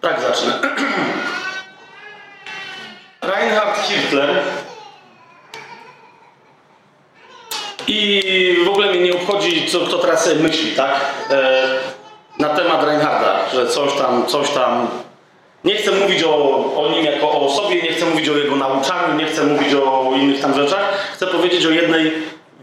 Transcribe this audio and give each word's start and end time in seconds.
Tak 0.00 0.20
zacznę. 0.20 0.52
Reinhard 3.22 3.78
Hitler 3.78 4.42
i 7.86 8.56
w 8.64 8.68
ogóle 8.68 8.90
mnie 8.90 9.00
nie 9.00 9.14
obchodzi, 9.14 9.66
co 9.68 9.80
kto 9.80 9.98
teraz 9.98 10.24
sobie 10.24 10.36
myśli, 10.36 10.72
tak? 10.72 11.00
E, 11.30 11.66
na 12.38 12.48
temat 12.48 12.84
Reinharda, 12.84 13.50
że 13.52 13.66
coś 13.66 13.94
tam, 13.94 14.26
coś 14.26 14.50
tam. 14.50 14.88
Nie 15.64 15.74
chcę 15.74 15.90
mówić 15.90 16.24
o, 16.24 16.64
o 16.76 16.90
nim 16.90 17.04
jako 17.04 17.30
o 17.30 17.46
osobie, 17.46 17.82
nie 17.82 17.92
chcę 17.92 18.06
mówić 18.06 18.28
o 18.28 18.36
jego 18.36 18.56
nauczaniu, 18.56 19.18
nie 19.18 19.26
chcę 19.26 19.44
mówić 19.44 19.74
o 19.74 20.12
innych 20.16 20.40
tam 20.40 20.54
rzeczach. 20.54 21.12
Chcę 21.14 21.26
powiedzieć 21.26 21.66
o 21.66 21.70
jednej 21.70 22.12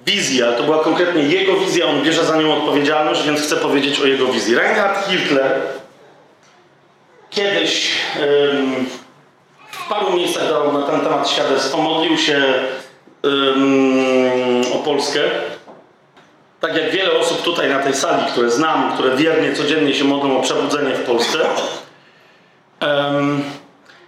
wizji, 0.05 0.43
ale 0.43 0.54
to 0.54 0.63
była 0.63 0.83
konkretnie 0.83 1.21
jego 1.21 1.54
wizja, 1.54 1.85
on 1.85 2.04
bierze 2.04 2.25
za 2.25 2.38
nią 2.38 2.57
odpowiedzialność, 2.57 3.23
więc 3.23 3.41
chcę 3.41 3.55
powiedzieć 3.55 3.99
o 3.99 4.05
jego 4.05 4.25
wizji. 4.25 4.55
Reinhard 4.55 5.07
Hitler 5.07 5.61
kiedyś 7.37 7.91
w 9.71 9.89
paru 9.89 10.14
miejscach 10.14 10.50
dał 10.50 10.73
na 10.73 10.87
ten 10.87 11.01
temat 11.01 11.29
świadectwo, 11.29 11.77
modlił 11.77 12.18
się 12.18 12.43
o 14.73 14.77
Polskę. 14.77 15.19
Tak 16.60 16.75
jak 16.75 16.91
wiele 16.91 17.11
osób 17.11 17.41
tutaj 17.41 17.69
na 17.69 17.79
tej 17.79 17.93
sali, 17.93 18.25
które 18.32 18.51
znam, 18.51 18.93
które 18.93 19.15
wiernie 19.15 19.54
codziennie 19.54 19.93
się 19.93 20.04
modlą 20.04 20.37
o 20.37 20.41
przebudzenie 20.41 20.96
w 20.96 21.05
Polsce. 21.05 21.39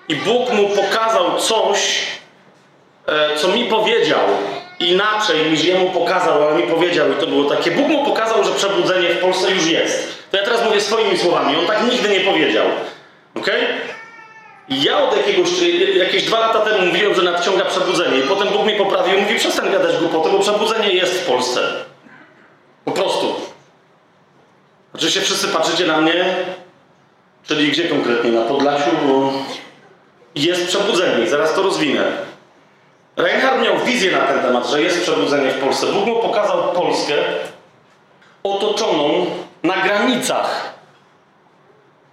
I 0.10 0.16
Bóg 0.16 0.54
mu 0.54 0.70
pokazał 0.70 1.38
coś, 1.38 2.08
e, 3.08 3.36
co 3.36 3.48
mi 3.48 3.66
powiedział. 3.66 4.20
Inaczej 4.80 5.52
niż 5.52 5.64
jemu 5.64 5.90
pokazał, 5.90 6.48
ale 6.48 6.62
mi 6.62 6.68
powiedział, 6.68 7.12
i 7.12 7.16
to 7.16 7.28
było 7.28 7.50
takie. 7.50 7.72
Bóg 7.72 7.88
mu 7.88 8.06
pokazał, 8.06 8.44
że 8.44 8.52
przebudzenie 8.52 9.10
w 9.10 9.20
Polsce 9.20 9.52
już 9.52 9.66
jest. 9.66 10.26
To 10.32 10.38
ja 10.38 10.44
teraz 10.44 10.66
mówię 10.66 10.82
swoimi 10.82 11.18
słowami. 11.18 11.56
On 11.56 11.68
tak 11.68 11.84
nigdy 11.92 12.10
nie 12.10 12.20
powiedział. 12.20 12.66
Ok? 13.36 13.52
Ja 14.70 14.98
od 14.98 15.18
jakiegoś, 15.18 15.50
jakieś 15.96 16.24
dwa 16.24 16.40
lata 16.40 16.62
temu 16.62 16.86
mówiłem, 16.86 17.16
że 17.16 17.22
nadciąga 17.22 17.66
przebudzenie 17.66 18.18
i 18.18 18.22
potem 18.22 18.48
Bóg 18.48 18.66
mi 18.66 18.74
poprawił 18.74 19.18
i 19.18 19.22
mówi, 19.22 19.36
przestań 19.36 19.72
gadać 19.72 19.98
głupoty, 19.98 20.30
bo 20.30 20.40
przebudzenie 20.40 20.94
jest 20.94 21.14
w 21.14 21.28
Polsce. 21.28 21.62
Po 22.86 22.92
prostu. 22.92 23.36
Oczywiście 24.96 25.22
wszyscy 25.22 25.48
patrzycie 25.48 25.88
na 25.88 26.02
mnie, 26.02 26.36
czyli 27.48 27.72
gdzie 27.72 27.84
konkretnie? 27.84 28.32
Na 28.32 28.42
Podlasiu, 28.42 28.92
bo 29.08 29.32
jest 30.36 30.68
przebudzenie 30.68 31.28
zaraz 31.28 31.54
to 31.54 31.62
rozwinę. 31.62 32.12
Reinhard 33.18 33.62
miał 33.62 33.78
wizję 33.78 34.12
na 34.12 34.22
ten 34.22 34.40
temat, 34.42 34.70
że 34.70 34.82
jest 34.82 35.02
przebudzenie 35.02 35.52
w 35.52 35.60
Polsce. 35.60 35.88
Bóg 35.88 36.06
mu 36.06 36.22
pokazał 36.22 36.74
Polskę 36.74 37.14
otoczoną 38.44 39.26
na 39.64 39.78
granicach 39.78 40.79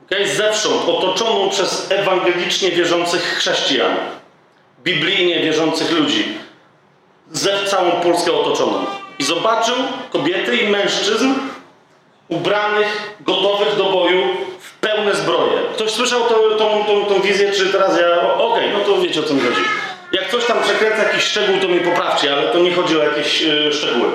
okay, 0.06 0.28
zewsząd, 0.28 0.88
otoczoną 0.88 1.50
przez 1.50 1.90
ewangelicznie 1.90 2.70
wierzących 2.70 3.22
chrześcijan, 3.22 3.96
biblijnie 4.82 5.40
wierzących 5.40 5.90
ludzi, 5.90 6.38
ze 7.32 7.64
całą 7.64 7.90
Polskę 7.90 8.32
otoczoną. 8.32 8.86
I 9.18 9.24
zobaczył 9.24 9.74
kobiety 10.10 10.56
i 10.56 10.68
mężczyzn 10.68 11.34
ubranych, 12.28 13.14
gotowych 13.20 13.76
do 13.76 13.84
boju 13.84 14.22
w 14.60 14.72
pełne 14.78 15.14
zbroje. 15.14 15.52
Ktoś 15.74 15.90
słyszał 15.90 16.20
to, 16.20 16.34
tą, 16.58 16.84
tą, 16.84 17.04
tą 17.04 17.20
wizję, 17.20 17.52
czy 17.52 17.66
teraz 17.66 18.00
ja... 18.00 18.32
Okej, 18.34 18.44
okay, 18.44 18.72
no 18.72 18.80
to 18.80 19.00
wiecie 19.00 19.20
o 19.20 19.22
co 19.22 19.34
mi 19.34 19.40
chodzi. 19.40 19.60
Jak 20.12 20.30
coś 20.30 20.44
tam 20.44 20.62
przekręca 20.62 21.02
jakiś 21.02 21.24
szczegół, 21.24 21.56
to 21.60 21.68
mi 21.68 21.80
poprawcie, 21.80 22.32
ale 22.32 22.52
to 22.52 22.58
nie 22.58 22.74
chodzi 22.74 23.00
o 23.00 23.04
jakieś 23.04 23.40
yy, 23.40 23.72
szczegóły. 23.72 24.08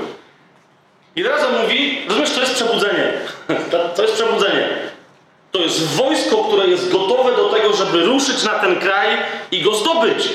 I 1.15 1.23
teraz 1.23 1.43
on 1.43 1.61
mówi, 1.61 2.01
rozumiesz, 2.07 2.31
to 2.31 2.39
jest 2.39 2.53
przebudzenie. 2.53 3.13
to 3.95 4.01
jest 4.01 4.13
przebudzenie. 4.13 4.67
To 5.51 5.59
jest 5.59 5.95
wojsko, 5.95 6.37
które 6.37 6.67
jest 6.67 6.91
gotowe 6.91 7.35
do 7.35 7.49
tego, 7.49 7.73
żeby 7.73 8.05
ruszyć 8.05 8.43
na 8.43 8.59
ten 8.59 8.79
kraj 8.79 9.07
i 9.51 9.61
go 9.61 9.75
zdobyć. 9.75 10.29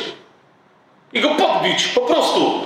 I 1.12 1.20
go 1.20 1.28
podbić, 1.28 1.88
po 1.88 2.00
prostu. 2.00 2.60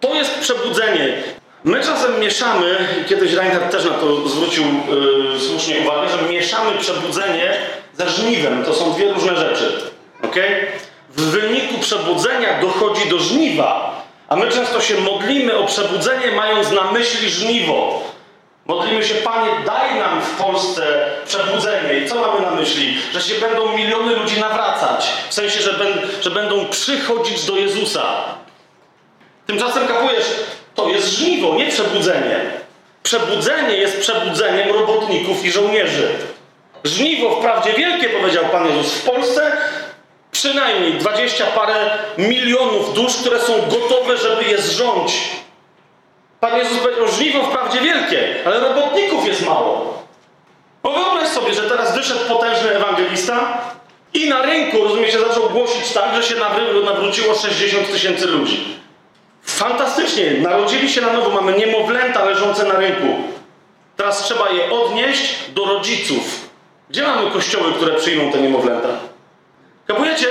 To 0.00 0.14
jest 0.14 0.40
przebudzenie. 0.40 1.22
My 1.64 1.80
czasem 1.80 2.20
mieszamy, 2.20 2.88
kiedyś 3.08 3.32
Reinhardt 3.32 3.70
też 3.70 3.84
na 3.84 3.90
to 3.90 4.28
zwrócił 4.28 4.64
yy, 4.64 5.40
słusznie 5.40 5.76
uwagę, 5.78 6.08
że 6.08 6.32
mieszamy 6.32 6.78
przebudzenie 6.78 7.56
ze 7.94 8.08
żniwem. 8.10 8.64
To 8.64 8.74
są 8.74 8.92
dwie 8.92 9.12
różne 9.12 9.36
rzeczy. 9.36 9.80
Okay? 10.22 10.66
W 11.10 11.20
wyniku 11.20 11.78
przebudzenia 11.80 12.60
dochodzi 12.60 13.08
do 13.08 13.18
żniwa, 13.18 14.02
a 14.28 14.36
my 14.36 14.50
często 14.50 14.80
się 14.80 15.00
modlimy 15.00 15.56
o 15.58 15.64
przebudzenie, 15.64 16.32
mając 16.36 16.70
na 16.70 16.92
myśli 16.92 17.30
żniwo. 17.30 18.02
Modlimy 18.66 19.04
się, 19.04 19.14
Panie, 19.14 19.50
daj 19.66 19.98
nam 19.98 20.22
w 20.22 20.42
Polsce 20.44 20.82
przebudzenie. 21.26 21.98
I 21.98 22.08
co 22.08 22.14
mamy 22.14 22.40
na 22.40 22.50
myśli? 22.50 22.96
Że 23.12 23.20
się 23.20 23.34
będą 23.34 23.76
miliony 23.76 24.16
ludzi 24.16 24.40
nawracać. 24.40 25.12
W 25.28 25.34
sensie, 25.34 25.60
że, 25.60 25.72
ben, 25.72 25.98
że 26.20 26.30
będą 26.30 26.66
przychodzić 26.66 27.44
do 27.44 27.56
Jezusa. 27.56 28.24
Tymczasem 29.46 29.88
kapujesz, 29.88 30.26
to 30.74 30.88
jest 30.88 31.08
żniwo, 31.08 31.54
nie 31.54 31.66
przebudzenie. 31.66 32.40
Przebudzenie 33.02 33.76
jest 33.76 34.00
przebudzeniem 34.00 34.72
robotników 34.72 35.44
i 35.44 35.52
żołnierzy. 35.52 36.08
Żniwo 36.84 37.36
wprawdzie 37.36 37.72
wielkie, 37.72 38.08
powiedział 38.08 38.44
Pan 38.44 38.66
Jezus, 38.66 38.92
w 38.92 39.04
Polsce 39.04 39.52
przynajmniej 40.30 40.94
dwadzieścia 40.94 41.46
parę 41.46 41.90
milionów 42.18 42.94
dusz, 42.94 43.16
które 43.16 43.40
są 43.40 43.52
gotowe, 43.70 44.16
żeby 44.16 44.44
je 44.44 44.58
zrządzić. 44.58 45.45
Pan 46.40 46.58
Jezus 46.58 46.78
powiedział, 46.78 47.08
żniwo 47.08 47.42
wprawdzie 47.42 47.80
wielkie, 47.80 48.34
ale 48.46 48.60
robotników 48.60 49.26
jest 49.26 49.46
mało. 49.46 50.02
No 50.84 50.90
wyobraź 50.90 51.28
sobie, 51.28 51.54
że 51.54 51.62
teraz 51.62 51.96
wyszedł 51.96 52.20
potężny 52.28 52.70
ewangelista 52.76 53.58
i 54.14 54.28
na 54.28 54.42
rynku, 54.42 54.84
rozumiecie, 54.84 55.18
zaczął 55.18 55.50
głosić 55.50 55.92
tak, 55.92 56.14
że 56.14 56.22
się 56.22 56.34
nawróciło 56.84 57.34
60 57.34 57.92
tysięcy 57.92 58.26
ludzi. 58.26 58.76
Fantastycznie, 59.42 60.30
narodzili 60.42 60.88
się 60.88 61.00
na 61.00 61.12
nowo, 61.12 61.30
mamy 61.30 61.58
niemowlęta 61.58 62.24
leżące 62.24 62.64
na 62.64 62.78
rynku. 62.78 63.06
Teraz 63.96 64.22
trzeba 64.22 64.50
je 64.50 64.70
odnieść 64.70 65.50
do 65.54 65.64
rodziców. 65.64 66.48
Gdzie 66.90 67.02
mamy 67.02 67.30
kościoły, 67.30 67.72
które 67.72 67.94
przyjmą 67.94 68.32
te 68.32 68.38
niemowlęta? 68.38 68.88
Kapujecie? 69.86 70.26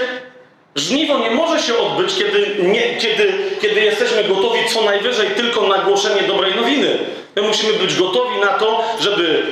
Żniwo 0.75 1.19
nie 1.19 1.31
może 1.31 1.63
się 1.63 1.77
odbyć, 1.77 2.15
kiedy, 2.15 2.55
nie, 2.59 2.97
kiedy, 2.97 3.33
kiedy 3.61 3.81
jesteśmy 3.81 4.23
gotowi 4.23 4.59
co 4.73 4.83
najwyżej 4.83 5.27
tylko 5.27 5.67
na 5.67 5.77
głoszenie 5.77 6.21
dobrej 6.21 6.55
nowiny. 6.55 6.97
My 7.35 7.41
musimy 7.41 7.73
być 7.73 7.95
gotowi 7.95 8.39
na 8.39 8.47
to, 8.47 8.83
żeby, 8.99 9.43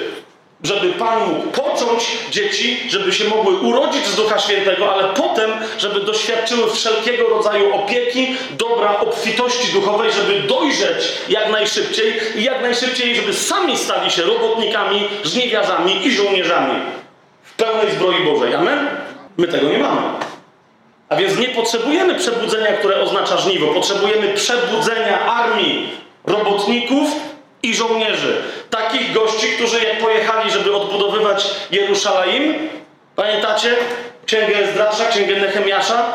żeby 0.63 0.89
Pan 0.93 1.29
mógł 1.29 1.47
począć 1.47 2.17
dzieci, 2.31 2.79
żeby 2.89 3.13
się 3.13 3.23
mogły 3.23 3.53
urodzić 3.53 4.05
z 4.05 4.15
Ducha 4.15 4.39
Świętego, 4.39 4.93
ale 4.93 5.13
potem, 5.13 5.51
żeby 5.77 5.99
doświadczyły 5.99 6.71
wszelkiego 6.71 7.29
rodzaju 7.29 7.75
opieki, 7.75 8.35
dobra, 8.51 8.99
obfitości 8.99 9.73
duchowej, 9.73 10.11
żeby 10.11 10.39
dojrzeć 10.39 11.11
jak 11.29 11.51
najszybciej 11.51 12.13
i 12.35 12.43
jak 12.43 12.61
najszybciej, 12.61 13.15
żeby 13.15 13.33
sami 13.33 13.77
stali 13.77 14.11
się 14.11 14.21
robotnikami, 14.21 15.07
żniwiarzami 15.23 16.07
i 16.07 16.11
żołnierzami 16.11 16.79
w 17.43 17.53
pełnej 17.53 17.91
zbroi 17.91 18.23
Bożej. 18.23 18.55
Amen? 18.55 18.87
My 19.37 19.47
tego 19.47 19.69
nie 19.69 19.77
mamy. 19.77 20.01
A 21.13 21.15
więc 21.15 21.37
nie 21.37 21.49
potrzebujemy 21.49 22.15
przebudzenia, 22.15 22.67
które 22.67 23.01
oznacza 23.01 23.37
żniwo. 23.37 23.73
Potrzebujemy 23.73 24.27
przebudzenia 24.27 25.25
armii 25.25 25.89
robotników 26.25 27.09
i 27.63 27.75
żołnierzy. 27.75 28.41
Takich 28.69 29.13
gości, 29.13 29.47
którzy 29.47 29.83
jak 29.83 29.99
pojechali, 29.99 30.51
żeby 30.51 30.75
odbudowywać 30.75 31.45
Jerusalem, 31.71 32.69
pamiętacie? 33.15 33.75
Księgę 34.25 34.57
Ezdrasza, 34.57 35.05
księgę 35.05 35.35
Nehemiasza. 35.35 36.13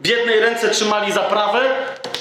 W 0.00 0.06
jednej 0.06 0.40
ręce 0.40 0.70
trzymali 0.70 1.12
zaprawę, 1.12 1.60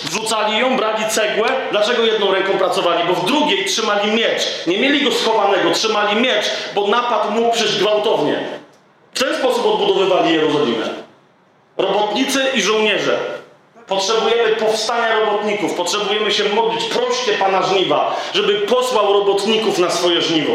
wrzucali 0.03 0.59
ją, 0.59 0.77
brali 0.77 1.03
cegłę. 1.09 1.49
Dlaczego 1.71 2.03
jedną 2.03 2.31
ręką 2.31 2.57
pracowali? 2.57 3.03
Bo 3.07 3.13
w 3.13 3.25
drugiej 3.25 3.65
trzymali 3.65 4.11
miecz. 4.11 4.67
Nie 4.67 4.77
mieli 4.77 5.05
go 5.05 5.11
schowanego, 5.11 5.71
trzymali 5.71 6.21
miecz, 6.21 6.45
bo 6.75 6.87
napad 6.87 7.31
mógł 7.31 7.51
przyjść 7.51 7.79
gwałtownie. 7.79 8.39
W 9.13 9.19
ten 9.19 9.35
sposób 9.35 9.65
odbudowywali 9.65 10.33
Jerozolimę. 10.33 11.04
Robotnicy 11.77 12.43
i 12.53 12.61
żołnierze. 12.61 13.19
Potrzebujemy 13.87 14.55
powstania 14.55 15.19
robotników, 15.19 15.73
potrzebujemy 15.73 16.31
się 16.31 16.43
modlić. 16.49 16.85
Proście 16.85 17.33
Pana 17.33 17.63
żniwa, 17.63 18.15
żeby 18.33 18.53
posłał 18.53 19.13
robotników 19.13 19.77
na 19.77 19.89
swoje 19.89 20.21
żniwo. 20.21 20.51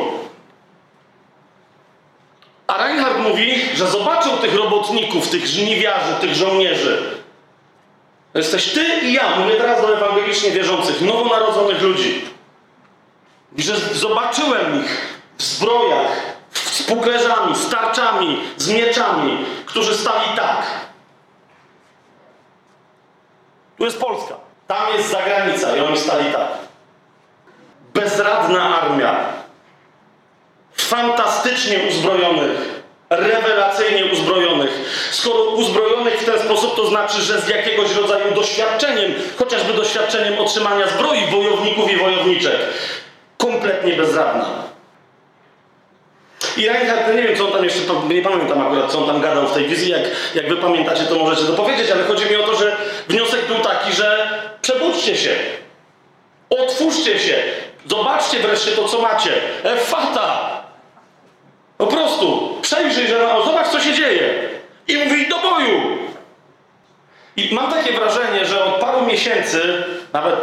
A 2.66 2.84
Reinhardt 2.84 3.18
mówi, 3.18 3.54
że 3.74 3.86
zobaczył 3.86 4.32
tych 4.32 4.54
robotników, 4.54 5.28
tych 5.28 5.46
żniwiarzy, 5.46 6.14
tych 6.20 6.34
żołnierzy. 6.34 7.20
To 8.32 8.38
jesteś 8.38 8.72
ty 8.72 8.84
i 9.02 9.12
ja, 9.12 9.36
mówię 9.36 9.54
teraz 9.56 9.82
do 9.82 9.96
ewangelicznie 9.96 10.50
wierzących, 10.50 11.00
nowonarodzonych 11.00 11.82
ludzi. 11.82 12.24
I 13.56 13.62
że 13.62 13.76
zobaczyłem 13.76 14.84
ich 14.84 15.20
w 15.38 15.42
zbrojach, 15.42 16.36
z 16.52 16.82
puklerzami, 16.82 17.56
z 17.56 17.70
tarczami, 17.70 18.40
z 18.56 18.68
mieczami, 18.68 19.44
którzy 19.66 19.94
stali 19.94 20.36
tak. 20.36 20.89
Tu 23.80 23.84
jest 23.84 24.00
Polska. 24.00 24.34
Tam 24.66 24.92
jest 24.96 25.10
zagranica 25.10 25.76
i 25.76 25.80
oni 25.80 25.98
stali 25.98 26.32
tak. 26.32 26.48
Bezradna 27.94 28.80
armia. 28.80 29.16
Fantastycznie 30.72 31.78
uzbrojonych 31.88 32.80
rewelacyjnie 33.10 34.12
uzbrojonych. 34.12 34.70
Skoro 35.10 35.44
uzbrojonych 35.44 36.20
w 36.20 36.24
ten 36.24 36.38
sposób, 36.38 36.76
to 36.76 36.86
znaczy, 36.86 37.22
że 37.22 37.40
z 37.40 37.48
jakiegoś 37.48 37.94
rodzaju 37.94 38.34
doświadczeniem, 38.34 39.14
chociażby 39.38 39.72
doświadczeniem 39.72 40.38
otrzymania 40.38 40.88
zbroi 40.88 41.26
wojowników 41.30 41.92
i 41.92 41.96
wojowniczek. 41.96 42.56
Kompletnie 43.38 43.92
bezradna. 43.92 44.69
I 46.56 46.68
Reinhardt, 46.68 47.14
nie 47.14 47.22
wiem 47.22 47.36
co 47.36 47.46
on 47.46 47.52
tam 47.52 47.64
jeszcze, 47.64 47.80
nie 48.08 48.22
pamiętam 48.22 48.66
akurat 48.66 48.92
co 48.92 48.98
on 48.98 49.06
tam 49.06 49.20
gadał 49.20 49.46
w 49.46 49.54
tej 49.54 49.68
wizji, 49.68 49.90
jak, 49.90 50.02
jak 50.34 50.48
wy 50.48 50.56
pamiętacie 50.56 51.04
to 51.04 51.14
możecie 51.14 51.42
dopowiedzieć, 51.42 51.90
ale 51.90 52.04
chodzi 52.04 52.30
mi 52.30 52.36
o 52.36 52.42
to, 52.42 52.56
że 52.56 52.76
wniosek 53.08 53.46
był 53.46 53.58
taki, 53.58 53.92
że 53.92 54.28
przebudźcie 54.62 55.16
się, 55.16 55.30
otwórzcie 56.50 57.18
się, 57.18 57.34
zobaczcie 57.86 58.38
wreszcie 58.38 58.70
to 58.70 58.88
co 58.88 59.02
macie, 59.02 59.30
efata, 59.62 60.60
po 61.78 61.86
prostu. 61.86 62.56
Przejrzyj, 62.62 63.06
że 63.08 63.18
no, 63.18 63.44
zobacz 63.44 63.68
co 63.68 63.80
się 63.80 63.94
dzieje. 63.94 64.48
I 64.88 64.96
mówi 64.96 65.28
do 65.28 65.38
boju. 65.38 65.98
I 67.36 67.54
mam 67.54 67.72
takie 67.72 67.92
wrażenie, 67.92 68.44
że 68.44 68.64
od 68.64 68.80
paru 68.80 69.06
miesięcy, 69.06 69.84
nawet 70.12 70.34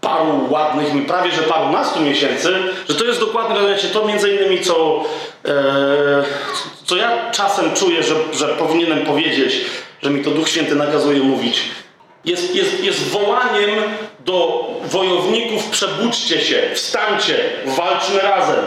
paru 0.00 0.46
ładnych, 0.50 1.06
prawie 1.06 1.30
że 1.30 1.42
parunastu 1.42 2.00
miesięcy, 2.00 2.54
że 2.88 2.94
to 2.94 3.04
jest 3.04 3.20
dokładnie 3.20 3.56
to 3.92 4.04
między 4.04 4.30
innymi 4.30 4.60
co, 4.60 5.04
e, 5.04 5.04
co 6.84 6.96
ja 6.96 7.30
czasem 7.30 7.74
czuję, 7.74 8.02
że, 8.02 8.14
że 8.32 8.48
powinienem 8.48 9.06
powiedzieć, 9.06 9.64
że 10.02 10.10
mi 10.10 10.24
to 10.24 10.30
Duch 10.30 10.48
Święty 10.48 10.74
nakazuje 10.74 11.20
mówić. 11.20 11.62
Jest, 12.24 12.54
jest, 12.54 12.84
jest 12.84 13.08
wołaniem 13.08 13.78
do 14.20 14.68
wojowników, 14.84 15.64
przebudźcie 15.64 16.40
się, 16.40 16.62
wstańcie, 16.74 17.50
walczmy 17.66 18.20
razem. 18.20 18.64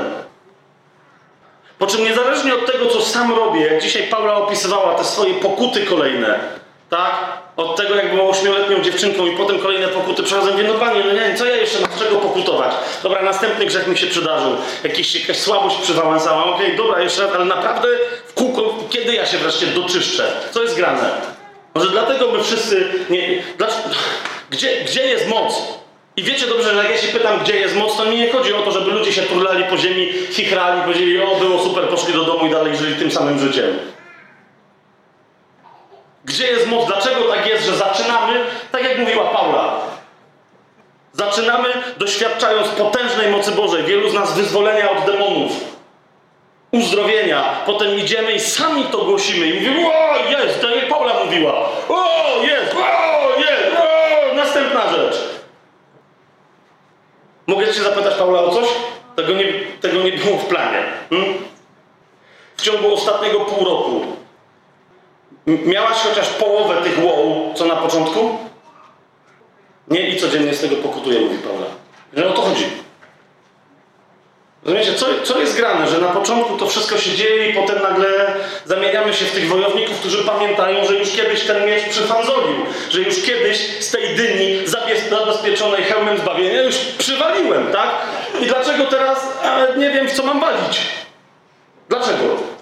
Po 1.79 1.88
czym 1.88 2.03
niezależnie 2.03 2.56
od 2.56 2.71
tego, 2.71 2.85
co 2.85 3.01
sam 3.01 3.35
robię, 3.35 3.62
jak 3.62 3.81
dzisiaj 3.81 4.03
Paula 4.03 4.35
opisywała 4.35 4.95
te 4.95 5.03
swoje 5.03 5.33
pokuty 5.33 5.85
kolejne, 5.85 6.39
tak? 6.89 7.13
Od 7.57 7.75
tego, 7.75 7.95
jak 7.95 8.15
była 8.15 8.29
ośmioletnią 8.29 8.81
dziewczynką 8.81 9.27
i 9.27 9.37
potem 9.37 9.59
kolejne 9.59 9.87
pokuty 9.87 10.23
przechodzą, 10.23 10.51
mówię, 10.51 10.63
no 10.63 10.73
panie, 10.73 11.03
no 11.05 11.13
nie 11.13 11.35
co 11.35 11.45
ja 11.45 11.55
jeszcze 11.55 11.79
mam 11.79 11.91
z 11.91 11.99
czego 11.99 12.15
pokutować? 12.15 12.73
Dobra, 13.03 13.21
następny 13.21 13.65
grzech 13.65 13.87
mi 13.87 13.97
się 13.97 14.07
przydarzył. 14.07 14.51
Jakiś, 14.83 15.15
jakaś 15.15 15.37
słabość 15.37 15.77
przywałęsała. 15.77 16.45
Okej, 16.45 16.65
okay, 16.65 16.77
dobra, 16.77 17.01
jeszcze 17.01 17.21
raz, 17.21 17.35
ale 17.35 17.45
naprawdę 17.45 17.87
w 18.27 18.33
kółko, 18.33 18.73
kiedy 18.89 19.15
ja 19.15 19.25
się 19.25 19.37
wreszcie 19.37 19.67
doczyszczę? 19.67 20.31
Co 20.51 20.63
jest 20.63 20.75
grane? 20.75 21.11
Może 21.75 21.89
dlatego 21.89 22.31
my 22.31 22.43
wszyscy 22.43 22.89
nie... 23.09 23.43
Dlaczego, 23.57 23.89
gdzie, 24.49 24.81
gdzie 24.85 25.05
jest 25.05 25.27
moc? 25.27 25.61
I 26.17 26.23
wiecie 26.23 26.47
dobrze, 26.47 26.73
że 26.73 26.77
jak 26.77 26.91
ja 26.91 26.97
się 26.97 27.07
pytam, 27.07 27.39
gdzie 27.43 27.55
jest 27.55 27.75
moc, 27.75 27.97
to 27.97 28.05
mi 28.05 28.17
nie 28.17 28.31
chodzi 28.31 28.53
o 28.53 28.61
to, 28.61 28.71
żeby 28.71 28.91
ludzie 28.91 29.13
się 29.13 29.21
turlali 29.21 29.63
po 29.63 29.77
ziemi, 29.77 30.13
chichrali, 30.31 30.81
powiedzieli, 30.81 31.21
o, 31.21 31.35
było 31.35 31.63
super, 31.63 31.83
poszli 31.83 32.13
do 32.13 32.23
domu 32.23 32.47
i 32.47 32.49
dalej 32.49 32.77
żyli 32.77 32.95
tym 32.95 33.11
samym 33.11 33.39
życiem. 33.39 33.79
Gdzie 36.27 36.47
jest 36.47 36.68
moc? 36.68 36.88
Dlaczego 36.88 37.24
tak 37.24 37.47
jest, 37.47 37.65
że 37.65 37.75
zaczynamy, 37.75 38.39
tak 38.71 38.83
jak 38.83 38.97
mówiła 38.97 39.25
Paula, 39.25 39.79
zaczynamy 41.13 41.69
doświadczając 41.97 42.68
potężnej 42.68 43.31
mocy 43.31 43.51
Bożej, 43.51 43.83
wielu 43.83 44.09
z 44.09 44.13
nas 44.13 44.33
wyzwolenia 44.33 44.91
od 44.91 45.06
demonów, 45.06 45.51
uzdrowienia, 46.71 47.44
potem 47.65 48.00
idziemy 48.00 48.31
i 48.33 48.39
sami 48.39 48.83
to 48.83 48.97
głosimy 48.97 49.47
i 49.47 49.53
mówimy, 49.53 49.88
o, 49.88 50.15
jest, 50.29 50.62
tak 50.62 50.75
jak 50.75 50.89
Paula 50.89 51.24
mówiła, 51.25 51.53
o, 51.89 52.44
jest, 52.44 52.75
o, 52.75 53.39
jest, 53.39 53.77
o, 53.77 54.35
następna 54.35 54.91
rzecz. 54.95 55.15
Mogę 57.47 57.68
cię 57.68 57.83
zapytać, 57.83 58.15
Paula, 58.15 58.41
o 58.41 58.56
coś? 58.56 58.68
Tego 59.15 59.33
nie, 59.33 59.45
tego 59.81 60.03
nie 60.03 60.12
było 60.12 60.38
w 60.38 60.45
planie. 60.45 60.83
Hmm? 61.09 61.33
W 62.57 62.62
ciągu 62.62 62.94
ostatniego 62.94 63.39
pół 63.39 63.65
roku 63.65 64.18
miałaś 65.47 65.97
chociaż 65.97 66.29
połowę 66.29 66.75
tych 66.83 67.03
wow, 67.03 67.53
co 67.55 67.65
na 67.65 67.75
początku? 67.75 68.38
Nie 69.88 70.09
i 70.09 70.17
codziennie 70.17 70.53
z 70.53 70.61
tego 70.61 70.75
pokutuje, 70.75 71.19
mówi 71.19 71.38
Paula. 71.38 71.65
Że 72.13 72.29
o 72.29 72.33
to 72.33 72.41
chodzi. 72.41 72.65
Rozumiecie, 74.63 74.94
co, 74.94 75.05
co 75.23 75.39
jest 75.39 75.55
grane, 75.55 75.88
że 75.88 75.97
na 75.97 76.07
początku 76.07 76.57
to 76.57 76.67
wszystko 76.67 76.97
się 76.97 77.11
dzieje 77.11 77.49
i 77.49 77.53
potem 77.53 77.81
nagle 77.81 78.33
zamieniamy 78.65 79.13
się 79.13 79.25
w 79.25 79.31
tych 79.31 79.47
wojowników, 79.47 79.99
którzy 79.99 80.23
pamiętają, 80.23 80.85
że 80.85 80.94
już 80.94 81.11
kiedyś 81.11 81.44
ten 81.44 81.65
miecz 81.65 81.83
przyfanzolił, 81.83 82.55
że 82.89 83.01
już 83.01 83.21
kiedyś 83.21 83.57
z 83.79 83.91
tej 83.91 84.15
dyni 84.15 84.67
zabezpieczonej 85.09 85.83
hełmem 85.83 86.17
zbawienia 86.17 86.61
już 86.61 86.75
przywaliłem, 86.75 87.71
tak? 87.71 87.89
I 88.41 88.45
dlaczego 88.45 88.85
teraz 88.85 89.38
a, 89.44 89.75
nie 89.77 89.89
wiem, 89.89 90.07
w 90.07 90.13
co 90.13 90.23
mam 90.23 90.39
walić? 90.39 90.81
Dlaczego? 91.89 92.56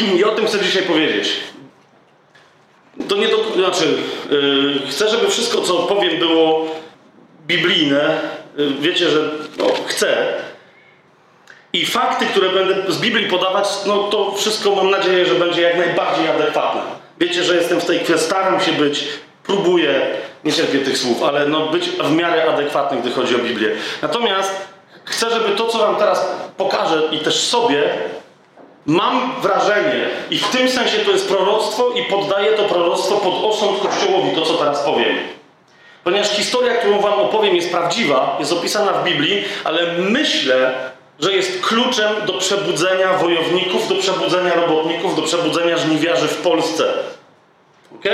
I 0.16 0.24
o 0.24 0.32
tym 0.32 0.46
chcę 0.46 0.60
dzisiaj 0.60 0.82
powiedzieć. 0.82 1.30
To 3.08 3.16
nie 3.16 3.28
do... 3.28 3.36
Znaczy, 3.54 3.84
yy, 4.30 4.90
chcę, 4.90 5.08
żeby 5.08 5.28
wszystko, 5.28 5.62
co 5.62 5.74
powiem, 5.74 6.18
było 6.18 6.66
biblijne, 7.46 8.20
wiecie, 8.80 9.10
że 9.10 9.30
no, 9.58 9.66
chcę. 9.86 10.34
I 11.72 11.86
fakty, 11.86 12.26
które 12.26 12.48
będę 12.48 12.92
z 12.92 12.98
Biblii 12.98 13.28
podawać, 13.28 13.66
no 13.86 14.02
to 14.02 14.32
wszystko 14.32 14.74
mam 14.74 14.90
nadzieję, 14.90 15.26
że 15.26 15.34
będzie 15.34 15.62
jak 15.62 15.76
najbardziej 15.76 16.28
adekwatne. 16.28 16.80
Wiecie, 17.20 17.44
że 17.44 17.56
jestem 17.56 17.80
w 17.80 17.84
tej 17.84 18.00
kwestii, 18.00 18.26
staram 18.26 18.60
się 18.60 18.72
być, 18.72 19.04
próbuję, 19.42 20.00
nie 20.44 20.52
cierpię 20.52 20.78
tych 20.78 20.98
słów, 20.98 21.22
ale 21.22 21.46
no 21.46 21.66
być 21.66 21.88
w 21.88 22.12
miarę 22.12 22.52
adekwatny, 22.52 23.00
gdy 23.00 23.10
chodzi 23.10 23.34
o 23.34 23.38
Biblię. 23.38 23.70
Natomiast 24.02 24.54
chcę, 25.04 25.30
żeby 25.30 25.56
to, 25.56 25.66
co 25.68 25.78
wam 25.78 25.96
teraz 25.96 26.26
pokażę 26.56 27.02
i 27.12 27.18
też 27.18 27.40
sobie, 27.40 27.82
mam 28.86 29.40
wrażenie, 29.42 30.08
i 30.30 30.38
w 30.38 30.48
tym 30.48 30.68
sensie 30.68 30.98
to 30.98 31.10
jest 31.10 31.28
proroctwo 31.28 31.90
i 31.90 32.02
poddaję 32.02 32.52
to 32.52 32.64
proroctwo 32.64 33.16
pod 33.16 33.34
osąd 33.44 33.80
Kościołowi, 33.80 34.30
to 34.34 34.42
co 34.42 34.54
teraz 34.54 34.82
powiem. 34.82 35.16
Ponieważ 36.04 36.30
historia, 36.30 36.74
którą 36.74 37.00
Wam 37.00 37.12
opowiem, 37.12 37.56
jest 37.56 37.70
prawdziwa, 37.70 38.36
jest 38.38 38.52
opisana 38.52 38.92
w 38.92 39.04
Biblii, 39.04 39.44
ale 39.64 39.92
myślę, 39.98 40.74
że 41.20 41.32
jest 41.32 41.60
kluczem 41.62 42.12
do 42.26 42.32
przebudzenia 42.32 43.12
wojowników, 43.12 43.88
do 43.88 43.94
przebudzenia 43.94 44.54
robotników, 44.54 45.16
do 45.16 45.22
przebudzenia 45.22 45.76
żniwiarzy 45.76 46.28
w 46.28 46.36
Polsce. 46.36 46.92
Ok? 47.94 48.04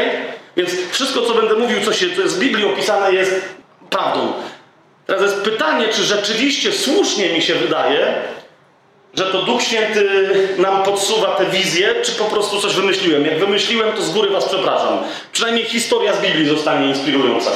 Więc 0.56 0.70
wszystko, 0.90 1.22
co 1.22 1.34
będę 1.34 1.54
mówił, 1.54 1.80
co, 1.84 1.92
się, 1.92 2.06
co 2.16 2.22
jest 2.22 2.36
w 2.36 2.40
Biblii 2.40 2.64
opisane, 2.64 3.12
jest 3.12 3.54
prawdą. 3.90 4.32
Teraz 5.06 5.22
jest 5.22 5.42
pytanie, 5.42 5.88
czy 5.88 6.02
rzeczywiście 6.02 6.72
słusznie 6.72 7.28
mi 7.28 7.42
się 7.42 7.54
wydaje, 7.54 8.14
że 9.16 9.24
to 9.24 9.42
Duch 9.42 9.62
Święty 9.62 10.08
nam 10.58 10.82
podsuwa 10.82 11.34
tę 11.34 11.46
wizję, 11.46 11.94
czy 12.02 12.12
po 12.12 12.24
prostu 12.24 12.60
coś 12.60 12.74
wymyśliłem. 12.74 13.26
Jak 13.26 13.38
wymyśliłem, 13.38 13.92
to 13.96 14.02
z 14.02 14.10
góry 14.10 14.30
Was 14.30 14.48
przepraszam. 14.48 14.98
Przynajmniej 15.32 15.64
historia 15.64 16.14
z 16.14 16.20
Biblii 16.20 16.48
zostanie 16.48 16.88
inspirująca. 16.88 17.50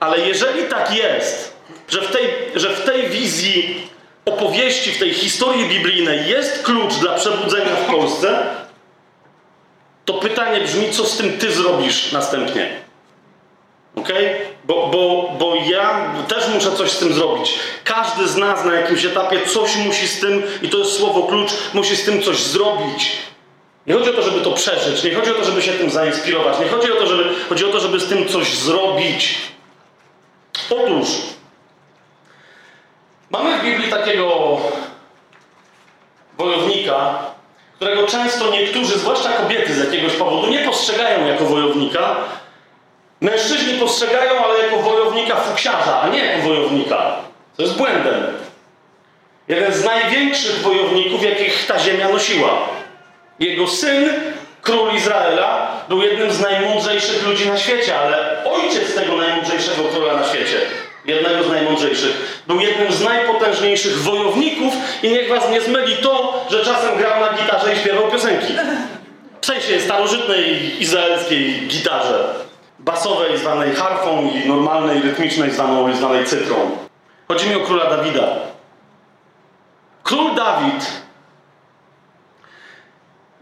Ale 0.00 0.20
jeżeli 0.20 0.62
tak 0.62 0.94
jest, 0.94 1.56
że 1.88 2.00
w 2.00 2.10
tej, 2.10 2.28
że 2.54 2.70
w 2.70 2.84
tej 2.84 3.08
wizji 3.08 3.88
opowieści, 4.24 4.92
w 4.92 4.98
tej 4.98 5.14
historii 5.14 5.68
biblijnej 5.68 6.28
jest 6.28 6.62
klucz 6.62 6.94
dla 6.94 7.14
przebudzenia 7.14 7.76
w 7.76 7.90
Polsce, 7.90 8.46
to 10.04 10.14
pytanie 10.14 10.60
brzmi, 10.60 10.90
co 10.90 11.04
z 11.04 11.16
tym 11.16 11.38
ty 11.38 11.52
zrobisz 11.52 12.12
następnie? 12.12 12.83
Ok? 13.96 14.08
Bo, 14.64 14.86
bo, 14.86 15.30
bo 15.38 15.54
ja 15.54 16.14
też 16.28 16.48
muszę 16.54 16.72
coś 16.72 16.90
z 16.90 16.98
tym 16.98 17.12
zrobić. 17.12 17.54
Każdy 17.84 18.28
z 18.28 18.36
nas 18.36 18.64
na 18.64 18.74
jakimś 18.74 19.04
etapie 19.04 19.46
coś 19.46 19.76
musi 19.76 20.08
z 20.08 20.20
tym, 20.20 20.42
i 20.62 20.68
to 20.68 20.78
jest 20.78 20.98
słowo 20.98 21.22
klucz, 21.22 21.50
musi 21.74 21.96
z 21.96 22.04
tym 22.04 22.22
coś 22.22 22.36
zrobić. 22.36 23.16
Nie 23.86 23.94
chodzi 23.94 24.10
o 24.10 24.12
to, 24.12 24.22
żeby 24.22 24.40
to 24.40 24.52
przeżyć, 24.52 25.04
nie 25.04 25.14
chodzi 25.14 25.30
o 25.30 25.34
to, 25.34 25.44
żeby 25.44 25.62
się 25.62 25.72
tym 25.72 25.90
zainspirować, 25.90 26.58
nie 26.58 26.68
chodzi 26.68 26.92
o 26.92 26.96
to, 26.96 27.06
żeby, 27.06 27.24
chodzi 27.48 27.64
o 27.64 27.68
to, 27.68 27.80
żeby 27.80 28.00
z 28.00 28.08
tym 28.08 28.28
coś 28.28 28.54
zrobić. 28.54 29.38
Otóż 30.70 31.08
mamy 33.30 33.58
w 33.58 33.64
Biblii 33.64 33.90
takiego 33.90 34.58
wojownika, 36.38 37.18
którego 37.76 38.06
często 38.06 38.50
niektórzy, 38.50 38.98
zwłaszcza 38.98 39.32
kobiety 39.32 39.74
z 39.74 39.84
jakiegoś 39.84 40.12
powodu, 40.12 40.50
nie 40.50 40.58
postrzegają 40.58 41.26
jako 41.26 41.44
wojownika. 41.44 42.16
Mężczyźni 43.20 43.78
postrzegają, 43.78 44.44
ale 44.44 44.58
jako 44.58 44.76
wojownika 44.76 45.36
fuksiarza, 45.36 46.00
a 46.00 46.08
nie 46.08 46.24
jako 46.24 46.48
wojownika. 46.48 47.16
To 47.56 47.62
jest 47.62 47.76
błędem. 47.76 48.24
Jeden 49.48 49.72
z 49.72 49.84
największych 49.84 50.62
wojowników, 50.62 51.22
jakich 51.22 51.66
ta 51.66 51.78
ziemia 51.78 52.08
nosiła. 52.08 52.50
Jego 53.38 53.68
syn 53.68 54.10
król 54.62 54.94
Izraela 54.94 55.80
był 55.88 56.02
jednym 56.02 56.30
z 56.30 56.40
najmądrzejszych 56.40 57.26
ludzi 57.26 57.48
na 57.48 57.58
świecie, 57.58 57.98
ale 57.98 58.44
ojciec 58.44 58.94
tego 58.94 59.16
najmądrzejszego 59.16 59.82
króla 59.84 60.14
na 60.14 60.28
świecie, 60.28 60.60
jednego 61.04 61.44
z 61.44 61.48
najmądrzejszych, 61.48 62.42
był 62.46 62.60
jednym 62.60 62.92
z 62.92 63.04
najpotężniejszych 63.04 64.02
wojowników 64.02 64.74
i 65.02 65.10
niech 65.10 65.28
was 65.28 65.50
nie 65.50 65.60
zmyli 65.60 65.96
to, 65.96 66.44
że 66.50 66.64
czasem 66.64 66.98
grał 66.98 67.20
na 67.20 67.38
gitarze 67.38 67.74
i 67.74 67.78
śpiewał 67.78 68.10
piosenki. 68.10 68.54
W 69.40 69.46
sensie 69.46 69.80
starożytnej 69.80 70.72
izraelskiej 70.82 71.66
gitarze. 71.68 72.34
Basowej 72.84 73.38
zwanej 73.38 73.74
harfą 73.74 74.30
i 74.30 74.48
normalnej 74.48 75.02
rytmicznej 75.02 75.50
zwanej, 75.50 75.96
zwanej 75.96 76.24
cytrą. 76.24 76.54
Chodzi 77.28 77.48
mi 77.48 77.54
o 77.54 77.60
króla 77.60 77.90
Dawida. 77.90 78.26
Król 80.02 80.34
Dawid 80.34 81.04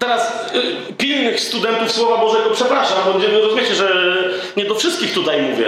Teraz 0.03 0.53
y, 0.91 0.93
pilnych 0.93 1.41
studentów 1.41 1.93
Słowa 1.93 2.19
Bożego 2.19 2.51
przepraszam, 2.51 2.99
bo 3.05 3.13
rozumiecie, 3.43 3.75
że 3.75 3.95
nie 4.57 4.65
do 4.65 4.75
wszystkich 4.75 5.15
tutaj 5.15 5.43
mówię. 5.43 5.67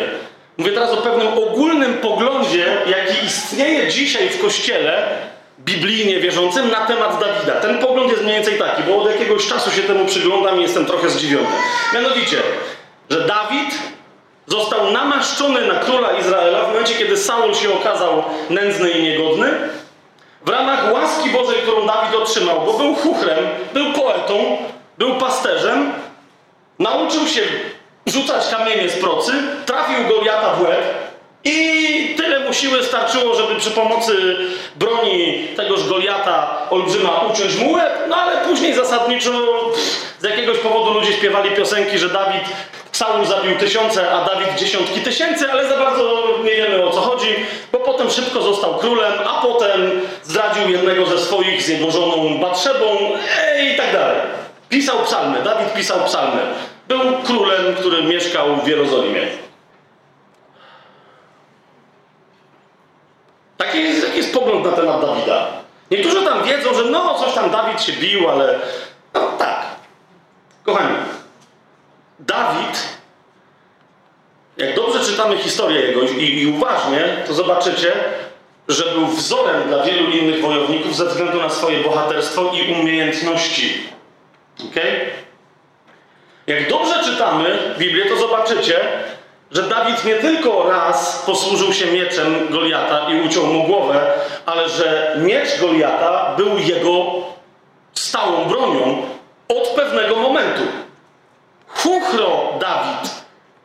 Mówię 0.59 0.73
teraz 0.73 0.91
o 0.91 0.97
pewnym 0.97 1.27
ogólnym 1.27 1.95
poglądzie, 1.95 2.67
jaki 2.87 3.27
istnieje 3.27 3.89
dzisiaj 3.89 4.29
w 4.29 4.43
Kościele 4.43 5.09
biblijnie 5.61 6.21
wierzącym 6.21 6.71
na 6.71 6.87
temat 6.87 7.21
Dawida. 7.21 7.53
Ten 7.53 7.79
pogląd 7.79 8.11
jest 8.11 8.23
mniej 8.23 8.35
więcej 8.35 8.59
taki, 8.59 8.83
bo 8.83 9.03
od 9.03 9.11
jakiegoś 9.11 9.47
czasu 9.47 9.71
się 9.71 9.83
temu 9.83 10.05
przyglądam 10.05 10.59
i 10.59 10.63
jestem 10.63 10.87
trochę 10.87 11.11
zdziwiony. 11.11 11.47
Mianowicie, 11.95 12.37
że 13.15 13.21
Dawid 13.21 13.79
został 14.47 14.91
namaszczony 14.91 15.67
na 15.67 15.75
króla 15.75 16.13
Izraela 16.13 16.65
w 16.65 16.69
momencie, 16.69 16.95
kiedy 16.95 17.17
Saul 17.17 17.55
się 17.55 17.75
okazał 17.75 18.25
nędzny 18.51 18.91
i 18.91 19.03
niegodny, 19.03 19.51
w 20.45 20.49
ramach 20.49 20.93
łaski 20.93 21.31
Bożej, 21.31 21.63
którą 21.63 21.87
Dawid 21.87 22.15
otrzymał, 22.15 22.61
bo 22.67 22.73
był 22.73 22.95
chuchrem, 22.95 23.45
był 23.75 23.93
poetą, 23.93 24.57
był 24.99 25.15
pasterzem, 25.15 25.93
nauczył 26.79 27.29
się 27.29 27.41
rzucać 28.07 28.49
kamienie 28.49 28.89
z 28.89 28.97
procy, 28.97 29.33
trafił 29.67 30.09
Goliata 30.09 30.55
w 30.55 30.63
łeb 30.63 30.85
i 31.45 32.15
tyle 32.17 32.41
mu 32.41 32.53
siły 32.53 32.85
starczyło, 32.85 33.35
żeby 33.35 33.55
przy 33.55 33.71
pomocy 33.71 34.37
broni 34.77 35.49
tegoż 35.57 35.89
Goliata 35.89 36.67
olbrzyma 36.71 37.11
uciąć 37.33 37.57
mu 37.57 37.73
łeb, 37.73 37.99
no 38.09 38.17
ale 38.17 38.49
później 38.49 38.75
zasadniczo 38.75 39.31
pff, 39.75 40.17
z 40.21 40.25
jakiegoś 40.25 40.59
powodu 40.59 40.95
ludzie 40.95 41.13
śpiewali 41.13 41.51
piosenki, 41.51 41.99
że 41.99 42.09
Dawid 42.09 42.45
Saul 42.95 43.27
zabił 43.27 43.59
tysiące, 43.59 44.13
a 44.13 44.25
Dawid 44.25 44.55
dziesiątki 44.59 45.01
tysięcy, 45.01 45.53
ale 45.53 45.69
za 45.69 45.77
bardzo 45.77 46.29
nie 46.45 46.55
wiemy 46.57 46.85
o 46.85 46.91
co 46.91 47.01
chodzi, 47.01 47.37
bo 47.73 47.79
potem 47.79 48.11
szybko 48.11 48.43
został 48.43 48.79
królem, 48.79 49.13
a 49.27 49.43
potem 49.43 50.01
zdradził 50.23 50.71
jednego 50.71 51.07
ze 51.07 51.19
swoich 51.19 51.63
z 51.63 51.69
jego 51.69 51.91
żoną 51.91 52.39
Batrzebą 52.39 52.87
e, 53.43 53.65
i 53.65 53.77
tak 53.77 53.93
dalej. 53.93 54.21
Pisał 54.69 54.99
psalmy, 55.05 55.43
Dawid 55.43 55.75
pisał 55.75 56.05
psalmy. 56.05 56.41
Był 56.89 57.01
królem, 57.25 57.75
który 57.75 58.03
mieszkał 58.03 58.57
w 58.57 58.69
Jerozolimie. 58.69 59.27
Taki 63.57 63.83
jest, 63.83 64.07
taki 64.07 64.17
jest 64.17 64.35
pogląd 64.35 64.65
na 64.65 64.73
temat 64.73 65.01
Dawida. 65.01 65.47
Niektórzy 65.91 66.23
tam 66.23 66.45
wiedzą, 66.45 66.75
że 66.75 66.85
no, 66.85 67.15
coś 67.15 67.35
tam 67.35 67.51
Dawid 67.51 67.83
się 67.83 67.93
bił, 67.93 68.31
ale 68.31 68.59
no 69.15 69.21
tak. 69.39 69.67
Kochani, 70.65 70.97
Dawid, 72.19 72.89
jak 74.57 74.77
dobrze 74.77 75.05
czytamy 75.05 75.39
historię 75.39 75.81
jego 75.81 76.03
i, 76.03 76.43
i 76.43 76.47
uważnie, 76.47 77.17
to 77.27 77.35
zobaczycie, 77.35 77.93
że 78.69 78.85
był 78.85 79.07
wzorem 79.07 79.69
dla 79.69 79.83
wielu 79.83 80.11
innych 80.11 80.41
wojowników 80.41 80.97
ze 80.97 81.07
względu 81.07 81.43
na 81.43 81.51
swoje 81.51 81.81
bohaterstwo 81.81 82.53
i 82.53 82.73
umiejętności. 82.73 83.83
Ok? 84.61 84.77
Jak 86.47 86.69
dobrze 86.69 87.05
czytamy 87.05 87.59
Biblię, 87.79 88.05
to 88.05 88.17
zobaczycie, 88.17 88.81
że 89.51 89.63
Dawid 89.63 90.05
nie 90.05 90.15
tylko 90.15 90.71
raz 90.71 91.23
posłużył 91.27 91.73
się 91.73 91.87
mieczem 91.87 92.49
Goliata 92.51 93.11
i 93.11 93.27
uciął 93.29 93.47
mu 93.47 93.65
głowę, 93.65 94.13
ale 94.47 94.69
że 94.69 95.17
miecz 95.23 95.61
Goliata 95.61 96.35
był 96.37 96.59
jego 96.59 97.05
stałą 97.95 98.45
bronią 98.45 99.03
od 99.49 99.69
pewnego 99.69 100.17
momentu. 100.17 100.63
Chuchro 101.75 102.59
Dawid, 102.61 103.11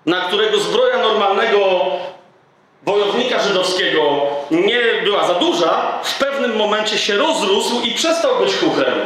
na 0.06 0.22
którego 0.22 0.60
zbroja 0.60 0.98
normalnego 0.98 1.82
wojownika 2.84 3.40
żydowskiego 3.40 4.22
nie 4.52 4.80
była 5.04 5.28
za 5.28 5.34
duża, 5.34 6.00
w 6.04 6.20
pewnym 6.20 6.56
momencie 6.56 6.98
się 6.98 7.18
rozrósł 7.18 7.82
i 7.82 7.92
przestał 7.92 8.40
być 8.40 8.56
chuchrem. 8.56 9.00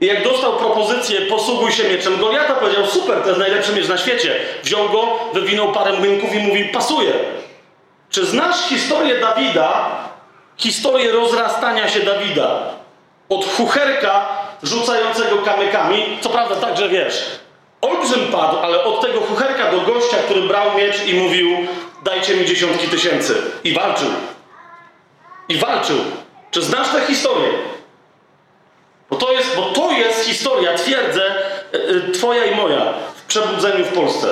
I 0.00 0.06
jak 0.06 0.24
dostał 0.24 0.52
propozycję, 0.52 1.20
posługuj 1.20 1.72
się 1.72 1.84
mieczem 1.88 2.16
Goliata, 2.16 2.54
powiedział, 2.54 2.86
super, 2.86 3.22
to 3.22 3.26
jest 3.26 3.38
najlepszy 3.38 3.72
miecz 3.72 3.88
na 3.88 3.98
świecie. 3.98 4.36
Wziął 4.62 4.88
go, 4.88 5.18
wywinął 5.34 5.72
parę 5.72 5.92
młynków 5.92 6.34
i 6.34 6.38
mówi, 6.38 6.64
pasuje. 6.64 7.12
Czy 8.10 8.26
znasz 8.26 8.68
historię 8.68 9.20
Dawida, 9.20 9.90
historię 10.56 11.12
rozrastania 11.12 11.88
się 11.88 12.00
Dawida? 12.00 12.60
Od 13.28 13.44
chucherka 13.56 14.28
rzucającego 14.62 15.38
kamykami, 15.38 16.18
co 16.20 16.28
prawda 16.28 16.56
także 16.56 16.88
wiesz, 16.88 17.40
olbrzym 17.80 18.26
padł, 18.32 18.58
ale 18.58 18.84
od 18.84 19.00
tego 19.00 19.20
chucherka 19.20 19.70
do 19.70 19.80
gościa, 19.80 20.16
który 20.24 20.42
brał 20.42 20.76
miecz 20.76 21.06
i 21.06 21.14
mówił, 21.14 21.48
dajcie 22.02 22.34
mi 22.34 22.46
dziesiątki 22.46 22.88
tysięcy. 22.88 23.42
I 23.64 23.72
walczył. 23.72 24.08
I 25.48 25.56
walczył. 25.56 25.96
Czy 26.50 26.62
znasz 26.62 26.88
tę 26.88 27.00
historię? 27.06 27.48
Bo 29.10 29.16
to 29.16 29.32
jest, 29.32 29.56
bo 29.56 29.62
to 29.62 29.92
jest 29.92 30.24
historia, 30.24 30.74
twierdzę, 30.74 31.34
yy, 31.72 32.12
twoja 32.12 32.44
i 32.44 32.54
moja 32.54 32.92
w 33.16 33.22
przebudzeniu 33.22 33.84
w 33.84 33.92
Polsce. 33.92 34.28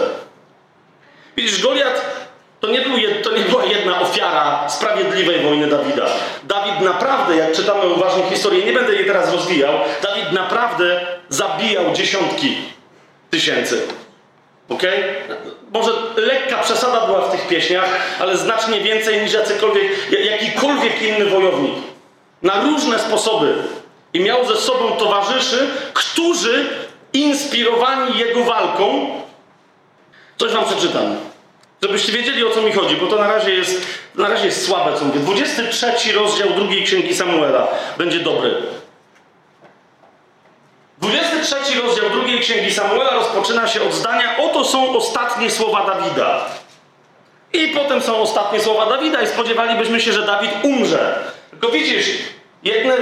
Widzisz, 1.36 1.62
Goliat 1.62 2.18
to 2.60 2.68
nie, 2.68 2.80
był, 2.80 2.92
to 3.22 3.36
nie 3.36 3.44
była 3.44 3.64
jedna 3.64 4.00
ofiara 4.00 4.68
sprawiedliwej 4.68 5.40
wojny 5.40 5.66
Dawida. 5.66 6.06
Dawid 6.44 6.80
naprawdę, 6.80 7.36
jak 7.36 7.52
czytamy 7.52 7.86
uważnie 7.86 8.22
historię, 8.22 8.64
nie 8.64 8.72
będę 8.72 8.94
jej 8.94 9.06
teraz 9.06 9.32
rozwijał, 9.32 9.74
Dawid 10.02 10.32
naprawdę 10.32 11.06
zabijał 11.28 11.92
dziesiątki 11.92 12.56
tysięcy. 13.30 13.82
Ok? 14.68 14.82
Może 15.72 15.90
lekka 16.16 16.58
przesada 16.58 17.06
była 17.06 17.20
w 17.20 17.30
tych 17.30 17.48
pieśniach, 17.48 17.88
ale 18.20 18.36
znacznie 18.36 18.80
więcej 18.80 19.22
niż 19.22 19.32
jakikolwiek 20.24 21.02
inny 21.02 21.26
wojownik. 21.26 21.74
Na 22.42 22.62
różne 22.62 22.98
sposoby 22.98 23.54
i 24.14 24.20
miał 24.20 24.46
ze 24.46 24.56
sobą 24.56 24.90
towarzyszy, 24.96 25.66
którzy 25.92 26.66
inspirowani 27.12 28.18
jego 28.18 28.44
walką, 28.44 29.10
coś 30.36 30.52
wam 30.52 30.64
przeczytam, 30.64 31.16
żebyście 31.82 32.12
wiedzieli 32.12 32.44
o 32.44 32.50
co 32.50 32.62
mi 32.62 32.72
chodzi, 32.72 32.96
bo 32.96 33.06
to 33.06 33.16
na 33.16 33.28
razie 33.28 33.50
jest, 33.50 33.86
na 34.14 34.28
razie 34.28 34.46
jest 34.46 34.66
słabe, 34.66 34.98
co 34.98 35.04
mówię. 35.04 35.20
23 35.20 36.12
rozdział 36.12 36.50
drugiej 36.50 36.84
księgi 36.84 37.14
Samuela 37.14 37.68
będzie 37.98 38.20
dobry. 38.20 38.54
23 41.00 41.80
rozdział 41.80 42.10
drugiej 42.10 42.40
księgi 42.40 42.74
Samuela 42.74 43.10
rozpoczyna 43.10 43.68
się 43.68 43.82
od 43.82 43.92
zdania: 43.92 44.36
Oto 44.38 44.64
są 44.64 44.96
ostatnie 44.96 45.50
słowa 45.50 45.86
Dawida. 45.86 46.44
I 47.52 47.68
potem 47.68 48.02
są 48.02 48.16
ostatnie 48.16 48.60
słowa 48.60 48.86
Dawida, 48.86 49.22
i 49.22 49.26
spodziewalibyśmy 49.26 50.00
się, 50.00 50.12
że 50.12 50.26
Dawid 50.26 50.50
umrze. 50.62 51.14
Tylko 51.50 51.68
widzisz, 51.68 52.06
Jedne 52.62 52.94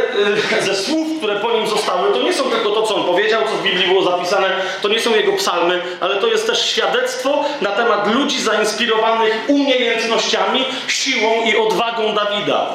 y, 0.61 0.63
ze 0.63 0.75
słów, 0.75 1.19
które 1.19 1.37
po 1.37 1.53
nim 1.53 1.67
zostały, 1.67 2.13
to 2.13 2.23
nie 2.23 2.33
są 2.33 2.51
tylko 2.51 2.71
to, 2.71 2.83
co 2.83 2.97
on 2.97 3.05
powiedział, 3.05 3.43
co 3.43 3.57
w 3.57 3.63
Biblii 3.63 3.89
było 3.89 4.03
zapisane, 4.03 4.51
to 4.83 4.89
nie 4.89 5.01
są 5.01 5.15
jego 5.15 5.33
psalmy, 5.33 5.83
ale 6.01 6.17
to 6.17 6.27
jest 6.27 6.47
też 6.47 6.71
świadectwo 6.71 7.45
na 7.61 7.71
temat 7.71 8.15
ludzi 8.15 8.43
zainspirowanych 8.43 9.45
umiejętnościami, 9.49 10.65
siłą 10.89 11.45
i 11.45 11.57
odwagą 11.57 12.15
Dawida. 12.15 12.75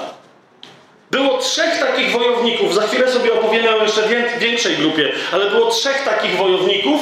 Było 1.12 1.38
trzech 1.38 1.80
takich 1.80 2.12
wojowników, 2.12 2.74
za 2.74 2.88
chwilę 2.88 3.12
sobie 3.12 3.34
opowiemy 3.34 3.75
o 3.75 3.84
jeszcze 3.84 4.01
większej 4.39 4.77
grupie, 4.77 5.12
ale 5.32 5.50
było 5.50 5.72
trzech 5.72 6.03
takich 6.03 6.38
wojowników, 6.38 7.01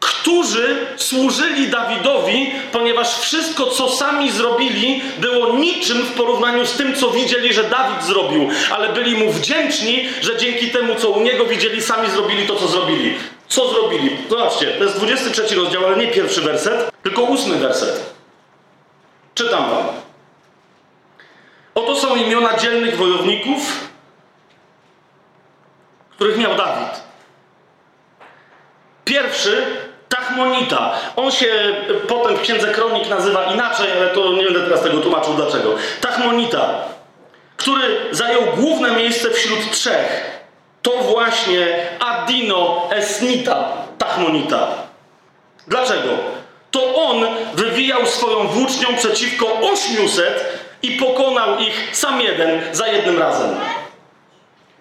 którzy 0.00 0.86
służyli 0.96 1.68
Dawidowi, 1.68 2.52
ponieważ 2.72 3.20
wszystko, 3.20 3.66
co 3.66 3.88
sami 3.88 4.30
zrobili, 4.30 5.02
było 5.18 5.52
niczym 5.52 5.98
w 5.98 6.12
porównaniu 6.12 6.66
z 6.66 6.72
tym, 6.72 6.94
co 6.94 7.10
widzieli, 7.10 7.52
że 7.52 7.64
Dawid 7.64 8.04
zrobił, 8.04 8.48
ale 8.70 8.88
byli 8.88 9.16
mu 9.16 9.32
wdzięczni, 9.32 10.08
że 10.20 10.36
dzięki 10.36 10.70
temu, 10.70 10.94
co 10.94 11.10
u 11.10 11.22
niego 11.22 11.44
widzieli, 11.44 11.82
sami 11.82 12.10
zrobili 12.10 12.46
to, 12.46 12.56
co 12.56 12.68
zrobili. 12.68 13.14
Co 13.48 13.68
zrobili? 13.68 14.16
Zobaczcie, 14.30 14.66
to 14.66 14.84
jest 14.84 14.96
23 14.96 15.54
rozdział, 15.54 15.86
ale 15.86 15.96
nie 15.96 16.06
pierwszy 16.06 16.40
werset, 16.40 16.90
tylko 17.02 17.22
ósmy 17.22 17.56
werset. 17.56 18.14
Czytam 19.34 19.70
wam. 19.70 20.07
Oto 21.78 21.96
są 21.96 22.16
imiona 22.16 22.56
dzielnych 22.56 22.96
wojowników, 22.96 23.88
których 26.10 26.36
miał 26.38 26.54
Dawid. 26.54 27.02
Pierwszy 29.04 29.66
Tachmonita. 30.08 30.92
On 31.16 31.30
się 31.30 31.46
potem 32.08 32.36
w 32.36 32.40
Księdze 32.40 32.68
Kronik 32.68 33.08
nazywa 33.08 33.44
inaczej, 33.44 33.92
ale 33.92 34.08
to 34.08 34.32
nie 34.32 34.44
będę 34.44 34.60
teraz 34.60 34.82
tego 34.82 35.00
tłumaczył 35.00 35.34
dlaczego. 35.34 35.74
Tachmonita, 36.00 36.74
który 37.56 37.96
zajął 38.10 38.42
główne 38.56 38.92
miejsce 38.92 39.30
wśród 39.30 39.70
trzech. 39.70 40.38
To 40.82 40.90
właśnie 40.90 41.86
Adino 42.00 42.88
Esnita 42.90 43.72
Tachmonita. 43.98 44.68
Dlaczego? 45.66 46.08
To 46.70 46.94
on 46.94 47.26
wywijał 47.54 48.06
swoją 48.06 48.48
włócznią 48.48 48.88
przeciwko 48.96 49.46
800 49.60 50.57
i 50.82 50.90
pokonał 50.90 51.58
ich 51.58 51.88
sam 51.92 52.20
jeden 52.20 52.60
za 52.72 52.88
jednym 52.88 53.18
razem. 53.18 53.56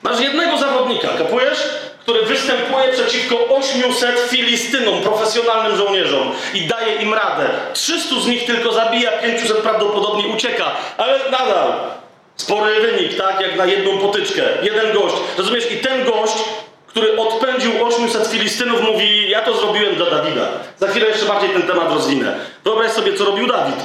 Masz 0.04 0.20
jednego 0.20 0.58
zawodnika, 0.58 1.08
kapujesz? 1.18 1.60
który 2.08 2.22
występuje 2.22 2.88
przeciwko 2.94 3.36
800 3.50 4.20
Filistynom, 4.20 5.02
profesjonalnym 5.02 5.78
żołnierzom 5.78 6.32
i 6.54 6.62
daje 6.62 6.96
im 6.96 7.14
radę. 7.14 7.50
300 7.74 8.16
z 8.20 8.28
nich 8.28 8.46
tylko 8.46 8.74
zabija, 8.74 9.12
500 9.12 9.58
prawdopodobnie 9.58 10.28
ucieka, 10.28 10.66
ale 10.98 11.20
nadal 11.32 11.74
spory 12.36 12.82
wynik, 12.82 13.18
tak, 13.18 13.42
jak 13.42 13.56
na 13.56 13.66
jedną 13.66 13.98
potyczkę. 13.98 14.44
Jeden 14.62 14.94
gość. 14.94 15.16
Rozumiesz? 15.38 15.72
I 15.72 15.78
ten 15.78 16.06
gość, 16.06 16.34
który 16.88 17.18
odpędził 17.18 17.72
800 17.86 18.28
Filistynów, 18.28 18.82
mówi: 18.82 19.30
Ja 19.30 19.42
to 19.42 19.58
zrobiłem 19.58 19.96
dla 19.96 20.10
Dawida. 20.10 20.48
Za 20.78 20.88
chwilę 20.88 21.08
jeszcze 21.08 21.26
bardziej 21.26 21.50
ten 21.50 21.62
temat 21.62 21.94
rozwinę. 21.94 22.36
Wyobraź 22.64 22.92
sobie, 22.92 23.14
co 23.14 23.26
robił 23.26 23.48
Dawid. 23.48 23.76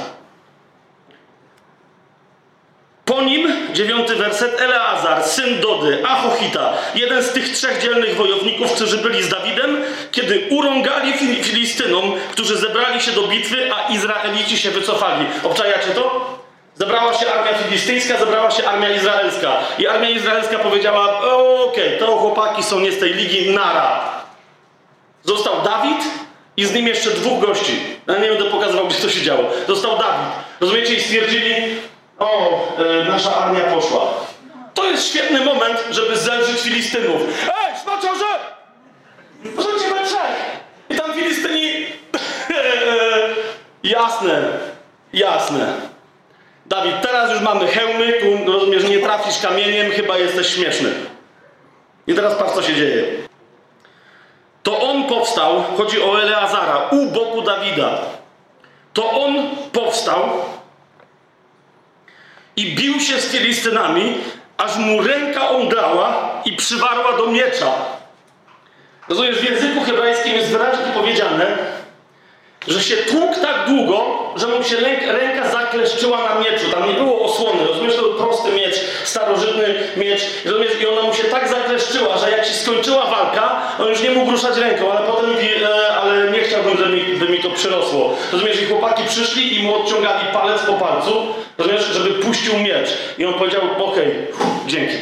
Po 3.05 3.21
nim, 3.21 3.47
dziewiąty 3.73 4.15
werset, 4.15 4.61
Eleazar, 4.61 5.23
syn 5.23 5.59
Dody, 5.61 6.03
Achochita, 6.07 6.73
jeden 6.95 7.23
z 7.23 7.31
tych 7.31 7.49
trzech 7.49 7.81
dzielnych 7.81 8.15
wojowników, 8.15 8.71
którzy 8.73 8.97
byli 8.97 9.23
z 9.23 9.29
Dawidem, 9.29 9.77
kiedy 10.11 10.47
urągali 10.49 11.13
Fil- 11.13 11.43
Filistynom, 11.43 12.13
którzy 12.31 12.57
zebrali 12.57 13.01
się 13.01 13.11
do 13.11 13.21
bitwy, 13.21 13.69
a 13.73 13.89
Izraelici 13.93 14.57
się 14.57 14.71
wycofali. 14.71 15.25
Obczajacie 15.43 15.87
to? 15.89 16.33
Zebrała 16.75 17.13
się 17.13 17.33
armia 17.33 17.53
filistyńska, 17.53 18.17
zebrała 18.17 18.51
się 18.51 18.67
armia 18.69 18.89
izraelska. 18.89 19.57
I 19.79 19.87
armia 19.87 20.09
izraelska 20.09 20.59
powiedziała, 20.59 21.21
okej, 21.65 21.99
to 21.99 22.05
chłopaki 22.17 22.63
są 22.63 22.79
nie 22.79 22.91
z 22.91 22.99
tej 22.99 23.13
ligi, 23.13 23.49
nara. 23.49 24.09
Został 25.23 25.53
Dawid 25.61 25.97
i 26.57 26.65
z 26.65 26.73
nim 26.73 26.87
jeszcze 26.87 27.09
dwóch 27.09 27.39
gości. 27.45 27.79
Ja 28.07 28.17
nie 28.17 28.27
będę 28.29 28.43
pokazywał, 28.45 28.87
gdzie 28.87 28.97
to 29.01 29.09
się 29.09 29.21
działo. 29.21 29.43
Został 29.67 29.91
Dawid. 29.91 30.27
Rozumiecie? 30.61 30.93
I 30.93 31.01
stwierdzili, 31.01 31.53
o, 32.23 32.67
e, 32.77 33.09
nasza 33.09 33.35
armia 33.35 33.61
poszła. 33.61 34.01
To 34.73 34.83
jest 34.83 35.07
świetny 35.07 35.45
moment, 35.45 35.83
żeby 35.91 36.17
zelżyć 36.17 36.61
Filistynów. 36.61 37.21
Ej, 37.47 37.77
smaczorze! 37.83 38.25
Rzućcie 39.43 39.89
we 39.93 40.05
trzech! 40.05 40.59
I 40.89 40.95
tam 40.95 41.13
Filistyni... 41.13 41.85
jasne, 43.83 44.41
jasne. 45.13 45.73
Dawid, 46.65 47.01
teraz 47.01 47.31
już 47.31 47.41
mamy 47.41 47.67
hełmy, 47.67 48.13
tu 48.13 48.51
rozumiesz, 48.51 48.83
nie 48.83 48.99
trafisz 48.99 49.41
kamieniem, 49.41 49.91
chyba 49.91 50.17
jesteś 50.17 50.47
śmieszny. 50.47 50.89
I 52.07 52.13
teraz 52.13 52.35
patrz, 52.35 52.53
co 52.53 52.63
się 52.63 52.75
dzieje. 52.75 53.03
To 54.63 54.81
on 54.81 55.03
powstał, 55.03 55.63
chodzi 55.77 56.01
o 56.01 56.21
Eleazara, 56.21 56.89
u 56.91 57.05
boku 57.05 57.41
Dawida. 57.41 57.99
To 58.93 59.11
on 59.11 59.49
powstał 59.71 60.29
i 62.55 62.75
bił 62.75 62.99
się 62.99 63.19
z 63.19 63.31
Filistynami, 63.31 64.13
aż 64.57 64.77
mu 64.77 65.03
ręka 65.03 65.49
omdlała 65.49 66.41
i 66.45 66.55
przywarła 66.55 67.17
do 67.17 67.27
miecza. 67.27 67.71
Rozumiesz, 69.09 69.39
w 69.39 69.43
języku 69.43 69.81
hebrajskim 69.85 70.33
jest 70.33 70.49
wyraźnie 70.49 70.85
powiedziane, 70.93 71.57
że 72.67 72.83
się 72.83 72.95
tłukł 72.95 73.41
tak 73.41 73.67
długo, 73.67 74.05
że 74.35 74.47
mu 74.47 74.63
się 74.63 74.75
ręk, 74.75 74.99
ręka 75.07 75.51
zakleszczyła 75.51 76.17
na 76.17 76.39
mieczu. 76.39 76.71
Tam 76.71 76.87
nie 76.87 76.93
było 76.93 77.25
osłony, 77.25 77.67
rozumiesz? 77.67 77.95
To 77.95 78.01
był 78.01 78.13
prosty 78.13 78.51
miecz, 78.51 78.75
starożytny 79.03 79.75
miecz. 79.97 80.21
Rozumiesz? 80.45 80.81
I 80.81 80.87
ona 80.87 81.01
mu 81.01 81.13
się 81.13 81.23
tak 81.23 81.47
zakleszczyła, 81.47 82.17
że 82.17 82.31
jak 82.31 82.45
się 82.45 82.53
skończyła 82.53 83.05
walka, 83.05 83.61
on 83.79 83.87
już 83.87 84.01
nie 84.01 84.11
mógł 84.11 84.31
ruszać 84.31 84.57
ręką, 84.57 84.91
ale 84.91 85.07
potem 85.07 85.29
mówi, 85.29 85.47
e, 85.63 85.95
ale 85.95 86.31
nie 86.31 86.39
chciałbym, 86.39 86.77
żeby 86.77 86.95
mi, 86.95 87.01
by 87.01 87.29
mi 87.29 87.39
to 87.39 87.49
przyrosło. 87.49 88.15
Rozumiesz? 88.31 88.61
I 88.61 88.65
chłopaki 88.65 89.03
przyszli 89.07 89.59
i 89.59 89.63
mu 89.63 89.75
odciągali 89.75 90.27
palec 90.33 90.61
po 90.61 90.73
palcu, 90.73 91.27
rozumiesz? 91.57 91.85
Żeby 91.85 92.09
puścił 92.09 92.59
miecz. 92.59 92.89
I 93.17 93.25
on 93.25 93.33
powiedział, 93.33 93.61
okej, 93.79 94.27
dzięki. 94.67 94.97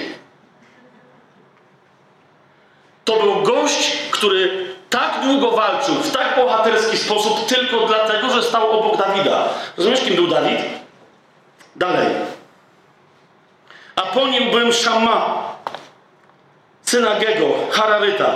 To 3.05 3.19
był 3.19 3.41
gość, 3.41 3.97
który 4.11 4.70
tak 4.91 5.19
długo 5.23 5.51
walczył, 5.51 5.95
w 5.95 6.11
tak 6.11 6.35
bohaterski 6.35 6.97
sposób, 6.97 7.45
tylko 7.45 7.87
dlatego, 7.87 8.29
że 8.29 8.43
stał 8.43 8.79
obok 8.79 8.97
Dawida. 8.97 9.49
Rozumiesz, 9.77 10.01
kim 10.01 10.15
był 10.15 10.27
Dawid? 10.27 10.59
Dalej. 11.75 12.07
A 13.95 14.01
po 14.01 14.27
nim 14.27 14.51
byłem 14.51 14.73
Szamma, 14.73 15.43
syna 16.81 17.15
Gego, 17.15 17.45
Hararyta. 17.71 18.35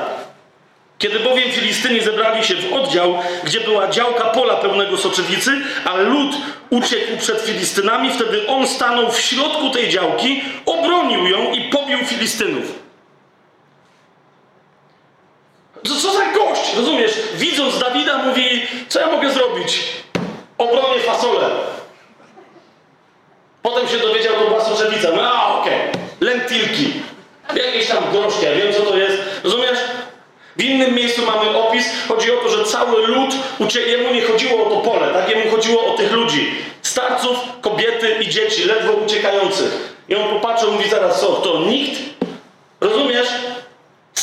Kiedy 0.97 1.19
bowiem 1.19 1.51
Filistyni 1.51 2.01
zebrali 2.01 2.43
się 2.43 2.56
w 2.56 2.73
oddział, 2.73 3.17
gdzie 3.43 3.60
była 3.60 3.88
działka 3.88 4.23
pola 4.23 4.56
pełnego 4.56 4.97
soczewicy, 4.97 5.51
a 5.86 5.95
lud 5.95 6.36
uciekł 6.69 7.17
przed 7.17 7.41
Filistynami, 7.41 8.12
wtedy 8.12 8.47
on 8.47 8.67
stanął 8.67 9.12
w 9.12 9.21
środku 9.21 9.69
tej 9.69 9.89
działki, 9.89 10.43
obronił 10.65 11.27
ją 11.27 11.51
i 11.51 11.62
pobił 11.62 11.97
Filistynów. 11.97 12.85
Co, 15.88 15.95
co 15.95 16.13
za 16.13 16.26
gość, 16.26 16.76
rozumiesz? 16.76 17.12
Widząc 17.34 17.80
Dawida 17.80 18.17
mówi, 18.17 18.67
co 18.89 19.00
ja 19.00 19.08
mogę 19.08 19.32
zrobić? 19.32 19.80
Obronię 20.58 21.00
fasolę. 21.00 21.50
Potem 23.62 23.88
się 23.88 23.98
dowiedział, 23.98 24.34
to 24.34 24.48
była 24.48 24.63
soczewica. 24.63 25.10
No, 25.15 25.21
a 25.21 25.60
okej, 25.60 25.80
lentilki. 26.21 26.93
Jakieś 27.56 27.88
tam 27.88 28.04
groszki, 28.12 28.45
ja 28.45 28.52
wiem 28.56 28.74
co 28.74 28.82
to 28.82 28.98
jest. 28.98 29.17
Rozumiesz? 29.43 29.80
W 30.58 30.63
innym 30.63 30.93
miejscu 30.93 31.21
mamy 31.26 31.58
opis, 31.58 31.89
chodzi 32.08 32.32
o 32.32 32.36
to, 32.36 32.50
że 32.50 32.63
cały 32.63 33.08
lud, 33.08 33.36
jemu 33.88 34.13
nie 34.13 34.21
chodziło 34.21 34.65
o 34.65 34.69
to 34.69 34.89
pole, 34.89 35.13
tak? 35.13 35.30
Jemu 35.30 35.52
chodziło 35.52 35.93
o 35.93 35.98
tych 35.98 36.12
ludzi. 36.12 36.56
Starców, 36.82 37.38
kobiety 37.62 38.15
i 38.21 38.30
dzieci, 38.30 38.63
ledwo 38.63 38.93
uciekających. 38.93 39.95
I 40.10 40.15
on 40.15 40.30
popatrzył, 40.30 40.71
mówi 40.71 40.89
zaraz, 40.89 41.21
co, 41.21 41.28
to 41.28 41.60
nikt? 41.60 42.02
Rozumiesz? 42.82 43.28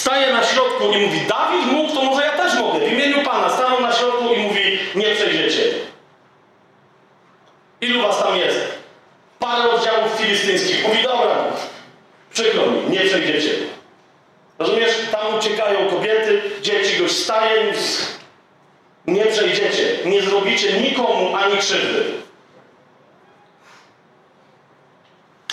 Staje 0.03 0.33
na 0.33 0.45
środku 0.45 0.93
i 0.93 1.07
mówi, 1.07 1.21
Dawid 1.21 1.73
mógł, 1.73 1.95
to 1.95 2.03
może 2.03 2.23
ja 2.23 2.33
też 2.33 2.59
mogę. 2.59 2.81
W 2.81 2.93
imieniu 2.93 3.23
Pana 3.25 3.51
stanął 3.51 3.81
na 3.81 3.93
środku 3.93 4.35
i 4.35 4.39
mówi, 4.39 4.79
nie 4.95 5.15
przejdziecie. 5.15 5.63
Ilu 7.81 8.03
was 8.03 8.19
tam 8.19 8.37
jest? 8.37 8.59
Parę 9.39 9.71
oddziałów 9.71 10.13
filistyńskich. 10.13 10.89
Mówi, 10.89 11.03
dobra, 11.03 11.37
przykro 12.33 12.67
mi, 12.67 12.91
nie 12.91 13.01
przejdziecie. 13.01 13.51
Rozumiesz? 14.59 14.91
Tam 15.13 15.35
uciekają 15.39 15.91
kobiety, 15.91 16.43
dzieci, 16.63 16.99
gość 16.99 17.17
staje 17.17 17.73
nie 19.07 19.27
przejdziecie. 19.27 19.99
Nie 20.05 20.23
zrobicie 20.23 20.81
nikomu 20.81 21.37
ani 21.37 21.57
krzywdy. 21.59 22.05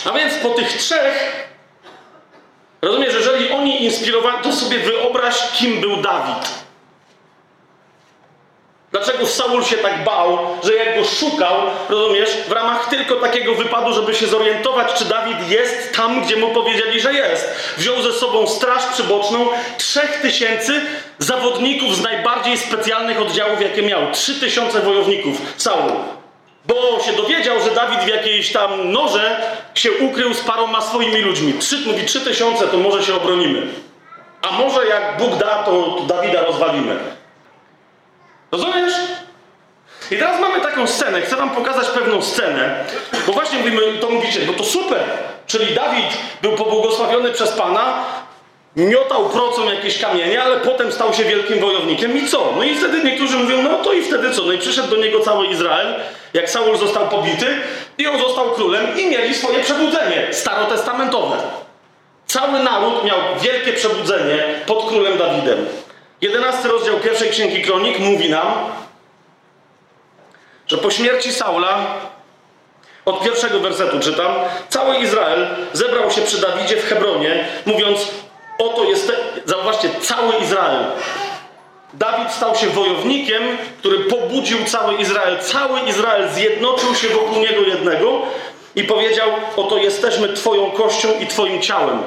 A 0.04 0.12
więc 0.12 0.34
po 0.34 0.48
tych 0.48 0.68
trzech 0.68 1.49
Rozumiesz, 2.82 3.14
jeżeli 3.14 3.50
oni 3.50 3.84
inspirowali, 3.84 4.36
to 4.42 4.52
sobie 4.52 4.78
wyobraź, 4.78 5.36
kim 5.52 5.80
był 5.80 5.96
Dawid. 5.96 6.60
Dlaczego 8.92 9.26
Saul 9.26 9.64
się 9.64 9.76
tak 9.76 10.04
bał, 10.04 10.38
że 10.64 10.74
jak 10.74 10.98
go 10.98 11.04
szukał, 11.04 11.56
rozumiesz, 11.88 12.30
w 12.48 12.52
ramach 12.52 12.88
tylko 12.88 13.16
takiego 13.16 13.54
wypadu, 13.54 13.92
żeby 13.92 14.14
się 14.14 14.26
zorientować, 14.26 14.92
czy 14.92 15.04
Dawid 15.04 15.50
jest 15.50 15.96
tam, 15.96 16.24
gdzie 16.24 16.36
mu 16.36 16.48
powiedzieli, 16.48 17.00
że 17.00 17.14
jest. 17.14 17.74
Wziął 17.76 18.02
ze 18.02 18.12
sobą 18.12 18.46
straż 18.46 18.86
przyboczną 18.86 19.48
trzech 19.78 20.20
tysięcy 20.22 20.80
zawodników 21.18 21.96
z 21.96 22.02
najbardziej 22.02 22.58
specjalnych 22.58 23.20
oddziałów, 23.20 23.60
jakie 23.62 23.82
miał. 23.82 24.12
Trzy 24.12 24.40
tysiące 24.40 24.80
wojowników. 24.80 25.36
Saul. 25.56 26.19
Bo 26.64 27.00
się 27.06 27.12
dowiedział, 27.12 27.60
że 27.60 27.70
Dawid 27.70 28.00
w 28.00 28.08
jakiejś 28.08 28.52
tam 28.52 28.92
norze 28.92 29.40
się 29.74 29.92
ukrył 29.92 30.34
z 30.34 30.40
paroma 30.40 30.80
swoimi 30.80 31.20
ludźmi. 31.20 31.54
Trzy, 31.54 31.76
mówi, 31.86 32.04
trzy 32.06 32.20
tysiące, 32.20 32.66
to 32.66 32.76
może 32.76 33.02
się 33.02 33.14
obronimy. 33.14 33.66
A 34.42 34.52
może 34.52 34.86
jak 34.86 35.16
Bóg 35.18 35.36
da, 35.36 35.62
to, 35.62 35.82
to 35.82 36.14
Dawida 36.14 36.42
rozwalimy. 36.42 36.96
Rozumiesz? 38.52 38.92
I 40.10 40.16
teraz 40.16 40.40
mamy 40.40 40.60
taką 40.60 40.86
scenę, 40.86 41.20
chcę 41.20 41.36
wam 41.36 41.50
pokazać 41.50 41.88
pewną 41.88 42.22
scenę, 42.22 42.84
bo 43.26 43.32
właśnie 43.32 43.58
mówimy, 43.58 43.80
to 44.00 44.10
mówicie, 44.10 44.40
no 44.46 44.52
to 44.52 44.64
super, 44.64 45.00
czyli 45.46 45.74
Dawid 45.74 46.06
był 46.42 46.52
pobłogosławiony 46.52 47.32
przez 47.32 47.52
Pana, 47.52 48.04
miotał 48.76 49.28
procą 49.28 49.64
jakieś 49.64 49.98
kamienie, 49.98 50.42
ale 50.42 50.60
potem 50.60 50.92
stał 50.92 51.14
się 51.14 51.24
wielkim 51.24 51.60
wojownikiem 51.60 52.18
i 52.18 52.26
co? 52.26 52.52
No 52.56 52.62
i 52.62 52.74
wtedy 52.74 53.04
niektórzy 53.04 53.36
mówią, 53.36 53.62
no 53.62 53.74
to 53.74 53.92
i 53.92 54.02
wtedy 54.02 54.30
co? 54.30 54.42
No 54.44 54.52
i 54.52 54.58
przyszedł 54.58 54.88
do 54.88 54.96
niego 54.96 55.20
cały 55.20 55.46
Izrael, 55.46 55.94
jak 56.34 56.50
Saul 56.50 56.76
został 56.76 57.08
pobity 57.08 57.46
i 57.98 58.06
on 58.06 58.18
został 58.18 58.50
królem 58.50 58.98
i 58.98 59.06
mieli 59.06 59.34
swoje 59.34 59.62
przebudzenie 59.62 60.28
starotestamentowe. 60.30 61.36
Cały 62.26 62.58
naród 62.58 63.04
miał 63.04 63.18
wielkie 63.40 63.72
przebudzenie 63.72 64.44
pod 64.66 64.88
królem 64.88 65.18
Dawidem. 65.18 65.66
Jedenasty 66.20 66.68
rozdział 66.68 66.96
pierwszej 66.96 67.30
księgi 67.30 67.62
kronik 67.62 67.98
mówi 67.98 68.30
nam, 68.30 68.46
że 70.66 70.78
po 70.78 70.90
śmierci 70.90 71.32
Saula, 71.32 71.94
od 73.04 73.22
pierwszego 73.22 73.60
wersetu 73.60 74.00
czytam, 74.00 74.34
cały 74.68 74.96
Izrael 74.96 75.46
zebrał 75.72 76.10
się 76.10 76.22
przy 76.22 76.40
Dawidzie 76.40 76.76
w 76.76 76.88
Hebronie, 76.88 77.44
mówiąc, 77.66 78.08
oto 78.58 78.84
jest, 78.84 79.12
zauważcie, 79.44 79.88
cały 80.00 80.34
Izrael. 80.36 80.84
Dawid 81.94 82.32
stał 82.32 82.54
się 82.56 82.66
wojownikiem, 82.66 83.42
który 83.78 83.98
pobudził 83.98 84.58
cały 84.64 84.94
Izrael. 84.94 85.38
Cały 85.38 85.80
Izrael 85.80 86.28
zjednoczył 86.28 86.94
się 86.94 87.08
wokół 87.08 87.38
niego 87.42 87.60
jednego 87.60 88.22
i 88.76 88.84
powiedział, 88.84 89.30
oto 89.56 89.76
jesteśmy 89.76 90.32
Twoją 90.32 90.70
kością 90.70 91.08
i 91.20 91.26
Twoim 91.26 91.60
ciałem. 91.60 91.98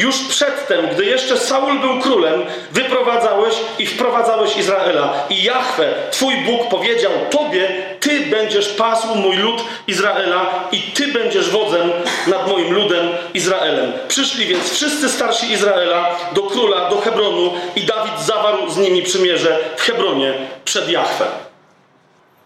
Już 0.00 0.18
przedtem, 0.18 0.88
gdy 0.88 1.04
jeszcze 1.04 1.38
Saul 1.38 1.78
był 1.78 2.00
królem, 2.00 2.44
wyprowadzałeś 2.72 3.54
i 3.78 3.86
wprowadzałeś 3.86 4.56
Izraela. 4.56 5.12
I 5.30 5.42
Jahwe, 5.42 5.94
Twój 6.10 6.36
Bóg, 6.36 6.68
powiedział 6.68 7.12
Tobie, 7.30 7.68
Ty 8.00 8.20
będziesz 8.20 8.68
pasł 8.68 9.14
mój 9.14 9.36
lud 9.36 9.64
Izraela 9.86 10.68
i 10.72 10.80
Ty 10.80 11.08
będziesz 11.08 11.50
wodzem 11.50 11.90
nad 12.26 12.48
moim 12.48 12.74
ludem 12.74 13.08
Izraelem. 13.34 13.92
Przyszli 14.08 14.46
więc 14.46 14.70
wszyscy 14.72 15.08
starsi 15.08 15.52
Izraela 15.52 16.16
do 16.32 16.42
króla, 16.42 16.90
do 16.90 17.00
Hebronu 17.00 17.52
i 17.76 17.80
Dawid 17.80 18.20
zawarł 18.20 18.70
z 18.70 18.76
nimi 18.76 19.02
przymierze 19.02 19.58
w 19.76 19.82
Hebronie 19.82 20.34
przed 20.64 20.88
Jahwe. 20.88 21.26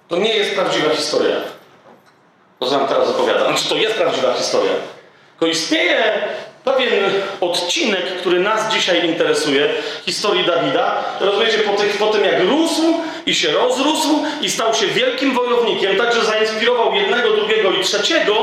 To 0.09 0.17
nie 0.17 0.37
jest 0.37 0.55
prawdziwa 0.55 0.91
historia. 0.91 1.37
To 2.59 2.67
znam 2.67 2.89
teraz 2.89 3.09
opowiadam. 3.09 3.47
Znaczy, 3.47 3.69
to 3.69 3.77
jest 3.77 3.95
prawdziwa 3.95 4.33
historia. 4.33 4.73
Tylko 5.31 5.47
istnieje 5.47 6.13
pewien 6.65 7.05
odcinek, 7.41 8.17
który 8.21 8.41
nas 8.41 8.73
dzisiaj 8.73 9.09
interesuje, 9.09 9.69
historii 10.07 10.45
Dawida. 10.45 11.05
Rozumiecie, 11.21 11.59
po, 11.59 11.73
tych, 11.73 11.97
po 11.97 12.07
tym 12.07 12.25
jak 12.25 12.41
rósł 12.41 12.83
i 13.27 13.35
się 13.35 13.53
rozrósł 13.53 14.25
i 14.41 14.51
stał 14.51 14.75
się 14.75 14.87
wielkim 14.87 15.35
wojownikiem, 15.35 15.97
także 15.97 16.25
zainspirował 16.25 16.95
jednego, 16.95 17.31
drugiego 17.31 17.71
i 17.71 17.85
trzeciego, 17.85 18.35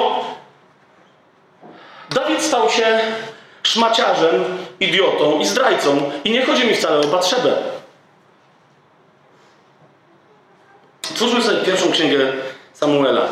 Dawid 2.09 2.41
stał 2.41 2.69
się 2.69 2.99
szmaciarzem, 3.63 4.57
idiotą 4.79 5.39
i 5.39 5.45
zdrajcą. 5.45 6.11
I 6.23 6.31
nie 6.31 6.45
chodzi 6.45 6.65
mi 6.65 6.75
wcale 6.75 6.99
o 6.99 7.07
Batrzebę. 7.07 7.57
Twórzmy 11.01 11.41
sobie 11.41 11.65
pierwszą 11.65 11.91
księgę 11.91 12.33
Samuela. 12.73 13.29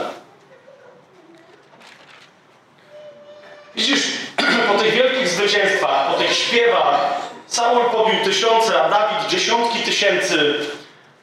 Widzisz, 3.75 4.08
po 4.57 4.83
tych 4.83 4.93
wielkich 4.93 5.27
zwycięstwach, 5.27 6.07
po 6.07 6.13
tych 6.13 6.33
śpiewach, 6.33 7.19
Saul 7.47 7.85
pobił 7.85 8.23
tysiące, 8.23 8.81
a 8.81 8.89
Dawid 8.89 9.29
dziesiątki 9.29 9.79
tysięcy. 9.79 10.53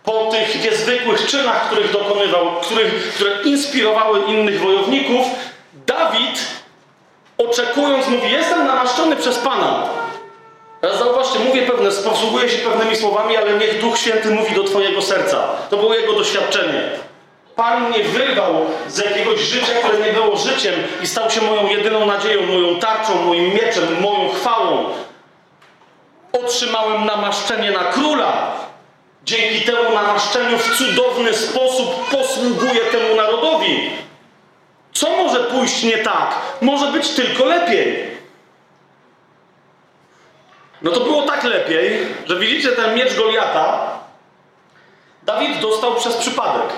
Po 0.04 0.30
tych 0.30 0.64
niezwykłych 0.64 1.26
czynach, 1.26 1.66
których 1.66 1.92
dokonywał, 1.92 2.60
których, 2.60 3.14
które 3.14 3.42
inspirowały 3.42 4.20
innych 4.26 4.60
wojowników, 4.60 5.26
Dawid, 5.86 6.46
oczekując, 7.38 8.08
mówi: 8.08 8.30
Jestem 8.30 8.66
namaszczony 8.66 9.16
przez 9.16 9.38
Pana. 9.38 9.88
Teraz 10.80 10.98
zauważcie, 10.98 11.38
mówię 11.38 11.62
pewne, 11.62 11.90
posługuję 11.90 12.48
się 12.48 12.58
pewnymi 12.58 12.96
słowami, 12.96 13.36
ale 13.36 13.52
niech 13.52 13.80
Duch 13.80 13.98
Święty 13.98 14.30
mówi 14.30 14.54
do 14.54 14.64
Twojego 14.64 15.02
serca. 15.02 15.48
To 15.70 15.76
było 15.76 15.94
jego 15.94 16.12
doświadczenie. 16.12 16.90
Pan 17.56 17.88
mnie 17.88 18.04
wyrwał 18.04 18.66
z 18.88 18.98
jakiegoś 18.98 19.40
życia, 19.40 19.72
które 19.84 20.06
nie 20.06 20.12
było 20.12 20.36
życiem 20.36 20.74
i 21.02 21.06
stał 21.06 21.30
się 21.30 21.40
moją 21.40 21.66
jedyną 21.68 22.06
nadzieją, 22.06 22.46
moją 22.46 22.80
tarczą, 22.80 23.22
moim 23.22 23.54
mieczem, 23.54 24.00
moją 24.00 24.28
chwałą. 24.28 24.84
Otrzymałem 26.32 27.04
namaszczenie 27.04 27.70
na 27.70 27.84
króla. 27.84 28.52
Dzięki 29.24 29.60
temu 29.60 29.94
namaszczeniu 29.94 30.58
w 30.58 30.76
cudowny 30.76 31.34
sposób 31.34 32.08
posługuję 32.10 32.80
temu 32.80 33.16
narodowi. 33.16 33.90
Co 34.92 35.10
może 35.10 35.40
pójść 35.40 35.82
nie 35.82 35.98
tak? 35.98 36.34
Może 36.60 36.92
być 36.92 37.08
tylko 37.08 37.44
lepiej. 37.44 38.16
No 40.82 40.90
to 40.90 41.00
było 41.00 41.22
tak 41.22 41.44
lepiej, 41.44 42.06
że 42.26 42.36
widzicie 42.36 42.68
ten 42.68 42.94
miecz 42.94 43.14
Goliata, 43.14 43.96
Dawid 45.22 45.60
dostał 45.60 45.94
przez 45.94 46.16
przypadek. 46.16 46.72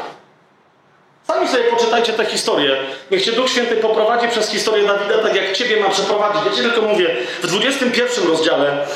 Sami 1.31 1.49
sobie 1.49 1.65
poczytajcie 1.65 2.13
tę 2.13 2.25
historię. 2.25 2.77
Niech 3.11 3.25
Cię 3.25 3.33
Duch 3.33 3.51
Święty 3.51 3.77
poprowadzi 3.77 4.29
przez 4.29 4.51
historię 4.51 4.87
Dawida, 4.87 5.19
tak 5.19 5.37
jak 5.37 5.53
Ciebie 5.53 5.81
ma 5.81 5.89
przeprowadzić. 5.89 6.43
Ja 6.47 6.53
Ci 6.53 6.63
tylko 6.63 6.83
mówię, 6.83 7.17
w 7.43 7.47
21 7.47 8.27
rozdziale 8.27 8.87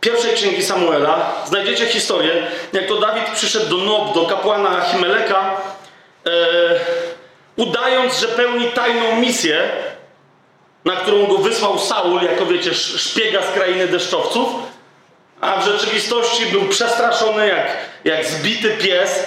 pierwszej 0.00 0.34
księgi 0.34 0.62
Samuela 0.62 1.32
znajdziecie 1.46 1.86
historię, 1.86 2.46
jak 2.72 2.86
to 2.86 3.00
Dawid 3.00 3.24
przyszedł 3.34 3.78
do 3.78 3.84
Nob, 3.84 4.14
do 4.14 4.26
kapłana 4.26 4.68
Achimeleka, 4.68 5.60
e, 6.26 6.30
udając, 7.56 8.20
że 8.20 8.28
pełni 8.28 8.70
tajną 8.70 9.16
misję, 9.16 9.68
na 10.84 10.96
którą 10.96 11.26
go 11.26 11.38
wysłał 11.38 11.78
Saul, 11.78 12.22
jako 12.22 12.46
wiecie, 12.46 12.74
szpiega 12.74 13.42
z 13.42 13.50
krainy 13.50 13.88
deszczowców, 13.88 14.48
a 15.40 15.60
w 15.60 15.64
rzeczywistości 15.64 16.46
był 16.46 16.68
przestraszony 16.68 17.48
jak, 17.48 17.76
jak 18.04 18.26
zbity 18.26 18.70
pies, 18.70 19.26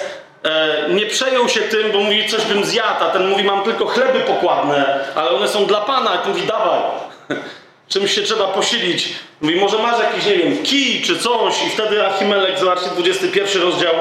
nie 0.88 1.06
przejął 1.06 1.48
się 1.48 1.60
tym, 1.60 1.92
bo 1.92 1.98
mówi, 1.98 2.28
coś 2.28 2.44
bym 2.44 2.64
zjadł, 2.64 3.04
a 3.04 3.10
ten 3.10 3.28
mówi, 3.28 3.44
mam 3.44 3.62
tylko 3.62 3.86
chleby 3.86 4.20
pokładne, 4.20 5.04
ale 5.14 5.30
one 5.30 5.48
są 5.48 5.66
dla 5.66 5.80
Pana, 5.80 6.10
a 6.10 6.18
ten 6.18 6.32
mówi, 6.32 6.46
dawaj. 6.46 6.80
Czymś 7.88 8.14
się 8.14 8.22
trzeba 8.22 8.46
posilić. 8.46 9.08
Mówi, 9.40 9.60
może 9.60 9.78
masz 9.78 9.98
jakiś, 10.00 10.26
nie 10.26 10.36
wiem, 10.36 10.62
kij 10.62 11.02
czy 11.02 11.18
coś. 11.18 11.66
I 11.66 11.70
wtedy 11.70 12.06
Achimelek, 12.06 12.58
zobaczcie, 12.58 12.90
21 12.90 13.62
rozdział, 13.62 13.94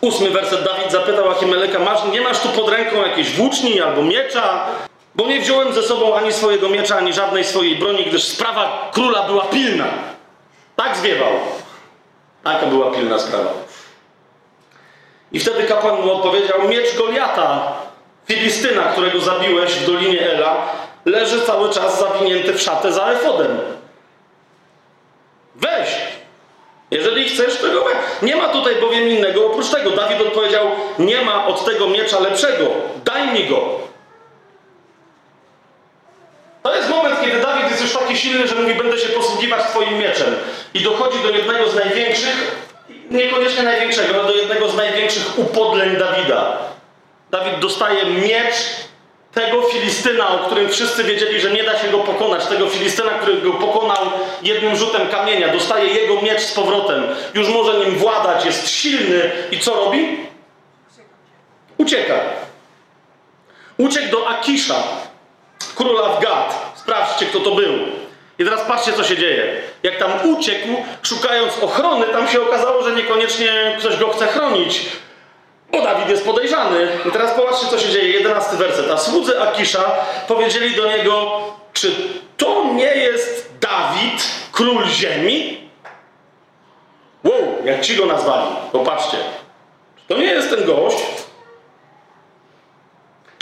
ósmy 0.00 0.30
werset, 0.30 0.64
Dawid 0.64 0.92
zapytał 0.92 1.30
Achimeleka, 1.30 1.78
masz, 1.78 2.04
nie 2.12 2.20
masz 2.20 2.40
tu 2.40 2.48
pod 2.48 2.68
ręką 2.68 2.96
jakiejś 2.96 3.30
włóczni 3.30 3.80
albo 3.80 4.02
miecza? 4.02 4.66
Bo 5.14 5.26
nie 5.26 5.40
wziąłem 5.40 5.72
ze 5.72 5.82
sobą 5.82 6.16
ani 6.16 6.32
swojego 6.32 6.68
miecza, 6.68 6.96
ani 6.96 7.12
żadnej 7.12 7.44
swojej 7.44 7.76
broni, 7.76 8.04
gdyż 8.04 8.24
sprawa 8.24 8.90
króla 8.92 9.22
była 9.22 9.44
pilna. 9.44 9.84
Tak 10.76 10.96
zwiewał. 10.96 11.32
Taka 12.44 12.66
była 12.66 12.90
pilna 12.90 13.18
sprawa. 13.18 13.52
I 15.32 15.40
wtedy 15.40 15.62
kapłan 15.62 16.00
mu 16.00 16.12
odpowiedział: 16.12 16.68
Miecz 16.68 16.96
Goliata, 16.96 17.72
Filistyna, 18.26 18.82
którego 18.82 19.20
zabiłeś 19.20 19.72
w 19.72 19.86
dolinie 19.86 20.32
Ela, 20.32 20.66
leży 21.04 21.40
cały 21.40 21.70
czas 21.70 21.98
zawinięty 22.00 22.52
w 22.52 22.62
szatę 22.62 22.92
za 22.92 23.06
efodem. 23.10 23.58
Weź. 25.54 25.88
Jeżeli 26.90 27.28
chcesz, 27.28 27.56
to 27.56 27.68
go 27.68 27.84
weź. 27.84 27.94
Nie 28.22 28.36
ma 28.36 28.48
tutaj 28.48 28.76
bowiem 28.80 29.08
innego 29.08 29.46
oprócz 29.46 29.70
tego. 29.70 29.90
Dawid 29.90 30.20
odpowiedział: 30.20 30.66
Nie 30.98 31.22
ma 31.22 31.46
od 31.46 31.64
tego 31.64 31.88
miecza 31.88 32.20
lepszego. 32.20 32.66
Daj 33.04 33.32
mi 33.32 33.44
go. 33.48 33.82
To 36.62 36.76
jest 36.76 36.90
moment, 36.90 37.20
kiedy 37.20 37.40
Dawid 37.40 37.70
jest 37.70 37.82
już 37.82 37.92
taki 37.92 38.16
silny, 38.16 38.48
że 38.48 38.54
mówi: 38.54 38.74
Będę 38.74 38.98
się 38.98 39.08
posługiwać 39.08 39.62
Twoim 39.62 39.98
mieczem. 39.98 40.34
I 40.74 40.80
dochodzi 40.80 41.18
do 41.22 41.30
jednego 41.30 41.68
z 41.68 41.74
największych, 41.74 42.61
niekoniecznie 43.12 43.62
największego, 43.62 44.14
ale 44.14 44.24
do 44.24 44.36
jednego 44.36 44.68
z 44.68 44.76
największych 44.76 45.38
upodleń 45.38 45.96
Dawida. 45.96 46.58
Dawid 47.30 47.58
dostaje 47.58 48.04
miecz 48.04 48.54
tego 49.32 49.62
Filistyna, 49.62 50.28
o 50.28 50.38
którym 50.38 50.68
wszyscy 50.68 51.04
wiedzieli, 51.04 51.40
że 51.40 51.50
nie 51.50 51.64
da 51.64 51.78
się 51.78 51.88
go 51.88 51.98
pokonać. 51.98 52.46
Tego 52.46 52.68
Filistyna, 52.68 53.10
który 53.10 53.40
go 53.40 53.52
pokonał 53.52 54.06
jednym 54.42 54.76
rzutem 54.76 55.08
kamienia. 55.08 55.48
Dostaje 55.48 55.94
jego 55.94 56.22
miecz 56.22 56.40
z 56.40 56.52
powrotem. 56.52 57.04
Już 57.34 57.48
może 57.48 57.78
nim 57.78 57.96
władać, 57.96 58.44
jest 58.44 58.70
silny. 58.70 59.30
I 59.50 59.58
co 59.58 59.74
robi? 59.74 60.18
Ucieka. 61.78 62.14
Uciekł 63.78 64.10
do 64.10 64.28
Akisza, 64.28 64.82
króla 65.74 66.08
w 66.08 66.22
Gad. 66.22 66.72
Sprawdźcie, 66.74 67.26
kto 67.26 67.40
to 67.40 67.50
był. 67.50 68.01
I 68.38 68.44
teraz 68.44 68.60
patrzcie, 68.60 68.92
co 68.92 69.04
się 69.04 69.16
dzieje. 69.16 69.60
Jak 69.82 69.98
tam 69.98 70.30
uciekł, 70.30 70.68
szukając 71.02 71.58
ochrony, 71.58 72.06
tam 72.06 72.28
się 72.28 72.42
okazało, 72.42 72.82
że 72.82 72.92
niekoniecznie 72.92 73.76
ktoś 73.78 73.96
go 73.96 74.08
chce 74.08 74.26
chronić, 74.26 74.80
bo 75.72 75.82
Dawid 75.82 76.08
jest 76.08 76.24
podejrzany. 76.24 76.88
I 77.08 77.10
teraz 77.10 77.34
popatrzcie, 77.34 77.66
co 77.66 77.78
się 77.78 77.88
dzieje. 77.88 78.08
Jedenasty 78.08 78.56
werset. 78.56 78.90
A 78.90 78.96
słudzy 78.96 79.40
Akisza 79.40 79.94
powiedzieli 80.28 80.76
do 80.76 80.96
niego, 80.96 81.40
czy 81.72 81.92
to 82.36 82.64
nie 82.74 82.94
jest 82.94 83.50
Dawid, 83.60 84.24
król 84.52 84.86
ziemi? 84.86 85.68
Wow, 87.24 87.56
jak 87.64 87.80
ci 87.80 87.96
go 87.96 88.06
nazwali. 88.06 88.46
Popatrzcie. 88.72 89.16
To 90.08 90.18
nie 90.18 90.26
jest 90.26 90.50
ten 90.50 90.64
gość? 90.64 90.96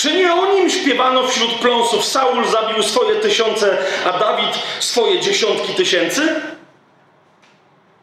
Czy 0.01 0.13
nie 0.13 0.35
o 0.35 0.55
nim 0.55 0.71
śpiewano 0.71 1.29
wśród 1.29 1.55
pląsów? 1.55 2.05
Saul 2.05 2.47
zabił 2.47 2.83
swoje 2.83 3.17
tysiące, 3.17 3.79
a 4.05 4.19
Dawid 4.19 4.59
swoje 4.81 5.21
dziesiątki 5.21 5.75
tysięcy? 5.75 6.41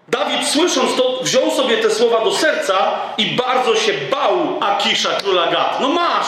Dawid, 0.07 0.47
słysząc 0.47 0.95
to, 0.95 1.19
wziął 1.21 1.51
sobie 1.51 1.77
te 1.77 1.91
słowa 1.91 2.23
do 2.23 2.33
serca 2.33 2.99
i 3.17 3.25
bardzo 3.25 3.75
się 3.75 3.93
bał 3.93 4.59
Akisza, 4.61 5.09
króla 5.09 5.51
Gad. 5.51 5.77
No 5.81 5.89
masz! 5.89 6.27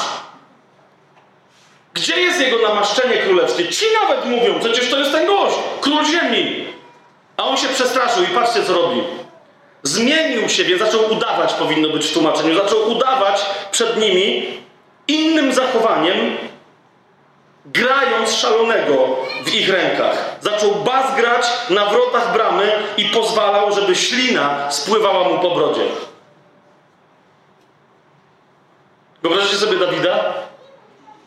Gdzie 1.94 2.22
jest 2.22 2.42
jego 2.42 2.58
namaszczenie 2.70 3.18
królewskie? 3.18 3.68
Ci 3.68 3.86
nawet 4.02 4.26
mówią, 4.26 4.60
przecież 4.60 4.90
to 4.90 4.98
jest 5.00 5.12
ten 5.12 5.28
gość, 5.28 5.56
król 5.82 6.06
ziemi. 6.06 6.66
A 7.38 7.44
on 7.44 7.58
się 7.58 7.68
przestraszył 7.68 8.24
i 8.24 8.28
patrzcie, 8.28 8.64
co 8.64 8.74
robi. 8.74 9.04
Zmienił 9.84 10.50
się, 10.50 10.64
więc 10.64 10.82
zaczął 10.82 11.12
udawać, 11.12 11.54
powinno 11.54 11.90
być 11.90 12.06
w 12.06 12.14
tłumaczeniu, 12.14 12.56
zaczął 12.56 12.92
udawać 12.92 13.46
przed 13.72 13.98
nimi 13.98 14.60
innym 15.10 15.54
zachowaniem, 15.54 16.38
grając 17.66 18.34
szalonego 18.34 19.16
w 19.46 19.54
ich 19.54 19.70
rękach. 19.70 20.36
Zaczął 20.42 20.76
bas 20.76 21.16
grać 21.16 21.48
na 21.70 21.86
wrotach 21.86 22.34
bramy 22.34 22.72
i 22.98 23.06
pozwalał, 23.06 23.74
żeby 23.74 23.96
ślina 23.96 24.72
spływała 24.72 25.30
mu 25.30 25.40
po 25.40 25.52
brodzie. 25.52 25.82
Wyobraźcie 29.22 29.56
sobie 29.56 29.78
Dawida? 29.78 30.34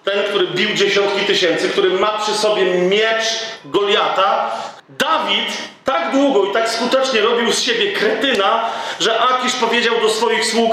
Ten, 0.05 0.25
który 0.25 0.47
bił 0.47 0.75
dziesiątki 0.75 1.21
tysięcy, 1.27 1.69
który 1.69 1.91
ma 1.91 2.19
przy 2.19 2.35
sobie 2.35 2.65
miecz 2.65 3.25
Goliata. 3.65 4.51
Dawid 4.89 5.59
tak 5.85 6.13
długo 6.13 6.45
i 6.45 6.53
tak 6.53 6.69
skutecznie 6.69 7.21
robił 7.21 7.53
z 7.53 7.63
siebie 7.63 7.93
kretyna, 7.93 8.65
że 9.01 9.21
Akisz 9.21 9.55
powiedział 9.55 10.01
do 10.01 10.11
swoich 10.11 10.47
sług: 10.47 10.73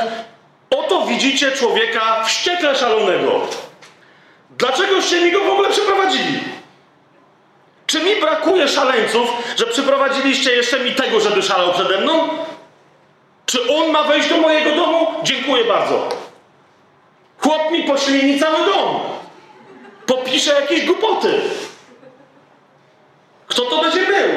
Oto 0.70 1.06
widzicie 1.06 1.52
człowieka 1.52 2.24
wściekle 2.24 2.76
szalonego. 2.76 3.42
Dlaczegoście 4.50 5.22
mi 5.22 5.32
go 5.32 5.40
w 5.40 5.50
ogóle 5.50 5.70
przeprowadzili? 5.70 6.40
Czy 7.88 8.00
mi 8.04 8.16
brakuje 8.16 8.68
szaleńców, 8.68 9.30
że 9.58 9.66
przyprowadziliście 9.66 10.52
jeszcze 10.52 10.80
mi 10.80 10.96
tego, 10.96 11.20
żeby 11.20 11.42
szalał 11.42 11.74
przede 11.74 12.02
mną? 12.02 12.30
Czy 13.46 13.76
on 13.76 13.92
ma 13.92 14.04
wejść 14.04 14.30
do 14.30 14.38
mojego 14.38 14.76
domu? 14.76 15.08
Dziękuję 15.24 15.66
bardzo. 15.66 16.10
Chłop 17.38 17.72
mi 17.72 17.84
poślini 17.84 18.40
cały 18.40 18.66
dom. 18.66 19.00
Popisze 20.06 20.62
jakieś 20.62 20.86
głupoty. 20.86 21.42
Kto 23.48 23.62
to 23.62 23.82
będzie 23.82 24.06
był? 24.06 24.30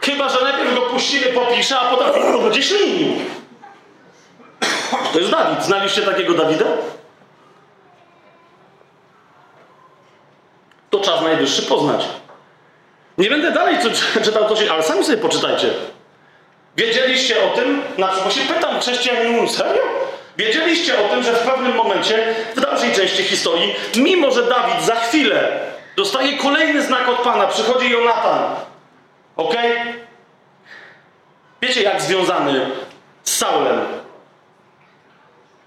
Chyba, 0.00 0.28
że 0.28 0.42
najpierw 0.42 0.74
go 0.74 0.80
puścimy, 0.80 1.26
popisze, 1.26 1.78
a 1.78 1.90
potem 1.90 2.42
będzie 2.42 2.62
ślinił. 2.62 3.12
To 5.12 5.18
jest 5.18 5.30
Dawid. 5.30 5.64
Znaliście 5.64 6.02
takiego 6.02 6.34
Dawida? 6.34 6.64
To 10.90 11.00
czas 11.00 11.22
najwyższy 11.22 11.62
poznać. 11.62 12.04
Nie 13.18 13.30
będę 13.30 13.50
dalej 13.50 13.76
czytał 14.24 14.48
to 14.48 14.56
się, 14.56 14.72
ale 14.72 14.82
sami 14.82 15.04
sobie 15.04 15.18
poczytajcie. 15.18 15.70
Wiedzieliście 16.76 17.44
o 17.44 17.56
tym, 17.56 17.82
na 17.98 18.08
przykład 18.08 18.32
się 18.32 18.40
pytam 18.54 18.80
chrześcijanin, 18.80 19.48
serio? 19.48 19.82
Wiedzieliście 20.36 21.04
o 21.04 21.08
tym, 21.08 21.22
że 21.22 21.32
w 21.32 21.38
pewnym 21.38 21.74
momencie, 21.74 22.34
w 22.56 22.60
dalszej 22.60 22.92
części 22.92 23.22
historii, 23.22 23.74
mimo 23.96 24.30
że 24.30 24.42
Dawid 24.42 24.82
za 24.82 24.94
chwilę 24.94 25.60
dostaje 25.96 26.38
kolejny 26.38 26.82
znak 26.82 27.08
od 27.08 27.18
Pana, 27.18 27.46
przychodzi 27.46 27.90
Jonatan. 27.90 28.54
Ok? 29.36 29.54
Wiecie, 31.62 31.82
jak 31.82 32.02
związany 32.02 32.70
z 33.24 33.36
Saulem. 33.36 34.01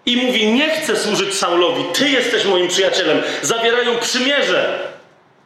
I 0.05 0.17
mówi: 0.17 0.47
Nie 0.47 0.69
chcę 0.69 0.95
służyć 0.97 1.35
Saulowi, 1.35 1.83
ty 1.93 2.09
jesteś 2.09 2.45
moim 2.45 2.67
przyjacielem. 2.67 3.23
Zawierają 3.41 3.97
przymierze. 3.97 4.79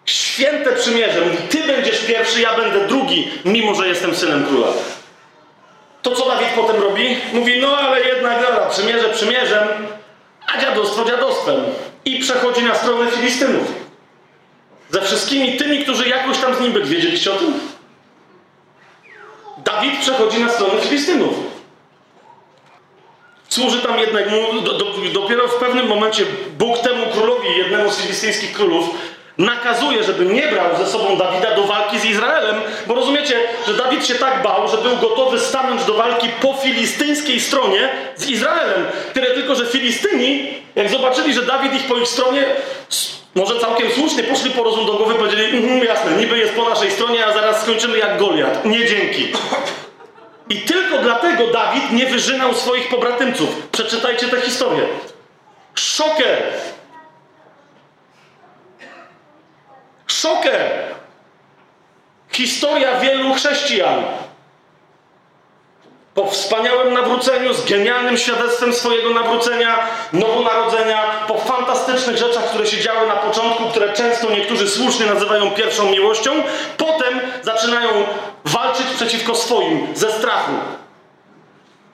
Święte 0.06 0.72
przymierze. 0.76 1.22
Mówi: 1.22 1.38
Ty 1.50 1.64
będziesz 1.64 2.00
pierwszy, 2.00 2.42
ja 2.42 2.58
będę 2.58 2.88
drugi, 2.88 3.32
mimo 3.46 3.76
że 3.76 3.88
jestem 3.88 4.16
synem 4.16 4.46
króla. 4.46 4.68
To 6.02 6.16
co 6.16 6.30
Dawid 6.30 6.50
potem 6.56 6.82
robi? 6.82 7.18
Mówi, 7.34 7.60
no 7.60 7.78
ale 7.78 8.02
jednak, 8.02 8.42
dobra, 8.42 8.70
przymierze 8.70 9.10
przymierzem, 9.10 9.68
a 10.48 10.62
dziadostwo 10.62 11.06
dziadostwem. 11.06 11.60
I 12.06 12.20
przechodzi 12.20 12.64
na 12.64 12.76
stronę 12.76 13.12
Filistynów. 13.12 13.68
Ze 14.90 15.02
wszystkimi 15.02 15.58
tymi, 15.58 15.84
którzy 15.84 16.10
jakoś 16.10 16.38
tam 16.38 16.56
z 16.56 16.60
nim 16.60 16.72
byli. 16.72 16.90
Wiedzieliście 16.90 17.32
o 17.32 17.36
tym? 17.36 17.54
Dawid 19.58 20.00
przechodzi 20.00 20.40
na 20.40 20.50
stronę 20.50 20.82
Filistynów. 20.82 21.49
Służy 23.50 23.80
tam 23.80 24.00
jednemu, 24.00 24.62
do, 24.62 24.74
do, 24.74 24.86
dopiero 25.14 25.48
w 25.48 25.56
pewnym 25.56 25.88
momencie 25.88 26.24
Bóg 26.58 26.78
temu 26.78 27.06
królowi, 27.14 27.58
jednemu 27.58 27.92
z 27.92 28.02
filistyńskich 28.02 28.54
królów, 28.54 28.90
nakazuje, 29.38 30.04
żeby 30.04 30.26
nie 30.26 30.48
brał 30.48 30.78
ze 30.78 30.88
sobą 30.88 31.18
Dawida 31.18 31.56
do 31.56 31.64
walki 31.64 32.00
z 32.00 32.06
Izraelem, 32.06 32.56
bo 32.88 32.96
rozumiecie, 32.96 33.36
że 33.68 33.74
Dawid 33.74 34.08
się 34.08 34.16
tak 34.16 34.44
bał, 34.44 34.68
że 34.68 34.78
był 34.78 34.98
gotowy 34.98 35.40
stanąć 35.40 35.84
do 35.84 35.94
walki 35.94 36.30
po 36.42 36.54
filistyńskiej 36.54 37.40
stronie 37.40 37.90
z 38.16 38.30
Izraelem. 38.30 38.86
Tyle 39.14 39.28
tylko, 39.28 39.56
że 39.56 39.66
Filistyni, 39.66 40.54
jak 40.76 40.90
zobaczyli, 40.90 41.34
że 41.34 41.42
Dawid 41.42 41.74
ich 41.74 41.88
po 41.88 41.98
ich 41.98 42.08
stronie, 42.08 42.46
może 43.36 43.60
całkiem 43.60 43.92
słusznie, 43.92 44.24
poszli 44.24 44.52
po 44.52 44.64
rozum 44.64 44.86
do 44.86 44.94
głowy, 44.94 45.16
powiedzieli, 45.16 45.58
mhm, 45.58 45.84
jasne, 45.84 46.12
niby 46.12 46.38
jest 46.38 46.54
po 46.54 46.70
naszej 46.70 46.92
stronie, 46.92 47.26
a 47.26 47.34
zaraz 47.34 47.62
skończymy 47.62 47.98
jak 47.98 48.18
Goliat. 48.18 48.66
Nie 48.66 48.86
dzięki. 48.86 49.28
I 50.50 50.62
tylko 50.62 50.98
dlatego 50.98 51.48
Dawid 51.48 51.92
nie 51.92 52.06
wyżynał 52.06 52.54
swoich 52.54 52.90
pobratymców. 52.90 53.68
Przeczytajcie 53.72 54.28
tę 54.28 54.42
historię. 54.42 54.88
Szoker! 55.76 56.44
Szoker! 60.08 60.72
Historia 62.32 63.00
wielu 63.00 63.34
chrześcijan. 63.34 64.04
Po 66.20 66.26
wspaniałym 66.26 66.94
nawróceniu, 66.94 67.54
z 67.54 67.66
genialnym 67.66 68.18
świadectwem 68.18 68.74
swojego 68.74 69.10
nawrócenia, 69.10 69.88
nowonarodzenia, 70.14 71.04
po 71.28 71.38
fantastycznych 71.38 72.18
rzeczach, 72.18 72.44
które 72.50 72.68
się 72.68 72.82
działy 72.82 73.08
na 73.08 73.16
początku, 73.16 73.64
które 73.70 73.94
często 73.94 74.32
niektórzy 74.32 74.70
słusznie 74.70 75.06
nazywają 75.06 75.52
pierwszą 75.52 75.92
miłością, 75.92 76.32
potem 76.78 77.20
zaczynają 77.42 77.90
walczyć 78.46 78.86
przeciwko 78.96 79.36
swoim, 79.36 79.88
ze 79.94 80.12
strachu. 80.12 80.52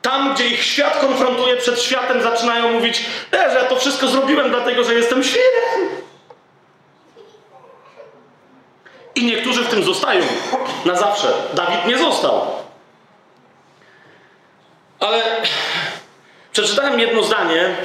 Tam, 0.01 0.33
gdzie 0.33 0.47
ich 0.47 0.63
świat 0.63 0.99
konfrontuje 0.99 1.57
przed 1.57 1.81
światem, 1.81 2.21
zaczynają 2.21 2.71
mówić, 2.71 3.05
e, 3.33 3.51
że 3.51 3.59
ja 3.59 3.65
to 3.65 3.75
wszystko 3.75 4.07
zrobiłem 4.07 4.49
dlatego, 4.49 4.83
że 4.83 4.93
jestem 4.93 5.23
świrem. 5.23 5.89
I 9.15 9.25
niektórzy 9.25 9.63
w 9.63 9.67
tym 9.67 9.83
zostają 9.83 10.23
na 10.85 10.95
zawsze. 10.95 11.27
Dawid 11.53 11.85
nie 11.88 11.97
został. 11.97 12.54
Ale 14.99 15.21
przeczytałem 16.51 16.99
jedno 16.99 17.23
zdanie 17.23 17.75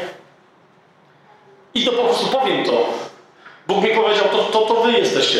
i 1.75 1.85
to 1.85 1.93
po 1.93 2.05
prostu 2.05 2.27
powiem 2.27 2.65
to. 2.65 2.87
Bóg 3.67 3.85
mi 3.85 3.91
powiedział, 3.91 4.25
to, 4.33 4.39
to, 4.39 4.61
to 4.61 4.83
wy 4.83 4.93
jesteście. 4.93 5.39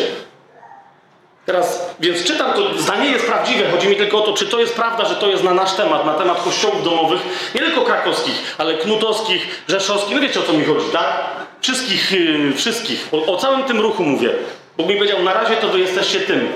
Teraz, 1.45 1.95
więc 1.99 2.23
czytam 2.23 2.53
to, 2.53 2.77
zdanie 2.77 3.09
jest 3.09 3.25
prawdziwe, 3.25 3.71
chodzi 3.71 3.87
mi 3.87 3.95
tylko 3.95 4.17
o 4.17 4.21
to, 4.21 4.33
czy 4.33 4.45
to 4.45 4.59
jest 4.59 4.75
prawda, 4.75 5.05
że 5.05 5.15
to 5.15 5.27
jest 5.27 5.43
na 5.43 5.53
nasz 5.53 5.73
temat, 5.73 6.05
na 6.05 6.13
temat 6.13 6.43
kościołów 6.43 6.83
domowych, 6.83 7.51
nie 7.55 7.61
tylko 7.61 7.81
krakowskich, 7.81 8.55
ale 8.57 8.73
knutowskich, 8.73 9.63
rzeszowskich, 9.67 10.15
no 10.15 10.21
wiecie 10.21 10.39
o 10.39 10.43
co 10.43 10.53
mi 10.53 10.65
chodzi, 10.65 10.85
tak? 10.91 11.23
Wszystkich, 11.61 12.11
yy, 12.11 12.53
wszystkich, 12.53 13.07
o, 13.11 13.33
o 13.33 13.37
całym 13.37 13.63
tym 13.63 13.81
ruchu 13.81 14.03
mówię. 14.03 14.29
Bóg 14.77 14.87
mi 14.87 14.95
powiedział, 14.95 15.23
na 15.23 15.33
razie 15.33 15.55
to 15.55 15.67
wy 15.67 15.79
jesteście 15.79 16.19
tym. 16.19 16.51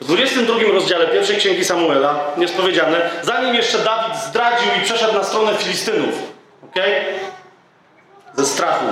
W 0.00 0.04
22 0.04 0.54
rozdziale 0.72 1.06
pierwszej 1.06 1.36
księgi 1.36 1.64
Samuela 1.64 2.20
jest 2.38 2.56
powiedziane, 2.56 3.10
zanim 3.22 3.54
jeszcze 3.54 3.78
Dawid 3.78 4.16
zdradził 4.16 4.68
i 4.78 4.84
przeszedł 4.84 5.14
na 5.14 5.24
stronę 5.24 5.54
Filistynów, 5.54 6.14
ok? 6.64 6.82
Ze 8.34 8.46
strachu. 8.46 8.84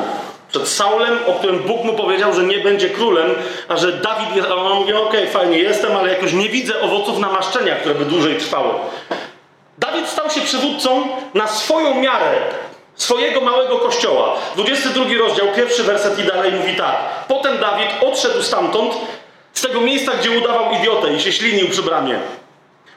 Przed 0.49 0.69
Saulem, 0.69 1.19
o 1.27 1.33
którym 1.33 1.59
Bóg 1.59 1.85
mu 1.85 1.93
powiedział, 1.93 2.35
że 2.35 2.43
nie 2.43 2.59
będzie 2.59 2.91
królem, 2.91 3.35
a 3.69 3.77
że 3.77 3.93
Dawid 3.93 4.45
a 4.51 4.55
on 4.55 4.79
mówi, 4.79 4.93
okej, 4.93 5.21
okay, 5.21 5.27
fajnie 5.27 5.59
jestem, 5.59 5.97
ale 5.97 6.13
jakoś 6.13 6.33
nie 6.33 6.49
widzę 6.49 6.81
owoców 6.81 7.19
namaszczenia, 7.19 7.77
które 7.77 7.95
by 7.95 8.05
dłużej 8.05 8.37
trwały. 8.37 8.75
Dawid 9.79 10.09
stał 10.09 10.31
się 10.31 10.41
przywódcą 10.41 11.09
na 11.35 11.47
swoją 11.47 11.95
miarę, 11.95 12.37
swojego 12.95 13.41
małego 13.41 13.79
kościoła. 13.79 14.37
22 14.55 15.05
rozdział, 15.19 15.47
pierwszy 15.57 15.83
werset 15.83 16.19
i 16.19 16.23
dalej 16.23 16.53
mówi 16.53 16.77
tak. 16.77 16.97
Potem 17.29 17.59
Dawid 17.59 17.89
odszedł 18.01 18.43
stamtąd, 18.43 18.95
z 19.55 19.61
tego 19.61 19.81
miejsca, 19.81 20.13
gdzie 20.13 20.39
udawał 20.39 20.73
idiotę 20.73 21.15
i 21.15 21.21
się 21.21 21.33
ślinił 21.33 21.69
przy 21.69 21.83
bramie. 21.83 22.19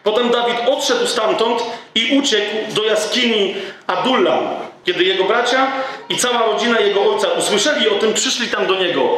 Potem 0.03 0.29
Dawid 0.29 0.57
odszedł 0.67 1.07
stamtąd 1.07 1.63
i 1.95 2.19
uciekł 2.19 2.73
do 2.73 2.83
jaskini 2.83 3.55
Adullam. 3.87 4.39
Kiedy 4.85 5.03
jego 5.03 5.23
bracia 5.23 5.71
i 6.09 6.17
cała 6.17 6.45
rodzina 6.45 6.79
jego 6.79 7.13
ojca 7.13 7.27
usłyszeli 7.27 7.89
o 7.89 7.95
tym, 7.95 8.13
przyszli 8.13 8.47
tam 8.47 8.67
do 8.67 8.75
niego, 8.75 9.17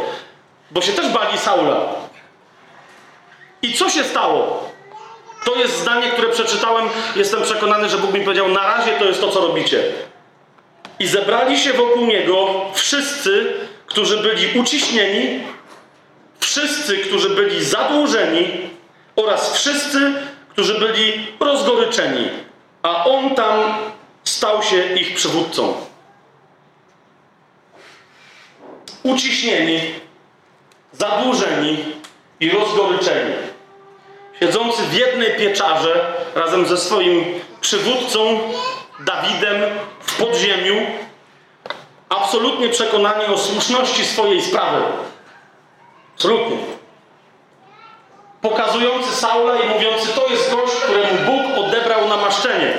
bo 0.71 0.81
się 0.81 0.91
też 0.91 1.09
bali 1.09 1.37
Saula. 1.37 1.79
I 3.61 3.73
co 3.73 3.89
się 3.89 4.03
stało? 4.03 4.69
To 5.45 5.55
jest 5.55 5.79
zdanie, 5.79 6.09
które 6.09 6.29
przeczytałem. 6.29 6.89
Jestem 7.15 7.41
przekonany, 7.41 7.89
że 7.89 7.97
Bóg 7.97 8.13
mi 8.13 8.21
powiedział: 8.21 8.47
Na 8.47 8.63
razie 8.77 8.91
to 8.91 9.05
jest 9.05 9.21
to, 9.21 9.29
co 9.29 9.47
robicie. 9.47 9.83
I 10.99 11.07
zebrali 11.07 11.59
się 11.59 11.73
wokół 11.73 12.05
niego 12.05 12.61
wszyscy, 12.73 13.53
którzy 13.85 14.17
byli 14.17 14.59
uciśnieni, 14.59 15.39
wszyscy, 16.43 16.97
którzy 16.97 17.29
byli 17.29 17.65
zadłużeni 17.65 18.47
oraz 19.15 19.57
wszyscy, 19.57 20.13
którzy 20.49 20.79
byli 20.79 21.27
rozgoryczeni. 21.39 22.29
A 22.83 23.05
on 23.05 23.35
tam 23.35 23.73
stał 24.23 24.63
się 24.63 24.95
ich 24.95 25.15
przywódcą. 25.15 25.73
Uciśnieni, 29.03 29.79
zadłużeni 30.91 31.77
i 32.39 32.49
rozgoryczeni. 32.49 33.33
Siedzący 34.39 34.81
w 34.81 34.93
jednej 34.93 35.37
pieczarze 35.37 36.13
razem 36.35 36.65
ze 36.65 36.77
swoim 36.77 37.23
przywódcą 37.61 38.39
Dawidem 38.99 39.61
w 39.99 40.17
podziemiu, 40.17 40.81
absolutnie 42.09 42.69
przekonani 42.69 43.25
o 43.25 43.37
słuszności 43.37 44.05
swojej 44.05 44.41
sprawy. 44.41 44.81
Absolutnie. 46.15 46.57
Pokazujący 48.41 49.15
Saula 49.15 49.55
i 49.55 49.69
mówiący, 49.69 50.07
to 50.15 50.27
jest 50.27 50.55
gość, 50.55 50.73
któremu 50.75 51.17
Bóg 51.25 51.65
odebrał 51.65 52.07
namaszczenie. 52.07 52.73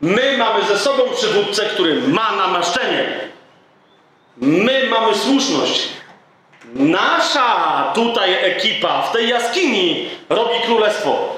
My 0.00 0.36
mamy 0.38 0.64
ze 0.64 0.78
sobą 0.78 1.02
przywódcę, 1.14 1.62
który 1.64 1.94
ma 1.94 2.32
namaszczenie. 2.36 3.20
My 4.36 4.88
mamy 4.90 5.14
słuszność. 5.14 5.88
Nasza 6.74 7.92
tutaj 7.94 8.34
ekipa 8.44 9.02
w 9.02 9.12
tej 9.12 9.28
jaskini 9.28 10.08
robi 10.28 10.60
królestwo. 10.64 11.36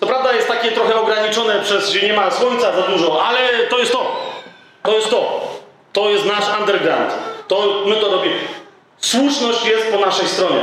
To 0.00 0.06
prawda 0.06 0.32
jest 0.32 0.48
takie 0.48 0.72
trochę 0.72 1.00
ograniczone 1.00 1.60
przez, 1.60 1.88
że 1.88 2.06
nie 2.06 2.12
ma 2.12 2.30
słońca 2.30 2.72
za 2.76 2.82
dużo, 2.82 3.26
ale 3.26 3.38
to 3.70 3.78
jest 3.78 3.92
to. 3.92 4.16
To 4.82 4.96
jest 4.96 5.10
to. 5.10 5.40
To 5.92 6.10
jest 6.10 6.24
nasz 6.24 6.58
underground. 6.60 7.12
To 7.48 7.82
my 7.86 7.96
to 7.96 8.08
robimy. 8.10 8.38
Słuszność 9.06 9.66
jest 9.66 9.92
po 9.92 10.00
naszej 10.00 10.28
stronie. 10.28 10.62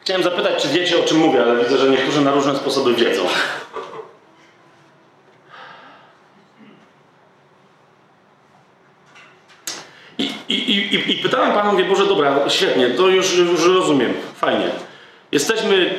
Chciałem 0.00 0.22
zapytać, 0.22 0.62
czy 0.62 0.68
wiecie 0.68 1.00
o 1.00 1.04
czym 1.04 1.18
mówię, 1.18 1.42
ale 1.42 1.64
widzę, 1.64 1.78
że 1.78 1.90
niektórzy 1.90 2.20
na 2.20 2.30
różne 2.30 2.56
sposoby 2.56 2.94
wiedzą. 2.94 3.22
I, 10.18 10.24
i, 10.48 10.94
i, 10.94 11.12
I 11.12 11.22
pytałem 11.22 11.52
Pana, 11.52 11.72
mówię, 11.72 11.84
Boże, 11.84 12.06
dobra, 12.06 12.50
świetnie, 12.50 12.90
to 12.90 13.08
już, 13.08 13.36
już 13.36 13.64
rozumiem, 13.66 14.14
fajnie. 14.34 14.87
Jesteśmy, 15.32 15.94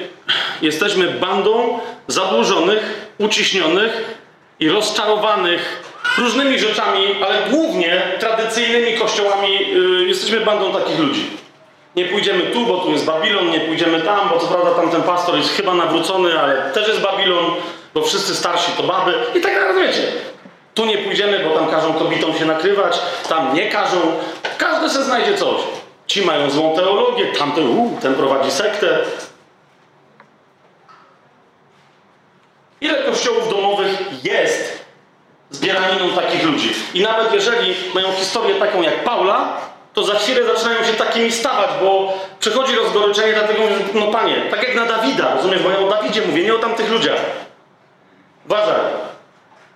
jesteśmy 0.62 1.08
bandą 1.08 1.80
zadłużonych, 2.08 3.10
uciśnionych 3.18 4.16
i 4.60 4.70
rozczarowanych 4.70 5.84
różnymi 6.18 6.60
rzeczami, 6.60 7.16
ale 7.26 7.50
głównie 7.50 8.02
tradycyjnymi 8.20 8.98
kościołami. 8.98 9.52
Yy, 9.52 10.08
jesteśmy 10.08 10.40
bandą 10.40 10.72
takich 10.72 11.00
ludzi. 11.00 11.30
Nie 11.96 12.06
pójdziemy 12.06 12.42
tu, 12.44 12.66
bo 12.66 12.78
tu 12.78 12.92
jest 12.92 13.06
Babilon, 13.06 13.50
nie 13.50 13.60
pójdziemy 13.60 14.02
tam, 14.02 14.30
bo 14.30 14.40
co 14.40 14.48
prawda 14.48 14.72
tamten 14.72 15.04
pastor 15.04 15.38
jest 15.38 15.50
chyba 15.50 15.74
nawrócony, 15.74 16.40
ale 16.40 16.72
też 16.74 16.88
jest 16.88 17.02
Babilon, 17.02 17.46
bo 17.94 18.02
wszyscy 18.02 18.36
starsi 18.36 18.72
to 18.72 18.84
baby 18.84 19.14
i 19.36 19.42
tak 19.42 19.54
dalej, 19.54 19.88
wiecie. 19.88 20.02
Tu 20.74 20.86
nie 20.86 20.98
pójdziemy, 20.98 21.40
bo 21.40 21.56
tam 21.56 21.68
każą 21.68 21.94
kobietom 21.94 22.34
się 22.34 22.46
nakrywać, 22.46 23.00
tam 23.30 23.56
nie 23.56 23.70
każą. 23.70 23.98
Każdy 24.58 24.90
se 24.90 25.04
znajdzie 25.04 25.38
coś. 25.38 25.62
Ci 26.10 26.22
mają 26.22 26.50
złą 26.50 26.76
teologię, 26.76 27.26
tamten, 27.26 27.68
uu, 27.68 27.98
ten 28.02 28.16
prowadzi 28.16 28.52
sektę. 28.52 29.00
Ile 32.82 33.04
kościołów 33.04 33.50
domowych 33.50 34.24
jest 34.26 34.86
zbieraniną 35.50 36.16
takich 36.16 36.44
ludzi? 36.44 36.72
I 36.94 37.02
nawet 37.02 37.34
jeżeli 37.34 37.76
mają 37.94 38.12
historię 38.12 38.56
taką 38.56 38.82
jak 38.82 39.04
Paula, 39.04 39.58
to 39.94 40.04
za 40.04 40.14
chwilę 40.14 40.56
zaczynają 40.56 40.84
się 40.84 40.94
takimi 40.94 41.32
stawać, 41.32 41.70
bo 41.82 42.14
przychodzi 42.40 42.76
rozgoryczenie, 42.76 43.34
dlatego 43.34 43.60
no 43.94 44.08
panie, 44.08 44.36
tak 44.52 44.64
jak 44.64 44.76
na 44.76 44.86
Dawida, 44.86 45.36
rozumiesz, 45.36 45.64
bo 45.64 45.70
ja 45.70 45.80
o 45.80 45.90
Dawidzie 45.90 46.22
mówię, 46.22 46.44
nie 46.44 46.56
o 46.56 46.60
tamtych 46.60 46.92
ludziach. 46.92 47.22
Uważaj. 48.46 48.82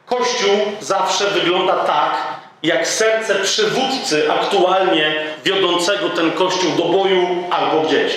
Kościół 0.05 0.57
zawsze 0.79 1.25
wygląda 1.25 1.75
tak, 1.75 2.13
jak 2.63 2.87
serce 2.87 3.35
przywódcy 3.35 4.31
aktualnie 4.31 5.15
wiodącego 5.45 6.09
ten 6.09 6.31
kościół 6.31 6.71
do 6.71 6.83
boju 6.83 7.27
albo 7.51 7.81
gdzieś. 7.81 8.13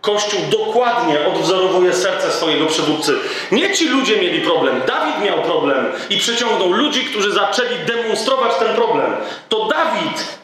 Kościół 0.00 0.40
dokładnie 0.50 1.26
odwzorowuje 1.26 1.92
serce 1.92 2.32
swojego 2.32 2.66
przywódcy. 2.66 3.14
Nie 3.52 3.72
ci 3.72 3.88
ludzie 3.88 4.16
mieli 4.16 4.40
problem. 4.40 4.82
Dawid 4.86 5.24
miał 5.24 5.42
problem 5.42 5.92
i 6.10 6.16
przyciągnął 6.16 6.72
ludzi, 6.72 7.04
którzy 7.04 7.32
zaczęli 7.32 7.78
demonstrować 7.86 8.52
ten 8.58 8.74
problem. 8.74 9.16
To 9.48 9.68
Dawid 9.68 10.38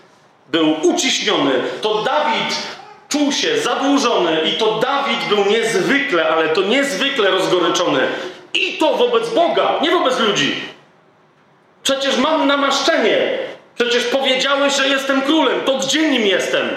był 0.48 0.77
uciśniony, 0.83 1.53
to 1.83 2.03
Dawid 2.03 2.57
czuł 3.09 3.33
się 3.33 3.59
zadłużony 3.59 4.40
i 4.40 4.53
to 4.53 4.79
Dawid 4.79 5.29
był 5.29 5.44
niezwykle, 5.44 6.29
ale 6.29 6.48
to 6.48 6.62
niezwykle 6.62 7.31
rozgoryczony. 7.31 8.01
I 8.55 8.72
to 8.72 8.96
wobec 8.96 9.31
Boga, 9.31 9.79
nie 9.83 9.90
wobec 9.90 10.18
ludzi. 10.18 10.71
Przecież 11.83 12.16
mam 12.16 12.47
namaszczenie. 12.47 13.38
Przecież 13.75 14.05
powiedziałeś, 14.05 14.77
że 14.77 14.88
jestem 14.88 15.23
królem. 15.23 15.61
To 15.61 15.79
gdzie 15.79 16.11
nim 16.11 16.27
jestem? 16.27 16.68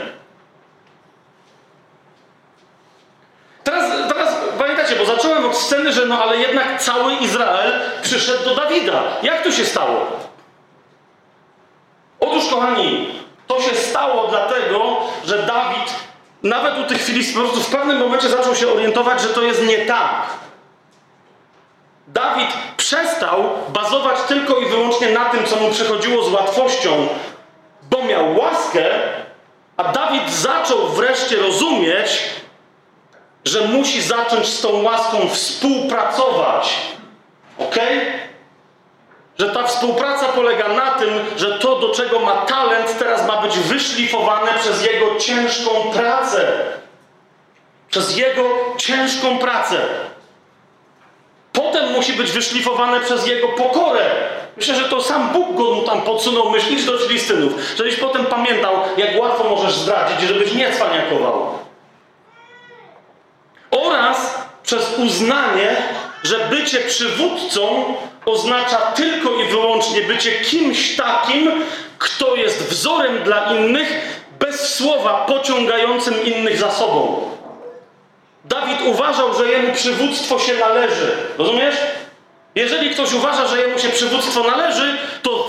Teraz, 3.63 4.09
teraz 4.09 4.35
pamiętacie, 4.57 4.95
bo 4.95 5.05
zacząłem 5.05 5.45
od 5.45 5.57
sceny, 5.57 5.93
że 5.93 6.05
no 6.05 6.23
ale 6.23 6.37
jednak 6.37 6.81
cały 6.81 7.13
Izrael 7.13 7.73
przyszedł 8.01 8.43
do 8.43 8.55
Dawida. 8.55 9.03
Jak 9.23 9.43
to 9.43 9.51
się 9.51 9.65
stało? 9.65 10.07
Otóż, 12.19 12.49
kochani, 12.49 13.07
to 13.47 13.61
się 13.61 13.75
stało 13.75 14.27
dlatego, 14.27 14.97
że 15.25 15.37
Dawid 15.37 15.95
nawet 16.43 16.77
u 16.79 16.83
tych 16.83 17.05
prostu 17.33 17.61
w 17.61 17.69
pewnym 17.69 17.97
momencie 17.97 18.29
zaczął 18.29 18.55
się 18.55 18.67
orientować, 18.67 19.21
że 19.21 19.29
to 19.29 19.41
jest 19.41 19.63
nie 19.63 19.77
tak. 19.77 20.44
Dawid 22.15 22.49
przestał 22.77 23.43
bazować 23.69 24.17
tylko 24.27 24.57
i 24.59 24.65
wyłącznie 24.65 25.09
na 25.09 25.25
tym, 25.25 25.45
co 25.45 25.55
mu 25.55 25.71
przychodziło 25.71 26.23
z 26.23 26.31
łatwością, 26.31 27.07
bo 27.89 28.03
miał 28.03 28.37
łaskę, 28.37 28.85
a 29.77 29.83
Dawid 29.83 30.31
zaczął 30.31 30.87
wreszcie 30.87 31.35
rozumieć, 31.35 32.23
że 33.45 33.61
musi 33.61 34.01
zacząć 34.01 34.47
z 34.47 34.61
tą 34.61 34.83
łaską 34.83 35.29
współpracować. 35.29 36.75
Ok? 37.59 37.75
Że 39.39 39.49
ta 39.49 39.63
współpraca 39.63 40.25
polega 40.25 40.67
na 40.67 40.91
tym, 40.91 41.09
że 41.37 41.59
to, 41.59 41.79
do 41.79 41.89
czego 41.89 42.19
ma 42.19 42.35
talent, 42.35 42.99
teraz 42.99 43.27
ma 43.27 43.41
być 43.41 43.59
wyszlifowane 43.59 44.51
przez 44.59 44.85
jego 44.85 45.15
ciężką 45.19 45.71
pracę. 45.93 46.47
Przez 47.89 48.17
jego 48.17 48.43
ciężką 48.77 49.37
pracę. 49.37 49.77
Potem 51.55 51.91
musi 51.91 52.13
być 52.13 52.31
wyszlifowane 52.31 52.99
przez 52.99 53.27
jego 53.27 53.47
pokorę. 53.47 54.05
Myślę, 54.57 54.75
że 54.75 54.89
to 54.89 55.01
sam 55.01 55.29
Bóg 55.33 55.55
go 55.55 55.73
mu 55.73 55.81
tam 55.81 56.01
podsunął, 56.01 56.49
myślisz 56.49 56.85
do 56.85 56.97
Filistynów, 56.97 57.53
żebyś 57.77 57.95
potem 57.95 58.25
pamiętał, 58.25 58.73
jak 58.97 59.19
łatwo 59.19 59.43
możesz 59.49 59.75
zdradzić, 59.75 60.29
żebyś 60.29 60.53
nie 60.53 60.71
cwaniakował. 60.71 61.49
Oraz 63.71 64.45
przez 64.63 64.99
uznanie, 64.99 65.75
że 66.23 66.39
bycie 66.39 66.79
przywódcą 66.79 67.93
oznacza 68.25 68.77
tylko 68.77 69.29
i 69.29 69.47
wyłącznie 69.47 70.01
bycie 70.01 70.31
kimś 70.31 70.95
takim, 70.95 71.51
kto 71.97 72.35
jest 72.35 72.63
wzorem 72.63 73.23
dla 73.23 73.53
innych, 73.53 74.21
bez 74.39 74.75
słowa 74.75 75.25
pociągającym 75.27 76.25
innych 76.25 76.57
za 76.57 76.71
sobą. 76.71 77.34
Dawid 78.49 78.81
uważał, 78.85 79.33
że 79.33 79.51
jemu 79.51 79.73
przywództwo 79.73 80.39
się 80.39 80.53
należy. 80.53 81.11
Rozumiesz? 81.37 81.75
Jeżeli 82.55 82.89
ktoś 82.89 83.13
uważa, 83.13 83.47
że 83.47 83.61
jemu 83.61 83.79
się 83.79 83.89
przywództwo 83.89 84.43
należy, 84.43 84.97
to 85.21 85.47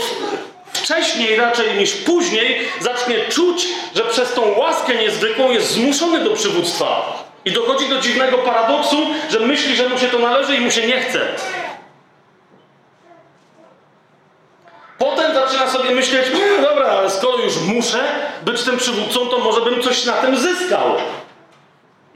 wcześniej 0.73 1.37
raczej 1.37 1.79
niż 1.79 1.93
później 1.93 2.69
zacznie 2.81 3.19
czuć, 3.29 3.69
że 3.95 4.05
przez 4.05 4.33
tą 4.33 4.59
łaskę 4.59 4.95
niezwykłą 4.95 5.51
jest 5.51 5.71
zmuszony 5.71 6.25
do 6.25 6.31
przywództwa. 6.31 7.19
I 7.45 7.53
dochodzi 7.53 7.89
do 7.89 8.01
dziwnego 8.01 8.39
paradoksu, 8.39 8.97
że 9.31 9.41
myśli, 9.41 9.77
że 9.77 9.89
mu 9.89 9.99
się 9.99 10.07
to 10.07 10.19
należy 10.19 10.57
i 10.57 10.61
mu 10.61 10.71
się 10.71 10.87
nie 10.87 11.01
chce. 11.01 11.21
Potem 14.99 15.35
zaczyna 15.35 15.71
sobie 15.71 15.91
myśleć, 15.91 16.27
no 16.33 16.69
dobra, 16.69 16.87
ale 16.87 17.11
skoro 17.11 17.39
już 17.39 17.57
muszę 17.57 18.05
być 18.43 18.63
tym 18.63 18.77
przywódcą, 18.77 19.27
to 19.27 19.39
może 19.39 19.61
bym 19.61 19.83
coś 19.83 20.05
na 20.05 20.13
tym 20.13 20.37
zyskał. 20.37 20.97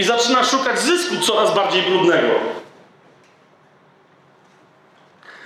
I 0.00 0.04
zaczyna 0.04 0.44
szukać 0.44 0.80
zysku 0.80 1.16
coraz 1.16 1.54
bardziej 1.54 1.82
brudnego. 1.82 2.28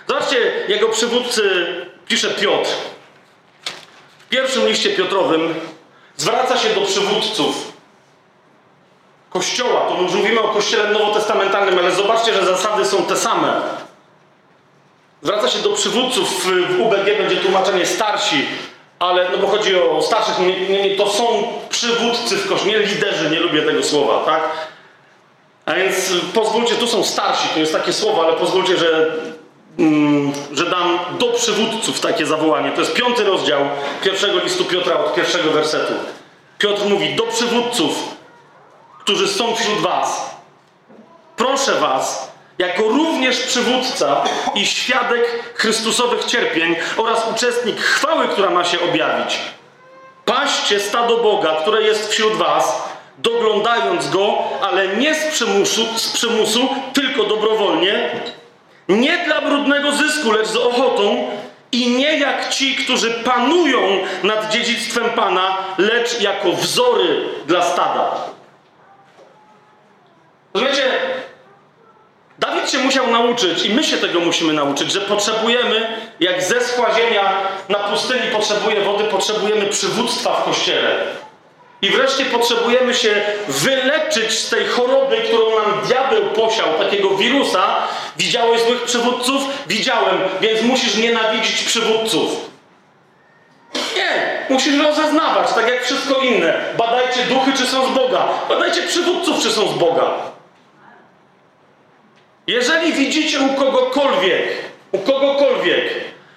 Zobaczcie, 0.08 0.52
jego 0.68 0.88
przywódcy 0.88 1.66
pisze 2.08 2.30
Piotr. 2.30 2.70
W 4.18 4.28
pierwszym 4.28 4.66
liście 4.66 4.90
Piotrowym 4.90 5.54
zwraca 6.16 6.58
się 6.58 6.68
do 6.68 6.80
przywódców 6.80 7.72
Kościoła. 9.30 9.80
Tu 9.80 10.16
mówimy 10.16 10.40
o 10.40 10.48
Kościele 10.48 10.90
nowotestamentalnym, 10.90 11.78
ale 11.78 11.92
zobaczcie, 11.92 12.34
że 12.34 12.46
zasady 12.46 12.84
są 12.84 13.02
te 13.02 13.16
same. 13.16 13.62
Zwraca 15.22 15.48
się 15.48 15.58
do 15.58 15.72
przywódców, 15.72 16.46
w 16.46 16.80
UBG 16.80 17.18
będzie 17.18 17.36
tłumaczenie 17.36 17.86
starsi, 17.86 18.46
ale 19.04 19.30
no 19.30 19.38
bo 19.38 19.46
chodzi 19.46 19.76
o 19.76 20.02
starszych, 20.02 20.38
nie, 20.38 20.88
nie, 20.88 20.96
to 20.96 21.10
są 21.10 21.24
przywódcy 21.68 22.36
w 22.36 22.48
kościele, 22.48 22.72
nie 22.72 22.86
liderzy, 22.86 23.30
nie 23.30 23.40
lubię 23.40 23.62
tego 23.62 23.82
słowa, 23.82 24.24
tak? 24.24 24.42
A 25.66 25.74
więc 25.74 26.12
pozwólcie, 26.34 26.74
tu 26.74 26.86
są 26.86 27.04
starsi, 27.04 27.48
to 27.48 27.60
jest 27.60 27.72
takie 27.72 27.92
słowo, 27.92 28.24
ale 28.24 28.32
pozwólcie, 28.32 28.76
że, 28.76 29.12
mm, 29.78 30.32
że 30.52 30.70
dam 30.70 30.98
do 31.18 31.26
przywódców 31.26 32.00
takie 32.00 32.26
zawołanie. 32.26 32.72
To 32.72 32.80
jest 32.80 32.94
piąty 32.94 33.24
rozdział 33.24 33.60
pierwszego 34.02 34.38
listu 34.38 34.64
Piotra 34.64 34.98
od 34.98 35.14
pierwszego 35.14 35.50
wersetu. 35.50 35.92
Piotr 36.58 36.84
mówi, 36.88 37.14
do 37.14 37.22
przywódców, 37.22 38.16
którzy 39.00 39.28
są 39.28 39.56
wśród 39.56 39.78
was. 39.78 40.34
Proszę 41.36 41.74
was, 41.74 42.33
jako 42.58 42.82
również 42.82 43.40
przywódca 43.40 44.24
i 44.54 44.66
świadek 44.66 45.54
Chrystusowych 45.54 46.24
cierpień 46.24 46.76
oraz 46.96 47.30
uczestnik 47.32 47.80
chwały, 47.80 48.28
która 48.28 48.50
ma 48.50 48.64
się 48.64 48.80
objawić. 48.80 49.40
Paście 50.24 50.80
stado 50.80 51.16
Boga, 51.16 51.56
które 51.62 51.82
jest 51.82 52.10
wśród 52.10 52.32
was, 52.32 52.88
doglądając 53.18 54.10
go, 54.10 54.38
ale 54.62 54.88
nie 54.88 55.14
z 55.14 55.24
przymusu, 55.24 55.98
z 55.98 56.12
przymusu, 56.12 56.68
tylko 56.92 57.24
dobrowolnie, 57.24 58.10
nie 58.88 59.24
dla 59.24 59.40
brudnego 59.40 59.92
zysku, 59.92 60.32
lecz 60.32 60.46
z 60.46 60.56
ochotą, 60.56 61.30
i 61.72 61.90
nie 61.90 62.18
jak 62.18 62.48
ci, 62.48 62.74
którzy 62.74 63.10
panują 63.10 63.80
nad 64.22 64.52
dziedzictwem 64.52 65.10
Pana, 65.10 65.56
lecz 65.78 66.20
jako 66.20 66.52
wzory 66.52 67.24
dla 67.46 67.62
stada. 67.62 68.10
Rozumiecie? 70.54 70.82
Dawid 72.54 72.70
się 72.70 72.78
musiał 72.78 73.10
nauczyć, 73.10 73.64
i 73.64 73.74
my 73.74 73.84
się 73.84 73.96
tego 73.96 74.20
musimy 74.20 74.52
nauczyć, 74.52 74.92
że 74.92 75.00
potrzebujemy, 75.00 75.86
jak 76.20 76.42
ze 76.42 76.54
ziemia 76.96 77.34
na 77.68 77.78
pustyni 77.78 78.30
potrzebuje 78.32 78.80
wody, 78.80 79.04
potrzebujemy 79.04 79.66
przywództwa 79.66 80.34
w 80.34 80.44
kościele. 80.44 80.96
I 81.82 81.90
wreszcie 81.90 82.24
potrzebujemy 82.24 82.94
się 82.94 83.22
wyleczyć 83.48 84.38
z 84.38 84.50
tej 84.50 84.66
choroby, 84.66 85.16
którą 85.16 85.50
nam 85.50 85.86
diabeł 85.86 86.22
posiał, 86.22 86.66
takiego 86.78 87.10
wirusa. 87.10 87.76
Widziałeś 88.18 88.62
złych 88.62 88.82
przywódców? 88.82 89.42
Widziałem, 89.66 90.18
więc 90.40 90.62
musisz 90.62 90.96
nienawidzić 90.96 91.62
przywódców. 91.62 92.30
Nie, 93.96 94.38
musisz 94.50 94.78
rozeznawać, 94.78 95.52
tak 95.54 95.68
jak 95.68 95.84
wszystko 95.84 96.20
inne. 96.20 96.54
Badajcie 96.78 97.20
duchy, 97.28 97.52
czy 97.52 97.66
są 97.66 97.92
z 97.92 97.94
Boga. 97.94 98.28
Badajcie 98.48 98.82
przywódców, 98.82 99.42
czy 99.42 99.50
są 99.50 99.68
z 99.68 99.74
Boga. 99.74 100.33
Jeżeli 102.46 102.92
widzicie 102.92 103.40
u 103.40 103.54
kogokolwiek, 103.54 104.44
u 104.92 104.98
kogokolwiek, 104.98 105.84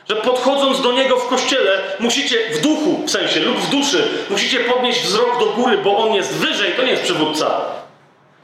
że 0.10 0.16
podchodząc 0.16 0.82
do 0.82 0.92
niego 0.92 1.18
w 1.18 1.28
kościele, 1.28 1.82
musicie 2.00 2.38
w 2.54 2.62
duchu, 2.62 3.04
w 3.06 3.12
sensie, 3.12 3.40
lub 3.40 3.58
w 3.58 3.70
duszy, 3.70 4.08
musicie 4.30 4.60
podnieść 4.60 5.02
wzrok 5.02 5.40
do 5.40 5.46
góry, 5.46 5.78
bo 5.78 5.98
on 5.98 6.14
jest 6.14 6.34
wyżej, 6.34 6.74
to 6.74 6.84
nie 6.84 6.92
jest 6.92 7.04
przywódca. 7.04 7.62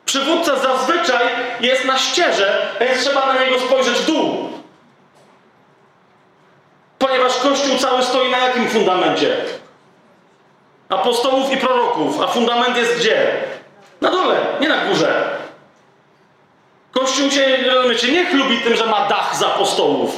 Przywódca 0.05 0.55
zazwyczaj 0.55 1.28
jest 1.61 1.86
na 1.86 1.97
ścieże, 1.97 2.68
więc 2.80 3.01
trzeba 3.01 3.34
na 3.34 3.43
niego 3.43 3.59
spojrzeć 3.59 3.93
w 3.93 4.05
dół. 4.05 4.49
Ponieważ 6.99 7.38
Kościół 7.38 7.78
cały 7.78 8.03
stoi 8.03 8.32
na 8.32 8.38
jakim 8.38 8.70
fundamencie? 8.70 9.36
Apostołów 10.89 11.51
i 11.51 11.57
proroków. 11.57 12.22
A 12.22 12.28
fundament 12.28 12.78
jest 12.78 12.97
gdzie? 12.97 13.32
Na 14.01 14.11
dole, 14.11 14.36
nie 14.61 14.70
na 14.70 14.86
górze. 14.86 15.42
Kościół 16.93 17.31
się, 17.31 17.57
rozumiecie, 17.75 18.11
nie 18.11 18.25
chlubi 18.25 18.61
tym, 18.61 18.75
że 18.75 18.85
ma 18.85 19.07
dach 19.07 19.35
z 19.35 19.43
apostołów. 19.43 20.15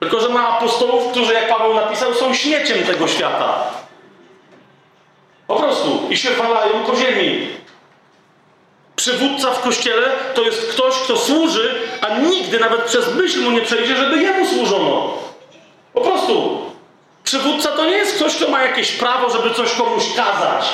Tylko, 0.00 0.20
że 0.20 0.28
ma 0.28 0.48
apostołów, 0.48 1.10
którzy, 1.10 1.34
jak 1.34 1.48
Paweł 1.48 1.74
napisał, 1.74 2.14
są 2.14 2.34
śmieciem 2.34 2.86
tego 2.86 3.08
świata. 3.08 3.64
Po 5.46 5.56
prostu. 5.56 6.00
I 6.10 6.16
się 6.16 6.30
walają 6.30 6.84
po 6.86 6.96
ziemi. 6.96 7.48
Przywódca 8.96 9.50
w 9.50 9.60
kościele 9.60 10.10
to 10.34 10.42
jest 10.42 10.72
ktoś, 10.72 10.94
kto 10.94 11.16
służy, 11.16 11.74
a 12.00 12.18
nigdy 12.18 12.60
nawet 12.60 12.82
przez 12.82 13.14
myśl 13.14 13.40
mu 13.40 13.50
nie 13.50 13.60
przejdzie, 13.60 13.96
żeby 13.96 14.22
jemu 14.22 14.46
służono. 14.46 15.14
Po 15.92 16.00
prostu. 16.00 16.60
Przywódca 17.24 17.68
to 17.68 17.84
nie 17.84 17.96
jest 17.96 18.16
ktoś, 18.16 18.36
kto 18.36 18.50
ma 18.50 18.62
jakieś 18.62 18.92
prawo, 18.92 19.30
żeby 19.30 19.54
coś 19.54 19.72
komuś 19.72 20.04
kazać. 20.16 20.68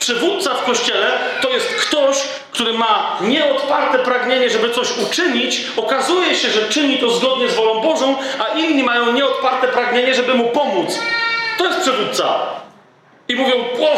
Przywódca 0.00 0.54
w 0.54 0.64
kościele 0.64 1.10
to 1.40 1.50
jest 1.50 1.68
ktoś, 1.68 2.16
który 2.52 2.72
ma 2.72 3.18
nieodparte 3.20 3.98
pragnienie, 3.98 4.50
żeby 4.50 4.70
coś 4.70 4.98
uczynić. 4.98 5.66
Okazuje 5.76 6.34
się, 6.34 6.48
że 6.48 6.68
czyni 6.68 6.98
to 6.98 7.10
zgodnie 7.10 7.48
z 7.48 7.54
wolą 7.54 7.80
Bożą, 7.80 8.16
a 8.38 8.58
inni 8.58 8.82
mają 8.82 9.12
nieodparte 9.12 9.68
pragnienie, 9.68 10.14
żeby 10.14 10.34
mu 10.34 10.48
pomóc. 10.48 10.98
To 11.58 11.64
jest 11.66 11.80
przywódca. 11.80 12.38
I 13.28 13.36
mówią: 13.36 13.54
O, 13.80 13.92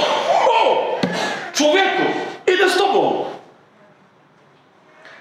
o 0.52 1.00
człowieku, 1.54 2.02
idę 2.54 2.70
z 2.70 2.76
tobą. 2.76 3.24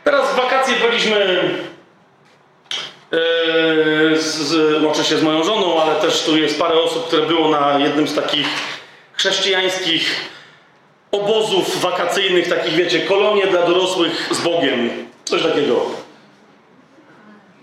Teraz 0.03 0.31
w 0.31 0.35
wakacje 0.35 0.75
byliśmy 0.75 1.41
Yy, 3.11 4.21
z, 4.21 4.35
z, 4.35 5.19
z 5.19 5.23
moją 5.23 5.43
żoną, 5.43 5.81
ale 5.81 5.95
też 5.95 6.23
tu 6.23 6.37
jest 6.37 6.59
parę 6.59 6.79
osób, 6.79 7.07
które 7.07 7.25
było 7.25 7.49
na 7.49 7.79
jednym 7.79 8.07
z 8.07 8.15
takich 8.15 8.47
chrześcijańskich 9.13 10.31
obozów 11.11 11.81
wakacyjnych, 11.81 12.49
takich 12.49 12.73
wiecie, 12.73 12.99
kolonie 12.99 13.47
dla 13.47 13.65
dorosłych 13.65 14.29
z 14.31 14.41
Bogiem. 14.41 14.89
Coś 15.25 15.43
takiego. 15.43 15.85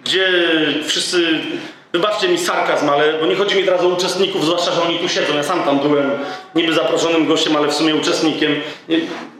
Gdzie 0.05 0.29
wszyscy, 0.87 1.41
wybaczcie 1.93 2.29
mi 2.29 2.39
sarkazm, 2.39 2.91
ale, 2.91 3.13
bo 3.13 3.27
nie 3.27 3.37
chodzi 3.37 3.57
mi 3.57 3.65
teraz 3.65 3.83
o 3.83 3.89
uczestników, 3.89 4.45
zwłaszcza, 4.45 4.73
że 4.73 4.83
oni 4.83 4.99
tu 4.99 5.09
siedzą. 5.09 5.37
Ja 5.37 5.43
sam 5.43 5.63
tam 5.63 5.79
byłem 5.79 6.11
niby 6.55 6.73
zaproszonym 6.73 7.27
gościem, 7.27 7.57
ale 7.57 7.69
w 7.69 7.75
sumie 7.75 7.95
uczestnikiem. 7.97 8.61
Nie, 8.89 8.99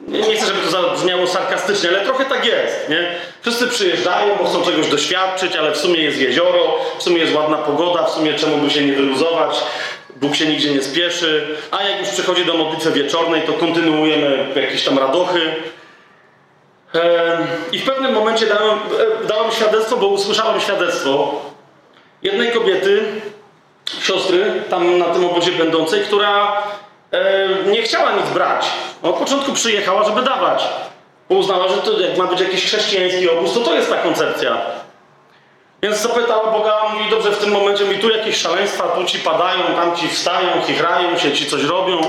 nie 0.09 0.37
chcę, 0.37 0.47
żeby 0.47 0.61
to 0.61 0.71
zabrzmiało 0.71 1.27
sarkastycznie, 1.27 1.89
ale 1.89 2.01
trochę 2.01 2.25
tak 2.25 2.47
jest, 2.47 2.89
nie? 2.89 3.09
Wszyscy 3.43 3.67
przyjeżdżają, 3.67 4.37
bo 4.37 4.45
chcą 4.45 4.63
czegoś 4.63 4.89
doświadczyć, 4.89 5.57
ale 5.57 5.73
w 5.73 5.77
sumie 5.77 6.01
jest 6.01 6.19
jezioro, 6.19 6.79
w 6.99 7.03
sumie 7.03 7.19
jest 7.19 7.35
ładna 7.35 7.57
pogoda, 7.57 8.05
w 8.05 8.11
sumie 8.11 8.35
czemu 8.35 8.57
by 8.57 8.71
się 8.71 8.85
nie 8.85 8.93
wyluzować, 8.93 9.57
Bóg 10.21 10.37
się 10.37 10.47
nigdzie 10.47 10.75
nie 10.75 10.83
spieszy, 10.83 11.57
a 11.71 11.83
jak 11.83 12.01
już 12.01 12.09
przychodzi 12.09 12.45
do 12.45 12.55
modlitwy 12.55 12.93
wieczornej, 12.93 13.43
to 13.43 13.53
kontynuujemy 13.53 14.47
jakieś 14.55 14.85
tam 14.85 14.99
radochy. 14.99 15.55
I 17.73 17.79
w 17.79 17.85
pewnym 17.85 18.15
momencie 18.15 18.47
dałem, 18.47 18.79
e, 19.23 19.27
dałem 19.27 19.53
świadectwo, 19.53 19.97
bo 19.97 20.07
usłyszałem 20.07 20.61
świadectwo 20.61 21.41
jednej 22.23 22.53
kobiety, 22.53 23.05
siostry, 24.01 24.53
tam 24.71 24.99
na 24.99 25.05
tym 25.05 25.25
obozie 25.25 25.53
będącej, 25.53 26.01
która 26.01 26.63
nie 27.67 27.83
chciała 27.83 28.13
nic 28.13 28.31
brać. 28.35 28.67
Od 29.03 29.17
początku 29.17 29.53
przyjechała, 29.53 30.05
żeby 30.05 30.23
dawać. 30.23 30.65
Uznała, 31.29 31.69
że 31.69 31.77
to 31.77 32.01
jak 32.01 32.19
ma 32.19 32.27
być 32.27 32.41
jakiś 32.41 32.65
chrześcijański 32.65 33.31
obóz, 33.31 33.55
to 33.55 33.61
to 33.61 33.75
jest 33.75 33.91
ta 33.91 33.97
koncepcja. 33.97 34.57
Więc 35.83 35.97
zapytała 35.97 36.53
Boga, 36.53 36.83
mówi, 36.93 37.11
dobrze, 37.11 37.31
w 37.31 37.39
tym 37.39 37.51
momencie 37.53 37.85
mi 37.85 37.99
tu 37.99 38.11
jakieś 38.11 38.37
szaleństwa, 38.37 38.89
tu 38.89 39.05
ci 39.05 39.19
padają, 39.19 39.61
tam 39.77 39.97
ci 39.97 40.09
wstają, 40.09 40.49
chichrają 40.67 41.19
się, 41.19 41.33
ci 41.33 41.47
coś 41.47 41.65
robią. 41.65 42.01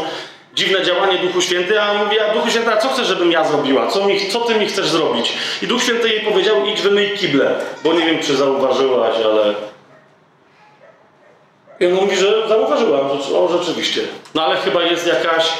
Dziwne 0.53 0.85
działanie 0.85 1.17
Duchu 1.17 1.41
Święty, 1.41 1.81
a 1.81 1.93
mówi, 1.93 2.19
a 2.19 2.33
Duchu 2.33 2.49
Święty, 2.49 2.73
a 2.73 2.77
co 2.77 2.89
chcesz, 2.89 3.07
żebym 3.07 3.31
ja 3.31 3.43
zrobiła? 3.43 3.87
Co, 3.87 4.05
mi, 4.05 4.29
co 4.29 4.39
ty 4.39 4.55
mi 4.55 4.65
chcesz 4.65 4.89
zrobić? 4.89 5.33
I 5.61 5.67
Duch 5.67 5.83
Święty 5.83 6.09
jej 6.09 6.21
powiedział, 6.21 6.65
idź 6.65 6.81
wymyj 6.81 7.17
kible. 7.17 7.55
Bo 7.83 7.93
nie 7.93 8.05
wiem, 8.05 8.19
czy 8.19 8.35
zauważyłaś, 8.35 9.15
ale... 9.25 9.53
I 11.79 11.85
on 11.85 11.93
mówi, 11.93 12.15
że 12.15 12.47
zauważyłam, 12.47 13.11
o, 13.35 13.57
rzeczywiście. 13.57 14.01
No 14.35 14.45
ale 14.45 14.55
chyba 14.55 14.83
jest 14.83 15.07
jakaś... 15.07 15.53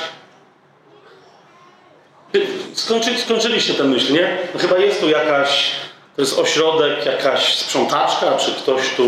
Skończy, 2.74 3.18
skończyliście 3.18 3.74
tę 3.74 3.84
myśl, 3.84 4.14
nie? 4.14 4.38
No, 4.53 4.60
chyba 4.60 4.78
jest 4.78 5.01
tu 5.01 5.10
jakaś 5.10 5.72
to 6.20 6.24
jest 6.24 6.39
ośrodek, 6.39 7.05
jakaś 7.05 7.53
sprzątaczka, 7.53 8.38
czy 8.38 8.51
ktoś 8.51 8.89
tu... 8.97 9.05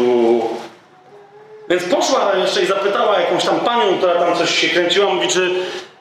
Więc 1.70 1.84
poszła 1.84 2.32
jeszcze 2.36 2.62
i 2.62 2.66
zapytała 2.66 3.20
jakąś 3.20 3.45
tam 3.45 3.59
panią, 3.59 3.97
która 3.97 4.16
tam 4.16 4.38
coś 4.38 4.59
się 4.59 4.70
kręciła, 4.70 5.14
mówi, 5.14 5.28
czy 5.28 5.51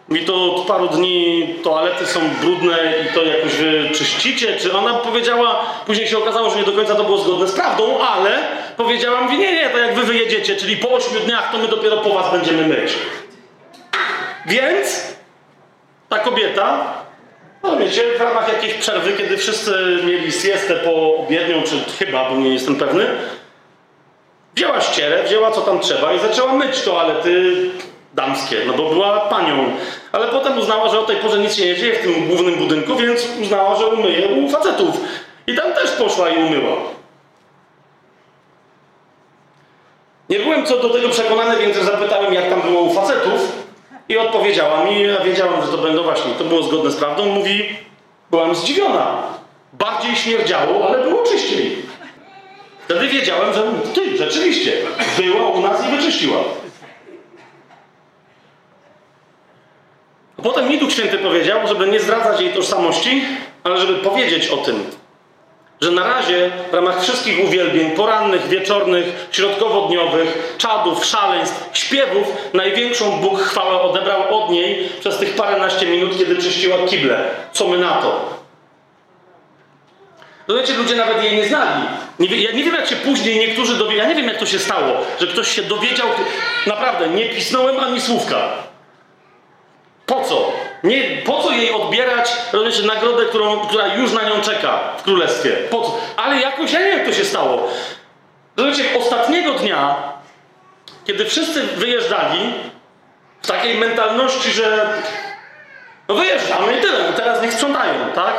mi 0.09 0.25
to 0.25 0.55
od 0.55 0.67
paru 0.67 0.89
dni 0.89 1.55
toalety 1.63 2.07
są 2.07 2.21
brudne 2.41 2.79
i 3.03 3.15
to 3.15 3.25
jakoś 3.25 3.55
wy 3.55 3.91
czyścicie, 3.95 4.57
czy 4.57 4.73
ona 4.77 4.95
powiedziała, 4.95 5.67
później 5.87 6.09
się 6.09 6.19
okazało, 6.19 6.51
że 6.51 6.57
nie 6.57 6.65
do 6.65 6.73
końca 6.73 6.95
to 6.95 7.05
było 7.05 7.19
zgodne 7.19 7.47
z 7.47 7.53
prawdą, 7.53 7.99
ale 7.99 8.39
powiedziała, 8.77 9.21
mówi, 9.21 9.39
nie, 9.39 9.53
nie, 9.53 9.71
to 9.71 9.79
jak 9.79 9.95
wy 9.95 10.03
wyjedziecie, 10.03 10.57
czyli 10.57 10.77
po 10.77 10.91
ośmiu 10.91 11.21
dniach, 11.21 11.53
to 11.53 11.59
my 11.59 11.69
dopiero 11.69 11.97
po 11.97 12.11
was 12.11 12.33
będziemy 12.33 12.67
myć. 12.67 12.93
Więc 14.47 15.15
ta 16.09 16.19
kobieta 16.19 17.00
no 17.63 17.77
wiecie, 17.77 18.03
w 18.19 18.21
ramach 18.21 18.53
jakiejś 18.53 18.75
przerwy, 18.75 19.13
kiedy 19.13 19.37
wszyscy 19.37 19.99
mieli 20.05 20.33
siestę 20.33 20.75
po 20.75 21.17
obiednią, 21.17 21.63
czy 21.63 22.05
chyba, 22.05 22.31
bo 22.31 22.37
nie 22.37 22.53
jestem 22.53 22.77
pewny, 22.77 23.07
wzięła 24.55 24.81
ścierę, 24.81 25.23
wzięła 25.25 25.51
co 25.51 25.61
tam 25.61 25.81
trzeba 25.81 26.13
i 26.13 26.19
zaczęła 26.19 26.53
myć 26.53 26.83
toalety 26.83 27.55
damskie, 28.15 28.57
no 28.67 28.73
bo 28.73 28.91
była 28.91 29.21
panią. 29.21 29.77
Ale 30.13 30.29
potem 30.29 30.59
uznała, 30.59 30.89
że 30.89 31.01
o 31.01 31.05
tej 31.05 31.17
porze 31.17 31.39
nic 31.39 31.55
się 31.55 31.67
nie 31.67 31.77
dzieje 31.77 31.95
w 31.95 32.03
tym 32.03 32.29
głównym 32.29 32.55
budynku, 32.55 32.97
więc 32.97 33.27
uznała, 33.43 33.77
że 33.77 33.87
umyje 33.87 34.29
u 34.29 34.49
facetów. 34.49 35.01
I 35.47 35.55
tam 35.55 35.73
też 35.73 35.91
poszła 35.91 36.29
i 36.29 36.43
umyła. 36.43 36.77
Nie 40.29 40.39
byłem 40.39 40.67
co 40.67 40.77
do 40.77 40.91
tego 40.91 41.09
przekonany, 41.09 41.57
więc 41.57 41.77
zapytałem, 41.77 42.35
jak 42.35 42.51
tam 42.51 42.63
było 42.63 42.81
u 42.81 42.95
facetów. 42.95 43.60
I 44.11 44.19
odpowiedziała 44.19 44.85
mi, 44.85 45.03
ja 45.03 45.21
wiedziałem, 45.21 45.63
że 45.63 45.69
to 45.69 45.79
będą 45.79 46.03
właśnie, 46.03 46.33
to 46.35 46.45
było 46.45 46.63
zgodne 46.63 46.91
z 46.91 46.97
prawdą. 46.97 47.27
Mówi, 47.27 47.69
byłam 48.31 48.55
zdziwiona. 48.55 49.23
Bardziej 49.73 50.17
śmierdziało, 50.17 50.89
ale 50.89 51.09
było 51.09 51.23
czyściej. 51.23 51.77
Wtedy 52.85 53.09
wiedziałem, 53.09 53.55
że 53.55 53.63
ty, 53.95 54.17
rzeczywiście, 54.17 54.73
była 55.17 55.49
u 55.49 55.61
nas 55.61 55.87
i 55.87 55.97
wyczyściła. 55.97 56.39
A 60.39 60.43
potem 60.43 60.69
mi 60.69 60.79
Duch 60.79 60.93
Święty 60.93 61.19
powiedział, 61.19 61.69
żeby 61.69 61.89
nie 61.89 62.01
zdradzać 62.01 62.41
jej 62.41 62.53
tożsamości, 62.53 63.25
ale 63.65 63.81
żeby 63.81 63.95
powiedzieć 63.95 64.49
o 64.49 64.57
tym. 64.57 64.85
Że 65.81 65.91
na 65.91 66.05
razie 66.07 66.51
w 66.71 66.75
ramach 66.75 67.03
wszystkich 67.03 67.45
uwielbień, 67.45 67.91
porannych, 67.91 68.49
wieczornych, 68.49 69.29
środkowodniowych, 69.33 70.55
czadów, 70.59 71.05
szaleństw, 71.05 71.69
śpiewów, 71.73 72.27
największą 72.55 73.11
Bóg 73.11 73.41
chwałę 73.41 73.81
odebrał 73.81 74.43
od 74.43 74.51
niej 74.51 74.89
przez 75.01 75.19
tych 75.19 75.35
paręnaście 75.35 75.87
minut, 75.87 76.19
kiedy 76.19 76.37
czyściła 76.37 76.77
kible. 76.87 77.25
Co 77.53 77.69
my 77.69 77.79
na 77.79 77.93
to? 77.93 78.41
Rozumiecie, 80.49 80.75
ludzie 80.75 80.97
nawet 80.97 81.25
jej 81.25 81.37
nie 81.37 81.49
znali. 81.49 81.83
Nie, 82.19 82.37
ja 82.37 82.53
nie 82.53 82.65
wiem, 82.65 82.75
jak 82.75 82.87
się 82.87 82.97
później 82.97 83.39
niektórzy 83.39 83.77
dowiedzieli. 83.77 83.99
Ja 83.99 84.09
nie 84.09 84.15
wiem, 84.15 84.29
jak 84.29 84.39
to 84.39 84.47
się 84.47 84.59
stało, 84.59 84.97
że 85.21 85.27
ktoś 85.27 85.49
się 85.49 85.63
dowiedział. 85.63 86.07
Naprawdę, 86.67 87.09
nie 87.09 87.29
pisnąłem 87.29 87.81
ani 87.81 88.01
słówka. 88.01 88.49
Po 90.07 90.25
co? 90.25 90.53
Nie, 90.85 91.23
po 91.25 91.43
co 91.43 91.51
jej 91.51 91.73
odbierać, 91.73 92.33
rozumiecie, 92.53 92.83
nagrodę, 92.83 93.25
którą, 93.25 93.61
która 93.61 93.95
już 93.95 94.13
na 94.13 94.23
nią 94.23 94.41
czeka 94.41 94.81
w 94.99 95.03
królestwie? 95.03 95.51
Po 95.51 95.83
co? 95.83 95.99
Ale 96.17 96.41
jakoś, 96.41 96.73
ja 96.73 96.81
nie 96.81 96.87
wiem, 96.87 96.99
jak 96.99 97.07
to 97.09 97.15
się 97.15 97.25
stało. 97.25 97.69
Rozumiecie, 98.57 98.99
ostatniego 98.99 99.53
dnia, 99.53 99.97
kiedy 101.05 101.25
wszyscy 101.25 101.63
wyjeżdżali 101.63 102.55
w 103.43 103.47
takiej 103.47 103.79
mentalności, 103.79 104.51
że 104.51 104.89
no 106.09 106.15
wyjeżdżamy 106.15 106.79
i 106.79 106.81
tyle, 106.81 107.13
teraz 107.13 107.43
niech 107.43 107.53
sprzątają, 107.53 107.95
tak? 108.15 108.35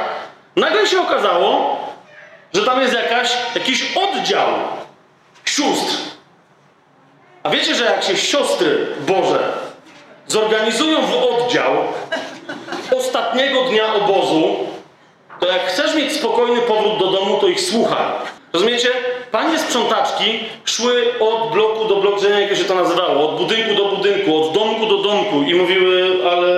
Nagle 0.55 0.87
się 0.87 1.01
okazało, 1.01 1.79
że 2.53 2.65
tam 2.65 2.81
jest 2.81 2.93
jakaś, 2.93 3.31
jakiś 3.55 3.97
oddział 3.97 4.47
sióstr. 5.45 5.97
A 7.43 7.49
wiecie, 7.49 7.75
że 7.75 7.85
jak 7.85 8.03
się 8.03 8.17
siostry 8.17 8.87
Boże 8.99 9.53
zorganizują 10.27 11.01
w 11.01 11.15
oddział 11.23 11.75
ostatniego 12.97 13.61
dnia 13.63 13.93
obozu, 13.93 14.55
to 15.39 15.47
jak 15.47 15.65
chcesz 15.67 15.95
mieć 15.95 16.13
spokojny 16.13 16.61
powrót 16.61 16.99
do 16.99 17.07
domu, 17.07 17.37
to 17.41 17.47
ich 17.47 17.61
słuchaj. 17.61 18.05
Rozumiecie? 18.53 18.89
Panie 19.31 19.59
sprzątaczki 19.59 20.39
szły 20.65 21.13
od 21.19 21.51
bloku 21.51 21.85
do 21.85 21.95
bloku, 21.95 22.25
jak 22.49 22.57
się 22.57 22.65
to 22.65 22.75
nazywało, 22.75 23.29
od 23.29 23.37
budynku 23.37 23.75
do 23.75 23.85
budynku, 23.85 24.43
od 24.43 24.53
domku 24.53 24.85
do 24.85 24.97
domku 24.97 25.41
i 25.41 25.55
mówiły, 25.55 26.17
ale... 26.31 26.49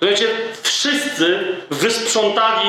Rozumiecie? 0.00 0.26
Wszyscy 0.62 1.38
wysprzątali 1.70 2.68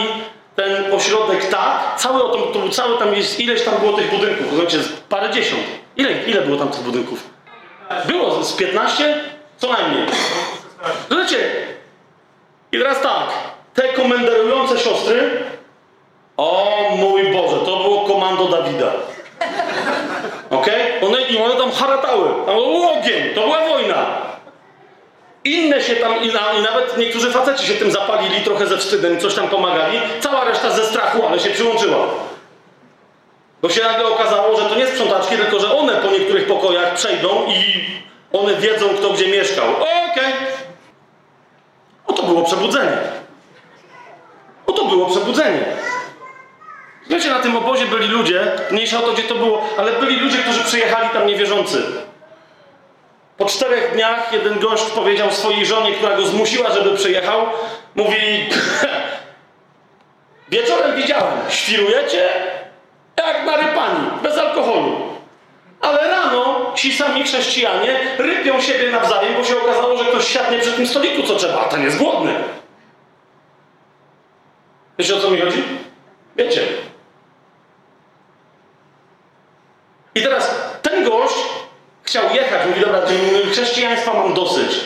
ten 0.56 0.94
ośrodek 0.94 1.46
tak, 1.46 1.94
cały, 1.98 2.24
o 2.24 2.30
tym- 2.38 2.62
to, 2.62 2.70
cały 2.70 2.98
tam 2.98 3.16
jest, 3.16 3.40
ileś 3.40 3.62
tam 3.62 3.74
było 3.78 3.94
tych 3.94 4.12
budynków, 4.12 4.52
rozumiecie? 4.52 4.78
Parę 5.10 5.30
dziesiąt. 5.30 5.62
Ile, 5.98 6.24
ile 6.24 6.42
było 6.42 6.58
tam 6.58 6.70
tych 6.70 6.82
budynków? 6.82 7.24
Było 8.06 8.44
z 8.44 8.54
15? 8.54 9.18
Co 9.58 9.72
najmniej. 9.72 10.06
Rozumiecie? 11.10 11.38
I 12.76 12.80
teraz 12.80 13.02
tak, 13.02 13.28
te 13.74 13.94
komenderujące 13.94 14.80
siostry, 14.80 15.44
o 16.38 16.74
mój 16.98 17.24
Boże, 17.24 17.58
to 17.66 17.78
było 17.84 18.02
komando 18.02 18.46
Dawida. 18.46 18.92
Okej? 20.50 20.82
One, 21.02 21.22
I 21.22 21.38
one 21.38 21.56
tam 21.56 21.72
haratały. 21.72 22.30
Tam 22.46 22.56
był 22.56 22.90
ogień, 22.90 23.34
to 23.36 23.42
była 23.42 23.70
wojna. 23.70 24.06
Inne 25.44 25.82
się 25.82 25.96
tam, 25.96 26.24
i, 26.24 26.28
na, 26.28 26.54
i 26.60 26.62
nawet 26.62 26.98
niektórzy 26.98 27.32
faceci 27.32 27.68
się 27.68 27.74
tym 27.74 27.92
zapalili, 27.92 28.42
trochę 28.42 28.68
ze 28.68 28.78
wstydem, 28.78 29.20
coś 29.20 29.36
tam 29.36 29.48
pomagali. 29.48 30.00
Cała 30.20 30.46
reszta 30.46 30.72
ze 30.72 30.86
strachu, 30.86 31.28
ale 31.28 31.40
się 31.40 31.50
przyłączyła. 31.50 32.08
Bo 33.62 33.70
się 33.70 33.84
nagle 33.84 34.08
okazało, 34.08 34.62
że 34.62 34.70
to 34.70 34.76
nie 34.76 34.88
sprzątaczki, 34.88 35.36
tylko 35.36 35.60
że 35.60 35.78
one 35.78 35.94
po 35.96 36.12
niektórych 36.12 36.48
pokojach 36.48 36.94
przejdą 36.94 37.46
i 37.48 37.86
one 38.34 38.56
wiedzą, 38.56 38.90
kto 38.90 39.10
gdzie 39.10 39.28
mieszkał. 39.28 39.66
Okej. 39.76 40.65
Oto 42.08 42.24
było 42.24 42.44
przebudzenie. 42.44 42.98
Oto 44.68 44.86
było 44.86 45.06
przebudzenie. 45.06 45.66
Wiecie, 47.10 47.30
na 47.30 47.40
tym 47.40 47.58
obozie 47.58 47.86
byli 47.86 48.08
ludzie, 48.08 48.52
mniejsza 48.72 49.00
o 49.00 49.02
to, 49.02 49.14
gdzie 49.14 49.24
to 49.24 49.36
było, 49.36 49.62
ale 49.78 49.92
byli 49.92 50.20
ludzie, 50.20 50.38
którzy 50.38 50.64
przyjechali 50.64 51.10
tam 51.10 51.28
niewierzący. 51.28 51.84
Po 53.38 53.46
czterech 53.46 53.94
dniach 53.94 54.34
jeden 54.34 54.60
gość 54.60 54.84
powiedział 54.84 55.32
swojej 55.32 55.66
żonie, 55.66 55.92
która 55.92 56.18
go 56.18 56.26
zmusiła, 56.26 56.72
żeby 56.72 56.98
przyjechał, 56.98 57.46
mówi 57.96 58.18
wieczorem 60.50 60.96
widziałem, 60.96 61.38
świrujecie 61.50 62.30
jak 63.18 63.46
narypani, 63.46 64.10
bez 64.24 64.38
alkoholu. 64.38 64.96
Ale 65.82 66.10
rano 66.10 66.45
ci 66.86 66.94
sami 66.94 67.24
chrześcijanie 67.24 68.00
rypią 68.18 68.62
siebie 68.62 68.92
nawzajem, 68.92 69.34
bo 69.38 69.44
się 69.44 69.62
okazało, 69.62 69.98
że 69.98 70.06
ktoś 70.06 70.28
siadnie 70.28 70.60
przy 70.60 70.72
tym 70.72 70.88
stoliku, 70.88 71.24
co 71.24 71.36
trzeba, 71.36 71.62
a 71.62 71.70
ten 71.70 71.84
jest 71.84 71.98
głodny. 71.98 72.34
Wiecie 75.00 75.16
o 75.16 75.20
co 75.20 75.32
mi 75.32 75.42
chodzi? 75.42 75.64
Wiecie. 76.36 76.62
I 80.16 80.22
teraz 80.22 80.56
ten 80.82 81.10
gość 81.10 81.36
chciał 82.04 82.24
jechać, 82.34 82.68
mówi, 82.68 82.82
dobra, 82.82 83.02
chrześcijaństwa 83.52 84.14
mam 84.14 84.34
dosyć. 84.34 84.80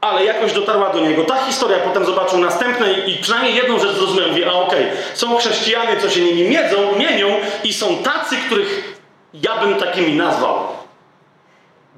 Ale 0.00 0.24
jakoś 0.24 0.52
dotarła 0.52 0.90
do 0.90 1.00
niego. 1.00 1.24
Ta 1.24 1.44
historia 1.44 1.78
potem 1.78 2.04
zobaczył 2.04 2.38
następne 2.38 2.92
i 2.92 3.18
przynajmniej 3.18 3.54
jedną 3.54 3.78
rzecz 3.78 3.92
zrozumiał. 3.92 4.28
Mówi, 4.28 4.44
a 4.44 4.52
okej, 4.52 4.86
są 5.14 5.36
chrześcijanie, 5.36 5.96
co 6.00 6.10
się 6.10 6.20
nimi 6.20 6.48
miedzą, 6.48 6.96
mienią 6.98 7.28
i 7.64 7.72
są 7.72 7.96
tacy, 7.96 8.36
których 8.36 8.98
ja 9.34 9.56
bym 9.56 9.74
takimi 9.74 10.16
nazwał. 10.16 10.81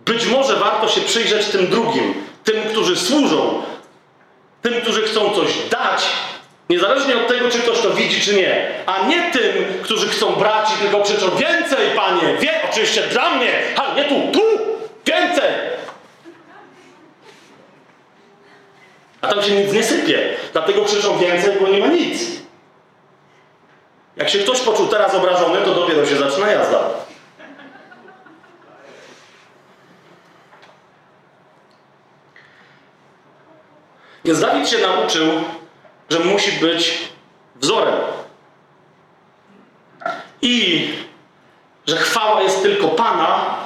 Być 0.05 0.27
może 0.27 0.57
warto 0.57 0.89
się 0.89 1.01
przyjrzeć 1.01 1.47
tym 1.47 1.67
drugim, 1.67 2.15
tym, 2.45 2.63
którzy 2.63 2.97
służą, 2.97 3.63
tym, 4.63 4.75
którzy 4.75 5.03
chcą 5.03 5.31
coś 5.31 5.49
dać, 5.71 6.07
niezależnie 6.71 7.17
od 7.17 7.29
tego, 7.29 7.51
czy 7.51 7.59
ktoś 7.59 7.81
to 7.81 7.91
widzi, 7.91 8.21
czy 8.21 8.35
nie, 8.35 8.69
a 8.87 9.07
nie 9.07 9.33
tym, 9.33 9.65
którzy 9.83 10.09
chcą 10.09 10.33
brać 10.33 10.69
i 10.75 10.83
tylko 10.83 11.01
krzyczą 11.01 11.31
więcej, 11.31 11.91
panie, 11.97 12.37
wie, 12.41 12.53
oczywiście 12.71 13.03
dla 13.03 13.31
mnie, 13.31 13.53
ale 13.77 13.95
nie 13.95 14.05
tu, 14.05 14.15
tu, 14.33 14.43
więcej. 15.07 15.51
A 19.21 19.27
tam 19.29 19.43
się 19.43 19.51
nic 19.51 19.73
nie 19.73 19.83
sypie, 19.83 20.37
dlatego 20.53 20.85
krzyczą 20.85 21.19
więcej, 21.19 21.53
bo 21.61 21.69
nie 21.69 21.79
ma 21.79 21.87
nic. 21.87 22.21
Jak 24.17 24.31
się 24.31 24.39
ktoś 24.39 24.61
poczuł 24.61 24.87
teraz 24.87 25.15
obrażony, 25.15 25.61
to 25.65 25.75
dopiero 25.75 26.07
się 26.07 26.17
zaczyna 26.17 26.51
jazda. 26.51 26.94
Więc 34.25 34.41
Dawid 34.41 34.69
się 34.69 34.79
nauczył, 34.79 35.27
że 36.11 36.19
musi 36.19 36.53
być 36.53 36.99
wzorem. 37.57 37.95
I 40.43 40.89
że 41.87 41.97
chwała 41.97 42.43
jest 42.43 42.63
tylko 42.63 42.89
Pana, 42.89 43.57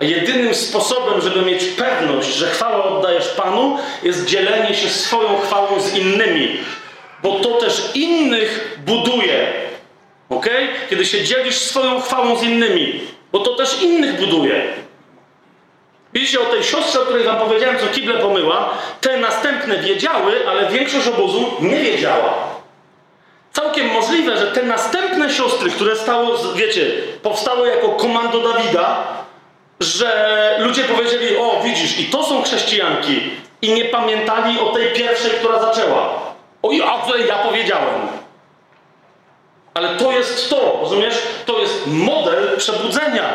a 0.00 0.04
jedynym 0.04 0.54
sposobem, 0.54 1.20
żeby 1.20 1.42
mieć 1.42 1.64
pewność, 1.64 2.34
że 2.34 2.46
chwałę 2.46 2.82
oddajesz 2.82 3.28
Panu, 3.28 3.78
jest 4.02 4.24
dzielenie 4.24 4.74
się 4.74 4.88
swoją 4.88 5.40
chwałą 5.40 5.80
z 5.80 5.94
innymi. 5.94 6.56
Bo 7.22 7.40
to 7.40 7.54
też 7.54 7.90
innych 7.94 8.78
buduje. 8.86 9.52
Ok? 10.28 10.46
Kiedy 10.90 11.06
się 11.06 11.24
dzielisz 11.24 11.56
swoją 11.56 12.00
chwałą 12.00 12.36
z 12.36 12.42
innymi, 12.42 13.00
bo 13.32 13.38
to 13.38 13.54
też 13.54 13.82
innych 13.82 14.20
buduje. 14.20 14.62
Widzicie, 16.18 16.40
o 16.40 16.44
tej 16.44 16.64
siostrze, 16.64 17.00
o 17.00 17.04
której 17.04 17.24
wam 17.24 17.36
powiedziałem, 17.36 17.78
co 17.78 17.86
kible 17.86 18.14
pomyła, 18.14 18.70
te 19.00 19.16
następne 19.16 19.78
wiedziały, 19.78 20.48
ale 20.48 20.66
większość 20.66 21.08
obozu 21.08 21.50
nie 21.60 21.76
wiedziała. 21.76 22.34
Całkiem 23.52 23.86
możliwe, 23.86 24.36
że 24.36 24.46
te 24.46 24.62
następne 24.62 25.30
siostry, 25.30 25.70
które 25.70 25.96
stało, 25.96 26.38
wiecie, 26.54 26.90
powstały 27.22 27.68
jako 27.68 27.88
komando 27.88 28.40
Dawida, 28.40 29.04
że 29.80 30.56
ludzie 30.60 30.84
powiedzieli, 30.84 31.36
o 31.36 31.60
widzisz, 31.64 32.00
i 32.00 32.04
to 32.04 32.24
są 32.24 32.42
chrześcijanki, 32.42 33.30
i 33.62 33.72
nie 33.72 33.84
pamiętali 33.84 34.60
o 34.60 34.72
tej 34.72 34.92
pierwszej, 34.92 35.30
która 35.30 35.58
zaczęła. 35.58 36.20
O, 36.62 36.68
o 36.68 37.02
której 37.02 37.26
ja 37.26 37.38
powiedziałem. 37.38 38.08
Ale 39.74 39.88
to 39.88 40.12
jest 40.12 40.50
to, 40.50 40.78
rozumiesz? 40.82 41.14
To 41.46 41.58
jest 41.58 41.86
model 41.86 42.56
przebudzenia. 42.56 43.28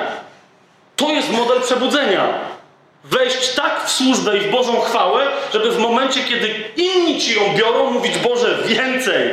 To 0.95 1.09
jest 1.09 1.31
model 1.31 1.61
przebudzenia. 1.61 2.52
Wejść 3.03 3.53
tak 3.53 3.85
w 3.85 3.91
służbę 3.91 4.37
i 4.37 4.39
w 4.39 4.51
Bożą 4.51 4.81
chwałę, 4.81 5.27
żeby 5.53 5.71
w 5.71 5.77
momencie, 5.77 6.23
kiedy 6.23 6.55
inni 6.75 7.21
ci 7.21 7.35
ją 7.35 7.41
biorą, 7.57 7.91
mówić 7.91 8.17
Boże, 8.17 8.57
więcej, 8.65 9.29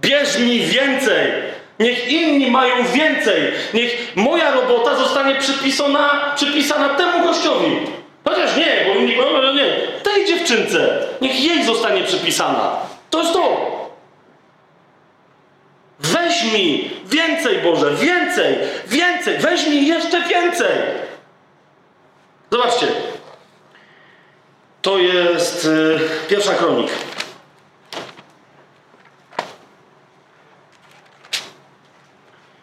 bierz 0.00 0.38
mi 0.38 0.60
więcej. 0.60 1.54
Niech 1.78 2.08
inni 2.08 2.50
mają 2.50 2.74
więcej. 2.86 3.52
Niech 3.74 4.16
moja 4.16 4.50
robota 4.50 4.96
zostanie 4.96 5.34
przypisana, 5.34 6.32
przypisana 6.36 6.88
temu 6.88 7.26
gościowi. 7.26 7.76
Chociaż 8.24 8.56
nie, 8.56 8.86
bo 8.86 9.00
inni 9.00 9.16
mówią, 9.16 9.52
nie. 9.54 9.76
Tej 10.02 10.26
dziewczynce. 10.26 11.06
Niech 11.20 11.44
jej 11.44 11.64
zostanie 11.64 12.02
przypisana. 12.02 12.76
To 13.10 13.20
jest 13.20 13.32
to. 13.32 13.74
Weź 16.00 16.52
mi 16.52 16.90
więcej, 17.06 17.58
Boże, 17.58 17.90
więcej, 17.94 18.54
więcej, 18.86 19.38
weź 19.38 19.66
mi 19.66 19.86
jeszcze 19.86 20.20
więcej. 20.20 20.76
Zobaczcie. 22.50 22.86
To 24.84 24.98
jest 24.98 25.64
y, 25.64 25.98
pierwsza 26.28 26.54
kronik. 26.54 26.90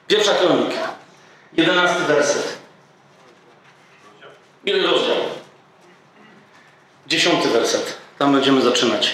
Pierwsza 0.07 0.33
kronik. 0.33 0.69
Jedenasty 1.53 2.03
werset. 2.03 2.57
Ile 4.65 4.87
rozdział? 4.87 5.15
Dziesiąty 7.07 7.49
werset. 7.49 7.97
Tam 8.19 8.33
będziemy 8.33 8.61
zaczynać. 8.61 9.11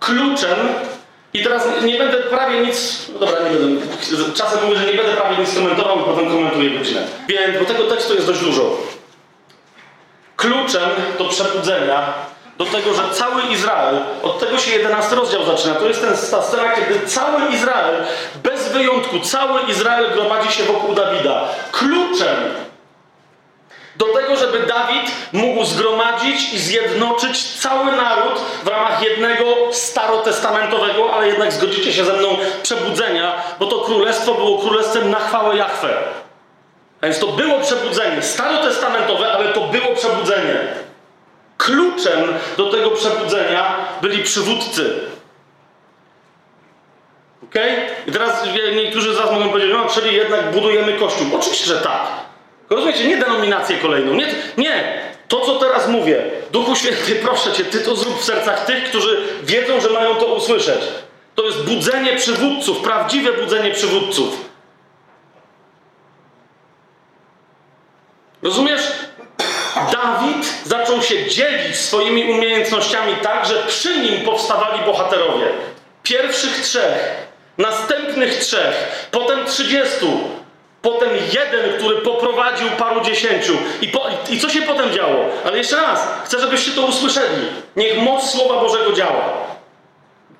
Kluczem 0.00 0.58
i 1.34 1.42
teraz 1.42 1.66
nie 1.84 1.98
będę 1.98 2.16
prawie 2.16 2.66
nic. 2.66 3.08
No 3.12 3.18
dobra, 3.18 3.48
nie 3.48 3.56
będę. 3.56 3.86
Czasem 4.34 4.64
mówię, 4.64 4.76
że 4.76 4.86
nie 4.86 4.94
będę 4.94 5.12
prawie 5.12 5.36
nic 5.36 5.54
komentował, 5.54 6.00
i 6.00 6.04
potem 6.04 6.28
komentuję 6.28 6.70
godzinę. 6.70 7.02
Więc, 7.28 7.58
bo 7.58 7.64
tego 7.64 7.84
tekstu 7.84 8.14
jest 8.14 8.26
dość 8.26 8.40
dużo. 8.40 8.97
Kluczem 10.48 10.90
do 11.18 11.24
przebudzenia, 11.24 12.12
do 12.58 12.64
tego, 12.64 12.94
że 12.94 13.02
cały 13.12 13.42
Izrael, 13.42 13.96
od 14.22 14.38
tego 14.38 14.58
się 14.58 14.70
11 14.70 15.16
rozdział 15.16 15.44
zaczyna. 15.44 15.74
To 15.74 15.88
jest 15.88 16.00
ten, 16.00 16.10
ta 16.30 16.42
scena, 16.42 16.68
kiedy 16.68 17.06
cały 17.06 17.50
Izrael, 17.52 18.04
bez 18.42 18.72
wyjątku, 18.72 19.20
cały 19.20 19.60
Izrael 19.62 20.10
gromadzi 20.12 20.52
się 20.52 20.64
wokół 20.64 20.94
Dawida. 20.94 21.48
Kluczem 21.72 22.36
do 23.96 24.04
tego, 24.04 24.36
żeby 24.36 24.58
Dawid 24.58 25.10
mógł 25.32 25.64
zgromadzić 25.64 26.52
i 26.52 26.58
zjednoczyć 26.58 27.44
cały 27.44 27.92
naród 27.92 28.40
w 28.64 28.68
ramach 28.68 29.02
jednego 29.02 29.44
starotestamentowego, 29.72 31.12
ale 31.14 31.28
jednak 31.28 31.52
zgodzicie 31.52 31.92
się 31.92 32.04
ze 32.04 32.12
mną, 32.12 32.28
przebudzenia, 32.62 33.32
bo 33.58 33.66
to 33.66 33.80
królestwo 33.80 34.34
było 34.34 34.58
królestwem 34.58 35.10
na 35.10 35.18
chwałę 35.18 35.56
Jahwe. 35.56 35.98
A 37.00 37.06
więc 37.06 37.18
to 37.18 37.26
było 37.26 37.60
przebudzenie, 37.60 38.22
starotestamentowe, 38.22 39.32
ale 39.32 39.52
to 39.52 39.60
było 39.60 39.94
przebudzenie. 39.94 40.58
Kluczem 41.58 42.34
do 42.56 42.70
tego 42.70 42.90
przebudzenia 42.90 43.76
byli 44.02 44.22
przywódcy. 44.22 45.00
Ok? 47.44 47.54
I 48.06 48.12
teraz 48.12 48.44
niektórzy 48.76 49.14
z 49.14 49.16
Was 49.16 49.32
mogą 49.32 49.48
powiedzieć, 49.48 49.72
no, 49.72 49.86
czyli 49.88 50.16
jednak 50.16 50.50
budujemy 50.50 50.92
kościół. 50.92 51.26
Oczywiście, 51.36 51.66
że 51.66 51.76
tak. 51.76 52.08
Rozumiecie, 52.70 53.08
nie 53.08 53.16
denominację 53.16 53.78
kolejną. 53.78 54.14
Nie, 54.14 54.26
nie. 54.56 55.02
To, 55.28 55.40
co 55.40 55.58
teraz 55.58 55.88
mówię, 55.88 56.22
Duchu 56.52 56.76
Święty, 56.76 57.14
proszę 57.26 57.52
Cię, 57.52 57.64
Ty 57.64 57.80
to 57.80 57.96
zrób 57.96 58.20
w 58.20 58.24
sercach 58.24 58.64
tych, 58.64 58.84
którzy 58.84 59.22
wiedzą, 59.42 59.80
że 59.80 59.90
mają 59.90 60.14
to 60.14 60.26
usłyszeć. 60.26 60.80
To 61.34 61.44
jest 61.44 61.64
budzenie 61.64 62.16
przywódców, 62.16 62.78
prawdziwe 62.78 63.32
budzenie 63.32 63.70
przywódców. 63.70 64.47
Rozumiesz? 68.42 68.82
Dawid 69.92 70.54
zaczął 70.64 71.02
się 71.02 71.26
dzielić 71.26 71.76
swoimi 71.76 72.32
umiejętnościami 72.32 73.16
tak, 73.22 73.46
że 73.46 73.54
przy 73.54 73.98
nim 73.98 74.24
powstawali 74.24 74.84
bohaterowie. 74.84 75.46
Pierwszych 76.02 76.60
trzech, 76.60 77.26
następnych 77.58 78.38
trzech, 78.38 79.08
potem 79.10 79.46
trzydziestu, 79.46 80.20
potem 80.82 81.08
jeden, 81.32 81.78
który 81.78 81.96
poprowadził 81.96 82.68
paru 82.70 83.00
dziesięciu. 83.00 83.52
I, 83.80 83.88
po, 83.88 84.06
I 84.30 84.40
co 84.40 84.48
się 84.48 84.62
potem 84.62 84.92
działo? 84.92 85.24
Ale 85.44 85.58
jeszcze 85.58 85.76
raz, 85.76 86.08
chcę, 86.24 86.40
żebyście 86.40 86.70
to 86.70 86.82
usłyszeli. 86.82 87.46
Niech 87.76 87.98
moc 87.98 88.30
Słowa 88.30 88.60
Bożego 88.60 88.92
działa. 88.92 89.32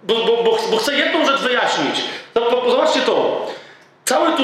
Bo, 0.02 0.14
bo, 0.14 0.42
bo, 0.42 0.58
bo 0.70 0.76
chcę 0.76 0.94
jedną 0.94 1.26
rzecz 1.26 1.40
wyjaśnić. 1.40 1.96
Zobaczcie 2.68 3.00
to. 3.00 3.46
Cały 4.08 4.32
tu 4.32 4.42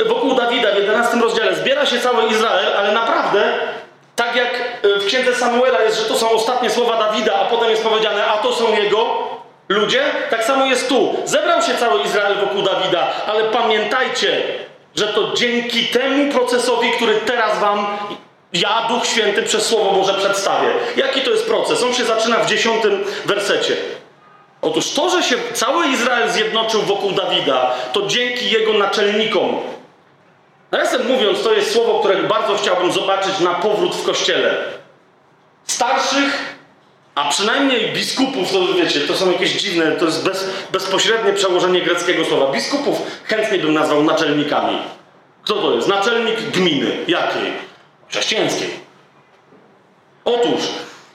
y, 0.00 0.04
wokół 0.04 0.34
Dawida 0.34 0.72
w 0.72 0.76
11 0.76 1.16
rozdziale 1.16 1.54
zbiera 1.54 1.86
się 1.86 1.98
cały 1.98 2.28
Izrael, 2.28 2.76
ale 2.76 2.92
naprawdę, 2.92 3.52
tak 4.16 4.36
jak 4.36 4.54
y, 4.84 4.98
w 4.98 5.06
księdze 5.06 5.34
Samuela 5.34 5.82
jest, 5.82 5.98
że 5.98 6.04
to 6.04 6.14
są 6.14 6.30
ostatnie 6.30 6.70
słowa 6.70 6.98
Dawida, 6.98 7.34
a 7.34 7.44
potem 7.44 7.70
jest 7.70 7.82
powiedziane, 7.82 8.26
a 8.26 8.36
to 8.36 8.52
są 8.52 8.76
jego 8.76 9.28
ludzie, 9.68 10.02
tak 10.30 10.44
samo 10.44 10.66
jest 10.66 10.88
tu. 10.88 11.16
Zebrał 11.24 11.62
się 11.62 11.74
cały 11.74 12.02
Izrael 12.02 12.34
wokół 12.36 12.62
Dawida, 12.62 13.06
ale 13.26 13.44
pamiętajcie, 13.44 14.42
że 14.96 15.06
to 15.06 15.32
dzięki 15.34 15.86
temu 15.86 16.32
procesowi, 16.32 16.90
który 16.90 17.14
teraz 17.14 17.58
wam 17.58 17.86
ja, 18.52 18.86
Duch 18.88 19.06
Święty, 19.06 19.42
przez 19.42 19.66
Słowo 19.66 19.90
Boże 19.90 20.14
przedstawię. 20.14 20.68
Jaki 20.96 21.20
to 21.20 21.30
jest 21.30 21.46
proces? 21.46 21.82
On 21.82 21.94
się 21.94 22.04
zaczyna 22.04 22.36
w 22.36 22.46
dziesiątym 22.46 23.04
wersecie. 23.24 23.76
Otóż 24.64 24.90
to, 24.90 25.10
że 25.10 25.22
się 25.22 25.36
cały 25.52 25.86
Izrael 25.86 26.30
zjednoczył 26.30 26.82
wokół 26.82 27.12
Dawida, 27.12 27.74
to 27.92 28.06
dzięki 28.06 28.50
jego 28.50 28.72
naczelnikom. 28.72 29.56
Nawiasem 30.70 31.06
mówiąc, 31.06 31.42
to 31.42 31.52
jest 31.52 31.72
słowo, 31.72 32.00
które 32.00 32.22
bardzo 32.22 32.56
chciałbym 32.56 32.92
zobaczyć 32.92 33.40
na 33.40 33.54
powrót 33.54 33.94
w 33.94 34.04
kościele. 34.06 34.64
Starszych, 35.64 36.56
a 37.14 37.28
przynajmniej 37.28 37.92
biskupów, 37.92 38.52
to 38.52 38.74
wiecie, 38.74 39.00
to 39.00 39.14
są 39.14 39.32
jakieś 39.32 39.52
dziwne, 39.52 39.92
to 39.92 40.04
jest 40.04 40.24
bez, 40.24 40.50
bezpośrednie 40.72 41.32
przełożenie 41.32 41.80
greckiego 41.80 42.24
słowa. 42.24 42.52
Biskupów 42.52 43.02
chętnie 43.24 43.58
bym 43.58 43.74
nazwał 43.74 44.04
naczelnikami. 44.04 44.78
Kto 45.42 45.54
to 45.54 45.74
jest? 45.74 45.88
Naczelnik 45.88 46.40
gminy. 46.40 46.96
Jakiej? 47.08 47.52
Chrześcijańskiej. 48.08 48.70
Otóż, 50.24 50.62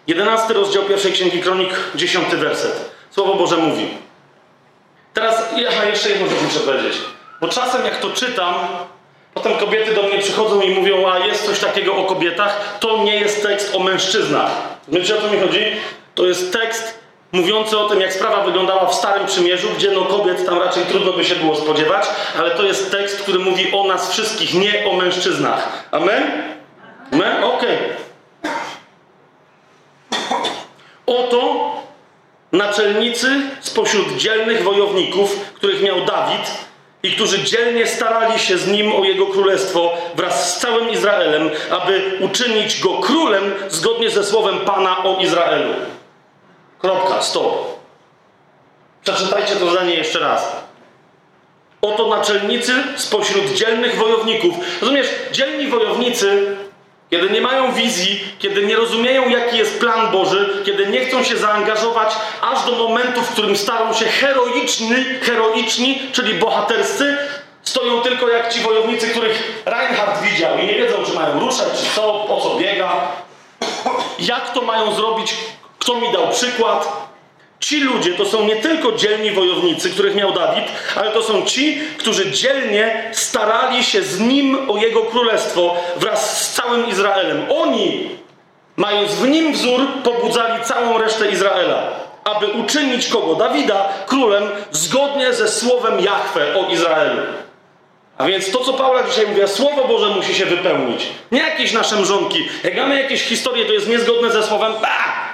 jedenasty 0.07 0.53
rozdział 0.53 0.83
pierwszej 0.83 1.11
księgi 1.13 1.41
kronik, 1.41 1.69
dziesiąty 1.95 2.37
werset. 2.37 2.88
Słowo 3.11 3.35
Boże 3.35 3.57
mówi. 3.57 3.87
Teraz, 5.13 5.49
aha, 5.69 5.85
jeszcze 5.85 6.09
jedno 6.09 6.27
rzecz 6.27 6.41
muszę 6.41 6.59
powiedzieć. 6.59 6.97
Bo 7.41 7.47
czasem 7.47 7.85
jak 7.85 7.99
to 7.99 8.09
czytam, 8.09 8.55
potem 9.33 9.57
kobiety 9.57 9.93
do 9.93 10.03
mnie 10.03 10.17
przychodzą 10.19 10.61
i 10.61 10.69
mówią, 10.69 11.11
a 11.11 11.19
jest 11.19 11.45
coś 11.45 11.59
takiego 11.59 11.95
o 11.95 12.03
kobietach, 12.03 12.77
to 12.79 13.03
nie 13.03 13.15
jest 13.15 13.43
tekst 13.43 13.75
o 13.75 13.79
mężczyznach. 13.79 14.51
Wiecie 14.87 15.17
o 15.17 15.21
co 15.21 15.27
mi 15.27 15.39
chodzi? 15.39 15.59
To 16.15 16.25
jest 16.25 16.53
tekst 16.53 16.99
mówiący 17.31 17.77
o 17.77 17.89
tym, 17.89 18.01
jak 18.01 18.13
sprawa 18.13 18.43
wyglądała 18.43 18.85
w 18.85 18.95
Starym 18.95 19.27
Przymierzu, 19.27 19.67
gdzie 19.77 19.91
no 19.91 20.05
kobiet 20.05 20.45
tam 20.45 20.59
raczej 20.59 20.83
trudno 20.85 21.13
by 21.13 21.25
się 21.25 21.35
było 21.35 21.55
spodziewać, 21.55 22.07
ale 22.39 22.51
to 22.51 22.63
jest 22.63 22.91
tekst, 22.91 23.21
który 23.21 23.39
mówi 23.39 23.71
o 23.71 23.83
nas 23.83 24.11
wszystkich, 24.11 24.53
nie 24.53 24.85
o 24.89 24.93
mężczyznach. 24.93 25.87
Amen? 25.91 26.23
Amen? 27.13 27.43
Okej. 27.43 27.77
Okay. 27.77 28.51
Oto 31.05 31.68
naczelnicy 32.51 33.27
spośród 33.61 34.17
dzielnych 34.17 34.63
wojowników, 34.63 35.39
których 35.53 35.81
miał 35.81 36.05
Dawid 36.05 36.51
i 37.03 37.11
którzy 37.11 37.43
dzielnie 37.43 37.87
starali 37.87 38.39
się 38.39 38.57
z 38.57 38.67
nim 38.67 38.95
o 38.95 39.03
jego 39.03 39.27
królestwo 39.27 39.93
wraz 40.15 40.55
z 40.55 40.59
całym 40.59 40.89
Izraelem, 40.89 41.49
aby 41.69 42.17
uczynić 42.19 42.81
go 42.81 42.89
królem 42.89 43.53
zgodnie 43.69 44.09
ze 44.09 44.23
słowem 44.23 44.59
Pana 44.59 45.03
o 45.03 45.19
Izraelu. 45.21 45.73
Kropka, 46.79 47.21
stop. 47.21 47.79
Przeczytajcie 49.03 49.55
to 49.55 49.71
zdanie 49.71 49.95
jeszcze 49.95 50.19
raz. 50.19 50.55
Oto 51.81 52.07
naczelnicy 52.07 52.73
spośród 52.95 53.53
dzielnych 53.53 53.95
wojowników. 53.95 54.55
Rozumiesz, 54.81 55.07
dzielni 55.31 55.67
wojownicy 55.67 56.57
kiedy 57.09 57.29
nie 57.29 57.41
mają 57.41 57.73
wizji, 57.73 58.23
kiedy 58.39 58.65
nie 58.65 58.75
rozumieją, 58.75 59.29
jaki 59.29 59.57
jest 59.57 59.79
plan 59.79 60.11
Boży, 60.11 60.63
kiedy 60.65 60.87
nie 60.87 61.05
chcą 61.05 61.23
się 61.23 61.37
zaangażować 61.37 62.13
aż 62.41 62.65
do 62.65 62.71
momentu, 62.71 63.21
w 63.21 63.29
którym 63.29 63.57
staną 63.57 63.93
się 63.93 64.05
heroiczni, 64.05 64.95
heroiczni 65.21 66.01
czyli 66.11 66.33
bohaterscy, 66.33 67.17
stoją 67.63 68.01
tylko 68.01 68.27
jak 68.27 68.53
ci 68.53 68.59
wojownicy, 68.59 69.07
których 69.07 69.63
Reinhardt 69.65 70.21
widział 70.21 70.57
i 70.57 70.65
nie 70.65 70.75
wiedzą, 70.75 70.95
czy 71.05 71.13
mają 71.13 71.39
ruszać, 71.39 71.67
czy 71.79 71.95
co, 71.95 72.25
po 72.27 72.41
co 72.41 72.55
biega, 72.55 72.91
jak 74.19 74.53
to 74.53 74.61
mają 74.61 74.93
zrobić, 74.93 75.35
kto 75.79 75.95
mi 75.95 76.11
dał 76.11 76.29
przykład. 76.31 77.08
Ci 77.59 77.79
ludzie 77.79 78.13
to 78.13 78.25
są 78.25 78.43
nie 78.45 78.55
tylko 78.55 78.91
dzielni 78.91 79.31
wojownicy, 79.31 79.89
których 79.89 80.15
miał 80.15 80.33
Dawid, 80.33 80.65
ale 80.95 81.11
to 81.11 81.23
są 81.23 81.45
ci, 81.45 81.81
którzy 81.97 82.31
dzielnie 82.31 83.11
starali 83.13 83.83
się 83.83 84.01
z 84.01 84.19
nim 84.19 84.69
o 84.69 84.77
jego 84.77 85.01
królestwo 85.01 85.75
wraz 85.95 86.47
z 86.47 86.53
całym 86.53 86.87
Izraelem. 86.87 87.45
Oni, 87.49 88.09
mając 88.75 89.11
w 89.11 89.29
nim 89.29 89.53
wzór, 89.53 89.87
pobudzali 90.03 90.63
całą 90.63 90.97
resztę 90.97 91.31
Izraela, 91.31 91.91
aby 92.23 92.47
uczynić 92.47 93.07
kogo? 93.07 93.35
Dawida 93.35 93.89
królem 94.07 94.43
zgodnie 94.71 95.33
ze 95.33 95.47
słowem 95.49 95.99
Jahwe 95.99 96.55
o 96.55 96.71
Izraelu. 96.71 97.21
A 98.17 98.25
więc 98.25 98.51
to, 98.51 98.59
co 98.59 98.73
Paula 98.73 99.03
dzisiaj 99.03 99.27
mówi, 99.27 99.41
Słowo 99.47 99.87
Boże 99.87 100.15
musi 100.15 100.35
się 100.35 100.45
wypełnić. 100.45 101.05
Nie 101.31 101.39
jakieś 101.39 101.73
nasze 101.73 101.95
mrzonki. 101.95 102.49
Jak 102.63 102.77
mamy 102.77 103.01
jakieś 103.01 103.21
historie, 103.21 103.65
to 103.65 103.73
jest 103.73 103.87
niezgodne 103.89 104.31
ze 104.31 104.43
słowem, 104.43 104.73
bah! 104.81 105.28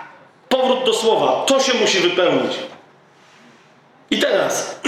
Powrót 0.61 0.83
do 0.83 0.93
słowa. 0.93 1.43
To 1.47 1.59
się 1.59 1.73
musi 1.73 1.99
wypełnić. 1.99 2.53
I 4.11 4.19
teraz. 4.19 4.79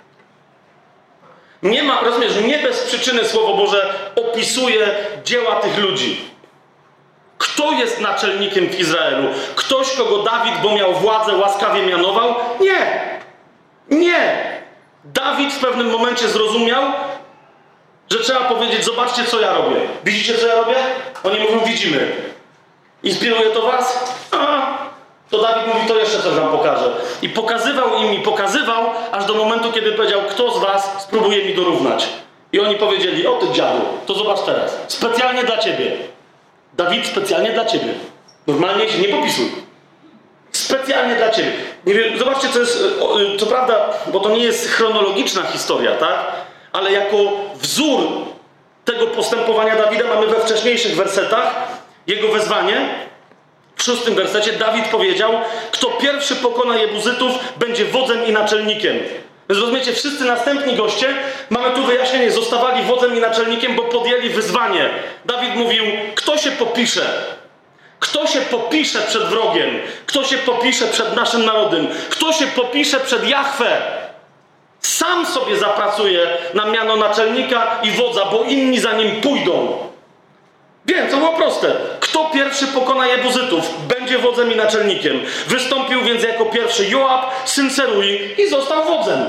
Nie 1.62 1.82
ma, 1.82 2.00
rozumiesz, 2.00 2.32
nie 2.46 2.58
bez 2.58 2.84
przyczyny 2.84 3.24
Słowo 3.24 3.54
Boże 3.54 3.94
opisuje 4.16 4.86
dzieła 5.24 5.56
tych 5.56 5.78
ludzi. 5.78 6.20
Kto 7.38 7.72
jest 7.72 8.00
naczelnikiem 8.00 8.68
w 8.68 8.80
Izraelu? 8.80 9.28
Ktoś, 9.54 9.92
kogo 9.92 10.22
Dawid, 10.22 10.54
bo 10.62 10.74
miał 10.74 10.94
władzę, 10.94 11.36
łaskawie 11.36 11.86
mianował? 11.86 12.34
Nie. 12.60 13.00
Nie. 13.90 14.52
Dawid 15.04 15.52
w 15.52 15.58
pewnym 15.58 15.90
momencie 15.90 16.28
zrozumiał, 16.28 16.82
że 18.10 18.18
trzeba 18.18 18.40
powiedzieć: 18.40 18.84
Zobaczcie, 18.84 19.24
co 19.24 19.40
ja 19.40 19.54
robię. 19.54 19.76
Widzicie, 20.04 20.38
co 20.38 20.46
ja 20.46 20.54
robię? 20.54 20.76
Oni 21.24 21.40
mówią: 21.40 21.60
Widzimy. 21.64 22.12
Inspiruje 23.02 23.50
to 23.50 23.62
was? 23.62 24.09
To 25.30 25.42
Dawid 25.42 25.74
mówi, 25.74 25.88
to 25.88 25.98
jeszcze 25.98 26.22
coś 26.22 26.34
wam 26.34 26.48
pokażę. 26.48 26.92
I 27.22 27.28
pokazywał 27.28 27.96
im 27.96 28.14
i 28.14 28.18
pokazywał, 28.18 28.84
aż 29.12 29.24
do 29.24 29.34
momentu, 29.34 29.72
kiedy 29.72 29.92
powiedział, 29.92 30.20
kto 30.30 30.50
z 30.58 30.60
was 30.60 31.02
spróbuje 31.02 31.44
mi 31.44 31.54
dorównać. 31.54 32.08
I 32.52 32.60
oni 32.60 32.76
powiedzieli, 32.76 33.26
o 33.26 33.32
ty 33.32 33.52
dziadu, 33.52 33.80
to 34.06 34.14
zobacz 34.14 34.40
teraz. 34.40 34.78
Specjalnie 34.88 35.44
dla 35.44 35.58
ciebie. 35.58 35.96
Dawid, 36.74 37.06
specjalnie 37.06 37.52
dla 37.52 37.64
ciebie. 37.64 37.94
Normalnie 38.46 38.88
się 38.88 38.98
nie 38.98 39.08
popisuj. 39.08 39.46
Specjalnie 40.52 41.14
dla 41.14 41.30
ciebie. 41.30 41.52
Nie 41.86 41.94
wiem, 41.94 42.18
zobaczcie, 42.18 42.48
co 42.48 42.58
jest, 42.58 42.84
e, 43.34 43.38
co 43.38 43.46
prawda, 43.46 43.88
bo 44.12 44.20
to 44.20 44.30
nie 44.30 44.44
jest 44.44 44.68
chronologiczna 44.68 45.42
historia, 45.42 45.92
tak? 45.96 46.18
Ale 46.72 46.92
jako 46.92 47.16
wzór 47.54 48.00
tego 48.84 49.06
postępowania 49.06 49.76
Dawida 49.76 50.04
mamy 50.14 50.26
we 50.26 50.40
wcześniejszych 50.40 50.96
wersetach 50.96 51.54
jego 52.06 52.28
wezwanie. 52.28 53.09
W 53.80 53.82
szóstym 53.82 54.14
wersecie 54.14 54.52
Dawid 54.52 54.88
powiedział: 54.88 55.32
Kto 55.70 55.86
pierwszy 55.86 56.36
pokona 56.36 56.76
Jebuzytów, 56.76 57.32
będzie 57.56 57.84
wodzem 57.84 58.26
i 58.26 58.32
naczelnikiem. 58.32 58.98
Więc 59.48 59.60
rozumiecie, 59.60 59.92
wszyscy 59.92 60.24
następni 60.24 60.76
goście, 60.76 61.14
mamy 61.50 61.70
tu 61.74 61.84
wyjaśnienie, 61.84 62.30
zostawali 62.30 62.84
wodzem 62.84 63.16
i 63.16 63.20
naczelnikiem, 63.20 63.76
bo 63.76 63.82
podjęli 63.82 64.28
wyzwanie. 64.28 64.90
Dawid 65.24 65.54
mówił: 65.54 65.84
Kto 66.14 66.38
się 66.38 66.50
popisze? 66.50 67.06
Kto 68.00 68.26
się 68.26 68.40
popisze 68.40 68.98
przed 68.98 69.22
wrogiem? 69.22 69.78
Kto 70.06 70.24
się 70.24 70.38
popisze 70.38 70.86
przed 70.86 71.16
naszym 71.16 71.44
narodem? 71.44 71.88
Kto 72.10 72.32
się 72.32 72.46
popisze 72.46 73.00
przed 73.00 73.28
Jahwe? 73.28 73.82
Sam 74.80 75.26
sobie 75.26 75.56
zapracuje 75.56 76.26
na 76.54 76.64
miano 76.64 76.96
naczelnika 76.96 77.80
i 77.82 77.90
wodza, 77.90 78.24
bo 78.24 78.42
inni 78.42 78.80
za 78.80 78.92
nim 78.92 79.20
pójdą. 79.20 79.78
Wiem, 80.86 81.10
to 81.10 81.16
było 81.16 81.32
proste. 81.32 81.76
Kto 82.10 82.30
pierwszy 82.30 82.66
pokona 82.66 83.06
Jebuzytów, 83.06 83.86
będzie 83.88 84.18
wodzem 84.18 84.52
i 84.52 84.56
naczelnikiem. 84.56 85.20
Wystąpił 85.46 86.02
więc 86.02 86.22
jako 86.22 86.46
pierwszy 86.46 86.86
Joab, 86.90 87.30
syn 87.44 87.70
Serui 87.70 88.18
i 88.38 88.48
został 88.48 88.84
wodzem. 88.84 89.24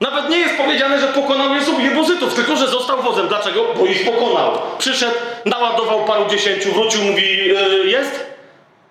Nawet 0.00 0.30
nie 0.30 0.38
jest 0.38 0.56
powiedziane, 0.56 1.00
że 1.00 1.06
pokonał 1.06 1.48
Jebuzytów, 1.78 2.34
tylko 2.34 2.56
że 2.56 2.68
został 2.68 3.02
wodzem. 3.02 3.28
Dlaczego? 3.28 3.64
Bo 3.78 3.86
ich 3.86 4.04
pokonał. 4.04 4.58
Przyszedł, 4.78 5.14
naładował 5.44 6.04
paru 6.04 6.26
dziesięciu, 6.30 6.72
wrócił, 6.72 7.02
mówi, 7.02 7.48
yy, 7.48 7.86
jest? 7.86 8.26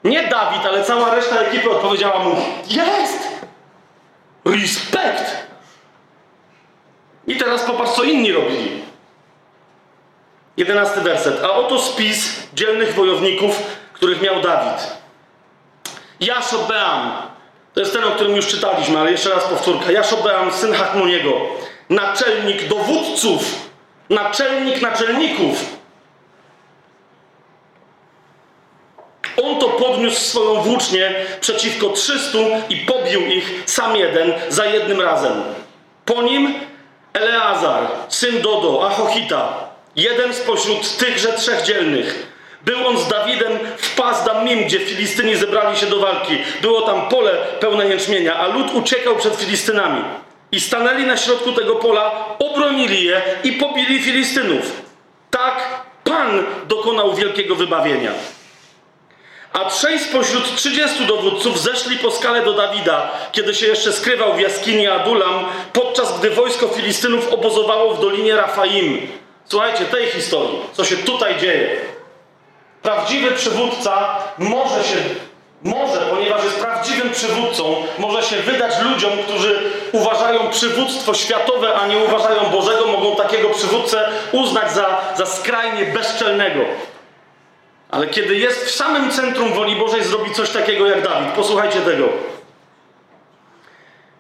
Nie 0.03 0.23
Dawid, 0.23 0.65
ale 0.65 0.83
cała 0.83 1.15
reszta 1.15 1.35
ekipy 1.35 1.71
odpowiedziała 1.71 2.19
mu, 2.19 2.35
jest! 2.67 3.27
Respekt! 4.45 5.47
I 7.27 7.35
teraz 7.35 7.63
popatrz, 7.63 7.91
co 7.91 8.03
inni 8.03 8.31
robili. 8.31 8.84
Jedenasty 10.57 11.01
werset. 11.01 11.43
A 11.43 11.51
oto 11.51 11.79
spis 11.79 12.47
dzielnych 12.53 12.93
wojowników, 12.93 13.63
których 13.93 14.21
miał 14.21 14.41
Dawid. 14.41 14.95
Jaszobeam, 16.19 17.11
to 17.73 17.79
jest 17.79 17.93
ten, 17.93 18.03
o 18.03 18.11
którym 18.11 18.35
już 18.35 18.47
czytaliśmy, 18.47 18.99
ale 18.99 19.11
jeszcze 19.11 19.29
raz 19.29 19.43
powtórka. 19.43 19.91
Jaszobeam, 19.91 20.51
syn 20.51 20.73
Hakmoniego, 20.73 21.33
naczelnik 21.89 22.67
dowódców, 22.67 23.69
naczelnik 24.09 24.81
naczelników. 24.81 25.75
On 29.43 29.59
to 29.59 29.69
podniósł 29.69 30.19
swoją 30.21 30.61
włócznię 30.61 31.15
przeciwko 31.41 31.89
trzystu 31.89 32.37
i 32.69 32.75
pobił 32.75 33.21
ich 33.21 33.63
sam 33.65 33.95
jeden 33.95 34.33
za 34.49 34.65
jednym 34.65 35.01
razem. 35.01 35.43
Po 36.05 36.21
nim 36.21 36.53
Eleazar, 37.13 37.87
syn 38.09 38.41
Dodo, 38.41 38.87
Ahochita, 38.87 39.69
jeden 39.95 40.33
spośród 40.33 40.97
tychże 40.97 41.33
trzech 41.33 41.61
dzielnych. 41.61 42.35
Był 42.65 42.87
on 42.87 42.97
z 42.97 43.07
Dawidem 43.07 43.59
w 43.77 43.95
Pazdamim, 43.95 44.63
gdzie 44.63 44.79
Filistyni 44.79 45.35
zebrali 45.35 45.77
się 45.77 45.85
do 45.85 45.99
walki. 45.99 46.37
Było 46.61 46.81
tam 46.81 47.09
pole 47.09 47.31
pełne 47.59 47.87
jęczmienia, 47.87 48.35
a 48.35 48.47
lud 48.47 48.73
uciekał 48.73 49.15
przed 49.15 49.35
Filistynami. 49.35 50.01
I 50.51 50.59
stanęli 50.59 51.05
na 51.05 51.17
środku 51.17 51.51
tego 51.51 51.75
pola, 51.75 52.25
obronili 52.39 53.03
je 53.03 53.21
i 53.43 53.51
pobili 53.51 54.01
Filistynów. 54.01 54.81
Tak 55.31 55.85
Pan 56.03 56.43
dokonał 56.67 57.13
wielkiego 57.13 57.55
wybawienia. 57.55 58.11
A 59.53 59.65
trzej 59.65 59.99
spośród 59.99 60.55
trzydziestu 60.55 61.05
dowódców 61.05 61.61
zeszli 61.61 61.97
po 61.97 62.11
skale 62.11 62.43
do 62.43 62.53
Dawida, 62.53 63.11
kiedy 63.31 63.55
się 63.55 63.65
jeszcze 63.65 63.93
skrywał 63.93 64.33
w 64.33 64.39
jaskini 64.39 64.87
Adulam, 64.87 65.45
podczas 65.73 66.19
gdy 66.19 66.29
wojsko 66.29 66.67
Filistynów 66.67 67.33
obozowało 67.33 67.93
w 67.93 68.01
dolinie 68.01 68.35
Rafaim. 68.35 69.07
Słuchajcie, 69.47 69.85
tej 69.85 70.07
historii, 70.07 70.59
co 70.73 70.85
się 70.85 70.97
tutaj 70.97 71.39
dzieje. 71.39 71.77
Prawdziwy 72.81 73.31
przywódca 73.31 74.17
może 74.37 74.83
się, 74.83 74.97
może, 75.63 75.99
ponieważ 76.09 76.43
jest 76.43 76.59
prawdziwym 76.59 77.09
przywódcą, 77.09 77.75
może 77.97 78.23
się 78.23 78.35
wydać 78.35 78.73
ludziom, 78.81 79.11
którzy 79.27 79.71
uważają 79.91 80.49
przywództwo 80.49 81.13
światowe, 81.13 81.75
a 81.75 81.87
nie 81.87 81.97
uważają 81.97 82.49
Bożego, 82.49 82.87
mogą 82.87 83.15
takiego 83.15 83.49
przywódcę 83.49 84.09
uznać 84.31 84.71
za, 84.71 85.01
za 85.17 85.25
skrajnie 85.25 85.85
bezczelnego. 85.85 86.59
Ale 87.91 88.07
kiedy 88.07 88.35
jest 88.35 88.65
w 88.65 88.71
samym 88.71 89.11
centrum 89.11 89.53
woli 89.53 89.75
Bożej, 89.75 90.03
zrobi 90.03 90.31
coś 90.31 90.49
takiego 90.49 90.87
jak 90.87 91.01
Dawid. 91.03 91.29
Posłuchajcie 91.29 91.79
tego. 91.79 92.34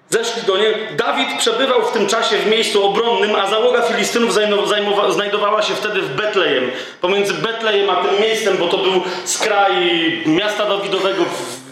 Zeszli 0.09 0.41
do 0.41 0.57
niej. 0.57 0.73
Dawid 0.97 1.27
przebywał 1.37 1.81
w 1.81 1.91
tym 1.91 2.07
czasie 2.07 2.37
w 2.37 2.47
miejscu 2.47 2.85
obronnym, 2.85 3.35
a 3.35 3.47
załoga 3.47 3.81
Filistynów 3.81 4.33
znajdowała 5.09 5.61
się 5.61 5.75
wtedy 5.75 6.01
w 6.01 6.15
Betlejem. 6.15 6.71
Pomiędzy 7.01 7.33
Betlejem 7.33 7.89
a 7.89 7.95
tym 7.95 8.21
miejscem, 8.21 8.57
bo 8.57 8.67
to 8.67 8.77
był 8.77 9.01
skraj 9.25 9.73
miasta 10.25 10.65
Dawidowego 10.65 11.23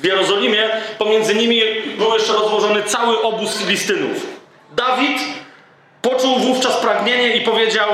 w 0.02 0.06
Jerozolimie, 0.06 0.70
pomiędzy 0.98 1.36
nimi 1.36 1.62
był 1.98 2.14
jeszcze 2.14 2.34
rozłożony 2.34 2.84
cały 2.84 3.22
obóz 3.22 3.58
Filistynów. 3.58 4.28
Dawid 4.76 5.20
poczuł 6.02 6.40
wówczas 6.40 6.78
pragnienie 6.78 7.36
i 7.36 7.42
powiedział: 7.42 7.90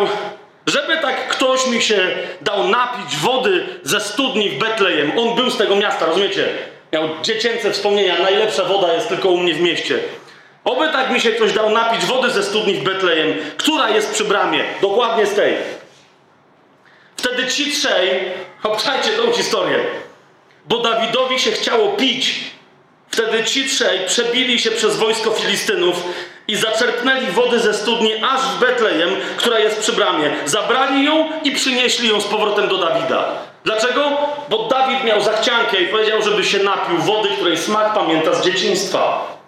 żeby 0.68 0.98
tak 0.98 1.28
ktoś 1.28 1.68
mi 1.68 1.82
się 1.82 2.08
dał 2.42 2.68
napić 2.68 3.18
wody 3.18 3.66
ze 3.84 4.00
studni 4.00 4.50
w 4.50 4.60
Betlejem. 4.60 5.20
On 5.20 5.36
był 5.36 5.50
z 5.50 5.58
tego 5.58 5.76
miasta, 5.76 6.06
rozumiecie? 6.06 6.48
Miał 6.94 7.10
dziecięce 7.22 7.72
wspomnienia, 7.72 8.20
najlepsza 8.24 8.64
woda 8.64 8.94
jest 8.94 9.08
tylko 9.08 9.30
u 9.30 9.38
mnie 9.38 9.54
w 9.54 9.62
mieście. 9.62 10.00
Oby 10.70 10.90
tak 10.92 11.12
mi 11.12 11.22
się 11.22 11.32
ktoś 11.32 11.54
dał 11.54 11.70
napić 11.70 12.06
wody 12.06 12.30
ze 12.30 12.44
studni 12.44 12.74
w 12.74 12.84
Betlejem, 12.84 13.34
która 13.58 13.90
jest 13.90 14.14
przy 14.14 14.24
bramie, 14.24 14.64
dokładnie 14.82 15.26
z 15.26 15.36
tej. 15.36 15.54
Wtedy 17.18 17.48
ci 17.48 17.72
trzej, 17.72 18.22
obczajcie 18.64 19.10
tą 19.10 19.32
historię, 19.32 19.80
bo 20.66 20.78
Dawidowi 20.78 21.40
się 21.40 21.52
chciało 21.52 21.88
pić. 21.88 22.40
Wtedy 23.10 23.44
ci 23.44 23.68
trzej 23.68 24.00
przebili 24.08 24.60
się 24.60 24.72
przez 24.72 24.98
wojsko 24.98 25.32
Filistynów 25.32 26.04
i 26.48 26.56
zaczerpnęli 26.56 27.28
wody 27.28 27.60
ze 27.60 27.74
studni 27.74 28.14
aż 28.24 28.42
w 28.42 28.60
Betlejem, 28.60 29.10
która 29.38 29.60
jest 29.60 29.80
przy 29.80 29.94
bramie. 29.94 30.32
Zabrali 30.46 31.06
ją 31.06 31.30
i 31.44 31.52
przynieśli 31.52 32.10
ją 32.10 32.22
z 32.22 32.26
powrotem 32.26 32.68
do 32.68 32.78
Dawida. 32.78 33.26
Dlaczego? 33.64 34.18
Bo 34.50 34.68
Dawid 34.68 35.04
miał 35.04 35.22
zachciankę 35.22 35.82
i 35.82 35.88
powiedział, 35.88 36.22
żeby 36.22 36.44
się 36.44 36.64
napił 36.64 36.98
wody, 36.98 37.30
której 37.30 37.58
smak 37.58 37.94
pamięta 37.94 38.34
z 38.34 38.46
dzieciństwa. 38.46 39.39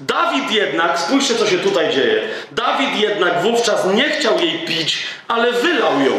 Dawid 0.00 0.50
jednak, 0.50 0.98
spójrzcie 0.98 1.34
co 1.34 1.46
się 1.46 1.58
tutaj 1.58 1.92
dzieje. 1.92 2.22
Dawid 2.52 3.00
jednak 3.00 3.42
wówczas 3.42 3.86
nie 3.94 4.10
chciał 4.10 4.40
jej 4.40 4.58
pić, 4.58 4.98
ale 5.28 5.52
wylał 5.52 6.00
ją 6.00 6.12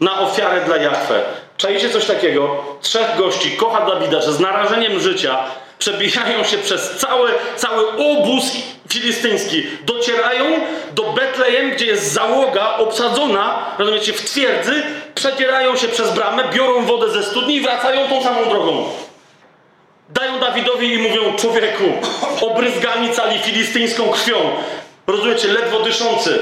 na 0.00 0.20
ofiarę 0.20 0.60
dla 0.64 0.76
Jachwę. 0.76 1.22
Czajcie 1.56 1.90
coś 1.90 2.04
takiego? 2.04 2.64
Trzech 2.80 3.16
gości 3.18 3.50
kocha 3.50 3.86
Dawida, 3.86 4.20
że 4.20 4.32
z 4.32 4.40
narażeniem 4.40 5.00
życia 5.00 5.38
przebijają 5.78 6.44
się 6.44 6.58
przez 6.58 6.90
cały, 6.90 7.30
cały 7.56 7.96
obóz 7.96 8.44
filistyński. 8.88 9.66
Docierają 9.84 10.44
do 10.92 11.02
Betlejem, 11.02 11.70
gdzie 11.70 11.86
jest 11.86 12.12
załoga 12.12 12.76
obsadzona, 12.76 13.64
rozumiecie, 13.78 14.12
w 14.12 14.24
twierdzy, 14.24 14.82
przedzierają 15.14 15.76
się 15.76 15.88
przez 15.88 16.10
bramę, 16.10 16.44
biorą 16.52 16.84
wodę 16.84 17.10
ze 17.10 17.22
studni 17.22 17.56
i 17.56 17.60
wracają 17.60 18.08
tą 18.08 18.22
samą 18.22 18.44
drogą. 18.50 18.84
Dają 20.08 20.40
Dawidowi 20.40 20.92
i 20.92 20.98
mówią, 20.98 21.36
człowieku, 21.36 21.84
obryzgani 22.40 23.10
cali 23.10 23.38
filistyńską 23.38 24.08
krwią. 24.08 24.36
Rozumiecie, 25.06 25.48
ledwo 25.48 25.80
dyszący. 25.80 26.38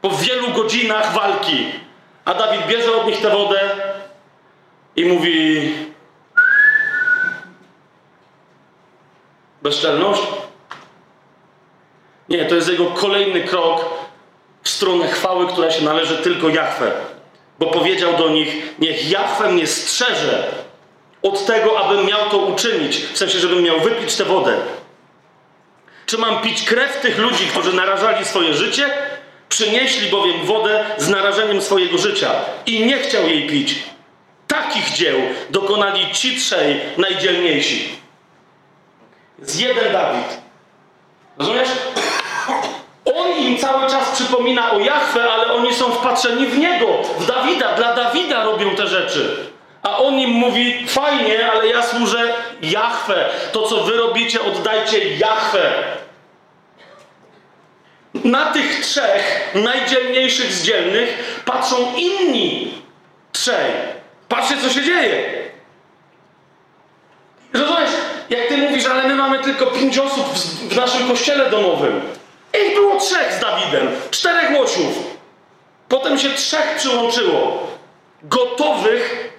Po 0.00 0.10
wielu 0.10 0.50
godzinach 0.50 1.12
walki. 1.12 1.66
A 2.24 2.34
Dawid 2.34 2.66
bierze 2.66 2.96
od 2.96 3.06
nich 3.06 3.20
tę 3.20 3.30
wodę 3.30 3.60
i 4.96 5.04
mówi: 5.04 5.72
Bezczelność? 9.62 10.22
Nie, 12.28 12.44
to 12.44 12.54
jest 12.54 12.68
jego 12.68 12.86
kolejny 12.86 13.40
krok 13.40 13.84
w 14.62 14.68
stronę 14.68 15.08
chwały, 15.08 15.46
która 15.46 15.70
się 15.70 15.84
należy 15.84 16.18
tylko 16.18 16.48
Jachwę. 16.48 16.92
Bo 17.58 17.66
powiedział 17.66 18.16
do 18.16 18.28
nich: 18.28 18.74
Niech 18.78 19.10
Jachwę 19.10 19.52
mnie 19.52 19.66
strzeże 19.66 20.61
od 21.22 21.46
tego, 21.46 21.78
abym 21.84 22.06
miał 22.06 22.30
to 22.30 22.38
uczynić, 22.38 22.96
w 22.96 23.18
sensie, 23.18 23.38
żebym 23.38 23.62
miał 23.62 23.80
wypić 23.80 24.16
tę 24.16 24.24
wodę. 24.24 24.56
Czy 26.06 26.18
mam 26.18 26.42
pić 26.42 26.62
krew 26.62 27.00
tych 27.00 27.18
ludzi, 27.18 27.46
którzy 27.46 27.72
narażali 27.72 28.24
swoje 28.24 28.54
życie? 28.54 28.90
Przynieśli 29.48 30.10
bowiem 30.10 30.46
wodę 30.46 30.84
z 30.98 31.08
narażeniem 31.08 31.62
swojego 31.62 31.98
życia 31.98 32.30
i 32.66 32.86
nie 32.86 32.98
chciał 32.98 33.28
jej 33.28 33.46
pić. 33.48 33.74
takich 34.46 34.92
dzieł 34.92 35.20
dokonali 35.50 36.12
ci 36.12 36.36
trzej 36.36 36.80
najdzielniejsi. 36.96 37.88
Jest 39.38 39.60
jeden 39.60 39.92
Dawid. 39.92 40.38
Rozumiesz? 41.38 41.68
On 43.04 43.32
im 43.38 43.58
cały 43.58 43.90
czas 43.90 44.10
przypomina 44.10 44.72
o 44.72 44.80
Jachwę, 44.80 45.32
ale 45.32 45.52
oni 45.52 45.74
są 45.74 45.90
wpatrzeni 45.92 46.46
w 46.46 46.58
Niego, 46.58 46.86
w 47.18 47.26
Dawida. 47.26 47.74
Dla 47.74 47.94
Dawida 47.94 48.44
robią 48.44 48.76
te 48.76 48.86
rzeczy. 48.86 49.51
A 49.82 49.98
on 49.98 50.18
im 50.18 50.30
mówi, 50.30 50.88
fajnie, 50.88 51.52
ale 51.52 51.66
ja 51.66 51.82
służę 51.82 52.34
Jachwę. 52.62 53.28
To, 53.52 53.62
co 53.62 53.84
wy 53.84 53.96
robicie, 53.96 54.42
oddajcie 54.42 55.16
Jachwę. 55.16 55.72
Na 58.14 58.52
tych 58.52 58.80
trzech 58.80 59.54
najdzielniejszych 59.54 60.52
z 60.52 60.62
dzielnych 60.62 61.42
patrzą 61.44 61.76
inni 61.96 62.74
trzej. 63.32 63.72
Patrzcie, 64.28 64.56
co 64.62 64.68
się 64.68 64.82
dzieje. 64.82 65.42
Rozumiesz, 67.52 67.90
jak 68.30 68.48
ty 68.48 68.56
mówisz, 68.56 68.86
ale 68.86 69.02
my 69.02 69.14
mamy 69.14 69.38
tylko 69.38 69.66
pięć 69.66 69.98
osób 69.98 70.34
w, 70.34 70.76
naszym 70.76 71.08
kościele 71.08 71.50
domowym. 71.50 72.00
Ich 72.66 72.74
było 72.74 73.00
trzech 73.00 73.32
z 73.32 73.40
Dawidem, 73.40 73.88
czterech 74.10 74.58
łosiów. 74.58 75.16
Potem 75.88 76.18
się 76.18 76.30
trzech 76.30 76.76
przyłączyło. 76.76 77.66
Gotowych 78.22 79.31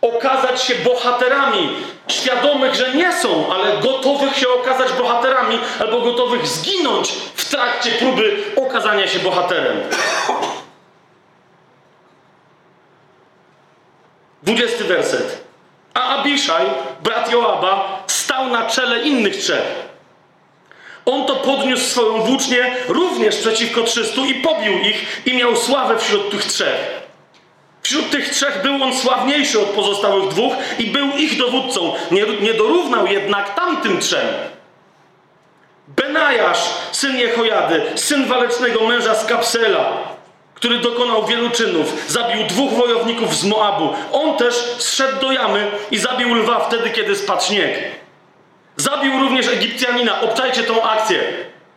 okazać 0.00 0.62
się 0.62 0.74
bohaterami, 0.74 1.68
świadomych, 2.08 2.74
że 2.74 2.94
nie 2.94 3.12
są, 3.12 3.52
ale 3.52 3.76
gotowych 3.76 4.36
się 4.36 4.48
okazać 4.48 4.92
bohaterami, 4.92 5.58
albo 5.80 6.00
gotowych 6.00 6.46
zginąć 6.46 7.12
w 7.34 7.50
trakcie 7.50 7.90
próby 7.90 8.36
okazania 8.56 9.08
się 9.08 9.18
bohaterem. 9.18 9.80
Dwudziesty 14.42 14.84
werset. 14.84 15.44
A 15.94 16.16
Abiszaj, 16.16 16.66
brat 17.02 17.32
Joaba, 17.32 18.02
stał 18.06 18.48
na 18.48 18.66
czele 18.66 19.02
innych 19.02 19.36
trzech. 19.36 19.90
On 21.06 21.26
to 21.26 21.36
podniósł 21.36 21.84
swoją 21.84 22.22
włócznię 22.22 22.76
również 22.88 23.36
przeciwko 23.36 23.82
trzystu 23.82 24.24
i 24.24 24.34
pobił 24.34 24.78
ich 24.78 25.22
i 25.26 25.36
miał 25.36 25.56
sławę 25.56 25.98
wśród 25.98 26.30
tych 26.30 26.44
trzech. 26.44 26.99
Wśród 27.82 28.10
tych 28.10 28.28
trzech 28.28 28.62
był 28.62 28.82
on 28.82 28.96
sławniejszy 28.96 29.60
od 29.60 29.68
pozostałych 29.68 30.28
dwóch 30.28 30.52
i 30.78 30.86
był 30.86 31.08
ich 31.08 31.38
dowódcą. 31.38 31.94
Nie, 32.10 32.26
nie 32.40 32.54
dorównał 32.54 33.06
jednak 33.06 33.54
tamtym 33.54 34.00
trzem. 34.00 34.26
Benajasz, 35.88 36.70
syn 36.92 37.16
Jehojady, 37.16 37.82
syn 37.94 38.26
walecznego 38.26 38.86
męża 38.86 39.14
z 39.14 39.26
Kapsela, 39.26 39.92
który 40.54 40.78
dokonał 40.78 41.26
wielu 41.26 41.50
czynów, 41.50 42.04
zabił 42.08 42.46
dwóch 42.46 42.72
wojowników 42.72 43.36
z 43.36 43.44
Moabu. 43.44 43.94
On 44.12 44.36
też 44.36 44.54
zszedł 44.78 45.20
do 45.20 45.32
jamy 45.32 45.66
i 45.90 45.98
zabił 45.98 46.34
lwa 46.34 46.60
wtedy, 46.60 46.90
kiedy 46.90 47.16
spadł 47.16 47.44
śnieg. 47.44 47.78
Zabił 48.76 49.20
również 49.20 49.48
Egipcjanina. 49.48 50.20
Obczajcie 50.20 50.62
tą 50.62 50.82
akcję. 50.82 51.20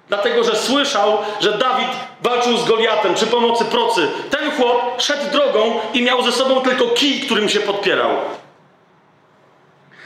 Dlatego, 0.08 0.44
że 0.44 0.56
słyszał, 0.56 1.18
że 1.40 1.58
Dawid 1.58 1.90
walczył 2.22 2.58
z 2.58 2.66
Goliatem 2.66 3.16
przy 3.16 3.28
pomocy 3.28 3.66
procy. 3.66 4.08
Ten 4.30 4.52
chłop 4.52 5.02
szedł 5.02 5.32
drogą 5.32 5.80
i 5.94 6.02
miał 6.02 6.24
ze 6.24 6.32
sobą 6.32 6.62
tylko 6.62 6.88
kij, 6.88 7.22
którym 7.22 7.50
się 7.50 7.60
podpierał. 7.60 8.10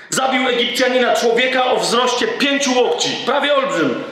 Zabił 0.10 0.50
Egipcjanina, 0.50 1.16
człowieka 1.16 1.66
o 1.66 1.78
wzroście 1.78 2.28
pięciu 2.28 2.82
łokci, 2.82 3.10
prawie 3.26 3.56
olbrzym. 3.56 4.04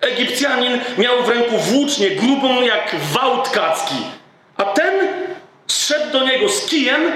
Egipcjanin 0.00 0.80
miał 0.98 1.22
w 1.22 1.28
ręku 1.28 1.58
włócznię 1.58 2.10
grubą 2.10 2.62
jak 2.62 2.96
wał 3.12 3.42
tkacki, 3.42 3.94
a 4.56 4.64
ten 4.64 5.08
szedł 5.68 6.12
do 6.12 6.24
niego 6.24 6.48
z 6.48 6.66
kijem, 6.66 7.12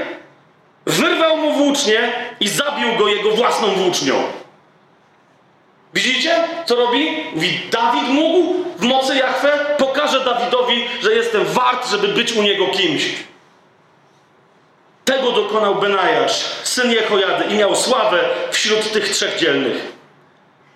wyrwał 0.87 1.37
mu 1.37 1.53
włócznię 1.53 2.13
i 2.41 2.49
zabił 2.49 2.97
go 2.97 3.09
jego 3.09 3.31
własną 3.31 3.69
włócznią. 3.69 4.15
Widzicie, 5.95 6.35
co 6.67 6.77
robi? 6.77 7.25
Mówi, 7.35 7.61
Dawid 7.71 8.09
mógł 8.09 8.55
w 8.79 8.83
mocy 8.83 9.17
Jachwę, 9.17 9.51
pokażę 9.79 10.25
Dawidowi, 10.25 10.85
że 11.03 11.15
jestem 11.15 11.45
wart, 11.45 11.91
żeby 11.91 12.09
być 12.09 12.33
u 12.33 12.43
niego 12.43 12.67
kimś. 12.67 13.05
Tego 15.05 15.33
dokonał 15.33 15.75
Benajasz, 15.75 16.45
syn 16.65 16.93
Jehojady 16.93 17.45
i 17.45 17.55
miał 17.55 17.77
sławę 17.77 18.25
wśród 18.51 18.93
tych 18.93 19.09
trzech 19.09 19.39
dzielnych. 19.39 19.93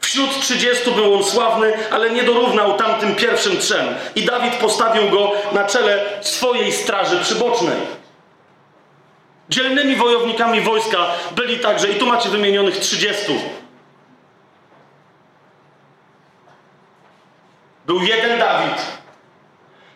Wśród 0.00 0.40
trzydziestu 0.40 0.92
był 0.92 1.14
on 1.14 1.24
sławny, 1.24 1.72
ale 1.90 2.10
nie 2.10 2.22
dorównał 2.22 2.76
tamtym 2.76 3.14
pierwszym 3.14 3.58
trzem. 3.58 3.94
I 4.14 4.22
Dawid 4.22 4.54
postawił 4.54 5.10
go 5.10 5.32
na 5.52 5.64
czele 5.64 6.04
swojej 6.20 6.72
straży 6.72 7.20
przybocznej. 7.20 7.76
Dzielnymi 9.48 9.96
wojownikami 9.96 10.60
wojska 10.60 11.06
byli 11.36 11.58
także, 11.58 11.88
i 11.88 11.94
tu 11.94 12.06
macie 12.06 12.28
wymienionych 12.28 12.78
trzydziestu. 12.78 13.32
Był 17.86 18.02
jeden 18.02 18.38
Dawid. 18.38 18.82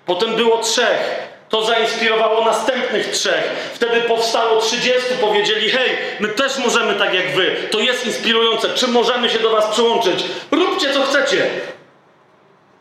Potem 0.06 0.36
było 0.36 0.58
trzech. 0.58 1.26
To 1.48 1.64
zainspirowało 1.64 2.44
następnych 2.44 3.10
trzech. 3.10 3.70
Wtedy 3.74 4.00
powstało 4.00 4.60
trzydziestu. 4.60 5.14
Powiedzieli: 5.20 5.70
Hej, 5.70 5.90
my 6.20 6.28
też 6.28 6.58
możemy 6.58 6.94
tak 6.94 7.14
jak 7.14 7.34
wy. 7.34 7.56
To 7.70 7.78
jest 7.78 8.06
inspirujące. 8.06 8.68
Czy 8.74 8.88
możemy 8.88 9.30
się 9.30 9.38
do 9.38 9.50
was 9.50 9.66
przyłączyć? 9.66 10.24
Róbcie 10.50 10.92
co 10.92 11.02
chcecie. 11.02 11.50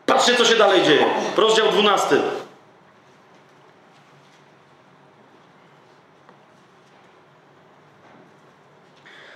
Patrzcie, 0.06 0.34
co 0.34 0.44
się 0.44 0.54
dalej 0.54 0.82
dzieje. 0.82 1.04
Rozdział 1.36 1.68
12. 1.68 2.16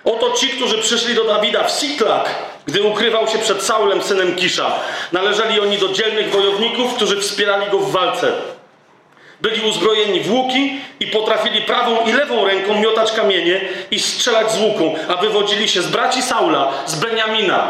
Oto 0.05 0.33
ci, 0.33 0.49
którzy 0.49 0.79
przyszli 0.79 1.15
do 1.15 1.25
Dawida 1.25 1.65
w 1.65 1.71
Siklak, 1.71 2.35
gdy 2.67 2.83
ukrywał 2.83 3.29
się 3.29 3.39
przed 3.39 3.63
Saulem, 3.63 4.03
synem 4.03 4.37
Kisza. 4.37 4.73
Należeli 5.13 5.61
oni 5.61 5.79
do 5.79 5.89
dzielnych 5.89 6.31
wojowników, 6.31 6.95
którzy 6.95 7.21
wspierali 7.21 7.71
go 7.71 7.79
w 7.79 7.93
walce. 7.93 8.33
Byli 9.41 9.69
uzbrojeni 9.69 10.21
w 10.21 10.33
łuki 10.33 10.81
i 11.01 11.07
potrafili 11.07 11.61
prawą 11.61 12.07
i 12.07 12.13
lewą 12.13 12.45
ręką 12.45 12.81
miotać 12.81 13.13
kamienie 13.13 13.61
i 13.91 14.01
strzelać 14.01 14.53
z 14.53 14.61
łuku, 14.61 14.95
a 15.09 15.17
wywodzili 15.17 15.69
się 15.69 15.83
z 15.83 15.89
braci 15.89 16.23
Saula, 16.23 16.73
z 16.87 16.95
Beniamina. 16.95 17.69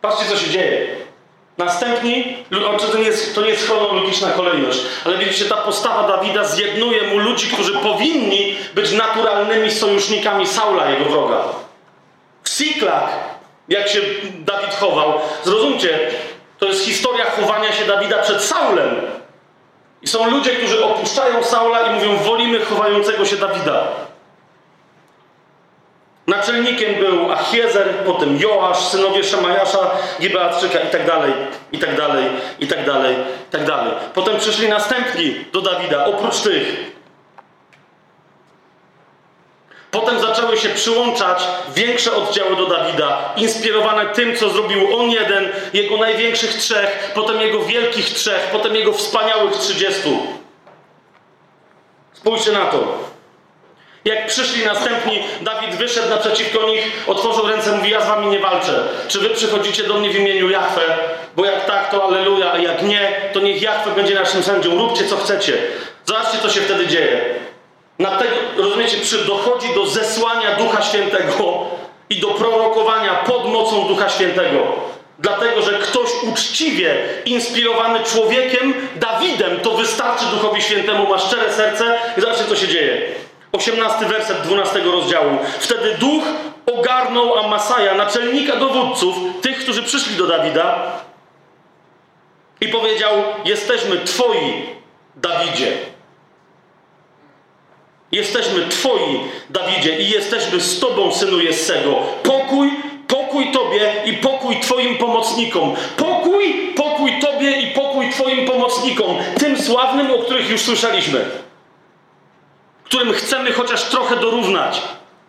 Patrzcie, 0.00 0.24
co 0.30 0.36
się 0.36 0.50
dzieje. 0.50 0.86
Następni, 1.58 2.36
to 2.92 2.98
nie, 2.98 3.04
jest, 3.04 3.34
to 3.34 3.42
nie 3.42 3.48
jest 3.48 3.66
chronologiczna 3.66 4.30
kolejność, 4.30 4.78
ale 5.04 5.18
widzicie, 5.18 5.44
ta 5.44 5.56
postawa 5.56 6.08
Dawida 6.08 6.44
zjednuje 6.44 7.02
mu 7.02 7.18
ludzi, 7.18 7.46
którzy 7.46 7.78
powinni 7.78 8.56
być 8.74 8.92
naturalnymi 8.92 9.70
sojusznikami 9.70 10.46
Saula, 10.46 10.90
jego 10.90 11.04
wroga. 11.04 11.44
W 12.42 12.48
Siklak, 12.48 13.31
jak 13.68 13.88
się 13.88 14.00
Dawid 14.38 14.74
chował, 14.74 15.12
zrozumcie, 15.44 15.98
to 16.58 16.66
jest 16.66 16.84
historia 16.84 17.24
chowania 17.24 17.72
się 17.72 17.84
Dawida 17.84 18.18
przed 18.18 18.42
Saulem. 18.42 19.00
I 20.02 20.06
są 20.06 20.30
ludzie, 20.30 20.50
którzy 20.50 20.84
opuszczają 20.84 21.44
Saula 21.44 21.80
i 21.80 21.94
mówią, 21.94 22.16
wolimy 22.16 22.60
chowającego 22.60 23.24
się 23.24 23.36
Dawida. 23.36 23.82
Naczelnikiem 26.26 26.94
był 26.94 27.32
Achiezer, 27.32 27.88
potem 28.06 28.38
Joasz, 28.38 28.78
synowie 28.78 29.24
Szemajasza, 29.24 29.90
Gibeatczyka 30.20 30.80
i 30.80 30.90
tak 30.90 31.06
dalej, 31.06 31.32
i 31.72 31.78
tak 31.78 31.96
dalej, 31.96 32.24
i 32.60 32.66
tak 32.66 32.86
dalej, 32.86 33.16
i 33.48 33.52
tak 33.52 33.64
dalej. 33.64 33.92
Potem 34.14 34.38
przyszli 34.38 34.68
następni 34.68 35.44
do 35.52 35.60
Dawida, 35.60 36.04
oprócz 36.04 36.40
tych. 36.40 36.92
Potem 39.92 40.20
zaczęły 40.20 40.56
się 40.56 40.68
przyłączać 40.68 41.42
większe 41.74 42.16
oddziały 42.16 42.56
do 42.56 42.66
Dawida, 42.66 43.34
inspirowane 43.36 44.06
tym, 44.06 44.36
co 44.36 44.50
zrobił 44.50 44.96
on 44.96 45.10
jeden, 45.10 45.48
jego 45.72 45.96
największych 45.96 46.54
trzech, 46.54 47.12
potem 47.14 47.40
jego 47.40 47.62
wielkich 47.62 48.06
trzech, 48.06 48.48
potem 48.52 48.76
jego 48.76 48.92
wspaniałych 48.92 49.56
trzydziestu. 49.56 50.18
Spójrzcie 52.12 52.52
na 52.52 52.66
to. 52.66 52.98
Jak 54.04 54.26
przyszli 54.26 54.64
następni, 54.64 55.22
Dawid 55.40 55.74
wyszedł 55.74 56.08
naprzeciwko 56.08 56.66
nich, 56.66 57.04
otworzył 57.06 57.46
ręce, 57.46 57.72
mówi: 57.72 57.90
Ja 57.90 58.00
z 58.00 58.08
wami 58.08 58.26
nie 58.26 58.38
walczę. 58.38 58.88
Czy 59.08 59.20
wy 59.20 59.30
przychodzicie 59.30 59.84
do 59.84 59.94
mnie 59.94 60.10
w 60.10 60.16
imieniu 60.16 60.50
Jachwę? 60.50 60.82
Bo 61.36 61.44
jak 61.44 61.64
tak, 61.64 61.90
to 61.90 62.04
aleluja, 62.04 62.52
a 62.52 62.58
jak 62.58 62.82
nie, 62.82 63.12
to 63.32 63.40
niech 63.40 63.62
Jachwę 63.62 63.90
będzie 63.90 64.14
naszym 64.14 64.42
sędzią. 64.42 64.78
Róbcie 64.78 65.04
co 65.04 65.16
chcecie. 65.16 65.52
Zobaczcie, 66.04 66.38
co 66.42 66.50
się 66.50 66.60
wtedy 66.60 66.86
dzieje. 66.86 67.34
Na 67.98 68.16
tego, 68.16 68.36
rozumiecie, 68.56 68.96
przy, 68.96 69.18
dochodzi 69.18 69.74
do 69.74 69.86
zesłania 69.86 70.56
Ducha 70.56 70.82
Świętego 70.82 71.64
i 72.10 72.20
do 72.20 72.28
prorokowania 72.28 73.14
pod 73.14 73.48
mocą 73.48 73.88
Ducha 73.88 74.08
Świętego. 74.08 74.58
Dlatego, 75.18 75.62
że 75.62 75.78
ktoś 75.78 76.10
uczciwie 76.22 76.96
inspirowany 77.24 78.00
człowiekiem, 78.04 78.74
Dawidem, 78.96 79.60
to 79.60 79.70
wystarczy 79.70 80.24
Duchowi 80.24 80.62
Świętemu, 80.62 81.08
ma 81.08 81.18
szczere 81.18 81.52
serce 81.52 81.98
i 82.18 82.20
zobaczcie, 82.20 82.44
co 82.44 82.56
się 82.56 82.68
dzieje. 82.68 83.02
18 83.52 84.06
werset 84.06 84.42
12 84.42 84.80
rozdziału. 84.80 85.38
Wtedy 85.60 85.94
duch 85.98 86.24
ogarnął 86.66 87.38
Amasaja, 87.38 87.94
naczelnika 87.94 88.56
dowódców, 88.56 89.16
tych, 89.42 89.58
którzy 89.58 89.82
przyszli 89.82 90.16
do 90.16 90.26
Dawida 90.26 90.92
i 92.60 92.68
powiedział: 92.68 93.12
Jesteśmy 93.44 93.98
Twoi, 93.98 94.66
Dawidzie. 95.16 95.91
Jesteśmy 98.12 98.68
Twoi, 98.68 99.20
Dawidzie, 99.50 99.98
i 99.98 100.10
jesteśmy 100.10 100.60
z 100.60 100.80
Tobą, 100.80 101.12
synu 101.12 101.40
Jessego. 101.40 101.94
Pokój, 102.22 102.70
pokój 103.08 103.52
Tobie 103.52 103.92
i 104.04 104.12
pokój 104.12 104.60
Twoim 104.60 104.98
pomocnikom. 104.98 105.74
Pokój, 105.96 106.72
pokój 106.76 107.12
Tobie 107.20 107.50
i 107.50 107.66
pokój 107.66 108.10
Twoim 108.10 108.46
pomocnikom. 108.46 109.16
Tym 109.38 109.58
sławnym, 109.62 110.10
o 110.10 110.18
których 110.18 110.50
już 110.50 110.60
słyszeliśmy. 110.60 111.24
Którym 112.84 113.12
chcemy 113.12 113.52
chociaż 113.52 113.82
trochę 113.82 114.16
dorównać 114.16 114.82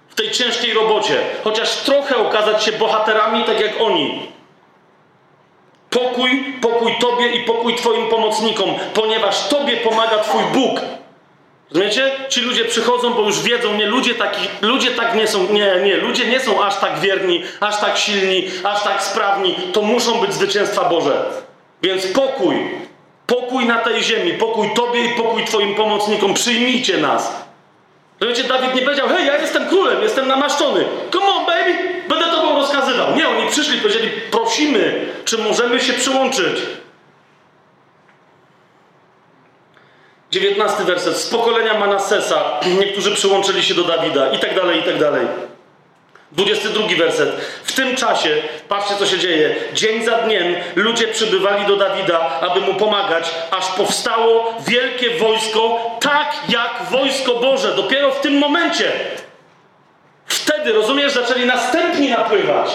w 0.09 0.15
tej 0.15 0.31
ciężkiej 0.31 0.73
robocie. 0.73 1.19
Chociaż 1.43 1.77
trochę 1.77 2.17
okazać 2.17 2.63
się 2.63 2.71
bohaterami, 2.71 3.43
tak 3.43 3.59
jak 3.59 3.81
oni. 3.81 4.29
Pokój, 5.89 6.53
pokój 6.61 6.95
Tobie 6.99 7.27
i 7.27 7.43
pokój 7.43 7.75
Twoim 7.75 8.09
pomocnikom, 8.09 8.69
ponieważ 8.93 9.47
Tobie 9.47 9.77
pomaga 9.77 10.17
Twój 10.17 10.43
Bóg. 10.53 10.81
Rozumiecie? 11.73 12.11
Ci 12.29 12.41
ludzie 12.41 12.65
przychodzą, 12.65 13.13
bo 13.13 13.21
już 13.21 13.41
wiedzą, 13.41 13.73
nie, 13.73 13.85
ludzie, 13.85 14.15
taki, 14.15 14.47
ludzie 14.61 14.91
tak 14.91 15.15
nie 15.15 15.27
są, 15.27 15.53
nie, 15.53 15.75
nie, 15.83 15.97
ludzie 15.97 16.25
nie 16.25 16.39
są 16.39 16.63
aż 16.63 16.79
tak 16.79 16.99
wierni, 16.99 17.43
aż 17.59 17.79
tak 17.79 17.97
silni, 17.97 18.51
aż 18.63 18.83
tak 18.83 19.03
sprawni. 19.03 19.55
To 19.73 19.81
muszą 19.81 20.21
być 20.21 20.33
zwycięstwa 20.33 20.89
Boże. 20.89 21.25
Więc 21.81 22.07
pokój, 22.07 22.55
pokój 23.27 23.65
na 23.65 23.77
tej 23.77 24.03
ziemi, 24.03 24.33
pokój 24.33 24.73
Tobie 24.75 25.05
i 25.05 25.09
pokój 25.09 25.45
Twoim 25.45 25.75
pomocnikom, 25.75 26.33
przyjmijcie 26.33 26.97
nas. 26.97 27.43
Rozumiecie, 28.19 28.49
Dawid 28.49 28.75
nie 28.75 28.81
powiedział, 28.81 29.07
hej, 29.07 29.27
ja 29.27 29.37
jestem 29.37 29.67
królem, 29.67 30.01
jestem 30.03 30.27
namaszczony. 30.27 30.85
Come 31.11 31.25
on, 31.25 31.45
baby, 31.45 31.77
będę 32.09 32.25
Tobą 32.25 32.55
rozkazywał. 32.55 33.15
Nie, 33.15 33.29
oni 33.29 33.49
przyszli, 33.49 33.77
powiedzieli, 33.77 34.09
prosimy, 34.31 35.05
czy 35.25 35.37
możemy 35.37 35.79
się 35.79 35.93
przyłączyć. 35.93 36.57
19 40.33 40.83
werset. 40.83 41.17
Z 41.17 41.29
pokolenia 41.29 41.79
Manassesa 41.79 42.59
niektórzy 42.79 43.11
przyłączyli 43.11 43.63
się 43.63 43.73
do 43.73 43.83
Dawida 43.83 44.31
i 44.31 44.39
tak 44.39 44.55
dalej, 44.55 44.79
i 44.79 44.83
tak 44.83 44.99
dalej. 44.99 45.27
22 46.31 46.87
werset. 46.97 47.29
W 47.63 47.71
tym 47.71 47.95
czasie, 47.95 48.41
patrzcie 48.69 48.95
co 48.95 49.05
się 49.05 49.19
dzieje, 49.19 49.55
dzień 49.73 50.03
za 50.03 50.17
dniem 50.17 50.55
ludzie 50.75 51.07
przybywali 51.07 51.65
do 51.65 51.75
Dawida, 51.75 52.39
aby 52.41 52.61
mu 52.61 52.73
pomagać, 52.73 53.31
aż 53.51 53.67
powstało 53.67 54.53
wielkie 54.67 55.09
wojsko, 55.09 55.91
tak 56.01 56.35
jak 56.49 56.83
wojsko 56.91 57.35
Boże. 57.35 57.75
Dopiero 57.75 58.11
w 58.11 58.21
tym 58.21 58.37
momencie. 58.37 58.91
Wtedy, 60.25 60.73
rozumiesz, 60.73 61.13
zaczęli 61.13 61.45
następni 61.45 62.09
napływać. 62.09 62.71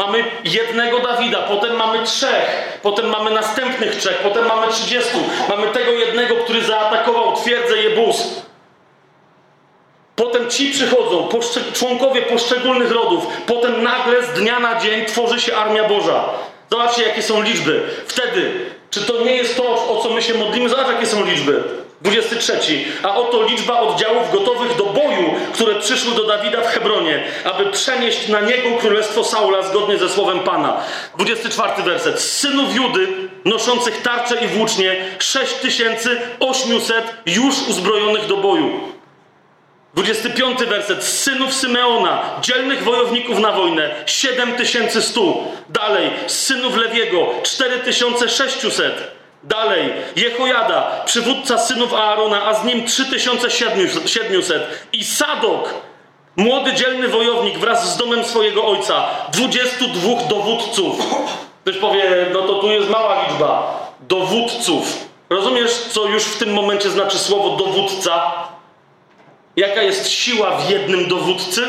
Mamy 0.00 0.24
jednego 0.44 0.98
Dawida, 0.98 1.38
potem 1.38 1.76
mamy 1.76 2.04
trzech, 2.04 2.78
potem 2.82 3.08
mamy 3.08 3.30
następnych 3.30 3.96
trzech, 3.96 4.18
potem 4.18 4.46
mamy 4.46 4.72
trzydziestu. 4.72 5.18
Mamy 5.48 5.66
tego 5.66 5.92
jednego, 5.92 6.36
który 6.36 6.64
zaatakował 6.64 7.36
twierdzę 7.36 7.76
Jebus. 7.76 8.42
Potem 10.16 10.50
ci 10.50 10.70
przychodzą, 10.70 11.28
członkowie 11.74 12.22
poszczególnych 12.22 12.92
rodów. 12.92 13.26
Potem 13.46 13.82
nagle 13.82 14.22
z 14.26 14.28
dnia 14.28 14.60
na 14.60 14.80
dzień 14.80 15.04
tworzy 15.04 15.40
się 15.40 15.56
Armia 15.56 15.88
Boża. 15.88 16.24
Zobaczcie, 16.70 17.02
jakie 17.02 17.22
są 17.22 17.42
liczby. 17.42 17.82
Wtedy, 18.06 18.52
czy 18.90 19.00
to 19.00 19.24
nie 19.24 19.36
jest 19.36 19.56
to, 19.56 19.88
o 19.88 20.00
co 20.02 20.10
my 20.10 20.22
się 20.22 20.34
modlimy? 20.34 20.68
Zobacz, 20.68 20.88
jakie 20.88 21.06
są 21.06 21.24
liczby. 21.24 21.62
23. 22.00 22.84
A 23.02 23.16
oto 23.16 23.42
liczba 23.42 23.80
oddziałów 23.80 24.32
gotowych 24.32 24.76
do 24.76 24.84
boju, 24.84 25.34
które 25.52 25.74
przyszły 25.74 26.14
do 26.14 26.24
Dawida 26.24 26.60
w 26.60 26.66
Hebronie, 26.66 27.24
aby 27.44 27.66
przenieść 27.66 28.28
na 28.28 28.40
niego 28.40 28.78
królestwo 28.80 29.24
Saula 29.24 29.62
zgodnie 29.62 29.98
ze 29.98 30.08
słowem 30.08 30.40
Pana. 30.40 30.76
24 31.18 31.82
werset. 31.82 32.20
Z 32.20 32.38
synów 32.38 32.74
Judy, 32.74 33.08
noszących 33.44 34.02
tarcze 34.02 34.44
i 34.44 34.48
włócznie, 34.48 34.96
6800 35.18 37.14
już 37.26 37.54
uzbrojonych 37.68 38.26
do 38.26 38.36
boju. 38.36 38.80
25 39.94 40.64
werset. 40.64 41.04
Z 41.04 41.20
synów 41.20 41.54
Symeona, 41.54 42.22
dzielnych 42.40 42.82
wojowników 42.82 43.38
na 43.38 43.52
wojnę, 43.52 43.90
7100. 44.06 45.44
Dalej, 45.68 46.10
z 46.26 46.46
synów 46.46 46.76
Lewiego, 46.76 47.34
4600. 47.42 49.19
Dalej, 49.42 49.92
Jehojada, 50.16 51.02
przywódca 51.04 51.58
synów 51.58 51.94
Aarona, 51.94 52.46
a 52.46 52.54
z 52.54 52.64
nim 52.64 52.86
3700. 52.86 54.86
I 54.92 55.04
Sadok, 55.04 55.74
młody, 56.36 56.72
dzielny 56.72 57.08
wojownik 57.08 57.58
wraz 57.58 57.94
z 57.94 57.96
domem 57.96 58.24
swojego 58.24 58.66
ojca, 58.66 59.06
22 59.32 60.28
dowódców. 60.28 61.14
Ktoś 61.62 61.76
powie, 61.76 62.26
no 62.32 62.42
to 62.42 62.54
tu 62.54 62.70
jest 62.70 62.90
mała 62.90 63.26
liczba. 63.28 63.80
Dowódców. 64.00 65.10
Rozumiesz, 65.30 65.72
co 65.72 66.06
już 66.06 66.24
w 66.24 66.38
tym 66.38 66.52
momencie 66.52 66.90
znaczy 66.90 67.18
słowo 67.18 67.56
dowódca? 67.56 68.22
Jaka 69.56 69.82
jest 69.82 70.08
siła 70.08 70.50
w 70.50 70.70
jednym 70.70 71.08
dowódcy? 71.08 71.68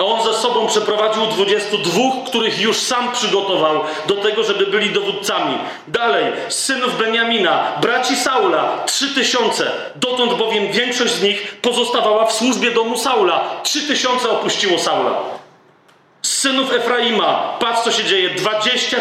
A 0.00 0.04
on 0.04 0.24
ze 0.24 0.34
sobą 0.34 0.66
przeprowadził 0.66 1.26
22, 1.26 2.00
których 2.26 2.60
już 2.60 2.76
sam 2.76 3.12
przygotował 3.12 3.80
do 4.06 4.14
tego, 4.14 4.44
żeby 4.44 4.66
byli 4.66 4.90
dowódcami. 4.90 5.58
Dalej, 5.88 6.24
synów 6.48 6.98
Beniamina, 6.98 7.72
braci 7.80 8.16
Saula, 8.16 8.82
3000. 8.86 9.70
Dotąd 9.96 10.34
bowiem 10.34 10.72
większość 10.72 11.14
z 11.14 11.22
nich 11.22 11.56
pozostawała 11.62 12.26
w 12.26 12.32
służbie 12.32 12.70
domu 12.70 12.98
Saula. 12.98 13.60
3000 13.62 14.30
opuściło 14.30 14.78
Saula. 14.78 15.39
Synów 16.22 16.72
Efraima, 16.72 17.56
patrz 17.60 17.80
co 17.84 17.92
się 17.92 18.04
dzieje, 18.04 18.30
20 18.30 18.96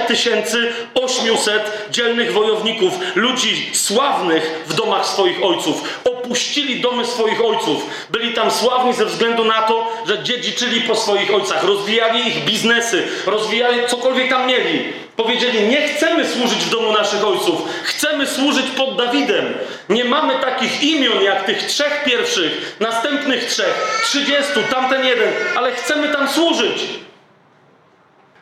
800 0.94 1.88
dzielnych 1.92 2.34
wojowników, 2.34 2.94
ludzi 3.16 3.70
sławnych 3.74 4.64
w 4.68 4.74
domach 4.74 5.06
swoich 5.06 5.44
ojców. 5.44 6.02
Opuścili 6.06 6.82
domy 6.82 7.06
swoich 7.06 7.46
ojców. 7.46 7.86
Byli 8.10 8.34
tam 8.34 8.52
sławni 8.52 8.94
ze 8.94 9.06
względu 9.06 9.46
na 9.46 9.62
to, 9.62 9.88
że 10.08 10.24
dziedziczyli 10.24 10.82
po 10.82 10.96
swoich 10.96 11.34
ojcach, 11.34 11.64
rozwijali 11.64 12.28
ich 12.28 12.46
biznesy, 12.46 13.08
rozwijali 13.26 13.88
cokolwiek 13.88 14.30
tam 14.30 14.48
mieli. 14.48 14.94
Powiedzieli, 15.16 15.68
nie 15.68 15.88
chcemy 15.88 16.28
służyć 16.28 16.60
w 16.60 16.70
domu 16.70 16.92
naszych 16.92 17.28
ojców, 17.28 17.62
chcemy 17.84 18.28
służyć 18.28 18.66
pod 18.66 18.98
Dawidem. 18.98 19.54
Nie 19.90 20.06
mamy 20.06 20.40
takich 20.40 20.84
imion 20.84 21.24
jak 21.24 21.46
tych 21.46 21.64
trzech 21.64 22.04
pierwszych, 22.04 22.76
następnych 22.80 23.46
trzech, 23.46 24.02
trzydziestu, 24.04 24.60
tamten 24.72 25.06
jeden, 25.06 25.30
ale 25.56 25.72
chcemy 25.72 26.10
tam 26.10 26.30
służyć. 26.30 26.80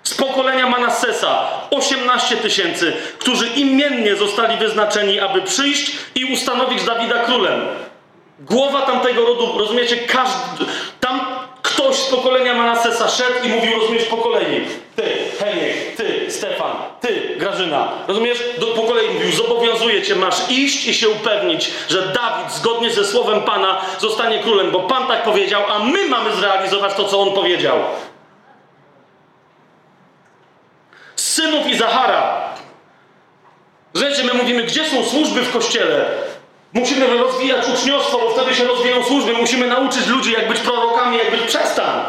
Z 0.08 0.14
pokolenia 0.14 0.70
Manassesa 0.70 1.48
18 1.72 2.38
tysięcy, 2.38 2.94
którzy 3.20 3.48
imiennie 3.48 4.16
zostali 4.16 4.58
wyznaczeni, 4.58 5.20
aby 5.20 5.42
przyjść 5.42 5.92
i 6.16 6.26
ustanowić 6.34 6.84
Dawida 6.84 7.20
królem. 7.20 7.62
Głowa 8.40 8.82
tamtego 8.82 9.26
rodu, 9.26 9.60
rozumiecie, 9.60 9.98
każdy, 9.98 10.66
tam 11.00 11.22
ktoś 11.62 11.96
z 11.96 12.06
pokolenia 12.06 12.54
Manassesa 12.54 13.10
szedł 13.10 13.46
i 13.46 13.50
mówił, 13.50 13.80
rozumiesz, 13.80 14.04
po 14.04 14.18
kolei. 14.18 14.66
Ty, 14.96 15.04
Heniek, 15.40 15.96
ty, 15.96 16.32
Stefan, 16.32 16.72
ty, 17.02 17.36
Grażyna. 17.38 17.88
Rozumiesz? 18.08 18.44
Do, 18.58 18.68
po 18.68 18.82
kolei 18.82 19.10
mówił, 19.10 19.32
zobowiązuję 19.32 20.02
cię, 20.02 20.16
masz 20.16 20.50
iść 20.50 20.88
i 20.88 20.94
się 20.94 21.10
upewnić, 21.10 21.72
że 21.90 22.02
Dawid, 22.02 22.52
zgodnie 22.52 22.92
ze 22.92 23.06
słowem 23.06 23.42
Pana, 23.42 23.82
zostanie 24.00 24.40
królem, 24.40 24.72
bo 24.72 24.80
Pan 24.80 25.08
tak 25.08 25.24
powiedział, 25.24 25.64
a 25.70 25.80
my 25.80 26.08
mamy 26.08 26.36
zrealizować 26.36 26.94
to, 26.94 27.04
co 27.04 27.20
On 27.20 27.32
powiedział. 27.32 27.80
Synów 31.18 31.68
Izahara. 31.68 32.48
Wiecie, 33.96 34.24
my 34.24 34.34
mówimy, 34.34 34.64
gdzie 34.64 34.86
są 34.86 35.06
służby 35.06 35.42
w 35.42 35.54
kościele? 35.54 36.06
Musimy 36.74 37.08
rozwijać 37.08 37.66
uczniostwo, 37.68 38.20
bo 38.20 38.30
wtedy 38.30 38.56
się 38.56 38.66
rozwijają 38.66 39.04
służby. 39.04 39.34
Musimy 39.34 39.68
nauczyć 39.68 40.08
ludzi, 40.08 40.32
jak 40.32 40.48
być 40.48 40.60
prorokami, 40.60 41.18
jak 41.18 41.32
być 41.32 41.42
przestań. 41.42 42.04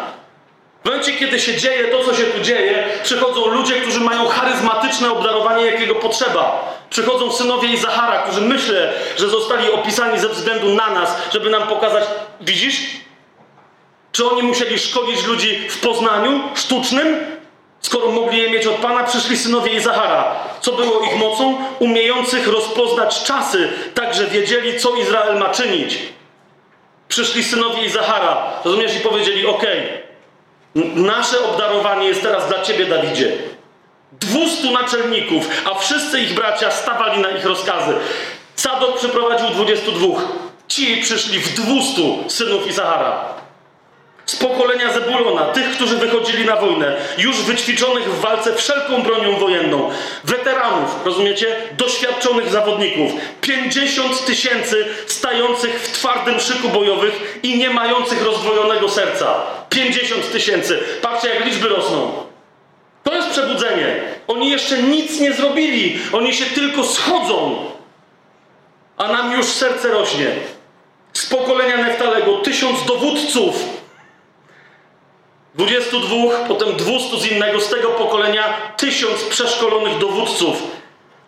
W 0.83 0.85
momencie, 0.85 1.13
kiedy 1.13 1.41
się 1.41 1.57
dzieje 1.57 1.89
to, 1.89 2.05
co 2.05 2.15
się 2.15 2.25
tu 2.25 2.41
dzieje, 2.41 2.89
przychodzą 3.03 3.47
ludzie, 3.47 3.75
którzy 3.75 4.01
mają 4.01 4.29
charyzmatyczne 4.29 5.13
obdarowanie, 5.13 5.65
jakiego 5.65 5.95
potrzeba. 5.95 6.75
Przychodzą 6.91 7.33
synowie 7.33 7.69
Izahara, 7.69 8.23
którzy 8.23 8.41
myślę, 8.41 8.93
że 9.19 9.29
zostali 9.29 9.71
opisani 9.71 10.19
ze 10.19 10.29
względu 10.29 10.69
na 10.75 10.91
nas, 10.91 11.17
żeby 11.33 11.51
nam 11.51 11.69
pokazać, 11.69 12.05
widzisz? 12.41 12.77
Czy 14.13 14.31
oni 14.31 14.43
musieli 14.43 14.79
szkolić 14.79 15.27
ludzi 15.27 15.69
w 15.69 15.81
poznaniu 15.81 16.41
sztucznym? 16.55 17.38
Skoro 17.81 18.11
mogli 18.11 18.39
je 18.39 18.51
mieć 18.51 18.67
od 18.67 18.75
Pana, 18.75 19.05
przyszli 19.05 19.37
synowie 19.37 19.73
Izahara. 19.73 20.35
Co 20.61 20.73
było 20.73 21.01
ich 21.01 21.17
mocą? 21.17 21.59
Umiejących 21.79 22.49
rozpoznać 22.49 23.23
czasy, 23.23 23.69
tak 23.95 24.15
że 24.15 24.27
wiedzieli, 24.27 24.81
co 24.81 24.95
Izrael 24.95 25.39
ma 25.39 25.49
czynić. 25.49 25.99
Przyszli 27.09 27.45
synowie 27.45 27.83
Izahara, 27.83 28.53
rozumiesz, 28.65 28.97
i 28.97 29.01
powiedzieli: 29.01 29.47
OK, 29.47 29.63
nasze 30.95 31.45
obdarowanie 31.45 32.07
jest 32.09 32.23
teraz 32.23 32.49
dla 32.49 32.63
Ciebie, 32.63 32.87
Dawidzie. 32.87 33.33
Dwustu 34.13 34.71
naczelników, 34.71 35.49
a 35.65 35.75
wszyscy 35.75 36.21
ich 36.21 36.35
bracia 36.35 36.71
stawali 36.71 37.21
na 37.23 37.31
ich 37.31 37.45
rozkazy. 37.45 37.95
Sadok 38.55 39.01
dwudziestu 39.53 39.93
dwóch. 39.93 40.23
Ci 40.69 40.97
przyszli 40.97 41.39
w 41.39 41.55
dwustu 41.55 42.25
synów 42.29 42.67
Izahara. 42.67 43.38
Z 44.29 44.37
pokolenia 44.37 44.93
Zebulona, 44.93 45.45
tych, 45.45 45.71
którzy 45.71 45.97
wychodzili 45.97 46.45
na 46.45 46.57
wojnę, 46.57 46.97
już 47.19 47.43
wyćwiczonych 47.43 48.05
w 48.05 48.21
walce 48.21 48.55
wszelką 48.55 49.03
bronią 49.03 49.39
wojenną, 49.39 49.91
weteranów, 50.25 51.07
rozumiecie, 51.07 51.57
doświadczonych 51.77 52.51
zawodników, 52.51 53.13
50 53.41 54.25
tysięcy 54.25 54.87
stających 55.07 55.81
w 55.81 55.93
twardym 55.93 56.41
szyku 56.41 56.69
bojowych 56.69 57.39
i 57.43 57.59
nie 57.59 57.71
mających 57.71 58.25
rozdwojonego 58.25 58.89
serca. 58.89 59.35
50 59.69 60.33
tysięcy. 60.33 60.79
Patrzcie, 61.03 61.29
jak 61.29 61.45
liczby 61.45 61.69
rosną. 61.69 62.13
To 63.05 63.15
jest 63.15 63.31
przebudzenie. 63.31 64.01
Oni 64.27 64.51
jeszcze 64.51 64.83
nic 64.83 65.21
nie 65.21 65.33
zrobili. 65.33 65.99
Oni 66.13 66.35
się 66.35 66.45
tylko 66.45 66.85
schodzą. 66.85 67.57
A 68.97 69.13
nam 69.13 69.33
już 69.33 69.47
serce 69.47 69.89
rośnie. 69.89 70.27
Z 71.13 71.27
pokolenia 71.27 71.77
Neftalego 71.77 72.39
tysiąc 72.39 72.85
dowódców 72.85 73.78
22, 75.55 76.47
potem 76.49 76.77
200 76.77 77.17
z 77.21 77.27
innego, 77.27 77.61
z 77.61 77.71
tego 77.71 77.89
pokolenia 77.89 78.45
1000 78.77 79.25
przeszkolonych 79.25 79.99
dowódców, 79.99 80.63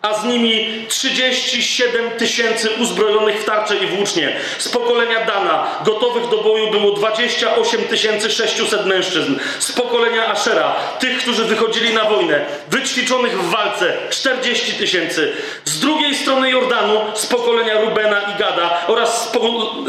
a 0.01 0.13
z 0.13 0.25
nimi 0.25 0.85
37 0.87 2.11
tysięcy 2.11 2.69
uzbrojonych 2.69 3.41
w 3.41 3.45
tarcze 3.45 3.77
i 3.77 3.87
włócznie. 3.87 4.35
Z 4.57 4.69
pokolenia 4.69 5.25
Dana 5.25 5.67
gotowych 5.85 6.29
do 6.29 6.37
boju 6.37 6.71
było 6.71 6.91
28 6.91 7.81
600 8.29 8.85
mężczyzn. 8.85 9.35
Z 9.59 9.71
pokolenia 9.71 10.27
Ashera, 10.27 10.75
tych, 10.99 11.17
którzy 11.17 11.45
wychodzili 11.45 11.93
na 11.93 12.05
wojnę, 12.05 12.45
wyćwiczonych 12.69 13.41
w 13.43 13.49
walce 13.49 13.93
40 14.09 14.73
tysięcy. 14.73 15.33
Z 15.65 15.79
drugiej 15.79 16.15
strony 16.15 16.49
Jordanu, 16.49 16.99
z 17.13 17.25
pokolenia 17.25 17.81
Rubena 17.81 18.21
i 18.21 18.39
Gada 18.39 18.81
oraz 18.87 19.23
z, 19.23 19.27
po 19.27 19.39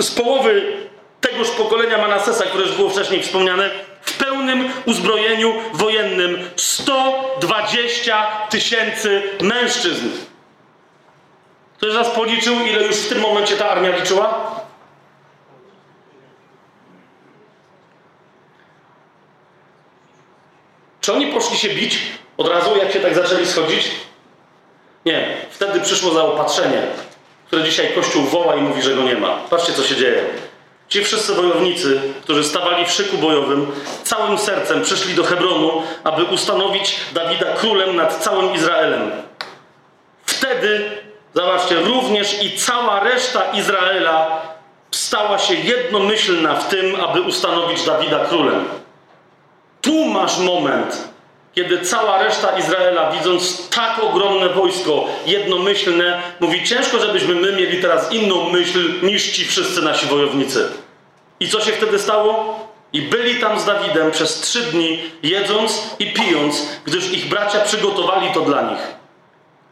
z 0.03 0.11
połowy 0.11 0.72
tegoż 1.22 1.50
pokolenia 1.50 1.98
Manasesa, 1.98 2.44
które 2.44 2.64
już 2.64 2.76
było 2.76 2.90
wcześniej 2.90 3.22
wspomniane, 3.22 3.70
w 4.02 4.18
pełnym 4.18 4.70
uzbrojeniu 4.86 5.54
wojennym 5.72 6.50
120 6.56 8.26
tysięcy 8.50 9.22
mężczyzn. 9.40 10.08
Ktoś 11.76 11.94
raz 11.94 12.10
policzył, 12.10 12.60
ile 12.60 12.82
już 12.82 12.96
w 12.96 13.08
tym 13.08 13.20
momencie 13.20 13.56
ta 13.56 13.70
armia 13.70 13.96
liczyła? 13.96 14.52
Czy 21.00 21.12
oni 21.12 21.26
poszli 21.26 21.58
się 21.58 21.68
bić 21.68 21.98
od 22.36 22.48
razu, 22.48 22.76
jak 22.76 22.92
się 22.92 23.00
tak 23.00 23.14
zaczęli 23.14 23.46
schodzić? 23.46 23.90
Nie. 25.06 25.36
Wtedy 25.50 25.80
przyszło 25.80 26.10
zaopatrzenie, 26.10 26.82
które 27.46 27.64
dzisiaj 27.64 27.94
Kościół 27.94 28.22
woła 28.22 28.56
i 28.56 28.60
mówi, 28.60 28.82
że 28.82 28.94
go 28.94 29.02
nie 29.02 29.14
ma. 29.14 29.36
Patrzcie, 29.50 29.72
co 29.72 29.82
się 29.82 29.96
dzieje. 29.96 30.24
Ci 30.93 31.05
wszyscy 31.05 31.34
wojownicy, 31.34 32.01
którzy 32.22 32.45
stawali 32.45 32.86
w 32.86 32.90
szyku 32.90 33.18
bojowym, 33.18 33.66
całym 34.05 34.38
sercem 34.38 34.82
przyszli 34.82 35.14
do 35.14 35.24
Hebronu, 35.24 35.82
aby 36.05 36.24
ustanowić 36.24 36.97
Dawida 37.14 37.47
królem 37.47 37.97
nad 37.97 38.16
całym 38.16 38.55
Izraelem. 38.55 39.11
Wtedy, 40.26 40.90
zobaczcie, 41.34 41.74
również 41.74 42.43
i 42.43 42.59
cała 42.59 43.01
reszta 43.01 43.43
Izraela 43.53 44.43
stała 44.90 45.38
się 45.38 45.55
jednomyślna 45.55 46.55
w 46.55 46.68
tym, 46.68 47.01
aby 47.01 47.20
ustanowić 47.22 47.82
Dawida 47.82 48.24
królem. 48.24 48.64
Tu 49.80 50.05
masz 50.05 50.38
moment, 50.38 51.09
kiedy 51.55 51.80
cała 51.80 52.22
reszta 52.22 52.59
Izraela, 52.59 53.12
widząc 53.12 53.68
tak 53.68 53.99
ogromne 54.03 54.49
wojsko, 54.49 55.07
jednomyślne, 55.26 56.22
mówi: 56.40 56.64
Ciężko, 56.64 56.99
żebyśmy 56.99 57.34
my 57.34 57.53
mieli 57.53 57.82
teraz 57.82 58.12
inną 58.12 58.51
myśl 58.51 58.93
niż 59.03 59.32
ci 59.32 59.45
wszyscy 59.45 59.82
nasi 59.82 60.07
wojownicy. 60.07 60.82
I 61.43 61.49
co 61.49 61.61
się 61.61 61.72
wtedy 61.72 61.99
stało? 61.99 62.59
I 62.93 63.03
byli 63.03 63.40
tam 63.40 63.61
z 63.61 63.64
Dawidem 63.64 64.11
przez 64.11 64.40
trzy 64.40 64.61
dni, 64.62 64.99
jedząc 65.22 65.97
i 65.99 66.12
pijąc, 66.12 66.66
gdyż 66.84 67.12
ich 67.12 67.28
bracia 67.28 67.61
przygotowali 67.61 68.28
to 68.34 68.40
dla 68.40 68.62
nich. 68.62 68.78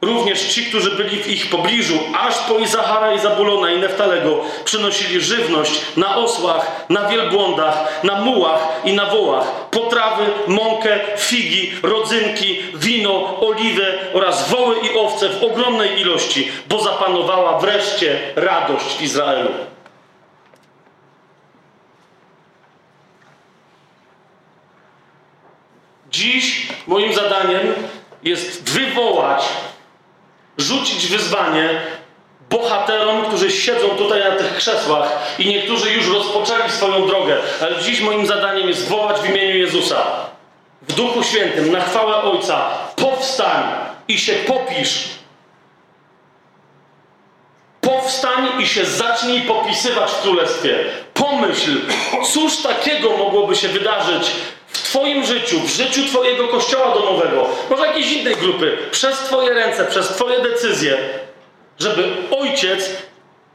Również 0.03 0.55
ci, 0.55 0.65
którzy 0.65 0.91
byli 0.91 1.23
w 1.23 1.29
ich 1.29 1.51
pobliżu, 1.51 1.99
aż 2.19 2.39
po 2.39 2.59
Izachara 2.59 3.15
i 3.15 3.19
Zabulona 3.19 3.73
i 3.73 3.79
Neftalego, 3.79 4.41
przynosili 4.65 5.21
żywność 5.21 5.73
na 5.97 6.17
osłach, 6.17 6.87
na 6.89 7.09
wielbłądach, 7.09 8.05
na 8.05 8.15
mułach 8.15 8.69
i 8.85 8.93
na 8.93 9.07
wołach, 9.07 9.69
potrawy, 9.71 10.25
mąkę, 10.47 11.01
figi, 11.17 11.73
rodzynki, 11.83 12.59
wino, 12.75 13.41
oliwę 13.41 13.87
oraz 14.15 14.49
woły 14.49 14.77
i 14.79 14.99
owce 14.99 15.29
w 15.29 15.45
ogromnej 15.45 16.01
ilości, 16.01 16.51
bo 16.69 16.83
zapanowała 16.83 17.59
wreszcie 17.59 18.21
radość 18.37 18.97
w 18.99 19.03
Izraelu. 19.03 19.51
Dziś 26.21 26.67
moim 26.87 27.15
zadaniem 27.15 27.75
jest 28.23 28.71
wywołać, 28.71 29.43
rzucić 30.59 31.07
wyzwanie 31.07 31.81
bohaterom, 32.51 33.25
którzy 33.25 33.51
siedzą 33.51 33.89
tutaj 33.89 34.21
na 34.21 34.37
tych 34.37 34.57
krzesłach 34.57 35.37
i 35.39 35.47
niektórzy 35.47 35.93
już 35.93 36.09
rozpoczęli 36.09 36.71
swoją 36.71 37.07
drogę, 37.07 37.37
ale 37.61 37.83
dziś 37.83 38.01
moim 38.01 38.27
zadaniem 38.27 38.69
jest 38.69 38.89
wołać 38.89 39.21
w 39.21 39.29
imieniu 39.29 39.57
Jezusa. 39.57 40.07
W 40.89 40.93
Duchu 40.93 41.23
Świętym, 41.23 41.73
na 41.73 41.81
chwałę 41.81 42.17
Ojca, 42.17 42.71
powstań 42.97 43.63
i 44.09 44.19
się 44.19 44.33
popisz. 44.33 45.09
Powstań 47.81 48.49
i 48.63 48.67
się 48.67 48.85
zacznij 48.85 49.41
popisywać 49.41 50.11
w 50.11 50.23
Królestwie. 50.23 50.85
Pomyśl, 51.15 51.81
cóż 52.33 52.57
takiego 52.57 53.17
mogłoby 53.17 53.57
się 53.57 53.69
wydarzyć, 53.69 54.31
Twoim 54.91 55.25
życiu, 55.25 55.61
w 55.61 55.71
życiu 55.71 56.07
Twojego 56.07 56.49
kościoła 56.49 56.95
domowego, 56.95 57.47
może 57.71 57.87
jakiejś 57.87 58.13
innej 58.13 58.37
grupy, 58.37 58.79
przez 58.91 59.19
Twoje 59.19 59.55
ręce, 59.55 59.85
przez 59.85 60.09
Twoje 60.09 60.41
decyzje, 60.41 60.99
żeby 61.79 62.05
ojciec 62.31 62.91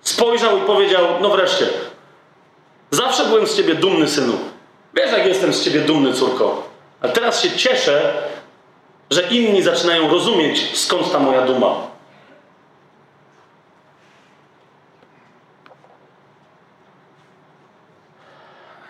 spojrzał 0.02 0.58
i 0.58 0.62
powiedział: 0.62 1.08
No 1.22 1.30
wreszcie, 1.30 1.68
zawsze 2.92 3.26
byłem 3.26 3.48
z 3.48 3.58
Ciebie 3.58 3.76
dumny, 3.76 4.08
synu. 4.08 4.38
Wiesz, 4.94 5.12
jak 5.12 5.26
jestem 5.26 5.54
z 5.54 5.64
Ciebie 5.64 5.80
dumny, 5.80 6.14
córko. 6.14 6.70
Ale 7.02 7.14
teraz 7.14 7.44
się 7.44 7.52
cieszę, 7.52 8.14
że 9.10 9.22
inni 9.22 9.62
zaczynają 9.62 10.10
rozumieć, 10.10 10.78
skąd 10.78 11.12
ta 11.12 11.20
moja 11.20 11.42
duma. 11.42 11.88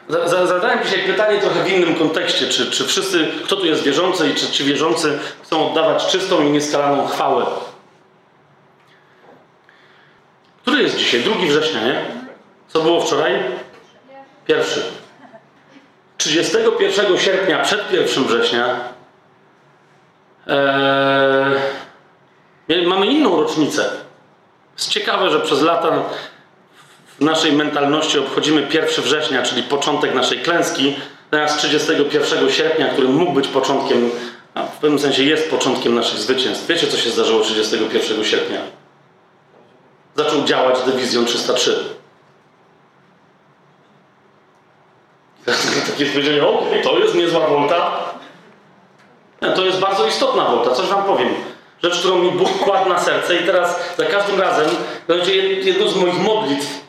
Zadałem 0.09 0.83
dzisiaj 0.83 0.99
pytanie 0.99 1.39
trochę 1.39 1.63
w 1.63 1.71
innym 1.71 1.95
kontekście, 1.95 2.47
czy, 2.47 2.71
czy 2.71 2.87
wszyscy, 2.87 3.27
kto 3.45 3.55
tu 3.55 3.65
jest 3.65 3.83
wierzący 3.83 4.29
i 4.29 4.35
czy 4.35 4.47
ci 4.47 4.63
wierzący 4.63 5.19
chcą 5.43 5.69
oddawać 5.69 6.05
czystą 6.05 6.41
i 6.41 6.49
nieskalaną 6.49 7.07
chwałę. 7.07 7.45
Który 10.61 10.83
jest 10.83 10.97
dzisiaj? 10.97 11.21
2 11.21 11.35
września, 11.47 11.81
nie? 11.81 12.05
Co 12.67 12.81
było 12.81 13.01
wczoraj? 13.01 13.43
Pierwszy. 14.47 14.83
31 16.17 17.17
sierpnia, 17.17 17.59
przed 17.59 17.91
1 17.91 18.23
września, 18.23 18.79
ee, 20.47 21.55
mamy 22.87 23.05
inną 23.05 23.41
rocznicę. 23.41 23.89
Jest 24.77 24.89
ciekawe, 24.89 25.29
że 25.29 25.39
przez 25.39 25.61
lata 25.61 26.03
w 27.19 27.21
naszej 27.21 27.51
mentalności 27.51 28.19
obchodzimy 28.19 28.67
1 28.73 29.03
września, 29.03 29.43
czyli 29.43 29.63
początek 29.63 30.13
naszej 30.13 30.39
klęski, 30.39 30.95
zamiast 31.31 31.57
31 31.57 32.51
sierpnia, 32.51 32.87
który 32.87 33.07
mógł 33.07 33.31
być 33.31 33.47
początkiem, 33.47 34.11
a 34.53 34.63
w 34.63 34.77
pewnym 34.77 34.99
sensie 34.99 35.23
jest 35.23 35.49
początkiem 35.49 35.95
naszych 35.95 36.19
zwycięstw. 36.19 36.67
Wiecie, 36.67 36.87
co 36.87 36.97
się 36.97 37.09
zdarzyło 37.09 37.41
31 37.41 38.23
sierpnia? 38.23 38.59
Zaczął 40.15 40.43
działać 40.43 40.75
dywizjon 40.85 41.25
303. 41.25 41.95
Takie 45.91 46.07
stwierdzenie, 46.07 46.43
o, 46.43 46.63
to 46.83 46.99
jest 46.99 47.15
niezła 47.15 47.47
wolta. 47.47 47.91
To 49.55 49.65
jest 49.65 49.79
bardzo 49.79 50.07
istotna 50.07 50.45
wolta, 50.45 50.71
coś 50.71 50.87
wam 50.87 51.03
powiem. 51.03 51.29
Rzecz, 51.83 51.99
którą 51.99 52.19
mi 52.19 52.31
Bóg 52.31 52.49
kładł 52.49 52.89
na 52.89 52.99
serce 52.99 53.35
i 53.35 53.45
teraz 53.45 53.79
za 53.97 54.05
każdym 54.05 54.41
razem 54.41 54.69
jedną 55.63 55.87
z 55.87 55.95
moich 55.95 56.19
modlitw 56.19 56.84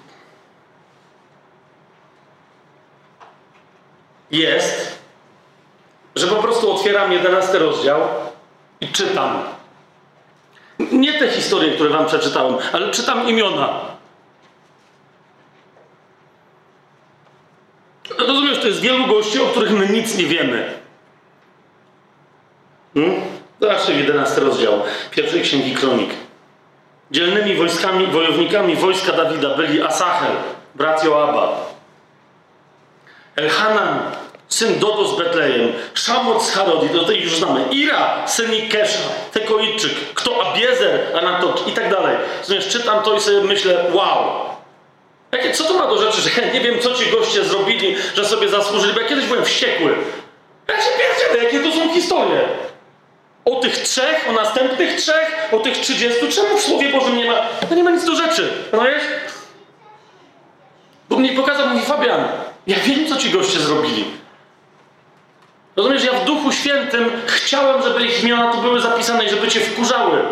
jest, 4.38 4.98
że 6.16 6.26
po 6.26 6.36
prostu 6.36 6.72
otwieram 6.72 7.12
11 7.12 7.58
rozdział 7.58 8.00
i 8.80 8.88
czytam. 8.88 9.42
Nie 10.92 11.18
te 11.18 11.28
historie, 11.28 11.72
które 11.72 11.90
wam 11.90 12.06
przeczytałem, 12.06 12.56
ale 12.72 12.90
czytam 12.90 13.28
imiona. 13.28 13.80
Rozumiesz, 18.18 18.58
to 18.58 18.66
jest 18.66 18.80
wielu 18.80 19.06
gości, 19.06 19.40
o 19.40 19.46
których 19.46 19.70
my 19.70 19.88
nic 19.88 20.18
nie 20.18 20.26
wiemy. 20.26 20.72
Hmm? 22.94 23.20
Zobaczcie 23.60 23.92
11 23.92 24.40
rozdział 24.40 24.82
pierwszej 25.10 25.42
księgi 25.42 25.74
kronik. 25.74 26.10
Dzielnymi 27.10 27.54
wojskami, 27.54 28.06
wojownikami 28.06 28.76
wojska 28.76 29.12
Dawida 29.12 29.56
byli 29.56 29.82
Asachel, 29.82 30.32
brat 30.74 31.04
Joaba, 31.04 31.66
Elhanan, 33.36 33.98
syn 34.48 34.78
Dodo 34.78 35.04
z 35.08 35.18
Betlejem, 35.18 35.72
Szamot 35.94 36.42
z 36.42 36.50
Harodi, 36.50 36.88
do 36.88 37.04
tej 37.04 37.22
już 37.22 37.36
znamy, 37.36 37.64
Ira, 37.70 38.26
syn 38.26 38.54
Ikesza, 38.54 39.08
Tekoidczyk, 39.32 39.92
kto 40.14 40.46
Abiezer, 40.46 41.00
Anatot 41.18 41.68
i 41.68 41.72
tak 41.72 41.90
dalej. 41.90 42.16
Zresztą 42.42 42.70
czytam 42.70 43.02
to 43.02 43.14
i 43.14 43.20
sobie 43.20 43.40
myślę, 43.40 43.84
wow, 43.92 44.46
Jakie, 45.32 45.52
co 45.52 45.64
to 45.64 45.74
ma 45.74 45.86
do 45.86 46.02
rzeczy, 46.02 46.20
że 46.20 46.42
ja 46.42 46.52
nie 46.52 46.60
wiem, 46.60 46.80
co 46.80 46.94
ci 46.94 47.10
goście 47.10 47.44
zrobili, 47.44 47.96
że 48.14 48.24
sobie 48.24 48.48
zasłużyli, 48.48 48.94
bo 48.94 49.00
ja 49.00 49.08
kiedyś 49.08 49.26
byłem 49.26 49.44
wściekły. 49.44 49.94
Ja 50.68 50.76
się 50.80 50.90
pierdzielę, 50.98 51.44
jakie 51.44 51.70
to 51.70 51.76
są 51.76 51.94
historie. 51.94 52.40
O 53.44 53.56
tych 53.60 53.78
trzech, 53.78 54.26
o 54.30 54.32
następnych 54.32 54.96
trzech, 54.96 55.48
o 55.52 55.58
tych 55.58 55.78
trzydziestu, 55.78 56.26
czemu 56.28 56.58
w 56.58 56.62
Słowie 56.62 56.92
Bożym 56.92 57.16
nie 57.16 57.30
ma, 57.30 57.40
no 57.70 57.76
nie 57.76 57.84
ma 57.84 57.90
nic 57.90 58.04
do 58.04 58.16
rzeczy, 58.16 58.52
rozumiesz? 58.72 59.04
Bóg 61.08 61.18
mi 61.18 61.30
pokazał, 61.30 61.68
mówi 61.68 61.86
Fabian, 61.86 62.28
ja 62.66 62.76
wiem, 62.84 63.08
co 63.08 63.16
ci 63.16 63.30
goście 63.30 63.60
zrobili. 63.60 64.04
Rozumiesz, 65.76 66.04
ja 66.04 66.12
w 66.12 66.24
Duchu 66.24 66.52
Świętym 66.52 67.10
chciałem, 67.26 67.82
żeby 67.82 68.04
ich 68.04 68.22
imiona 68.22 68.52
tu 68.52 68.58
były 68.58 68.80
zapisane 68.80 69.24
i 69.24 69.30
żeby 69.30 69.48
cię 69.48 69.60
wkurzały. 69.60 70.22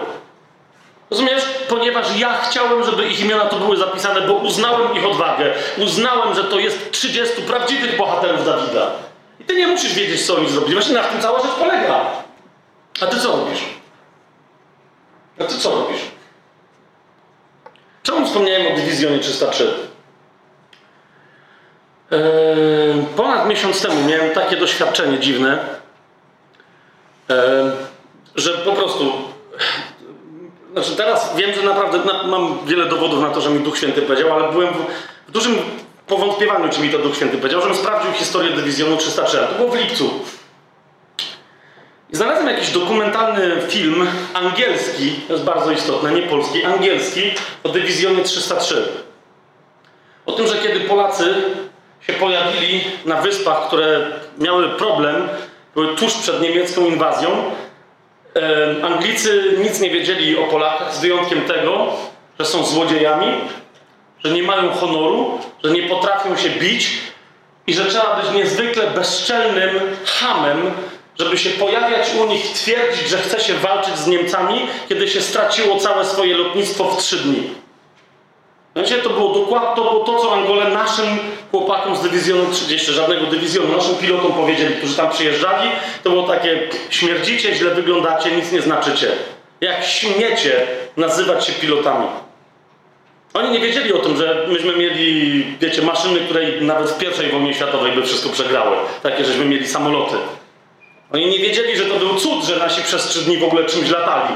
Rozumiesz? 1.11 1.43
Ponieważ 1.69 2.17
ja 2.17 2.41
chciałem, 2.43 2.85
żeby 2.85 3.09
ich 3.09 3.21
imiona 3.21 3.45
tu 3.45 3.57
były 3.57 3.77
zapisane, 3.77 4.21
bo 4.21 4.33
uznałem 4.33 4.97
ich 4.97 5.07
odwagę. 5.07 5.53
Uznałem, 5.79 6.35
że 6.35 6.45
to 6.45 6.59
jest 6.59 6.91
30 6.91 7.43
prawdziwych 7.43 7.97
bohaterów 7.97 8.47
Dawida. 8.47 8.91
I 9.41 9.45
ty 9.45 9.57
nie 9.57 9.67
musisz 9.67 9.95
wiedzieć, 9.95 10.27
co 10.27 10.37
oni 10.37 10.49
zrobili. 10.49 10.75
Właśnie 10.75 10.95
na 10.95 11.03
tym 11.03 11.21
cała 11.21 11.41
rzecz 11.43 11.55
polega. 11.59 12.05
A 13.03 13.07
ty 13.07 13.21
co 13.21 13.37
robisz? 13.37 13.61
A 15.41 15.45
ty 15.45 15.59
co 15.59 15.71
robisz? 15.71 16.01
Czemu 18.03 18.27
wspomniałem 18.27 18.73
o 18.73 18.77
dywizjonie 18.77 19.19
303? 19.19 19.75
Eee, 22.11 23.05
ponad 23.17 23.49
miesiąc 23.49 23.83
temu 23.83 24.09
miałem 24.09 24.31
takie 24.31 24.57
doświadczenie 24.57 25.19
dziwne, 25.19 25.59
eee, 27.29 27.37
że 28.37 28.51
po 28.51 28.73
prostu 28.73 29.13
znaczy 30.73 30.97
teraz 30.97 31.37
wiem, 31.37 31.55
że 31.55 31.63
naprawdę 31.63 31.99
na, 31.99 32.23
mam 32.23 32.59
wiele 32.67 32.87
dowodów 32.87 33.21
na 33.21 33.31
to, 33.31 33.41
że 33.41 33.51
mi 33.51 33.61
Duch 33.61 33.79
Święty 33.79 34.03
powiedział, 34.03 34.33
ale 34.33 34.53
byłem 34.53 34.75
w, 34.75 34.79
w 35.29 35.31
dużym 35.31 35.57
powątpiewaniu, 36.07 36.69
czy 36.69 36.81
mi 36.81 36.91
to 36.91 36.99
Duch 36.99 37.17
Święty 37.17 37.39
powiedział, 37.39 37.61
żebym 37.61 37.77
sprawdził 37.77 38.13
historię 38.13 38.51
dywizjonu 38.51 38.97
303. 38.97 39.37
To 39.37 39.55
było 39.55 39.71
w 39.71 39.77
lipcu. 39.77 40.11
I 42.11 42.17
znalazłem 42.17 42.49
jakiś 42.49 42.71
dokumentalny 42.71 43.63
film 43.69 44.07
angielski, 44.35 45.11
to 45.29 45.33
jest 45.33 45.45
bardzo 45.45 45.71
istotne, 45.71 46.13
nie 46.13 46.23
polski, 46.23 46.65
angielski, 46.65 47.23
o 47.63 47.69
dywizjonie 47.69 48.23
303. 48.23 48.89
O 50.27 50.33
tym, 50.33 50.47
że 50.47 50.55
kiedy 50.59 50.81
Polacy 50.81 51.35
się 52.07 52.13
pojawili 52.13 52.81
na 53.05 53.23
wyspach, 53.23 53.67
które 53.67 54.07
miały 54.39 54.69
problem, 54.69 55.29
były 55.75 55.97
tuż 55.97 56.15
przed 56.15 56.43
niemiecką 56.43 56.87
inwazją, 56.87 57.31
Anglicy 58.83 59.57
nic 59.59 59.81
nie 59.81 59.91
wiedzieli 59.91 60.39
o 60.39 60.43
Polakach, 60.43 60.95
z 60.95 61.01
wyjątkiem 61.01 61.41
tego, 61.41 61.93
że 62.39 62.47
są 62.47 62.65
złodziejami, 62.65 63.27
że 64.25 64.31
nie 64.31 64.43
mają 64.43 64.71
honoru, 64.71 65.39
że 65.65 65.71
nie 65.71 65.83
potrafią 65.83 66.37
się 66.37 66.51
bić 66.51 66.91
i 67.67 67.75
że 67.75 67.85
trzeba 67.85 68.21
być 68.23 68.33
niezwykle 68.35 68.87
bezczelnym 68.87 69.71
hamem, 70.05 70.71
żeby 71.19 71.39
się 71.39 71.51
pojawiać 71.51 72.11
u 72.23 72.27
nich, 72.27 72.53
twierdzić, 72.53 73.09
że 73.09 73.19
chce 73.19 73.41
się 73.41 73.55
walczyć 73.55 73.97
z 73.97 74.07
Niemcami, 74.07 74.61
kiedy 74.89 75.09
się 75.09 75.21
straciło 75.21 75.77
całe 75.77 76.05
swoje 76.05 76.37
lotnictwo 76.37 76.85
w 76.85 76.99
trzy 76.99 77.17
dni. 77.17 77.64
Wiecie, 78.77 78.99
to 78.99 79.11
było 79.11 79.35
dokładnie 79.35 79.77
to, 79.77 79.91
było 79.91 80.05
to, 80.05 80.19
co 80.19 80.33
Angole 80.33 80.71
naszym 80.71 81.07
chłopakom 81.51 81.97
z 81.97 82.03
dywizjonu 82.03 82.53
30, 82.53 82.93
żadnego 82.93 83.27
dywizjonu, 83.27 83.77
naszym 83.77 83.95
pilotom 83.95 84.33
powiedzieli, 84.33 84.75
którzy 84.75 84.97
tam 84.97 85.11
przyjeżdżali, 85.11 85.71
to 86.03 86.11
było 86.11 86.23
takie, 86.23 86.69
śmierdzicie, 86.91 87.55
źle 87.55 87.75
wyglądacie, 87.75 88.31
nic 88.37 88.53
nie 88.53 88.63
znaczycie. 88.63 89.09
Jak 89.61 89.85
śmiecie 89.85 90.67
nazywać 90.97 91.47
się 91.47 91.53
pilotami. 91.53 92.07
Oni 93.35 93.51
nie 93.51 93.61
wiedzieli 93.61 93.93
o 93.93 93.99
tym, 93.99 94.17
że 94.17 94.47
myśmy 94.49 94.77
mieli, 94.77 95.45
wiecie, 95.61 95.83
maszyny, 95.83 96.21
które 96.21 96.61
nawet 96.61 96.91
w 96.91 96.99
pierwszej 96.99 97.31
wojnie 97.31 97.55
światowej 97.55 97.93
by 97.93 98.03
wszystko 98.03 98.31
przegrały. 98.31 98.77
Takie, 99.03 99.25
żeśmy 99.25 99.45
mieli 99.45 99.69
samoloty. 99.69 100.17
Oni 101.13 101.27
nie 101.27 101.39
wiedzieli, 101.39 101.77
że 101.77 101.85
to 101.85 101.95
był 101.95 102.15
cud, 102.15 102.45
że 102.45 102.57
nasi 102.57 102.83
przez 102.83 103.07
trzy 103.07 103.23
dni 103.23 103.39
w 103.39 103.45
ogóle 103.45 103.65
czymś 103.65 103.91
latali. 103.91 104.35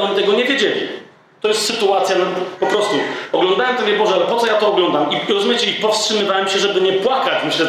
Oni 0.00 0.16
tego 0.16 0.32
nie 0.32 0.44
wiedzieli. 0.44 1.03
To 1.44 1.48
jest 1.48 1.66
sytuacja, 1.66 2.16
no, 2.18 2.24
po 2.60 2.66
prostu 2.66 2.94
oglądałem 3.32 3.76
to, 3.76 3.82
nie 3.82 3.92
Boże, 3.92 4.14
ale 4.14 4.24
po 4.24 4.36
co 4.36 4.46
ja 4.46 4.54
to 4.54 4.68
oglądam? 4.68 5.06
I 5.12 5.32
rozumiecie, 5.32 5.70
i 5.70 5.74
powstrzymywałem 5.74 6.48
się, 6.48 6.58
żeby 6.58 6.80
nie 6.80 6.92
płakać. 6.92 7.44
Myślę, 7.44 7.66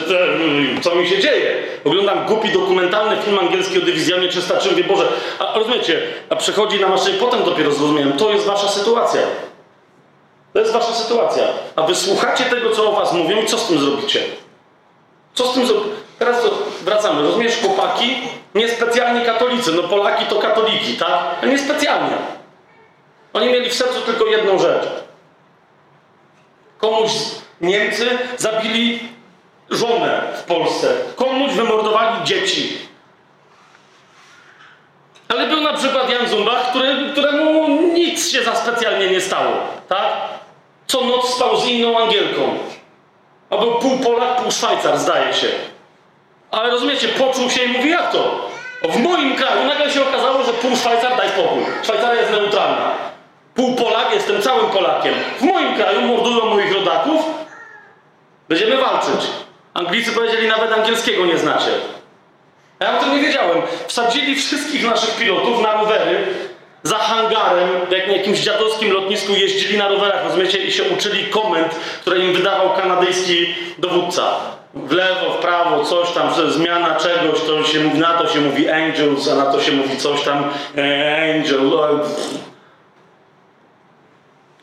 co 0.82 0.96
mi 0.96 1.08
się 1.08 1.20
dzieje? 1.20 1.64
Oglądam 1.86 2.26
głupi 2.26 2.52
dokumentalny 2.52 3.18
film 3.18 3.40
angielski 3.40 3.82
o 3.82 3.86
dywizjonie 3.86 4.28
303, 4.28 4.70
mówię, 4.72 4.84
Boże, 4.84 5.08
a 5.40 5.60
rozumiecie, 5.60 6.02
a 6.30 6.36
przechodzi 6.36 6.80
na 6.80 6.88
maszynie, 6.88 7.18
potem 7.20 7.44
dopiero 7.44 7.72
zrozumiałem, 7.72 8.14
to 8.14 8.30
jest 8.32 8.46
wasza 8.46 8.68
sytuacja. 8.68 9.22
To 10.54 10.60
jest 10.60 10.72
wasza 10.72 10.94
sytuacja. 10.94 11.44
A 11.76 11.82
wy 11.82 11.96
słuchacie 11.96 12.44
tego, 12.44 12.72
co 12.72 12.90
o 12.90 12.96
was 12.96 13.14
mówią 13.14 13.42
i 13.42 13.46
co 13.46 13.58
z 13.58 13.68
tym 13.68 13.80
zrobicie? 13.80 14.20
Co 15.34 15.48
z 15.48 15.54
tym 15.54 15.66
zrobicie? 15.68 15.96
Teraz 16.20 16.42
wracamy. 16.82 17.22
Rozumiesz, 17.22 17.62
chłopaki? 17.62 18.16
Niespecjalnie 18.56 19.26
katolicy. 19.26 19.72
No 19.72 19.84
Polaki 19.84 20.26
to 20.26 20.36
katoliki, 20.36 20.94
tak? 20.94 21.20
Ale 21.42 21.52
niespecjalnie. 21.52 22.18
Oni 23.36 23.50
mieli 23.50 23.70
w 23.70 23.74
sercu 23.74 24.02
tylko 24.02 24.26
jedną 24.26 24.60
rzecz. 24.60 24.84
Komuś 26.78 27.12
Niemcy 27.62 28.18
zabili 28.38 29.00
żonę 29.70 30.22
w 30.38 30.44
Polsce. 30.44 30.88
Komuś 31.16 31.54
wymordowali 31.54 32.24
dzieci. 32.24 32.78
Ale 35.28 35.48
był 35.48 35.62
na 35.62 35.74
przykład 35.74 36.10
Jan 36.10 36.28
Zumbach, 36.28 36.70
który, 36.70 37.10
któremu 37.12 37.68
nic 37.94 38.32
się 38.32 38.44
za 38.44 38.56
specjalnie 38.56 39.10
nie 39.10 39.22
stało. 39.22 39.52
Tak? 39.90 40.08
Co 40.88 41.02
noc 41.02 41.36
spał 41.36 41.58
z 41.58 41.68
inną 41.68 42.00
Angielką. 42.00 42.58
A 43.50 43.58
był 43.58 43.80
pół 43.80 43.98
Polak, 43.98 44.42
pół 44.42 44.52
Szwajcar, 44.52 44.98
zdaje 44.98 45.34
się. 45.34 45.48
Ale 46.52 46.70
rozumiecie, 46.70 47.08
poczuł 47.08 47.50
się 47.50 47.64
i 47.64 47.68
mówi, 47.68 47.90
jak 47.90 48.12
to? 48.12 48.50
W 48.84 49.00
moim 49.00 49.36
kraju 49.36 49.68
nagle 49.68 49.92
się 49.92 50.10
okazało, 50.10 50.44
że 50.44 50.54
pół 50.54 50.76
Szwajcar, 50.76 51.18
daj 51.18 51.30
spokój. 51.30 51.64
Szwajcaria 51.84 52.22
jest 52.22 52.32
neutralna. 52.32 53.15
Pół 53.56 53.76
Polak, 53.76 54.14
jestem 54.14 54.42
całym 54.42 54.70
Polakiem. 54.70 55.14
W 55.40 55.42
moim 55.42 55.76
kraju 55.76 56.02
mordują 56.02 56.46
moich 56.46 56.74
rodaków. 56.74 57.22
Będziemy 58.50 58.78
walczyć. 58.78 59.30
Anglicy 59.74 60.12
powiedzieli, 60.12 60.48
nawet 60.48 60.72
angielskiego 60.72 61.26
nie 61.26 61.38
znacie. 61.38 61.72
Ja 62.80 63.00
o 63.00 63.04
tym 63.04 63.16
nie 63.16 63.22
wiedziałem. 63.22 63.62
Wsadzili 63.88 64.36
wszystkich 64.36 64.86
naszych 64.86 65.18
pilotów 65.18 65.62
na 65.62 65.74
rowery 65.74 66.28
za 66.84 66.98
hangarem, 66.98 67.70
jak 67.92 68.08
na 68.08 68.14
jakimś 68.14 68.40
dziadowskim 68.40 68.92
lotnisku 68.92 69.34
jeździli 69.34 69.78
na 69.78 69.88
rowerach, 69.88 70.24
rozumiecie, 70.24 70.58
i 70.58 70.72
się 70.72 70.84
uczyli 70.84 71.26
komend, 71.26 71.76
które 72.02 72.20
im 72.20 72.34
wydawał 72.34 72.74
kanadyjski 72.74 73.56
dowódca. 73.78 74.24
W 74.74 74.92
lewo, 74.92 75.34
w 75.34 75.38
prawo, 75.38 75.86
coś 75.86 76.12
tam, 76.12 76.30
zmiana 76.50 76.96
czegoś, 76.96 77.42
to 77.48 77.64
się 77.64 77.80
mówi, 77.80 78.00
na 78.00 78.14
to 78.14 78.28
się 78.28 78.42
mówi 78.42 78.70
angels, 78.70 79.28
a 79.28 79.36
na 79.36 79.46
to 79.46 79.62
się 79.62 79.72
mówi 79.72 79.98
coś 79.98 80.24
tam 80.24 80.44
e, 80.78 81.34
angel. 81.36 81.72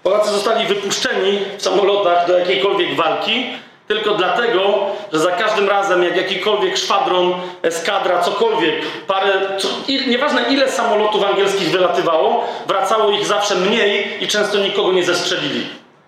Polacy 0.03 0.31
zostali 0.31 0.67
wypuszczeni 0.67 1.39
w 1.59 1.63
samolotach 1.63 2.27
do 2.27 2.39
jakiejkolwiek 2.39 2.97
walki, 2.97 3.47
tylko 3.89 4.15
dlatego, 4.15 4.87
że 5.13 5.19
za 5.19 5.31
każdym 5.31 5.69
razem, 5.69 6.03
jak 6.03 6.17
jakikolwiek 6.17 6.77
szwadron, 6.77 7.35
eskadra, 7.63 8.23
cokolwiek, 8.23 8.75
parę, 9.07 9.33
co, 9.59 9.69
i, 9.89 10.09
nieważne 10.09 10.43
ile 10.51 10.71
samolotów 10.71 11.25
angielskich 11.25 11.71
wylatywało, 11.71 12.45
wracało 12.67 13.11
ich 13.11 13.27
zawsze 13.27 13.55
mniej 13.55 14.25
i 14.25 14.29
często 14.29 14.59
nikogo 14.59 14.93
nie 14.93 15.05
zestrzelili. 15.05 15.67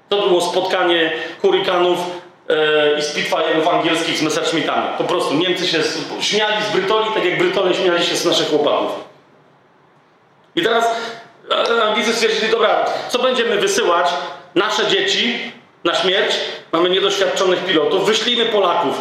To 0.08 0.28
było 0.28 0.40
spotkanie 0.40 1.12
hurikanów 1.42 1.98
e, 2.48 2.98
i 2.98 3.02
Spitfire'ów 3.02 3.68
angielskich 3.68 4.18
z 4.18 4.22
Messerschmittami. 4.22 4.88
Po 4.98 5.04
prostu 5.04 5.34
Niemcy 5.34 5.66
się 5.66 5.78
śmiali 6.20 6.64
z 6.70 6.72
Brytoli, 6.72 7.06
tak 7.14 7.24
jak 7.24 7.38
Brytole 7.38 7.74
śmiali 7.74 8.04
się 8.04 8.16
z 8.16 8.24
naszych 8.24 8.48
chłopaków. 8.48 8.90
I 10.56 10.62
teraz 10.62 10.84
Anglicy 11.82 12.12
stwierdzili, 12.12 12.52
dobra, 12.52 12.84
co 13.08 13.18
będziemy 13.18 13.56
wysyłać? 13.56 14.06
Nasze 14.54 14.86
dzieci 14.86 15.52
na 15.84 15.94
śmierć, 15.94 16.34
mamy 16.72 16.90
niedoświadczonych 16.90 17.64
pilotów, 17.64 18.06
wyślijmy 18.06 18.46
Polaków. 18.46 19.00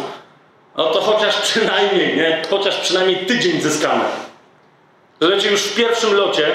No 0.76 0.84
to 0.84 1.00
chociaż 1.00 1.36
przynajmniej, 1.36 2.16
nie? 2.16 2.42
Chociaż 2.50 2.76
przynajmniej 2.76 3.16
tydzień 3.16 3.60
zyskamy. 3.60 4.04
Zobaczcie, 5.20 5.50
już 5.50 5.62
w 5.62 5.74
pierwszym 5.74 6.14
locie 6.14 6.52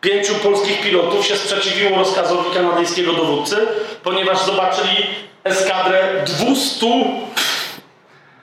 pięciu 0.00 0.34
polskich 0.34 0.82
pilotów 0.82 1.26
się 1.26 1.36
sprzeciwiło 1.36 1.98
rozkazowi 1.98 2.50
kanadyjskiego 2.54 3.12
dowódcy, 3.12 3.66
ponieważ 4.02 4.38
zobaczyli 4.38 5.06
eskadrę 5.44 6.24
200 6.26 6.86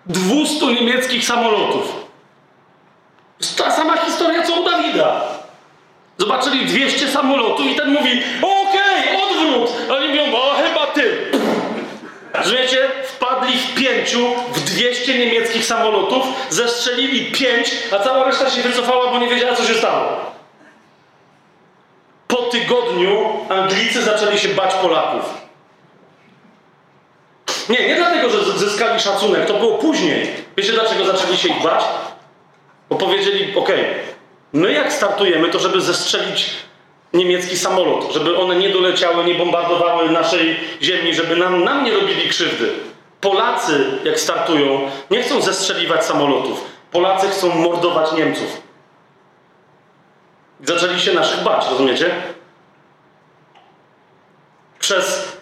200 0.06 0.66
niemieckich 0.66 1.26
samolotów. 1.26 2.08
Ta 3.58 3.72
sama 3.72 3.98
historia 3.98 4.44
co 4.44 4.62
u 4.62 4.66
Dawida. 4.66 5.22
Zobaczyli 6.18 6.66
200 6.66 7.08
samolotów 7.08 7.66
i 7.66 7.76
ten 7.76 7.94
mówi 7.94 8.24
okej, 8.42 9.14
okay, 9.14 9.24
odwrót. 9.24 9.72
A 9.90 9.94
oni 9.94 10.08
mówią, 10.08 10.36
o 10.36 10.56
chyba 10.56 10.88
ty. 10.88 11.32
Rozumiecie? 12.34 12.90
Wpadli 13.04 13.58
w 13.58 13.76
pięciu 13.76 14.28
w 14.54 14.64
200 14.64 15.20
niemieckich 15.20 15.66
samolotów, 15.66 16.26
zestrzelili 16.50 17.32
pięć, 17.32 17.72
a 17.92 18.00
cała 18.00 18.26
reszta 18.26 18.50
się 18.50 18.62
wycofała, 18.62 19.12
bo 19.12 19.20
nie 19.20 19.28
wiedziała, 19.28 19.56
co 19.56 19.64
się 19.64 19.74
stało. 19.74 20.08
Po 22.28 22.36
tygodniu 22.36 23.30
Anglicy 23.50 24.04
zaczęli 24.04 24.40
się 24.40 24.50
bać 24.50 24.74
Polaków. 24.74 25.48
Nie, 27.70 27.88
nie 27.88 27.96
dlatego, 27.96 28.30
że 28.30 28.60
zyskali 28.60 29.00
szacunek, 29.00 29.46
to 29.46 29.54
było 29.54 29.78
później. 29.78 30.32
Wiecie, 30.58 30.74
dlaczego 30.74 31.06
zaczęli 31.06 31.38
się 31.38 31.50
ich 31.50 31.64
bać? 31.64 31.84
Bo 32.90 32.96
powiedzieli, 32.96 33.56
ok, 33.56 33.70
my 34.58 34.74
jak 34.74 34.94
startujemy, 34.94 35.50
to 35.50 35.60
żeby 35.60 35.82
zestrzelić 35.82 36.50
niemiecki 37.14 37.58
samolot, 37.58 38.12
żeby 38.12 38.38
one 38.38 38.56
nie 38.56 38.70
doleciały, 38.70 39.24
nie 39.24 39.36
bombardowały 39.36 40.10
naszej 40.10 40.60
ziemi, 40.82 41.14
żeby 41.14 41.36
nam, 41.36 41.64
nam 41.64 41.84
nie 41.84 41.92
robili 41.92 42.30
krzywdy. 42.30 42.70
Polacy, 43.22 43.86
jak 44.04 44.20
startują, 44.20 44.92
nie 45.12 45.24
chcą 45.24 45.42
zestrzeliwać 45.42 46.06
samolotów. 46.06 46.64
Polacy 46.92 47.28
chcą 47.28 47.56
mordować 47.56 48.12
Niemców. 48.12 48.62
Zaczęli 50.64 51.00
się 51.00 51.14
naszych 51.14 51.44
bać, 51.44 51.66
rozumiecie? 51.70 52.12
Przez 54.80 55.38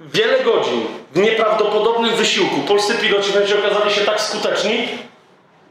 wiele 0.00 0.44
godzin 0.44 0.86
w 1.12 1.18
nieprawdopodobnym 1.18 2.16
wysiłku 2.16 2.60
polscy 2.60 2.94
piloci 2.94 3.32
wreszcie 3.32 3.58
okazali 3.58 3.90
się 3.90 4.00
tak 4.00 4.20
skuteczni, 4.20 4.88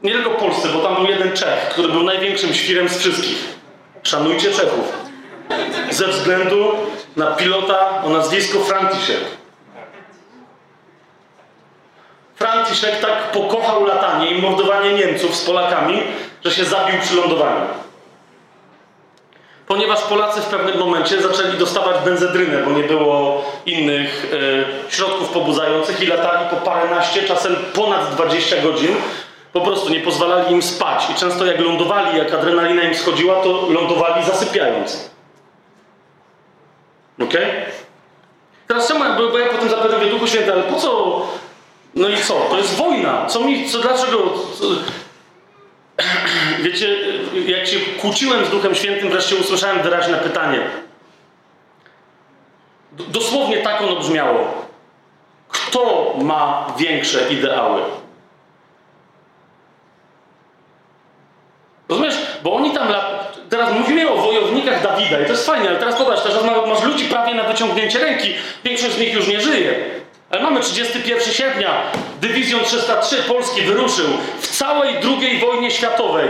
nie 0.02 0.12
tylko 0.12 0.30
polscy, 0.30 0.68
bo 0.68 0.82
tam 0.82 0.94
był 0.94 1.06
jeden 1.06 1.36
Czech, 1.36 1.68
który 1.70 1.88
był 1.88 2.02
największym 2.02 2.54
świrem 2.54 2.88
z 2.88 2.98
wszystkich. 2.98 3.58
Szanujcie 4.02 4.50
Czechów 4.52 5.08
ze 5.90 6.08
względu 6.08 6.72
na 7.16 7.26
pilota 7.26 8.02
o 8.04 8.08
nazwisku 8.08 8.60
Franciszek. 8.60 9.20
Franciszek 12.36 13.00
tak 13.00 13.32
pokochał 13.32 13.86
latanie 13.86 14.30
i 14.30 14.42
mordowanie 14.42 14.92
Niemców 14.92 15.36
z 15.36 15.44
Polakami, 15.44 16.02
że 16.44 16.50
się 16.50 16.64
zabił 16.64 17.00
przy 17.00 17.16
lądowaniu. 17.16 17.66
Ponieważ 19.66 20.00
Polacy 20.00 20.40
w 20.40 20.46
pewnym 20.46 20.78
momencie 20.78 21.22
zaczęli 21.22 21.58
dostawać 21.58 21.96
benzedrynę, 22.04 22.62
bo 22.62 22.70
nie 22.70 22.82
było 22.82 23.44
innych 23.66 24.32
e, 24.88 24.92
środków 24.92 25.28
pobudzających 25.28 26.00
i 26.00 26.06
latali 26.06 26.48
po 26.50 26.56
paręnaście, 26.56 27.22
czasem 27.22 27.56
ponad 27.74 28.14
20 28.14 28.62
godzin, 28.62 28.96
po 29.52 29.60
prostu 29.60 29.88
nie 29.88 30.00
pozwalali 30.00 30.52
im 30.52 30.62
spać. 30.62 31.10
I 31.10 31.14
często 31.14 31.46
jak 31.46 31.60
lądowali, 31.60 32.18
jak 32.18 32.34
adrenalina 32.34 32.82
im 32.82 32.94
schodziła, 32.94 33.42
to 33.42 33.66
lądowali 33.70 34.24
zasypiając. 34.24 35.10
Ok? 37.22 37.34
Teraz 38.66 38.88
czemu, 38.88 39.04
bo, 39.16 39.28
bo 39.28 39.38
ja 39.38 39.46
potem 39.46 39.68
zapytam, 39.68 40.08
Duchu 40.10 40.26
Święty, 40.26 40.52
ale 40.52 40.62
po 40.62 40.76
co? 40.76 41.22
No 41.94 42.08
i 42.08 42.16
co? 42.16 42.34
To 42.50 42.58
jest 42.58 42.74
wojna. 42.74 43.26
Co 43.26 43.40
mi, 43.40 43.70
co, 43.70 43.78
dlaczego? 43.78 44.18
Co? 44.58 44.64
Wiecie, 46.64 46.96
jak 47.46 47.66
się 47.66 47.76
kłóciłem 48.00 48.46
z 48.46 48.50
Duchem 48.50 48.74
Świętym, 48.74 49.10
wreszcie 49.10 49.36
usłyszałem 49.36 49.82
wyraźne 49.82 50.18
pytanie. 50.18 50.60
Dosłownie 52.92 53.58
tak 53.58 53.82
ono 53.82 53.96
brzmiało. 53.96 54.68
Kto 55.48 56.14
ma 56.22 56.66
większe 56.78 57.28
ideały? 57.32 57.82
Rozumiesz? 61.88 62.16
Bo 62.42 62.54
oni 62.54 62.70
tam 62.70 62.88
Teraz 63.50 63.72
mówimy 63.72 64.10
o 64.10 64.16
wojownikach 64.16 64.82
Dawida 64.82 65.20
i 65.20 65.24
to 65.24 65.32
jest 65.32 65.46
fajnie, 65.46 65.68
ale 65.68 65.78
teraz 65.78 65.96
popatrz, 65.96 66.22
teraz 66.22 66.44
masz 66.66 66.82
ludzi 66.82 67.04
prawie 67.04 67.34
na 67.34 67.42
wyciągnięcie 67.42 67.98
ręki. 67.98 68.34
Większość 68.64 68.94
z 68.94 68.98
nich 68.98 69.14
już 69.14 69.28
nie 69.28 69.40
żyje. 69.40 69.74
Ale 70.30 70.42
mamy 70.42 70.60
31 70.60 71.34
sierpnia, 71.34 71.82
Dywizjon 72.20 72.64
303 72.64 73.16
Polski 73.16 73.62
wyruszył 73.62 74.06
w 74.40 74.46
całej 74.46 74.94
II 74.94 75.38
wojnie 75.40 75.70
światowej. 75.70 76.28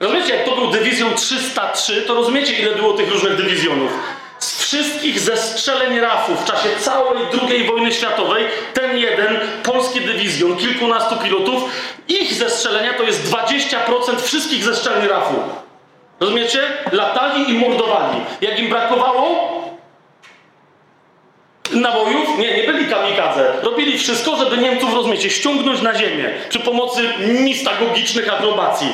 Rozumiecie, 0.00 0.36
jak 0.36 0.44
to 0.44 0.56
był 0.56 0.70
Dywizjon 0.70 1.14
303, 1.14 2.02
to 2.02 2.14
rozumiecie, 2.14 2.52
ile 2.52 2.74
było 2.74 2.92
tych 2.92 3.12
różnych 3.12 3.36
dywizjonów. 3.36 3.92
Wszystkich 4.72 5.20
zestrzeleń 5.20 6.00
RAF-u 6.00 6.36
w 6.36 6.44
czasie 6.44 6.68
całej 6.78 7.22
II 7.50 7.64
wojny 7.64 7.92
światowej, 7.92 8.44
ten 8.74 8.98
jeden 8.98 9.38
polski 9.62 10.00
dywizjon, 10.00 10.56
kilkunastu 10.56 11.16
pilotów, 11.16 11.62
ich 12.08 12.34
zestrzelenia 12.34 12.94
to 12.94 13.02
jest 13.02 13.32
20% 13.32 14.20
wszystkich 14.22 14.64
zestrzeleń 14.64 15.08
RAF-u. 15.08 15.34
Rozumiecie? 16.20 16.60
Latali 16.92 17.50
i 17.50 17.52
mordowali. 17.52 18.20
Jak 18.40 18.58
im 18.58 18.68
brakowało 18.68 19.52
nabojów, 21.72 22.38
nie, 22.38 22.56
nie 22.56 22.62
byli 22.62 22.86
kamikadze. 22.86 23.52
Robili 23.62 23.98
wszystko, 23.98 24.36
żeby 24.36 24.58
Niemców, 24.58 24.94
rozumiecie, 24.94 25.30
ściągnąć 25.30 25.82
na 25.82 25.94
ziemię 25.94 26.30
przy 26.48 26.60
pomocy 26.60 27.08
mistagogicznych 27.18 28.34
akrobacji, 28.34 28.88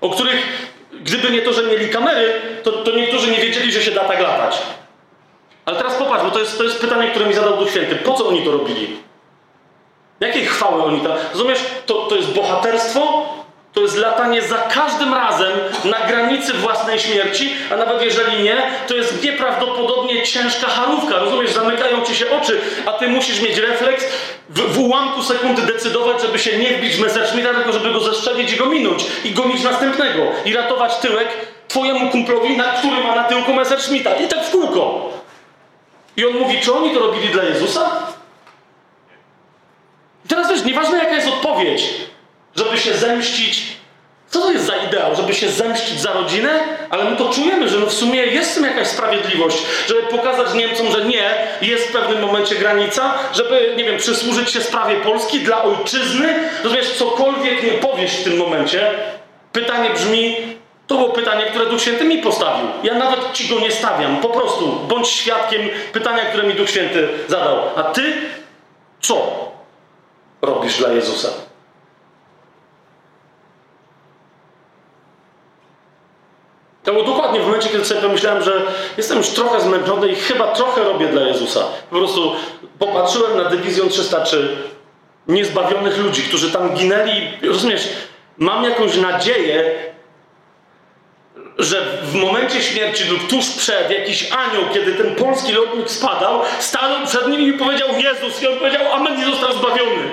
o 0.00 0.10
których, 0.10 0.68
gdyby 1.00 1.30
nie 1.30 1.42
to, 1.42 1.52
że 1.52 1.62
mieli 1.62 1.88
kamery, 1.88 2.32
to, 2.62 2.72
to 2.72 2.96
niektórzy 2.96 3.30
nie 3.30 3.38
wiedzieli, 3.38 3.72
że 3.72 3.82
się 3.82 3.90
da 3.90 4.04
tak 4.04 4.20
latać. 4.20 4.62
Ale 5.64 5.76
teraz 5.76 5.94
popatrz, 5.94 6.24
bo 6.24 6.30
to 6.30 6.38
jest, 6.38 6.58
to 6.58 6.64
jest 6.64 6.80
pytanie, 6.80 7.10
które 7.10 7.26
mi 7.26 7.34
zadał 7.34 7.56
Duch 7.56 7.70
Święty. 7.70 7.96
Po 7.96 8.14
co 8.14 8.28
oni 8.28 8.44
to 8.44 8.50
robili? 8.50 8.96
Jakiej 10.20 10.46
chwały 10.46 10.82
oni 10.82 11.00
tam... 11.00 11.12
Rozumiesz? 11.32 11.58
To, 11.86 11.94
to 11.94 12.16
jest 12.16 12.28
bohaterstwo, 12.28 13.26
to 13.72 13.80
jest 13.80 13.96
latanie 13.96 14.42
za 14.42 14.56
każdym 14.56 15.14
razem 15.14 15.52
na 15.84 16.06
granicy 16.06 16.52
własnej 16.52 17.00
śmierci, 17.00 17.52
a 17.72 17.76
nawet 17.76 18.02
jeżeli 18.02 18.42
nie, 18.42 18.56
to 18.88 18.94
jest 18.94 19.24
nieprawdopodobnie 19.24 20.22
ciężka 20.22 20.66
harówka. 20.66 21.18
Rozumiesz, 21.18 21.50
zamykają 21.50 22.04
ci 22.04 22.16
się 22.16 22.24
oczy, 22.30 22.60
a 22.86 22.92
ty 22.92 23.08
musisz 23.08 23.40
mieć 23.40 23.56
refleks, 23.56 24.04
w, 24.48 24.60
w 24.60 24.78
ułamku 24.78 25.22
sekundy 25.22 25.62
decydować, 25.62 26.22
żeby 26.22 26.38
się 26.38 26.58
nie 26.58 26.68
wbić 26.68 26.96
w 26.96 27.00
Messerschmitta, 27.00 27.54
tylko 27.54 27.72
żeby 27.72 27.92
go 27.92 28.00
zestrzelić 28.00 28.52
i 28.52 28.56
go 28.56 28.66
minąć. 28.66 29.06
I 29.24 29.30
gonić 29.30 29.62
następnego. 29.62 30.22
I 30.44 30.54
ratować 30.54 30.96
tyłek 30.96 31.28
twojemu 31.68 32.10
kumplowi, 32.10 32.56
na, 32.56 32.64
który 32.64 32.96
ma 33.02 33.14
na 33.14 33.24
tyłku 33.24 33.54
Messerschmitta. 33.54 34.14
I 34.14 34.28
tak 34.28 34.44
w 34.44 34.50
kółko. 34.50 35.10
I 36.16 36.26
on 36.26 36.32
mówi, 36.32 36.60
czy 36.60 36.74
oni 36.74 36.94
to 36.94 37.00
robili 37.00 37.28
dla 37.28 37.44
Jezusa? 37.44 37.90
I 40.24 40.28
teraz 40.28 40.50
wiesz, 40.50 40.64
nieważne 40.64 40.98
jaka 40.98 41.14
jest 41.14 41.28
odpowiedź, 41.28 41.84
żeby 42.56 42.78
się 42.78 42.94
zemścić. 42.94 43.62
Co 44.30 44.40
to 44.40 44.52
jest 44.52 44.66
za 44.66 44.76
ideał? 44.76 45.16
Żeby 45.16 45.34
się 45.34 45.48
zemścić 45.48 46.00
za 46.00 46.12
rodzinę? 46.12 46.60
Ale 46.90 47.04
my 47.04 47.16
to 47.16 47.28
czujemy, 47.28 47.68
że 47.68 47.78
no 47.78 47.86
w 47.86 47.92
sumie 47.92 48.26
jest 48.26 48.50
w 48.50 48.54
tym 48.54 48.64
jakaś 48.64 48.88
sprawiedliwość, 48.88 49.58
żeby 49.88 50.02
pokazać 50.02 50.54
Niemcom, 50.54 50.86
że 50.92 51.04
nie, 51.04 51.30
jest 51.62 51.88
w 51.88 51.92
pewnym 51.92 52.20
momencie 52.20 52.54
granica, 52.54 53.14
żeby, 53.34 53.74
nie 53.76 53.84
wiem, 53.84 53.98
przysłużyć 53.98 54.50
się 54.50 54.60
sprawie 54.60 54.96
Polski 54.96 55.40
dla 55.40 55.62
ojczyzny. 55.62 56.50
Rozumiesz, 56.64 56.92
cokolwiek 56.92 57.62
nie 57.62 57.70
powiesz 57.70 58.12
w 58.12 58.24
tym 58.24 58.36
momencie, 58.36 58.90
pytanie 59.52 59.90
brzmi, 59.90 60.36
to 60.86 60.94
było 60.94 61.08
pytanie, 61.08 61.46
które 61.46 61.66
Duch 61.66 61.80
Święty 61.80 62.04
mi 62.04 62.18
postawił. 62.18 62.66
Ja 62.82 62.94
nawet 62.94 63.32
ci 63.32 63.48
go 63.48 63.60
nie 63.60 63.72
stawiam. 63.72 64.16
Po 64.16 64.28
prostu 64.28 64.72
bądź 64.88 65.08
świadkiem 65.08 65.62
pytania, 65.92 66.24
które 66.24 66.42
mi 66.42 66.54
Duch 66.54 66.70
Święty 66.70 67.08
zadał. 67.28 67.58
A 67.76 67.82
ty 67.82 68.12
co 69.00 69.48
robisz 70.42 70.78
dla 70.78 70.88
Jezusa? 70.88 71.28
To 76.84 76.92
było 76.92 77.04
dokładnie 77.04 77.40
w 77.40 77.46
momencie, 77.46 77.68
kiedy 77.68 77.84
sobie 77.84 78.00
pomyślałem, 78.00 78.42
że 78.42 78.62
jestem 78.96 79.18
już 79.18 79.28
trochę 79.28 79.60
zmęczony 79.60 80.08
i 80.08 80.14
chyba 80.14 80.46
trochę 80.46 80.84
robię 80.84 81.08
dla 81.08 81.22
Jezusa. 81.22 81.60
Po 81.90 81.96
prostu 81.96 82.32
popatrzyłem 82.78 83.36
na 83.36 83.44
dywizją 83.44 83.88
303 83.88 84.56
niezbawionych 85.28 85.98
ludzi, 85.98 86.22
którzy 86.22 86.50
tam 86.50 86.74
ginęli. 86.74 87.28
Rozumiesz, 87.42 87.88
mam 88.38 88.64
jakąś 88.64 88.96
nadzieję, 88.96 89.91
że 91.58 91.98
w 92.02 92.14
momencie 92.14 92.62
śmierci 92.62 93.04
lub 93.04 93.28
tuż 93.28 93.50
przed 93.50 93.90
jakiś 93.90 94.32
anioł, 94.32 94.64
kiedy 94.74 94.94
ten 94.94 95.14
polski 95.14 95.52
lotnik 95.52 95.90
spadał, 95.90 96.40
stanął 96.58 97.06
przed 97.06 97.28
nimi 97.28 97.46
i 97.48 97.52
powiedział 97.52 97.88
Jezus 97.98 98.42
i 98.42 98.46
on 98.46 98.58
powiedział 98.58 98.92
Amen 98.92 99.20
i 99.20 99.24
został 99.24 99.52
zbawiony. 99.52 100.10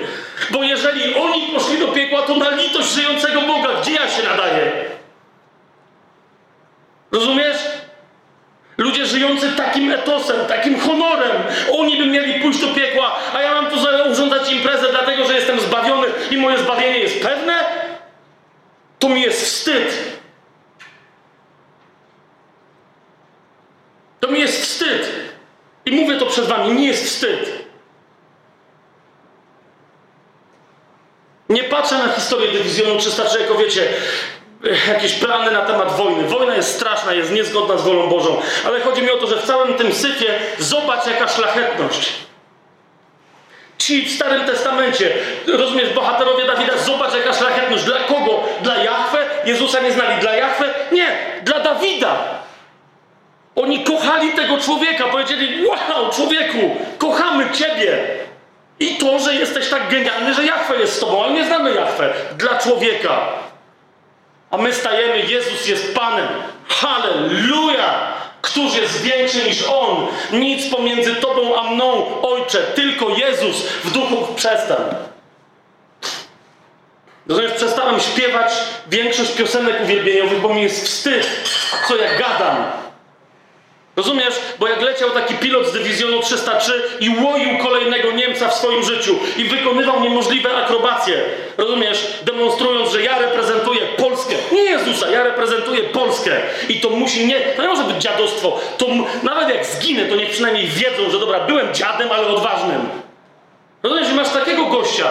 Bo 0.50 0.62
jeżeli 0.62 1.14
oni 1.14 1.42
poszli 1.54 1.78
do 1.78 1.88
piekła, 1.88 2.22
to 2.22 2.36
na 2.36 2.50
litość 2.50 2.94
żyjącego 2.94 3.40
Boga, 3.40 3.68
gdzie 3.82 3.92
ja 3.92 4.08
się 4.08 4.22
nadaję? 4.22 4.72
Rozumiesz? 7.12 7.56
Ludzie 8.78 9.06
żyjący 9.06 9.52
takim 9.52 9.92
etosem, 9.92 10.46
takim 10.48 10.80
honorem, 10.80 11.36
oni 11.72 11.96
by 11.96 12.06
mieli 12.06 12.40
pójść 12.40 12.60
do 12.60 12.74
piekła, 12.74 13.16
a 13.34 13.40
ja 13.40 13.54
mam 13.54 13.66
tu 13.66 13.76
urządzać 14.12 14.52
imprezę 14.52 14.86
dlatego, 14.90 15.26
że 15.26 15.34
jestem 15.34 15.60
zbawiony 15.60 16.06
i 16.30 16.36
moje 16.36 16.58
zbawienie 16.58 16.98
jest 16.98 17.22
pewne? 17.22 17.64
To 18.98 19.08
mi 19.08 19.22
jest 19.22 19.44
wstyd. 19.44 20.19
To 24.20 24.28
mi 24.28 24.40
jest 24.40 24.62
wstyd. 24.62 25.08
I 25.84 25.90
mówię 25.90 26.18
to 26.18 26.26
przed 26.26 26.46
wami, 26.46 26.72
nie 26.74 26.86
jest 26.86 27.04
wstyd. 27.04 27.60
Nie 31.48 31.64
patrzę 31.64 31.98
na 31.98 32.12
historię 32.12 32.52
dywizjonu 32.52 32.98
303 32.98 33.40
jako 33.40 33.54
wiecie, 33.54 33.88
jakieś 34.88 35.12
plany 35.12 35.50
na 35.50 35.60
temat 35.62 35.96
wojny. 35.96 36.28
Wojna 36.28 36.56
jest 36.56 36.74
straszna, 36.74 37.12
jest 37.12 37.32
niezgodna 37.32 37.78
z 37.78 37.82
wolą 37.82 38.08
Bożą, 38.08 38.42
ale 38.66 38.80
chodzi 38.80 39.02
mi 39.02 39.10
o 39.10 39.16
to, 39.16 39.26
że 39.26 39.36
w 39.36 39.42
całym 39.42 39.74
tym 39.74 39.92
syfie 39.92 40.38
zobacz 40.58 41.06
jaka 41.06 41.28
szlachetność. 41.28 42.12
Ci 43.78 44.06
w 44.06 44.12
Starym 44.12 44.46
Testamencie, 44.46 45.12
rozumiesz, 45.46 45.92
bohaterowie 45.94 46.46
Dawida, 46.46 46.78
zobacz 46.78 47.14
jaka 47.14 47.32
szlachetność. 47.32 47.84
Dla 47.84 47.98
kogo? 47.98 48.44
Dla 48.62 48.76
Jahwe? 48.76 49.18
Jezusa 49.44 49.80
nie 49.80 49.92
znali. 49.92 50.20
Dla 50.20 50.34
Jahwe? 50.34 50.74
Nie, 50.92 51.16
dla 51.42 51.60
Dawida. 51.60 52.40
Oni 53.56 53.84
kochali 53.84 54.32
tego 54.32 54.58
człowieka, 54.58 55.04
powiedzieli: 55.04 55.66
Wow, 55.66 56.10
człowieku, 56.12 56.76
kochamy 56.98 57.50
Ciebie. 57.50 57.98
I 58.80 58.96
to, 58.96 59.18
że 59.18 59.34
jesteś 59.34 59.68
tak 59.68 59.88
genialny, 59.88 60.34
że 60.34 60.44
Jahwe 60.44 60.76
jest 60.76 60.94
z 60.96 61.00
Tobą, 61.00 61.24
ale 61.24 61.32
nie 61.32 61.44
znamy 61.44 61.74
Jahwe. 61.74 62.12
Dla 62.36 62.58
człowieka. 62.58 63.20
A 64.50 64.56
my 64.56 64.72
stajemy, 64.72 65.18
Jezus 65.18 65.66
jest 65.66 65.94
Panem. 65.94 66.28
Halleluja! 66.68 68.20
Któż 68.42 68.76
jest 68.76 69.02
większy 69.02 69.44
niż 69.44 69.62
On? 69.62 70.06
Nic 70.32 70.70
pomiędzy 70.74 71.14
Tobą 71.14 71.60
a 71.60 71.70
mną, 71.70 72.06
Ojcze, 72.22 72.58
tylko 72.58 73.08
Jezus 73.08 73.66
w 73.66 73.92
duchu 73.92 74.34
przestań. 74.34 74.84
Rozumiesz, 77.28 77.52
przestałem 77.52 78.00
śpiewać 78.00 78.52
większość 78.88 79.32
piosenek 79.32 79.82
uwielbieniowych, 79.82 80.40
bo 80.40 80.54
mi 80.54 80.62
jest 80.62 80.84
wstyd, 80.84 81.26
co 81.88 81.96
ja 81.96 82.18
gadam. 82.18 82.56
Rozumiesz? 83.96 84.34
Bo 84.58 84.68
jak 84.68 84.82
leciał 84.82 85.10
taki 85.10 85.34
pilot 85.34 85.66
z 85.66 85.72
dywizjonu 85.72 86.20
303 86.20 86.82
i 87.00 87.10
łoił 87.24 87.58
kolejnego 87.58 88.12
Niemca 88.12 88.48
w 88.48 88.54
swoim 88.54 88.82
życiu 88.82 89.18
i 89.36 89.44
wykonywał 89.44 90.00
niemożliwe 90.00 90.56
akrobacje, 90.56 91.22
rozumiesz? 91.58 92.06
Demonstrując, 92.22 92.90
że 92.90 93.02
ja 93.02 93.18
reprezentuję 93.18 93.80
Polskę. 93.96 94.34
Nie 94.52 94.62
Jezusa, 94.62 95.10
ja 95.10 95.24
reprezentuję 95.24 95.82
Polskę. 95.82 96.40
I 96.68 96.80
to 96.80 96.90
musi 96.90 97.26
nie, 97.26 97.40
to 97.40 97.62
nie 97.62 97.68
może 97.68 97.84
być 97.84 97.96
dziadostwo. 97.96 98.60
To 98.78 98.86
nawet 99.22 99.48
jak 99.48 99.66
zginę, 99.66 100.04
to 100.04 100.16
niech 100.16 100.30
przynajmniej 100.30 100.66
wiedzą, 100.66 101.10
że 101.10 101.18
dobra, 101.18 101.40
byłem 101.40 101.74
dziadem, 101.74 102.12
ale 102.12 102.26
odważnym. 102.26 102.88
Rozumiesz, 103.82 104.08
że 104.08 104.14
masz 104.14 104.30
takiego 104.30 104.66
gościa, 104.66 105.06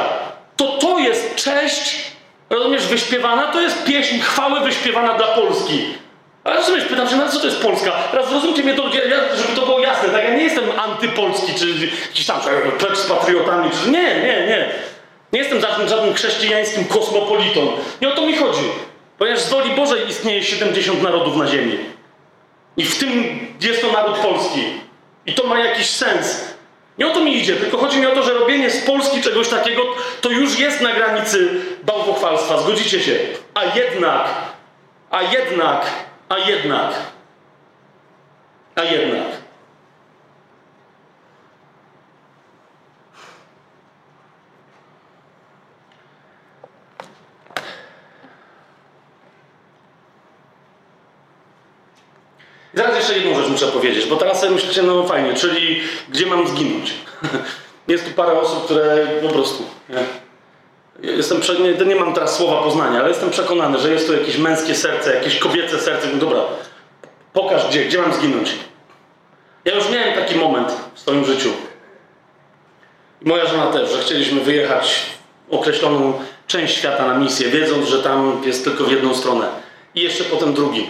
to 0.57 0.67
to 0.67 0.99
jest 0.99 1.35
cześć, 1.35 2.01
rozumiesz, 2.49 2.87
wyśpiewana, 2.87 3.47
to 3.51 3.61
jest 3.61 3.83
pieśń 3.83 4.19
chwały 4.19 4.59
wyśpiewana 4.59 5.13
dla 5.13 5.27
Polski. 5.27 5.85
Ale 6.49 6.57
rozumiesz, 6.57 6.85
pytam 6.85 7.09
się, 7.09 7.15
no 7.15 7.29
co 7.29 7.39
to 7.39 7.45
jest 7.45 7.61
Polska? 7.61 7.91
Raz 8.13 8.29
zrozumcie 8.29 8.63
mnie 8.63 8.73
to, 8.73 8.83
żeby 9.35 9.55
to 9.55 9.65
było 9.65 9.79
jasne, 9.79 10.09
tak? 10.09 10.23
Ja 10.23 10.33
nie 10.33 10.43
jestem 10.43 10.63
antypolski, 10.79 11.53
czy 11.53 11.69
jakiś 12.05 12.25
tam 12.25 12.39
precz 12.79 12.97
z 12.97 13.05
patriotami, 13.05 13.69
czy... 13.71 13.91
Nie, 13.91 14.15
nie, 14.15 14.47
nie. 14.47 14.69
Nie 15.33 15.39
jestem 15.39 15.61
żadnym, 15.61 15.87
żadnym 15.87 16.13
chrześcijańskim 16.13 16.85
kosmopolitą. 16.85 17.71
Nie 18.01 18.09
o 18.09 18.11
to 18.11 18.25
mi 18.25 18.37
chodzi. 18.37 18.63
Ponieważ 19.17 19.39
z 19.39 19.49
woli 19.49 19.69
Bożej 19.69 20.07
istnieje 20.09 20.43
70 20.43 21.03
narodów 21.03 21.37
na 21.37 21.47
ziemi. 21.47 21.77
I 22.77 22.85
w 22.85 22.99
tym 22.99 23.39
jest 23.61 23.81
to 23.81 23.91
naród 23.91 24.17
polski. 24.17 24.63
I 25.25 25.33
to 25.33 25.47
ma 25.47 25.59
jakiś 25.59 25.89
sens. 25.89 26.45
Nie 26.97 27.07
o 27.07 27.13
to 27.13 27.19
mi 27.19 27.37
idzie, 27.37 27.55
tylko 27.55 27.77
chodzi 27.77 27.99
mi 27.99 28.05
o 28.05 28.11
to, 28.11 28.23
że 28.23 28.33
robienie 28.33 28.69
z 28.69 28.85
Polski 28.85 29.21
czegoś 29.21 29.49
takiego 29.49 29.81
to 30.21 30.29
już 30.29 30.59
jest 30.59 30.81
na 30.81 30.93
granicy 30.93 31.49
bałwochwalstwa. 31.83 32.57
Zgodzicie 32.57 32.99
się? 32.99 33.19
A 33.53 33.65
jednak, 33.65 34.25
a 35.11 35.21
jednak 35.21 36.08
a 36.29 36.37
jednak, 36.37 36.93
a 38.75 38.83
jednak. 38.83 39.27
I 52.73 52.77
teraz 52.77 52.95
jeszcze 52.95 53.17
jedną 53.17 53.35
rzecz 53.41 53.51
muszę 53.51 53.67
powiedzieć, 53.67 54.05
bo 54.05 54.15
teraz 54.15 54.39
sobie 54.39 54.51
myślicie, 54.51 54.83
no 54.83 55.07
fajnie, 55.07 55.33
czyli 55.33 55.81
gdzie 56.09 56.25
mam 56.25 56.47
zginąć? 56.47 56.93
Jest 57.87 58.05
tu 58.05 58.11
parę 58.11 58.39
osób, 58.39 58.65
które 58.65 59.07
po 59.21 59.29
prostu. 59.29 59.63
Nie? 59.89 60.18
Jestem, 61.01 61.41
nie, 61.59 61.85
nie 61.85 61.95
mam 61.95 62.13
teraz 62.13 62.37
słowa 62.37 62.63
poznania, 62.63 62.99
ale 62.99 63.09
jestem 63.09 63.29
przekonany, 63.29 63.79
że 63.79 63.91
jest 63.91 64.07
to 64.07 64.13
jakieś 64.13 64.37
męskie 64.37 64.75
serce, 64.75 65.15
jakieś 65.15 65.39
kobiece 65.39 65.79
serce. 65.79 66.07
No 66.13 66.19
dobra, 66.19 66.41
pokaż 67.33 67.67
gdzie, 67.67 67.85
gdzie 67.85 68.01
mam 68.01 68.13
zginąć. 68.13 68.51
Ja 69.65 69.75
już 69.75 69.89
miałem 69.89 70.13
taki 70.13 70.35
moment 70.35 70.71
w 70.93 70.99
swoim 70.99 71.25
życiu. 71.25 71.49
Moja 73.21 73.45
żona 73.45 73.67
też, 73.67 73.89
że 73.89 73.99
chcieliśmy 73.99 74.41
wyjechać 74.41 75.05
w 75.49 75.53
określoną 75.53 76.13
część 76.47 76.77
świata 76.77 77.07
na 77.07 77.17
misję, 77.17 77.49
wiedząc, 77.49 77.87
że 77.87 78.03
tam 78.03 78.41
jest 78.45 78.63
tylko 78.63 78.83
w 78.83 78.91
jedną 78.91 79.15
stronę. 79.15 79.47
I 79.95 80.01
jeszcze 80.01 80.23
potem 80.23 80.53
drugi. 80.53 80.87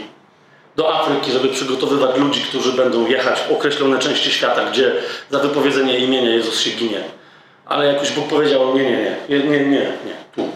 Do 0.76 1.00
Afryki, 1.00 1.32
żeby 1.32 1.48
przygotowywać 1.48 2.18
ludzi, 2.18 2.42
którzy 2.42 2.74
będą 2.74 3.08
jechać 3.08 3.40
w 3.40 3.52
określone 3.52 4.00
części 4.00 4.32
świata, 4.32 4.66
gdzie 4.66 4.92
za 5.30 5.40
wypowiedzenie 5.40 6.00
imienia 6.00 6.30
Jezus 6.30 6.60
się 6.60 6.70
ginie 6.70 7.04
ale 7.70 7.94
jakoś 7.94 8.12
Bóg 8.12 8.28
powiedział, 8.28 8.78
nie, 8.78 8.84
nie, 8.84 9.16
nie, 9.30 9.40
nie, 9.40 9.60
nie, 9.60 9.80
nie, 9.80 10.16
tu. 10.36 10.50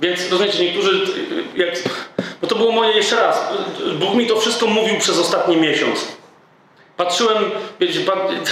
Więc 0.00 0.30
rozumiecie, 0.30 0.64
niektórzy, 0.64 1.00
jak, 1.56 1.68
bo 2.40 2.46
to 2.46 2.54
było 2.54 2.72
moje 2.72 2.96
jeszcze 2.96 3.16
raz, 3.16 3.52
Bóg 3.98 4.14
mi 4.14 4.26
to 4.26 4.40
wszystko 4.40 4.66
mówił 4.66 4.98
przez 4.98 5.18
ostatni 5.18 5.56
miesiąc. 5.56 6.20
Patrzyłem, 6.96 7.50
wiecie, 7.80 8.00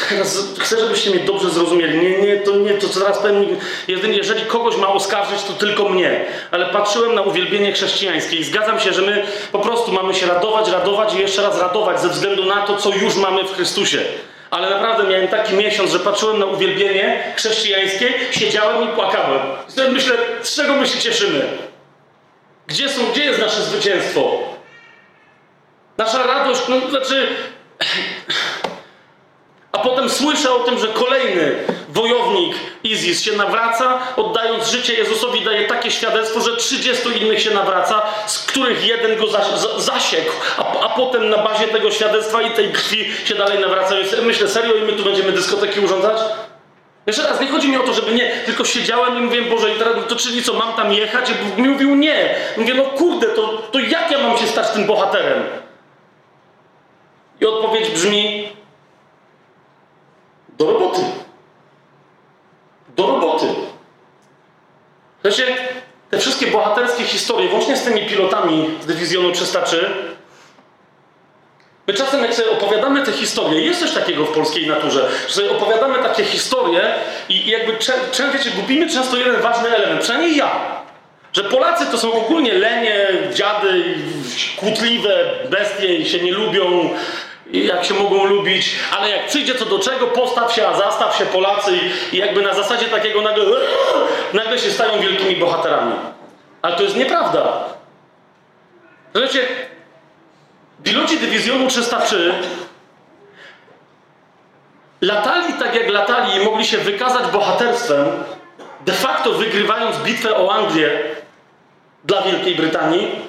teraz 0.09 0.55
chcę, 0.59 0.81
żebyście 0.81 1.11
mnie 1.11 1.21
dobrze 1.21 1.51
zrozumieli. 1.51 1.99
Nie, 1.99 2.19
nie, 2.19 2.37
to 2.37 2.57
nie, 2.57 2.75
to 2.75 2.89
co 2.89 3.01
teraz 3.01 3.19
powiem, 3.19 3.47
jedynie 3.89 4.17
jeżeli 4.17 4.47
kogoś 4.47 4.77
ma 4.77 4.89
oskarżyć, 4.89 5.43
to 5.43 5.53
tylko 5.53 5.89
mnie. 5.89 6.25
Ale 6.51 6.67
patrzyłem 6.67 7.15
na 7.15 7.23
uwielbienie 7.23 7.73
chrześcijańskie 7.73 8.37
i 8.37 8.45
zgadzam 8.45 8.81
się, 8.81 8.93
że 8.93 9.03
my 9.03 9.27
po 9.53 9.59
prostu 9.59 9.93
mamy 9.93 10.15
się 10.15 10.27
radować, 10.27 10.71
radować 10.71 11.15
i 11.15 11.19
jeszcze 11.19 11.43
raz 11.43 11.61
radować 11.61 12.01
ze 12.01 12.09
względu 12.09 12.45
na 12.45 12.63
to, 12.63 12.77
co 12.77 12.91
już 12.91 13.17
mamy 13.17 13.45
w 13.45 13.53
Chrystusie. 13.53 13.99
Ale 14.51 14.71
naprawdę 14.71 15.05
miałem 15.05 15.29
taki 15.29 15.55
miesiąc, 15.55 15.91
że 15.91 15.99
patrzyłem 15.99 16.39
na 16.39 16.47
uwielbienie 16.47 17.33
chrześcijańskie, 17.37 18.15
siedziałem 18.31 18.85
i 18.85 18.95
płakałem. 18.95 19.41
I 19.89 19.93
myślę, 19.93 20.17
z 20.43 20.57
czego 20.57 20.75
my 20.75 20.87
się 20.87 20.99
cieszymy? 20.99 21.47
Gdzie, 22.67 22.89
są, 22.89 23.01
gdzie 23.13 23.25
jest 23.25 23.41
nasze 23.41 23.63
zwycięstwo? 23.63 24.39
Nasza 25.99 26.27
radość, 26.27 26.61
no 26.69 26.91
znaczy... 26.91 27.29
A 29.73 29.79
potem 29.79 30.11
słyszę 30.11 30.55
o 30.55 30.59
tym, 30.59 30.79
że 30.79 30.89
kolejny 30.89 31.55
wojownik 31.89 32.55
Izis 32.85 33.23
się 33.23 33.33
nawraca, 33.33 33.99
oddając 34.17 34.71
życie 34.71 34.95
Jezusowi, 34.95 35.45
daje 35.45 35.69
takie 35.69 35.91
świadectwo, 35.91 36.41
że 36.41 36.57
30 36.57 37.09
innych 37.23 37.43
się 37.43 37.55
nawraca, 37.55 38.03
z 38.27 38.39
których 38.39 38.87
jeden 38.87 39.17
go 39.17 39.27
zasiekł, 39.79 40.33
a, 40.59 40.81
a 40.81 40.89
potem 40.89 41.31
na 41.31 41.39
bazie 41.39 41.69
tego 41.69 41.91
świadectwa 41.91 42.43
i 42.43 42.51
tej 42.51 42.73
krwi 42.73 43.07
się 43.25 43.35
dalej 43.35 43.59
nawracają. 43.59 44.05
Myślę, 44.23 44.49
serio, 44.49 44.75
i 44.75 44.83
my 44.83 44.93
tu 44.93 45.05
będziemy 45.05 45.33
dyskoteki 45.33 45.81
urządzać? 45.81 46.19
Jeszcze 47.07 47.23
raz, 47.23 47.41
nie 47.41 47.49
chodzi 47.49 47.69
mi 47.69 47.77
o 47.77 47.83
to, 47.83 47.93
żeby 47.93 48.13
nie, 48.15 48.31
tylko 48.47 48.65
siedziałem 48.65 49.19
i 49.19 49.21
mówiłem, 49.21 49.51
Boże, 49.51 49.75
i 49.75 49.79
teraz, 49.79 49.95
to 50.09 50.17
czyli 50.17 50.43
co, 50.43 50.55
mam 50.55 50.73
tam 50.73 50.93
jechać? 50.93 51.31
I 51.31 51.35
Bóg 51.35 51.59
mi 51.59 51.69
mówił, 51.69 51.95
nie. 51.95 52.35
Mówię, 52.57 52.75
no 52.75 52.83
kurde, 52.85 53.27
to, 53.27 53.49
to 53.49 53.79
jak 53.79 54.11
ja 54.11 54.19
mam 54.19 54.39
się 54.39 54.47
stać 54.47 54.71
tym 54.71 54.87
bohaterem? 54.87 55.43
I 57.41 57.47
odpowiedź 57.47 57.91
brzmi, 57.91 58.53
do 60.59 60.73
roboty. 60.73 61.01
Do 62.99 63.07
roboty. 63.07 63.47
Wiecie, 65.25 65.57
te 66.11 66.19
wszystkie 66.19 66.47
bohaterskie 66.47 67.05
historie, 67.05 67.49
włącznie 67.49 67.77
z 67.77 67.83
tymi 67.85 68.07
pilotami 68.07 68.71
z 68.83 68.87
dywizjonu 68.87 69.33
303, 69.33 69.91
my 71.87 71.95
czasem 71.95 72.23
jak 72.23 72.35
sobie 72.35 72.51
opowiadamy 72.51 73.05
te 73.05 73.13
historie, 73.13 73.61
jest 73.61 73.81
coś 73.81 73.91
takiego 73.91 74.25
w 74.25 74.33
polskiej 74.33 74.67
naturze, 74.67 75.09
że 75.29 75.35
sobie 75.35 75.51
opowiadamy 75.51 75.99
takie 75.99 76.25
historie 76.25 76.95
i 77.29 77.51
jakby, 77.51 77.77
czę, 78.13 78.31
wiecie, 78.33 78.51
gubimy 78.51 78.91
często 78.91 79.17
jeden 79.17 79.41
ważny 79.41 79.77
element, 79.77 80.01
przynajmniej 80.01 80.37
ja. 80.37 80.79
Że 81.33 81.45
Polacy 81.45 81.87
to 81.87 81.99
są 81.99 82.13
ogólnie 82.13 82.55
lenie, 82.55 83.09
dziady, 83.35 83.95
kłótliwe 84.57 85.25
bestie 85.51 85.95
i 85.95 86.09
się 86.09 86.21
nie 86.21 86.33
lubią, 86.33 86.91
i 87.53 87.67
jak 87.67 87.85
się 87.85 87.95
mogą 87.95 88.25
lubić, 88.25 88.77
ale 88.99 89.11
jak 89.11 89.27
przyjdzie 89.27 89.55
co 89.55 89.65
do 89.65 89.79
czego, 89.79 90.07
postaw 90.07 90.53
się, 90.53 90.69
a 90.69 90.79
zastaw 90.79 91.17
się 91.17 91.27
Polacy 91.27 91.77
i, 91.77 92.17
i 92.17 92.19
jakby 92.19 92.43
na 92.43 92.55
zasadzie 92.55 92.87
takiego 92.87 93.23
nagle, 93.23 93.45
nagle 94.33 94.59
się 94.59 94.71
stają 94.71 95.01
wielkimi 95.01 95.37
bohaterami. 95.37 95.93
Ale 96.63 96.77
to 96.77 96.83
jest 96.83 96.97
nieprawda. 96.97 97.65
Zobaczcie, 99.15 99.47
piloci 100.85 101.19
dywizjonu 101.19 101.69
303 101.69 102.35
latali 105.01 105.53
tak 105.53 105.75
jak 105.75 105.89
latali 105.89 106.37
i 106.37 106.45
mogli 106.45 106.65
się 106.65 106.79
wykazać 106.79 107.31
bohaterstwem, 107.31 108.07
de 108.81 108.93
facto 108.93 109.33
wygrywając 109.33 109.97
bitwę 109.97 110.37
o 110.37 110.55
Anglię 110.55 111.03
dla 112.05 112.23
Wielkiej 112.23 112.55
Brytanii, 112.55 113.21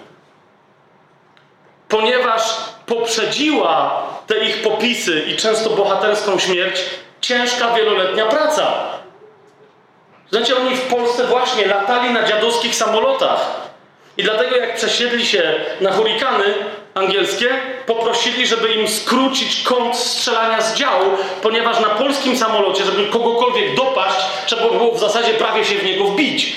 ponieważ 1.87 2.41
poprzedziła 2.85 4.03
te 4.29 4.45
ich 4.45 4.61
popisy 4.61 5.23
i 5.27 5.35
często 5.35 5.69
bohaterską 5.69 6.39
śmierć 6.39 6.81
ciężka, 7.21 7.73
wieloletnia 7.73 8.25
praca. 8.25 8.73
Znaczy, 10.31 10.57
oni 10.57 10.75
w 10.75 10.81
Polsce 10.81 11.27
właśnie 11.27 11.67
latali 11.67 12.13
na 12.13 12.23
dziadowskich 12.23 12.75
samolotach. 12.75 13.69
I 14.17 14.23
dlatego, 14.23 14.55
jak 14.55 14.75
przesiedli 14.75 15.25
się 15.25 15.53
na 15.81 15.91
hurikany, 15.91 16.43
angielskie 16.93 17.49
poprosili, 17.85 18.47
żeby 18.47 18.73
im 18.73 18.87
skrócić 18.87 19.63
kąt 19.63 19.95
strzelania 19.95 20.61
z 20.61 20.75
działu, 20.75 21.05
ponieważ 21.41 21.79
na 21.79 21.89
polskim 21.89 22.37
samolocie, 22.37 22.85
żeby 22.85 23.05
kogokolwiek 23.05 23.75
dopaść, 23.75 24.25
trzeba 24.45 24.61
było 24.61 24.91
w 24.91 24.99
zasadzie 24.99 25.33
prawie 25.33 25.65
się 25.65 25.75
w 25.75 25.85
niego 25.85 26.03
wbić. 26.03 26.55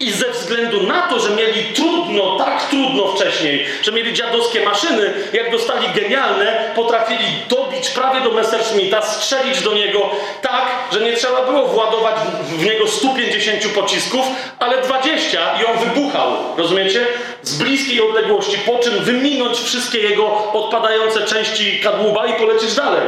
I 0.00 0.12
ze 0.12 0.30
względu 0.30 0.82
na 0.82 1.02
to, 1.02 1.20
że 1.20 1.30
mieli 1.30 1.64
trudno, 1.74 2.38
tak 2.38 2.68
trudno 2.68 3.08
wcześniej, 3.08 3.66
że 3.82 3.92
mieli 3.92 4.12
dziadowskie 4.12 4.64
maszyny, 4.64 5.12
jak 5.32 5.50
dostali 5.50 5.88
genialne, 5.94 6.70
potrafili 6.74 7.24
dobić 7.48 7.88
prawie 7.88 8.20
do 8.20 8.30
Messerschmitta, 8.30 9.02
strzelić 9.02 9.60
do 9.60 9.72
niego 9.74 10.10
tak, 10.42 10.66
że 10.92 11.00
nie 11.00 11.12
trzeba 11.12 11.42
było 11.42 11.66
władować 11.66 12.14
w 12.44 12.64
niego 12.64 12.88
150 12.88 13.66
pocisków, 13.66 14.26
ale 14.58 14.82
20 14.82 15.60
i 15.62 15.64
on 15.64 15.78
wybuchał, 15.78 16.32
rozumiecie? 16.56 17.06
Z 17.42 17.58
bliskiej 17.58 18.00
odległości, 18.00 18.58
po 18.58 18.78
czym 18.78 19.04
wyminąć 19.04 19.58
wszystkie 19.58 19.98
jego 19.98 20.52
odpadające 20.52 21.20
części 21.20 21.80
kadłuba 21.80 22.26
i 22.26 22.32
polecieć 22.32 22.74
dalej. 22.74 23.02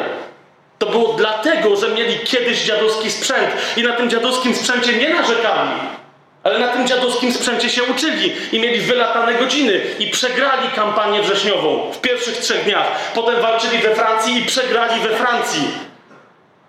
To 0.79 0.87
było 0.87 1.13
dlatego, 1.13 1.77
że 1.77 1.89
mieli 1.89 2.19
kiedyś 2.19 2.63
dziadowski 2.63 3.11
sprzęt 3.11 3.49
i 3.77 3.83
na 3.83 3.93
tym 3.93 4.11
dziadowskim 4.11 4.55
sprzęcie 4.55 4.93
nie 4.93 5.15
narzekali. 5.15 5.71
Ale 6.45 6.59
na 6.59 6.69
tym 6.69 6.87
dziadowskim 6.87 7.33
sprzęcie 7.33 7.71
się 7.71 7.83
uczyli 7.83 8.33
i 8.53 8.61
mieli 8.61 8.81
wylatane 8.81 9.35
godziny 9.35 9.81
i 9.99 10.07
przegrali 10.07 10.69
kampanię 10.69 11.23
wrześniową 11.23 11.91
w 11.93 12.01
pierwszych 12.01 12.37
trzech 12.37 12.65
dniach. 12.65 12.87
Potem 13.15 13.43
walczyli 13.43 13.79
we 13.79 13.95
Francji 13.95 14.39
i 14.39 14.47
przegrali 14.47 15.01
we 15.01 15.09
Francji. 15.09 15.69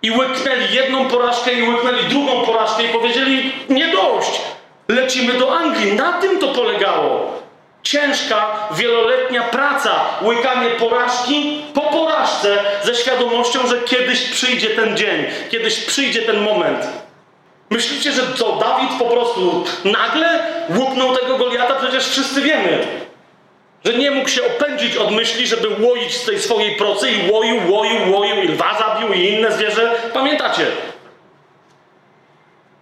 I 0.02 0.11
łyknęli 0.11 0.73
jedną 0.73 1.06
porażkę 1.06 1.53
i 1.53 1.69
łyknęli 1.69 2.03
drugą 2.03 2.45
porażkę 2.45 2.84
i 2.84 2.89
powiedzieli 2.89 3.52
nie 3.69 3.88
dość, 3.88 4.41
lecimy 4.88 5.34
do 5.34 5.57
Anglii. 5.57 5.93
Na 5.93 6.14
tym 6.14 6.39
to 6.39 6.47
polegało. 6.47 7.41
Ciężka, 7.84 8.68
wieloletnia 8.72 9.41
praca, 9.41 10.06
łykanie 10.22 10.69
porażki 10.69 11.64
po 11.73 11.81
porażce 11.81 12.57
ze 12.84 12.95
świadomością, 12.95 13.68
że 13.68 13.80
kiedyś 13.80 14.30
przyjdzie 14.30 14.69
ten 14.69 14.97
dzień, 14.97 15.26
kiedyś 15.49 15.80
przyjdzie 15.80 16.22
ten 16.22 16.41
moment. 16.41 17.05
Myślicie, 17.76 18.11
że 18.11 18.22
co, 18.35 18.52
Dawid 18.52 18.89
po 18.99 19.06
prostu 19.06 19.64
nagle 19.84 20.39
łupnął 20.69 21.15
tego 21.15 21.38
Goliata? 21.38 21.76
Przecież 21.76 22.07
wszyscy 22.07 22.41
wiemy, 22.41 22.88
że 23.85 23.93
nie 23.93 24.11
mógł 24.11 24.30
się 24.30 24.41
opędzić 24.45 24.97
od 24.97 25.11
myśli, 25.11 25.47
żeby 25.47 25.68
łoić 25.85 26.15
z 26.15 26.26
tej 26.26 26.39
swojej 26.39 26.76
procy 26.76 27.11
i 27.11 27.31
łoił, 27.31 27.72
łoił, 27.72 28.11
łoił 28.11 28.43
i 28.43 28.47
lwa 28.47 28.77
zabił 28.80 29.14
i 29.14 29.27
inne 29.27 29.52
zwierzę. 29.52 29.95
Pamiętacie? 30.14 30.65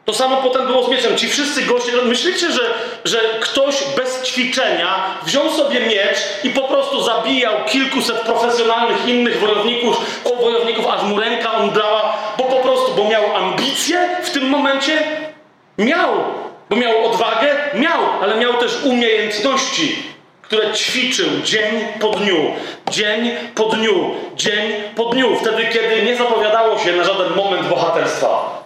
To 0.06 0.14
samo 0.14 0.38
potem 0.38 0.68
było 0.68 0.84
z 0.84 0.90
mieczem. 0.90 1.18
Ci 1.18 1.30
wszyscy 1.30 1.62
goście, 1.62 1.92
myślicie, 2.06 2.52
że, 2.52 2.62
że 3.06 3.20
ktoś 3.40 3.76
bez 3.98 4.24
ćwiczenia 4.24 5.18
wziął 5.26 5.50
sobie 5.50 5.80
miecz 5.80 6.18
i 6.44 6.50
po 6.50 6.62
prostu 6.62 7.04
zabijał 7.04 7.54
kilkuset 7.68 8.18
profesjonalnych 8.18 9.08
innych 9.08 9.40
wojowników, 9.40 10.22
o 10.26 10.36
wojowników, 10.36 10.88
aż 10.88 11.04
mu 11.04 11.20
ręka 11.20 11.54
omdlała, 11.54 12.18
bo 12.38 12.44
po 12.44 12.56
prostu, 12.56 12.94
bo 12.96 13.04
miał 13.10 13.36
ambicje 13.36 14.10
w 14.24 14.30
tym 14.30 14.50
momencie? 14.50 15.04
Miał. 15.78 16.14
Bo 16.70 16.76
miał 16.76 17.06
odwagę? 17.06 17.56
Miał, 17.74 18.00
ale 18.22 18.36
miał 18.36 18.54
też 18.54 18.84
umiejętności, 18.84 20.04
które 20.42 20.74
ćwiczył 20.74 21.28
dzień 21.44 21.88
po 22.00 22.10
dniu, 22.10 22.54
dzień 22.90 23.32
po 23.56 23.64
dniu, 23.64 24.16
dzień 24.36 24.74
po 24.96 25.06
dniu, 25.06 25.36
wtedy, 25.42 25.66
kiedy 25.66 26.02
nie 26.02 26.16
zapowiadało 26.16 26.80
się 26.80 26.94
na 26.94 27.04
żaden 27.04 27.36
moment 27.36 27.68
bohaterstwa. 27.68 28.63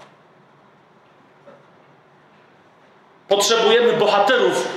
Potrzebujemy 3.27 3.93
bohaterów, 3.93 4.67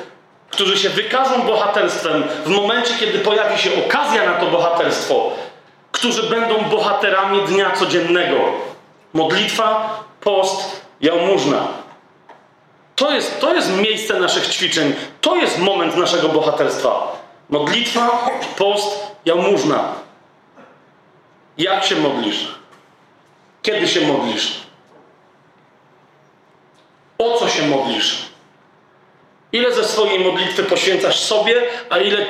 którzy 0.51 0.79
się 0.79 0.89
wykażą 0.89 1.43
bohaterstwem 1.43 2.25
w 2.45 2.49
momencie, 2.49 2.95
kiedy 3.01 3.19
pojawi 3.19 3.59
się 3.59 3.71
okazja 3.87 4.25
na 4.25 4.35
to 4.35 4.47
bohaterstwo, 4.47 5.31
którzy 5.93 6.23
będą 6.23 6.65
bohaterami 6.65 7.43
dnia 7.43 7.71
codziennego. 7.71 8.37
Modlitwa, 9.13 9.99
post, 10.21 10.81
jałmużna. 11.01 11.69
To 12.97 13.11
jest, 13.11 13.41
to 13.41 13.55
jest 13.55 13.77
miejsce 13.77 14.21
naszych 14.21 14.47
ćwiczeń. 14.47 14.95
To 15.21 15.37
jest 15.37 15.59
moment 15.59 15.97
naszego 15.97 16.29
bohaterstwa. 16.29 17.17
Modlitwa, 17.49 18.31
post, 18.57 19.07
jałmużna. 19.25 19.85
Jak 21.59 21.85
się 21.85 21.97
modlisz? 21.97 22.55
Kiedy 23.63 23.89
się 23.89 24.01
modlisz? 24.01 24.61
O 27.19 27.39
co 27.39 27.49
się 27.49 27.67
modlisz? 27.67 28.30
Ile 29.53 29.73
ze 29.73 29.85
swojej 29.85 30.19
modlitwy 30.19 30.63
poświęcasz 30.63 31.21
sobie, 31.21 31.55
a 31.91 31.99
ile 31.99 32.27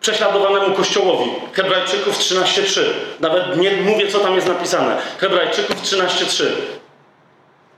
prześladowanemu 0.00 0.74
Kościołowi? 0.74 1.30
Hebrajczyków 1.52 2.18
13.3. 2.18 2.80
Nawet 3.20 3.56
nie 3.56 3.76
mówię, 3.76 4.08
co 4.08 4.18
tam 4.18 4.34
jest 4.34 4.48
napisane. 4.48 4.96
Hebrajczyków 5.18 5.82
13.3. 5.82 6.44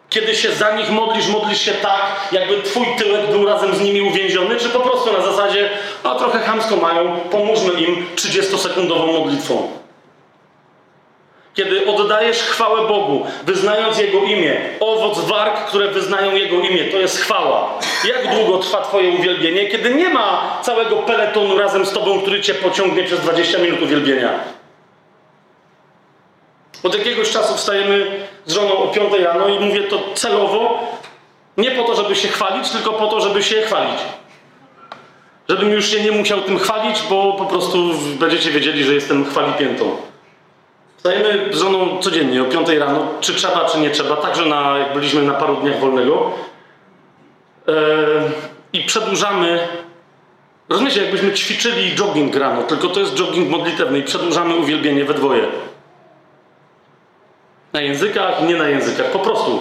Kiedy 0.08 0.34
się 0.34 0.52
za 0.52 0.76
nich 0.76 0.90
modlisz, 0.90 1.26
modlisz 1.26 1.60
się 1.60 1.72
tak, 1.72 2.28
jakby 2.32 2.62
twój 2.62 2.86
tyłek 2.98 3.30
był 3.30 3.46
razem 3.46 3.76
z 3.76 3.80
nimi 3.80 4.00
uwięziony, 4.00 4.56
czy 4.56 4.68
po 4.68 4.80
prostu 4.80 5.12
na 5.12 5.22
zasadzie, 5.22 5.70
a 6.02 6.14
trochę 6.14 6.38
chamsko 6.38 6.76
mają, 6.76 7.20
pomóżmy 7.30 7.72
im 7.72 8.06
30-sekundową 8.16 9.06
modlitwą. 9.12 9.83
Kiedy 11.54 11.86
oddajesz 11.86 12.38
chwałę 12.38 12.88
Bogu, 12.88 13.26
wyznając 13.46 13.98
Jego 13.98 14.18
imię, 14.18 14.60
owoc 14.80 15.20
warg, 15.20 15.64
które 15.66 15.88
wyznają 15.88 16.36
Jego 16.36 16.56
imię, 16.56 16.84
to 16.84 16.98
jest 16.98 17.20
chwała. 17.20 17.78
Jak 18.08 18.34
długo 18.34 18.58
trwa 18.58 18.80
Twoje 18.80 19.10
uwielbienie, 19.10 19.66
kiedy 19.66 19.94
nie 19.94 20.08
ma 20.08 20.58
całego 20.62 20.96
peletonu 20.96 21.58
razem 21.58 21.86
z 21.86 21.92
Tobą, 21.92 22.20
który 22.20 22.40
Cię 22.40 22.54
pociągnie 22.54 23.04
przez 23.04 23.20
20 23.20 23.58
minut 23.58 23.82
uwielbienia? 23.82 24.30
Od 26.82 26.98
jakiegoś 26.98 27.30
czasu 27.30 27.54
wstajemy 27.54 28.06
z 28.46 28.52
żoną 28.52 28.78
o 28.78 28.88
5 28.88 29.12
rano 29.24 29.48
i 29.48 29.60
mówię 29.60 29.82
to 29.82 29.98
celowo, 30.14 30.88
nie 31.56 31.70
po 31.70 31.82
to, 31.82 31.94
żeby 31.94 32.16
się 32.16 32.28
chwalić, 32.28 32.70
tylko 32.70 32.92
po 32.92 33.06
to, 33.06 33.20
żeby 33.20 33.42
się 33.42 33.62
chwalić. 33.62 33.98
Żebym 35.48 35.70
już 35.70 35.86
się 35.86 36.00
nie 36.00 36.12
musiał 36.12 36.40
tym 36.40 36.58
chwalić, 36.58 37.02
bo 37.10 37.32
po 37.32 37.44
prostu 37.44 37.78
będziecie 38.20 38.50
wiedzieli, 38.50 38.84
że 38.84 38.94
jestem 38.94 39.24
chwalipiętą. 39.24 39.96
Stajemy 41.06 41.54
z 41.54 41.58
żoną 41.58 41.98
codziennie 41.98 42.42
o 42.42 42.44
5 42.44 42.68
rano, 42.68 43.06
czy 43.20 43.34
trzeba, 43.34 43.64
czy 43.64 43.78
nie 43.78 43.90
trzeba, 43.90 44.16
także 44.16 44.46
na, 44.46 44.78
jak 44.78 44.94
byliśmy 44.94 45.22
na 45.22 45.34
paru 45.34 45.56
dniach 45.56 45.80
wolnego. 45.80 46.30
Yy, 47.66 47.74
I 48.72 48.84
przedłużamy, 48.84 49.68
rozumiecie, 50.68 51.02
jakbyśmy 51.02 51.32
ćwiczyli 51.32 51.94
jogging 51.94 52.36
rano, 52.36 52.62
tylko 52.62 52.88
to 52.88 53.00
jest 53.00 53.14
jogging 53.14 53.50
modlitewny 53.50 53.98
i 53.98 54.02
przedłużamy 54.02 54.56
uwielbienie 54.56 55.04
we 55.04 55.14
dwoje. 55.14 55.46
Na 57.72 57.80
językach 57.80 58.42
nie 58.42 58.56
na 58.56 58.68
językach, 58.68 59.10
po 59.10 59.18
prostu. 59.18 59.60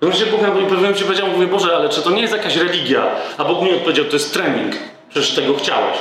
Rozumiecie, 0.00 0.30
Bóg 0.30 0.42
nam 0.42 0.66
pewnym 0.66 0.94
ci 0.94 1.04
powiedział, 1.04 1.28
mówię, 1.28 1.46
Boże, 1.46 1.76
ale 1.76 1.88
czy 1.88 2.02
to 2.02 2.10
nie 2.10 2.22
jest 2.22 2.32
jakaś 2.32 2.56
religia? 2.56 3.06
A 3.38 3.44
Bóg 3.44 3.62
mi 3.62 3.74
odpowiedział, 3.74 4.04
to 4.04 4.12
jest 4.12 4.32
trening. 4.34 4.74
Przecież 5.08 5.34
tego 5.34 5.54
chciałeś. 5.54 5.98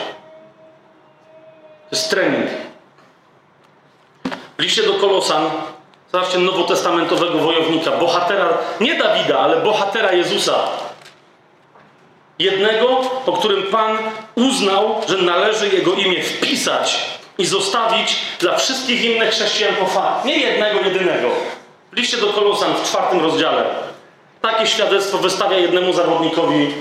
To 1.90 1.96
jest 1.96 2.10
trening. 2.10 2.67
W 4.58 4.62
liście 4.62 4.84
do 4.84 4.94
Kolosan, 4.94 5.50
zobaczcie, 6.12 6.38
nowotestamentowego 6.38 7.38
wojownika, 7.40 7.92
bohatera, 7.92 8.58
nie 8.80 8.96
Dawida, 8.96 9.40
ale 9.40 9.62
bohatera 9.62 10.12
Jezusa. 10.12 10.54
Jednego, 12.40 12.88
po 13.26 13.32
którym 13.34 13.64
Pan 13.64 13.98
uznał, 14.36 15.02
że 15.08 15.18
należy 15.18 15.70
jego 15.70 15.94
imię 15.94 16.24
wpisać 16.24 17.00
i 17.38 17.46
zostawić 17.46 18.16
dla 18.40 18.58
wszystkich 18.58 19.06
innych 19.06 19.30
chrześcijan 19.30 19.76
po 19.76 19.86
fakt. 19.86 20.26
Nie 20.26 20.38
jednego, 20.38 20.80
jedynego. 20.80 21.30
W 21.92 21.98
liście 21.98 22.18
do 22.18 22.28
Kolosan 22.28 22.74
w 22.74 22.84
czwartym 22.84 23.20
rozdziale. 23.20 23.64
Takie 24.42 24.68
świadectwo 24.68 25.18
wystawia 25.18 25.58
jednemu 25.58 25.94
zawodnikowi 25.94 26.74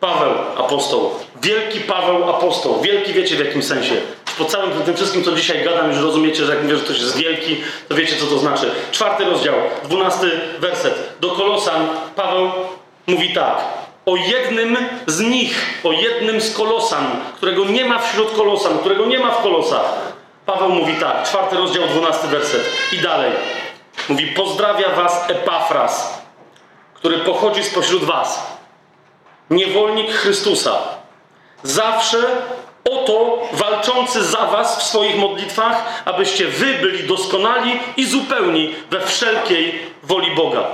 Paweł, 0.00 0.32
apostoł. 0.56 1.10
Wielki 1.42 1.80
Paweł, 1.80 2.30
apostoł. 2.30 2.80
Wielki 2.80 3.12
wiecie 3.12 3.36
w 3.36 3.46
jakim 3.46 3.62
sensie 3.62 3.94
po 4.38 4.44
całym 4.44 4.82
tym 4.82 4.96
wszystkim, 4.96 5.24
co 5.24 5.32
dzisiaj 5.32 5.64
gadam, 5.64 5.90
już 5.90 6.00
rozumiecie, 6.00 6.44
że 6.44 6.54
jak 6.54 6.62
mówię, 6.62 6.76
że 6.76 6.84
ktoś 6.84 6.98
jest 6.98 7.16
wielki, 7.16 7.56
to 7.88 7.94
wiecie, 7.94 8.16
co 8.16 8.26
to 8.26 8.38
znaczy. 8.38 8.70
Czwarty 8.92 9.24
rozdział, 9.24 9.54
dwunasty 9.84 10.30
werset. 10.58 11.16
Do 11.20 11.30
Kolosan 11.30 11.88
Paweł 12.16 12.50
mówi 13.06 13.34
tak. 13.34 13.64
O 14.06 14.16
jednym 14.16 14.76
z 15.06 15.20
nich, 15.20 15.80
o 15.84 15.92
jednym 15.92 16.40
z 16.40 16.56
Kolosan, 16.56 17.06
którego 17.36 17.64
nie 17.64 17.84
ma 17.84 17.98
wśród 17.98 18.36
Kolosan, 18.36 18.78
którego 18.78 19.06
nie 19.06 19.18
ma 19.18 19.30
w 19.30 19.42
Kolosach. 19.42 20.14
Paweł 20.46 20.68
mówi 20.68 20.94
tak, 20.94 21.28
czwarty 21.28 21.56
rozdział, 21.56 21.86
dwunasty 21.86 22.28
werset. 22.28 22.62
I 22.92 22.98
dalej. 22.98 23.32
Mówi, 24.08 24.26
pozdrawia 24.26 24.88
was 24.88 25.30
Epafras, 25.30 26.22
który 26.94 27.18
pochodzi 27.18 27.64
spośród 27.64 28.04
was. 28.04 28.46
Niewolnik 29.50 30.12
Chrystusa. 30.12 30.78
Zawsze 31.62 32.18
Oto 32.90 33.38
walczący 33.52 34.24
za 34.24 34.46
was 34.46 34.78
w 34.78 34.82
swoich 34.82 35.16
modlitwach, 35.16 36.02
abyście 36.04 36.44
wy 36.44 36.74
byli 36.74 37.08
doskonali 37.08 37.80
i 37.96 38.06
zupełni 38.06 38.74
we 38.90 39.00
wszelkiej 39.00 39.78
woli 40.02 40.30
Boga. 40.30 40.64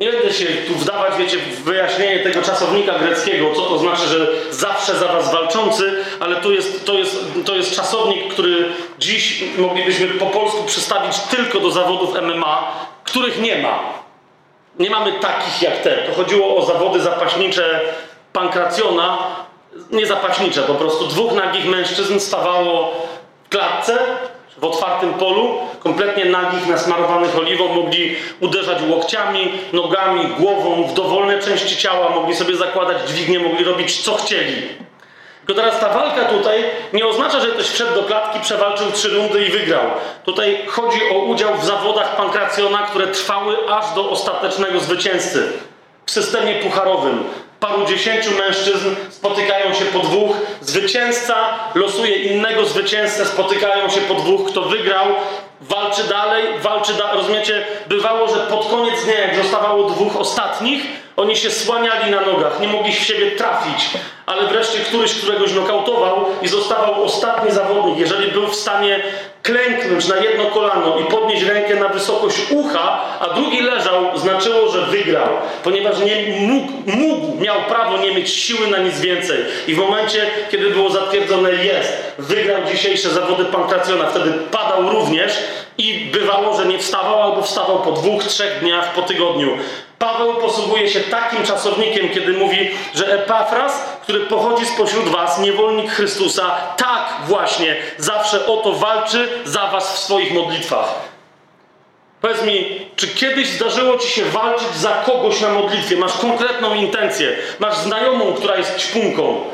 Nie 0.00 0.12
będę 0.12 0.32
się 0.32 0.46
tu 0.46 0.74
wdawać, 0.74 1.16
wiecie, 1.18 1.38
w 1.38 1.62
wyjaśnienie 1.62 2.18
tego 2.20 2.42
czasownika 2.42 2.98
greckiego, 2.98 3.54
co 3.54 3.62
to 3.62 3.78
znaczy, 3.78 4.06
że 4.08 4.26
zawsze 4.50 4.94
za 4.94 5.08
was 5.08 5.32
walczący, 5.32 6.04
ale 6.20 6.36
to 6.36 6.50
jest, 6.50 6.86
to 6.86 6.94
jest, 6.94 7.24
to 7.46 7.56
jest 7.56 7.76
czasownik, 7.76 8.32
który 8.32 8.68
dziś 8.98 9.44
moglibyśmy 9.58 10.06
po 10.06 10.26
polsku 10.26 10.62
przestawić 10.64 11.18
tylko 11.18 11.60
do 11.60 11.70
zawodów 11.70 12.22
MMA, 12.22 12.86
których 13.04 13.40
nie 13.40 13.62
ma. 13.62 13.78
Nie 14.78 14.90
mamy 14.90 15.12
takich 15.12 15.62
jak 15.62 15.76
te. 15.76 15.96
To 15.96 16.14
chodziło 16.14 16.56
o 16.56 16.66
zawody 16.66 17.00
zapaśnicze 17.00 17.80
pankracjona, 18.32 19.18
nie 19.90 20.06
zapaśnicze, 20.06 20.62
po 20.62 20.74
prostu 20.74 21.06
dwóch 21.06 21.32
nagich 21.32 21.66
mężczyzn 21.66 22.18
stawało 22.18 22.92
w 23.44 23.48
klatce, 23.48 23.98
w 24.58 24.64
otwartym 24.64 25.14
polu, 25.14 25.58
kompletnie 25.80 26.24
nagich, 26.24 26.66
nasmarowanych 26.66 27.38
oliwą, 27.38 27.68
mogli 27.68 28.16
uderzać 28.40 28.78
łokciami, 28.88 29.52
nogami, 29.72 30.26
głową 30.38 30.82
w 30.82 30.94
dowolne 30.94 31.38
części 31.38 31.76
ciała, 31.76 32.08
mogli 32.08 32.36
sobie 32.36 32.56
zakładać 32.56 33.08
dźwignie, 33.08 33.38
mogli 33.38 33.64
robić 33.64 34.02
co 34.02 34.14
chcieli. 34.14 34.62
Tylko 35.46 35.62
teraz 35.62 35.80
ta 35.80 35.88
walka 35.88 36.24
tutaj 36.24 36.64
nie 36.92 37.06
oznacza, 37.06 37.40
że 37.40 37.46
ktoś 37.46 37.66
wszedł 37.66 37.94
do 37.94 38.02
klatki, 38.02 38.40
przewalczył 38.40 38.92
trzy 38.92 39.08
rundy 39.08 39.44
i 39.44 39.50
wygrał. 39.50 39.84
Tutaj 40.24 40.66
chodzi 40.66 40.98
o 41.12 41.18
udział 41.18 41.54
w 41.54 41.64
zawodach 41.64 42.16
pankracjona, 42.16 42.78
które 42.78 43.06
trwały 43.06 43.56
aż 43.70 43.94
do 43.94 44.10
ostatecznego 44.10 44.80
zwycięzcy. 44.80 45.52
W 46.06 46.10
systemie 46.10 46.54
pucharowym 46.54 47.24
paru 47.60 47.86
dziesięciu 47.86 48.30
mężczyzn 48.30 48.94
spotykają 49.10 49.74
się 49.74 49.84
po 49.84 49.98
dwóch, 49.98 50.36
zwycięzca 50.60 51.34
losuje 51.74 52.16
innego 52.16 52.66
zwycięzcę, 52.66 53.26
spotykają 53.26 53.90
się 53.90 54.00
po 54.00 54.14
dwóch, 54.14 54.50
kto 54.50 54.62
wygrał, 54.62 55.06
walczy 55.60 56.02
dalej, 56.04 56.44
walczy 56.62 56.94
dalej. 56.94 57.16
Rozumiecie? 57.16 57.66
Bywało, 57.86 58.28
że 58.28 58.34
pod 58.40 58.68
koniec 58.70 59.04
dnia, 59.04 59.20
jak 59.20 59.36
zostawało 59.36 59.90
dwóch 59.90 60.16
ostatnich, 60.16 60.82
oni 61.16 61.36
się 61.36 61.50
słaniali 61.50 62.10
na 62.10 62.20
nogach, 62.20 62.60
nie 62.60 62.68
mogli 62.68 62.92
w 62.92 62.98
siebie 62.98 63.30
trafić, 63.30 63.90
ale 64.26 64.46
wreszcie 64.46 64.78
któryś 64.78 65.14
któregoś 65.14 65.52
nokautował 65.52 66.26
i 66.42 66.48
zostawał 66.48 67.04
ostatni 67.04 67.50
zawodnik. 67.50 67.98
Jeżeli 67.98 68.32
był 68.32 68.46
w 68.46 68.54
stanie 68.54 69.00
klęknąć 69.48 70.08
na 70.08 70.16
jedno 70.16 70.44
kolano 70.44 70.98
i 70.98 71.04
podnieść 71.04 71.42
rękę 71.42 71.76
na 71.76 71.88
wysokość 71.88 72.36
ucha, 72.50 73.00
a 73.20 73.34
drugi 73.34 73.60
leżał, 73.60 74.18
znaczyło, 74.18 74.68
że 74.68 74.86
wygrał, 74.86 75.28
ponieważ 75.64 75.98
nie 75.98 76.38
mógł, 76.40 76.72
mógł, 76.86 77.40
miał 77.40 77.56
prawo 77.68 77.98
nie 77.98 78.14
mieć 78.14 78.30
siły 78.30 78.66
na 78.66 78.78
nic 78.78 79.00
więcej. 79.00 79.38
I 79.66 79.74
w 79.74 79.78
momencie, 79.78 80.26
kiedy 80.50 80.70
było 80.70 80.90
zatwierdzone 80.90 81.52
jest, 81.52 81.92
wygrał 82.18 82.60
dzisiejsze 82.72 83.10
zawody 83.10 83.44
pankracjona, 83.44 84.06
wtedy 84.06 84.32
padał 84.50 84.90
również 84.90 85.32
i 85.78 86.10
bywało, 86.12 86.56
że 86.56 86.66
nie 86.66 86.78
wstawał 86.78 87.22
albo 87.22 87.42
wstawał 87.42 87.82
po 87.82 87.92
dwóch, 87.92 88.24
trzech 88.24 88.60
dniach 88.60 88.94
po 88.94 89.02
tygodniu. 89.02 89.58
Paweł 89.98 90.34
posługuje 90.34 90.88
się 90.88 91.00
takim 91.00 91.44
czasownikiem, 91.44 92.08
kiedy 92.08 92.32
mówi, 92.32 92.70
że 92.94 93.12
Epafras, 93.22 93.84
który 94.02 94.20
pochodzi 94.20 94.66
spośród 94.66 95.08
was, 95.08 95.38
niewolnik 95.38 95.90
Chrystusa, 95.90 96.50
tak 96.76 97.12
właśnie 97.26 97.76
zawsze 97.98 98.46
o 98.46 98.56
to 98.56 98.72
walczy 98.72 99.28
za 99.44 99.66
was 99.66 99.94
w 99.94 99.98
swoich 99.98 100.32
modlitwach. 100.32 100.94
Powiedz 102.20 102.42
mi, 102.42 102.86
czy 102.96 103.08
kiedyś 103.08 103.48
zdarzyło 103.48 103.98
ci 103.98 104.08
się 104.08 104.24
walczyć 104.24 104.74
za 104.76 104.90
kogoś 104.90 105.40
na 105.40 105.48
modlitwie? 105.48 105.96
Masz 105.96 106.12
konkretną 106.12 106.74
intencję, 106.74 107.36
masz 107.58 107.76
znajomą, 107.76 108.34
która 108.34 108.56
jest 108.56 108.78
ćpunką 108.78 109.44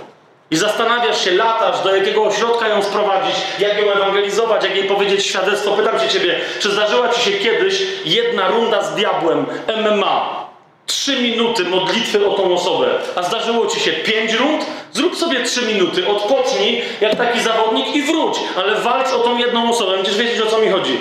i 0.54 0.56
zastanawiasz 0.56 1.24
się, 1.24 1.30
latasz, 1.30 1.80
do 1.84 1.96
jakiego 1.96 2.24
ośrodka 2.24 2.68
ją 2.68 2.82
sprowadzić, 2.82 3.34
jak 3.58 3.78
ją 3.78 3.92
ewangelizować, 3.92 4.64
jak 4.64 4.76
jej 4.76 4.84
powiedzieć 4.84 5.26
świadectwo. 5.26 5.70
Pytam 5.70 6.00
się 6.00 6.08
ciebie, 6.08 6.40
czy 6.60 6.70
zdarzyła 6.70 7.08
ci 7.08 7.20
się 7.20 7.30
kiedyś 7.38 7.82
jedna 8.04 8.48
runda 8.48 8.82
z 8.82 8.94
diabłem 8.94 9.46
MMA? 9.82 10.44
Trzy 10.86 11.22
minuty 11.22 11.64
modlitwy 11.64 12.26
o 12.28 12.34
tą 12.34 12.54
osobę. 12.54 12.86
A 13.16 13.22
zdarzyło 13.22 13.66
ci 13.66 13.80
się 13.80 13.92
pięć 13.92 14.32
rund? 14.32 14.66
Zrób 14.92 15.16
sobie 15.16 15.44
trzy 15.44 15.62
minuty, 15.62 16.08
odpocznij 16.08 16.82
jak 17.00 17.14
taki 17.14 17.40
zawodnik 17.40 17.94
i 17.94 18.02
wróć, 18.02 18.36
ale 18.56 18.74
walcz 18.74 19.12
o 19.12 19.18
tą 19.18 19.38
jedną 19.38 19.70
osobę. 19.70 19.92
Będziesz 19.92 20.16
wiedzieć 20.16 20.40
o 20.40 20.46
co 20.46 20.58
mi 20.58 20.68
chodzi. 20.68 20.98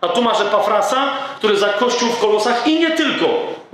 A 0.00 0.08
tu 0.08 0.22
masz 0.22 0.40
Epafrasa, 0.40 1.10
który 1.38 1.56
za 1.56 1.68
kościół 1.68 2.08
w 2.08 2.20
kolosach 2.20 2.66
i 2.66 2.78
nie 2.78 2.90
tylko. 2.90 3.26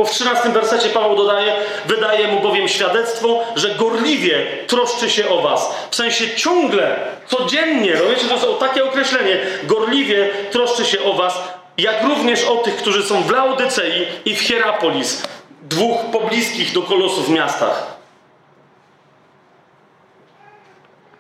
Bo 0.02 0.06
w 0.06 0.10
13 0.10 0.48
wersecie 0.48 0.88
Paweł 0.88 1.16
dodaje, 1.16 1.54
wydaje 1.86 2.28
mu 2.28 2.40
bowiem 2.40 2.68
świadectwo, 2.68 3.44
że 3.56 3.74
gorliwie 3.74 4.46
troszczy 4.66 5.10
się 5.10 5.28
o 5.28 5.42
was. 5.42 5.74
W 5.90 5.96
sensie 5.96 6.36
ciągle, 6.36 6.96
codziennie, 7.26 7.92
rozumiecie, 7.92 8.26
to 8.28 8.34
jest 8.34 8.60
takie 8.60 8.84
określenie, 8.84 9.38
gorliwie 9.64 10.30
troszczy 10.50 10.84
się 10.84 11.02
o 11.02 11.12
was, 11.12 11.38
jak 11.78 12.02
również 12.02 12.44
o 12.44 12.56
tych, 12.56 12.76
którzy 12.76 13.02
są 13.02 13.22
w 13.22 13.30
Laodycei 13.30 14.06
i 14.24 14.36
w 14.36 14.40
Hierapolis, 14.40 15.22
dwóch 15.62 16.00
pobliskich 16.12 16.72
do 16.72 16.82
kolosów 16.82 17.28
miastach. 17.28 17.96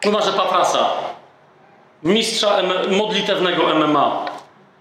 Tu 0.00 0.12
masz 0.12 0.26
Epafrasa, 0.26 0.90
mistrza 2.02 2.58
modlitewnego 2.90 3.74
MMA. 3.74 4.24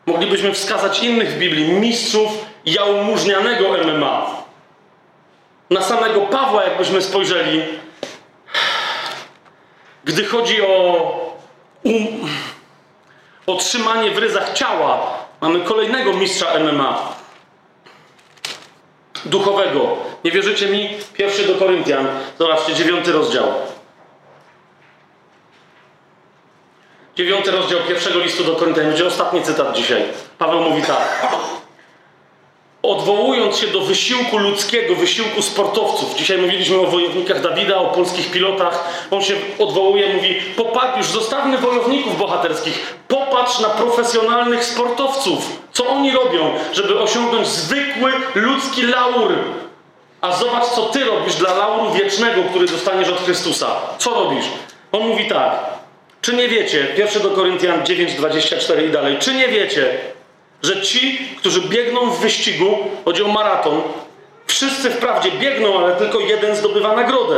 Moglibyśmy 0.06 0.54
wskazać 0.54 1.04
innych 1.04 1.30
w 1.30 1.38
Biblii 1.38 1.74
mistrzów 1.74 2.51
jałmużnianego 2.66 3.66
MMA. 3.70 4.42
Na 5.70 5.82
samego 5.82 6.22
Pawła, 6.22 6.64
jakbyśmy 6.64 7.02
spojrzeli, 7.02 7.64
gdy 10.04 10.26
chodzi 10.26 10.62
o 10.62 11.02
um, 11.84 11.96
otrzymanie 13.48 14.12
w 14.12 14.18
ryzach 14.18 14.54
ciała, 14.54 15.18
mamy 15.42 15.60
kolejnego 15.60 16.14
mistrza 16.14 16.60
MMA. 16.60 17.16
Duchowego. 19.26 19.98
Nie 20.24 20.32
wierzycie 20.32 20.68
mi? 20.68 20.90
Pierwszy 21.14 21.48
do 21.48 21.56
Koryntian. 21.56 22.08
Zobaczcie, 22.40 22.74
dziewiąty 22.74 23.12
rozdział. 23.12 23.44
Dziewiąty 27.16 27.52
rozdział 27.52 27.80
pierwszego 27.88 28.20
listu 28.20 28.44
do 28.44 28.56
Koryntian. 28.56 28.86
Będzie 28.86 29.08
ostatni 29.08 29.42
cytat 29.42 29.76
dzisiaj. 29.76 30.04
Paweł 30.38 30.62
mówi 30.62 30.82
tak. 30.82 31.28
Odwołując 32.84 33.58
się 33.58 33.68
do 33.68 33.82
wysiłku 33.82 34.38
ludzkiego, 34.38 34.96
wysiłku 34.96 35.42
sportowców. 35.42 36.16
Dzisiaj 36.16 36.38
mówiliśmy 36.38 36.80
o 36.80 36.86
wojownikach 36.86 37.42
Dawida, 37.42 37.78
o 37.78 37.86
polskich 37.86 38.32
pilotach. 38.32 39.08
On 39.12 39.22
się 39.22 39.34
odwołuje, 39.60 40.14
mówi: 40.14 40.36
Popatrz, 40.56 40.98
już 40.98 41.08
zostawmy 41.08 41.58
wojowników 41.58 42.18
bohaterskich. 42.18 42.98
Popatrz 43.08 43.60
na 43.60 43.70
profesjonalnych 43.70 44.66
sportowców. 44.66 45.60
Co 45.72 45.90
oni 45.90 46.12
robią, 46.12 46.54
żeby 46.74 47.00
osiągnąć 47.00 47.48
zwykły 47.48 48.12
ludzki 48.36 48.82
laur. 48.82 49.36
A 50.22 50.32
zobacz, 50.32 50.66
co 50.66 50.82
ty 50.82 51.04
robisz 51.04 51.36
dla 51.36 51.54
lauru 51.54 51.94
wiecznego, 51.94 52.44
który 52.50 52.68
dostaniesz 52.68 53.10
od 53.10 53.20
Chrystusa. 53.20 53.68
Co 53.98 54.10
robisz? 54.14 54.46
On 54.92 55.08
mówi 55.08 55.28
tak. 55.28 55.52
Czy 56.22 56.34
nie 56.34 56.48
wiecie, 56.48 56.88
pierwszy 56.98 57.20
do 57.20 57.30
Koryntian 57.30 57.84
9:24 57.84 58.86
i 58.86 58.90
dalej, 58.90 59.18
czy 59.20 59.34
nie 59.34 59.48
wiecie, 59.48 59.98
że 60.64 60.82
ci, 60.82 61.30
którzy 61.38 61.62
biegną 61.62 62.10
w 62.10 62.20
wyścigu, 62.20 62.78
chodzi 63.06 63.24
o 63.24 63.28
maraton, 63.28 63.82
wszyscy 64.48 64.90
wprawdzie 64.90 65.32
biegną, 65.32 65.80
ale 65.80 65.96
tylko 65.96 66.20
jeden 66.20 66.56
zdobywa 66.56 66.96
nagrodę. 66.96 67.38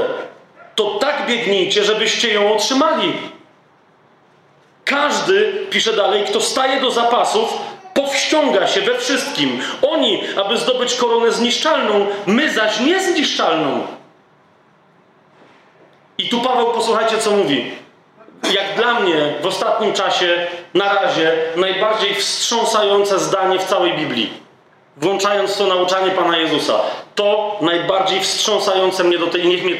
To 0.76 0.96
tak 0.96 1.26
biegnijcie, 1.28 1.84
żebyście 1.84 2.34
ją 2.34 2.54
otrzymali. 2.54 3.14
Każdy, 4.86 5.66
pisze 5.70 5.94
dalej, 5.94 6.24
kto 6.24 6.42
staje 6.42 6.82
do 6.82 6.92
zapasów, 6.92 7.58
powściąga 7.94 8.68
się 8.68 8.82
we 8.82 9.00
wszystkim. 9.00 9.62
Oni, 9.82 10.22
aby 10.46 10.58
zdobyć 10.58 10.96
koronę 10.96 11.32
zniszczalną, 11.32 12.08
my 12.26 12.54
zaś 12.54 12.80
niezniszczalną. 12.80 13.88
I 16.18 16.30
tu 16.30 16.42
Paweł, 16.42 16.66
posłuchajcie, 16.72 17.18
co 17.18 17.32
mówi 17.32 17.83
jak 18.52 18.76
dla 18.76 19.00
mnie 19.00 19.34
w 19.42 19.46
ostatnim 19.46 19.94
czasie, 19.94 20.48
na 20.74 20.94
razie, 20.94 21.32
najbardziej 21.56 22.16
wstrząsające 22.16 23.20
zdanie 23.20 23.60
w 23.60 23.64
całej 23.64 23.94
Biblii. 23.94 24.34
Włączając 24.98 25.58
to 25.58 25.68
nauczanie 25.68 26.12
Pana 26.12 26.38
Jezusa. 26.38 26.80
To 27.16 27.58
najbardziej 27.62 28.22
wstrząsające 28.22 29.04
mnie 29.04 29.18
do 29.18 29.28
tej, 29.28 29.48
niech 29.48 29.64
mnie 29.64 29.76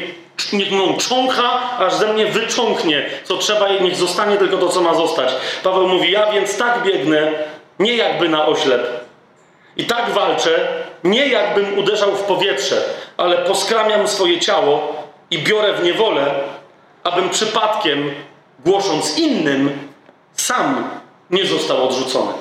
niech 0.52 0.72
mną 0.72 0.96
czącha, 0.96 1.78
aż 1.78 1.94
ze 1.94 2.12
mnie 2.12 2.26
wycząknie. 2.26 3.04
Co 3.24 3.36
trzeba 3.36 3.68
i 3.68 3.82
niech 3.82 3.96
zostanie 3.96 4.36
tylko 4.36 4.56
to, 4.56 4.68
co 4.68 4.80
ma 4.80 4.94
zostać. 4.94 5.28
Paweł 5.62 5.88
mówi, 5.88 6.10
ja 6.10 6.32
więc 6.32 6.58
tak 6.58 6.82
biegnę, 6.82 7.32
nie 7.78 7.96
jakby 7.96 8.28
na 8.28 8.46
oślep. 8.46 9.04
I 9.76 9.84
tak 9.84 10.10
walczę, 10.10 10.68
nie 11.04 11.26
jakbym 11.26 11.78
uderzał 11.78 12.12
w 12.12 12.22
powietrze, 12.22 12.82
ale 13.16 13.38
poskramiam 13.38 14.08
swoje 14.08 14.40
ciało 14.40 14.96
i 15.30 15.38
biorę 15.38 15.72
w 15.72 15.84
niewolę, 15.84 16.34
abym 17.04 17.30
przypadkiem 17.30 18.14
głosząc 18.64 19.18
innym, 19.18 19.88
sam 20.32 20.90
nie 21.30 21.46
został 21.46 21.88
odrzucony. 21.88 22.32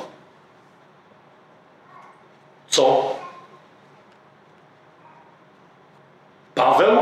Co? 2.68 3.16
Paweł? 6.56 6.98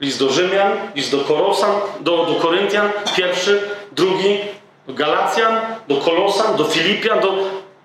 List 0.00 0.18
do 0.18 0.28
Rzymian, 0.28 0.72
list 0.94 1.10
do 1.10 1.24
Korosan, 1.24 1.70
do, 2.00 2.26
do 2.26 2.34
Koryntian, 2.34 2.90
pierwszy, 3.16 3.70
drugi, 3.92 4.38
do 4.86 4.94
Galacjan, 4.94 5.60
do 5.88 5.96
Kolosan, 5.96 6.56
do 6.56 6.64
Filipian, 6.64 7.20
do 7.20 7.34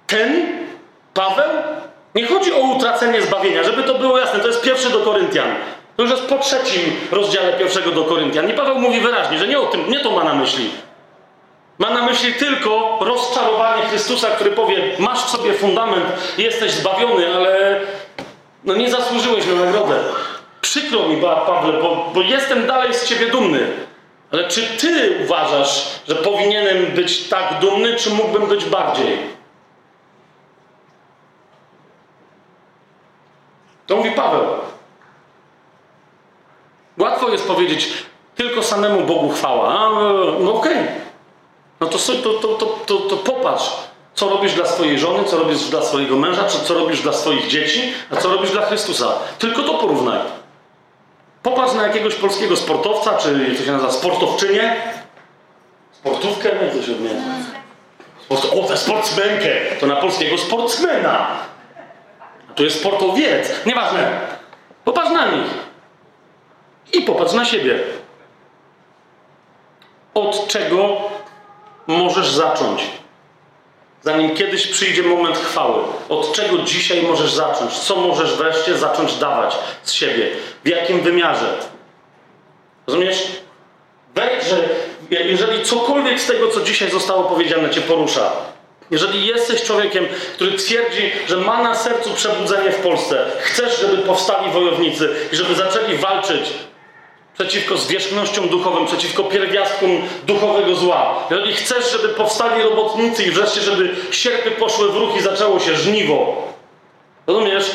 ten 0.07 0.59
Paweł 1.13 1.49
Nie 2.15 2.27
chodzi 2.27 2.53
o 2.53 2.59
utracenie 2.59 3.21
zbawienia, 3.21 3.63
żeby 3.63 3.83
to 3.83 3.99
było 3.99 4.17
jasne. 4.17 4.39
To 4.39 4.47
jest 4.47 4.61
pierwszy 4.61 4.89
do 4.89 4.99
Koryntian. 4.99 5.47
To 5.99 6.03
już 6.03 6.11
jest 6.11 6.25
po 6.25 6.37
trzecim 6.37 6.95
rozdziale 7.11 7.53
pierwszego 7.53 7.91
do 7.91 8.03
Koryntian. 8.03 8.49
I 8.49 8.53
Paweł 8.53 8.79
mówi 8.79 8.99
wyraźnie, 8.99 9.37
że 9.37 9.47
nie 9.47 9.59
o 9.59 9.65
tym, 9.65 9.89
nie 9.89 9.99
to 9.99 10.11
ma 10.11 10.23
na 10.23 10.33
myśli. 10.33 10.69
Ma 11.77 11.89
na 11.89 12.05
myśli 12.05 12.33
tylko 12.33 12.99
rozczarowanie 13.01 13.83
Chrystusa, 13.83 14.27
który 14.27 14.51
powie: 14.51 14.95
Masz 14.99 15.23
w 15.23 15.29
sobie 15.29 15.53
fundament, 15.53 16.05
jesteś 16.37 16.71
zbawiony, 16.71 17.35
ale 17.35 17.81
no 18.63 18.75
nie 18.75 18.89
zasłużyłeś 18.89 19.45
na 19.47 19.53
nagrodę. 19.53 20.03
Przykro 20.61 21.07
mi, 21.07 21.21
Pawle, 21.21 21.73
bo, 21.73 22.11
bo 22.13 22.21
jestem 22.21 22.67
dalej 22.67 22.93
z 22.93 23.05
ciebie 23.05 23.27
dumny. 23.27 23.67
Ale 24.31 24.47
czy 24.47 24.61
ty 24.61 25.19
uważasz, 25.23 25.87
że 26.07 26.15
powinienem 26.15 26.85
być 26.85 27.29
tak 27.29 27.59
dumny, 27.61 27.95
czy 27.95 28.09
mógłbym 28.09 28.47
być 28.47 28.65
bardziej? 28.65 29.17
To 33.87 33.95
mówi 33.95 34.11
Paweł. 34.11 34.45
Łatwo 36.99 37.29
jest 37.29 37.47
powiedzieć, 37.47 37.89
tylko 38.35 38.63
samemu 38.63 39.01
Bogu 39.01 39.29
chwała. 39.29 39.79
A, 39.79 39.89
no 40.39 40.53
okej. 40.53 40.73
Okay. 40.73 40.87
No 41.79 41.87
to, 41.87 41.97
to, 42.23 42.33
to, 42.33 42.69
to, 42.85 42.95
to, 42.95 43.17
popatrz, 43.17 43.71
co 44.13 44.29
robisz 44.29 44.53
dla 44.53 44.65
swojej 44.65 44.99
żony, 44.99 45.23
co 45.23 45.37
robisz 45.37 45.59
dla 45.59 45.81
swojego 45.81 46.17
męża, 46.17 46.43
czy 46.43 46.59
co 46.59 46.73
robisz 46.73 47.01
dla 47.01 47.13
swoich 47.13 47.47
dzieci, 47.47 47.93
a 48.11 48.15
co 48.15 48.29
robisz 48.29 48.51
dla 48.51 48.65
Chrystusa. 48.65 49.07
Tylko 49.39 49.63
to 49.63 49.73
porównaj. 49.73 50.19
Popatrz 51.43 51.73
na 51.73 51.87
jakiegoś 51.87 52.15
polskiego 52.15 52.55
sportowca, 52.55 53.17
czy 53.17 53.45
jak 53.49 53.57
to 53.57 53.63
się 53.63 53.71
nazywa, 53.71 53.91
sportowczynię. 53.91 54.75
Sportówkę? 55.91 56.49
Nie, 56.49 56.81
to 56.81 56.85
się. 56.85 56.93
O, 58.29 58.67
tę 58.67 58.77
sportsmenkę! 58.77 59.49
To 59.79 59.87
na 59.87 59.95
polskiego 59.95 60.37
sportsmena. 60.37 61.27
A 62.49 62.61
jest 62.63 62.79
sportowiec. 62.79 63.65
Nieważne. 63.65 64.19
Popatrz 64.85 65.11
na 65.11 65.31
nich. 65.31 65.68
I 66.93 67.01
popatrz 67.01 67.33
na 67.33 67.45
siebie. 67.45 67.79
Od 70.13 70.47
czego 70.47 70.97
możesz 71.87 72.29
zacząć? 72.29 72.81
Zanim 74.01 74.35
kiedyś 74.35 74.67
przyjdzie 74.67 75.03
moment 75.03 75.37
chwały. 75.37 75.83
Od 76.09 76.33
czego 76.33 76.57
dzisiaj 76.57 77.01
możesz 77.01 77.31
zacząć? 77.31 77.73
Co 77.73 77.95
możesz 77.95 78.33
wreszcie 78.33 78.77
zacząć 78.77 79.15
dawać 79.15 79.57
z 79.83 79.91
siebie? 79.91 80.29
W 80.63 80.67
jakim 80.67 81.01
wymiarze? 81.01 81.57
Rozumiesz? 82.87 83.27
Wejdź, 84.15 84.43
że 84.43 84.69
jeżeli 85.09 85.65
cokolwiek 85.65 86.19
z 86.21 86.27
tego, 86.27 86.47
co 86.47 86.61
dzisiaj 86.61 86.91
zostało 86.91 87.23
powiedziane, 87.23 87.69
cię 87.69 87.81
porusza, 87.81 88.31
jeżeli 88.91 89.27
jesteś 89.27 89.63
człowiekiem, 89.63 90.05
który 90.35 90.51
twierdzi, 90.51 91.11
że 91.27 91.37
ma 91.37 91.63
na 91.63 91.75
sercu 91.75 92.13
przebudzenie 92.13 92.71
w 92.71 92.81
Polsce, 92.81 93.25
chcesz, 93.39 93.79
żeby 93.79 93.97
powstali 93.97 94.51
wojownicy 94.51 95.09
i 95.33 95.35
żeby 95.35 95.55
zaczęli 95.55 95.95
walczyć 95.95 96.53
przeciwko 97.39 97.77
zwierzchnościom 97.77 98.49
duchowym, 98.49 98.85
przeciwko 98.85 99.23
pierwiastkom 99.23 99.89
duchowego 100.23 100.75
zła. 100.75 101.23
Jeżeli 101.31 101.53
chcesz, 101.53 101.91
żeby 101.91 102.09
powstali 102.09 102.63
robotnicy 102.63 103.23
i 103.23 103.31
wreszcie, 103.31 103.61
żeby 103.61 103.95
sierpy 104.11 104.51
poszły 104.51 104.91
w 104.91 104.95
ruch 104.95 105.17
i 105.17 105.21
zaczęło 105.21 105.59
się 105.59 105.75
żniwo, 105.75 106.43
rozumiesz? 107.27 107.71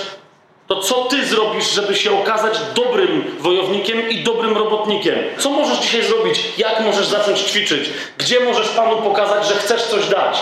To 0.67 0.81
co 0.81 1.05
ty 1.05 1.27
zrobisz, 1.27 1.71
żeby 1.71 1.95
się 1.95 2.21
okazać 2.21 2.59
dobrym 2.75 3.37
wojownikiem 3.39 4.11
i 4.11 4.25
dobrym 4.25 4.57
robotnikiem? 4.57 5.15
Co 5.39 5.51
możesz 5.51 5.79
dzisiaj 5.79 6.03
zrobić? 6.03 6.45
Jak 6.59 6.81
możesz 6.81 7.07
zacząć 7.07 7.39
ćwiczyć? 7.41 7.91
Gdzie 8.19 8.41
możesz 8.41 8.69
Panu 8.69 8.97
pokazać, 8.97 9.49
że 9.49 9.55
chcesz 9.55 9.83
coś 9.83 10.07
dać? 10.07 10.39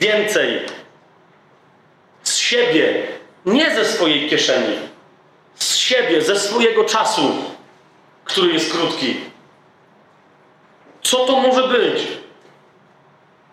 Więcej. 0.00 0.60
Z 2.22 2.36
siebie. 2.36 3.02
Nie 3.46 3.74
ze 3.74 3.84
swojej 3.84 4.30
kieszeni. 4.30 4.76
Z 5.54 5.76
siebie, 5.76 6.22
ze 6.22 6.40
swojego 6.40 6.84
czasu 6.84 7.32
który 8.26 8.52
jest 8.52 8.72
krótki. 8.72 9.16
Co 11.02 11.16
to 11.16 11.32
może 11.32 11.68
być? 11.68 12.02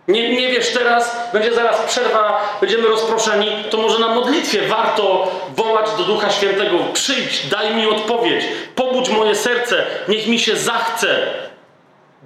Nie, 0.08 0.36
nie 0.36 0.48
wiesz 0.48 0.74
teraz, 0.74 1.18
będzie 1.34 1.54
zaraz 1.54 1.82
przerwa, 1.82 2.58
będziemy 2.62 2.88
rozproszeni, 2.88 3.48
to 3.70 3.78
może 3.78 4.00
na 4.00 4.08
modlitwie 4.08 4.68
warto 4.68 5.32
wołać 5.56 5.88
do 5.98 6.04
Ducha 6.04 6.30
Świętego: 6.30 6.78
przyjdź, 6.94 7.48
daj 7.48 7.76
mi 7.76 7.88
odpowiedź, 7.88 8.44
pobudź 8.76 9.10
moje 9.10 9.36
serce, 9.36 9.86
niech 10.08 10.28
mi 10.28 10.40
się 10.40 10.56
zachce. 10.56 11.18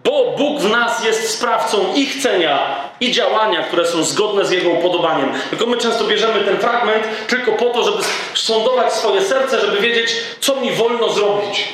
Bo 0.04 0.32
Bóg 0.38 0.60
w 0.60 0.70
nas 0.70 1.06
jest 1.06 1.30
sprawcą 1.30 1.94
i 1.96 2.06
chcenia, 2.06 2.60
i 3.00 3.12
działania, 3.12 3.64
które 3.64 3.86
są 3.86 4.04
zgodne 4.04 4.46
z 4.46 4.52
Jego 4.52 4.70
upodobaniem. 4.70 5.34
Tylko 5.50 5.66
my 5.66 5.78
często 5.78 6.04
bierzemy 6.04 6.40
ten 6.40 6.58
fragment 6.58 7.04
tylko 7.28 7.52
po 7.52 7.66
to, 7.66 7.84
żeby 7.84 8.04
sądować 8.34 8.94
swoje 8.94 9.22
serce, 9.22 9.62
żeby 9.62 9.78
wiedzieć, 9.78 10.14
co 10.40 10.56
mi 10.56 10.72
wolno 10.72 11.10
zrobić 11.10 11.68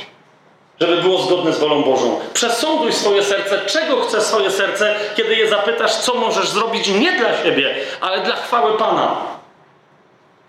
żeby 0.87 1.01
było 1.01 1.21
zgodne 1.21 1.53
z 1.53 1.59
wolą 1.59 1.83
Bożą. 1.83 2.19
Przesąduj 2.33 2.93
swoje 2.93 3.23
serce, 3.23 3.61
czego 3.65 4.01
chce 4.01 4.21
swoje 4.21 4.51
serce, 4.51 4.95
kiedy 5.15 5.35
je 5.35 5.49
zapytasz, 5.49 5.95
co 5.95 6.13
możesz 6.13 6.49
zrobić 6.49 6.87
nie 6.87 7.11
dla 7.11 7.43
siebie, 7.43 7.75
ale 8.01 8.21
dla 8.21 8.35
chwały 8.35 8.77
Pana. 8.77 9.15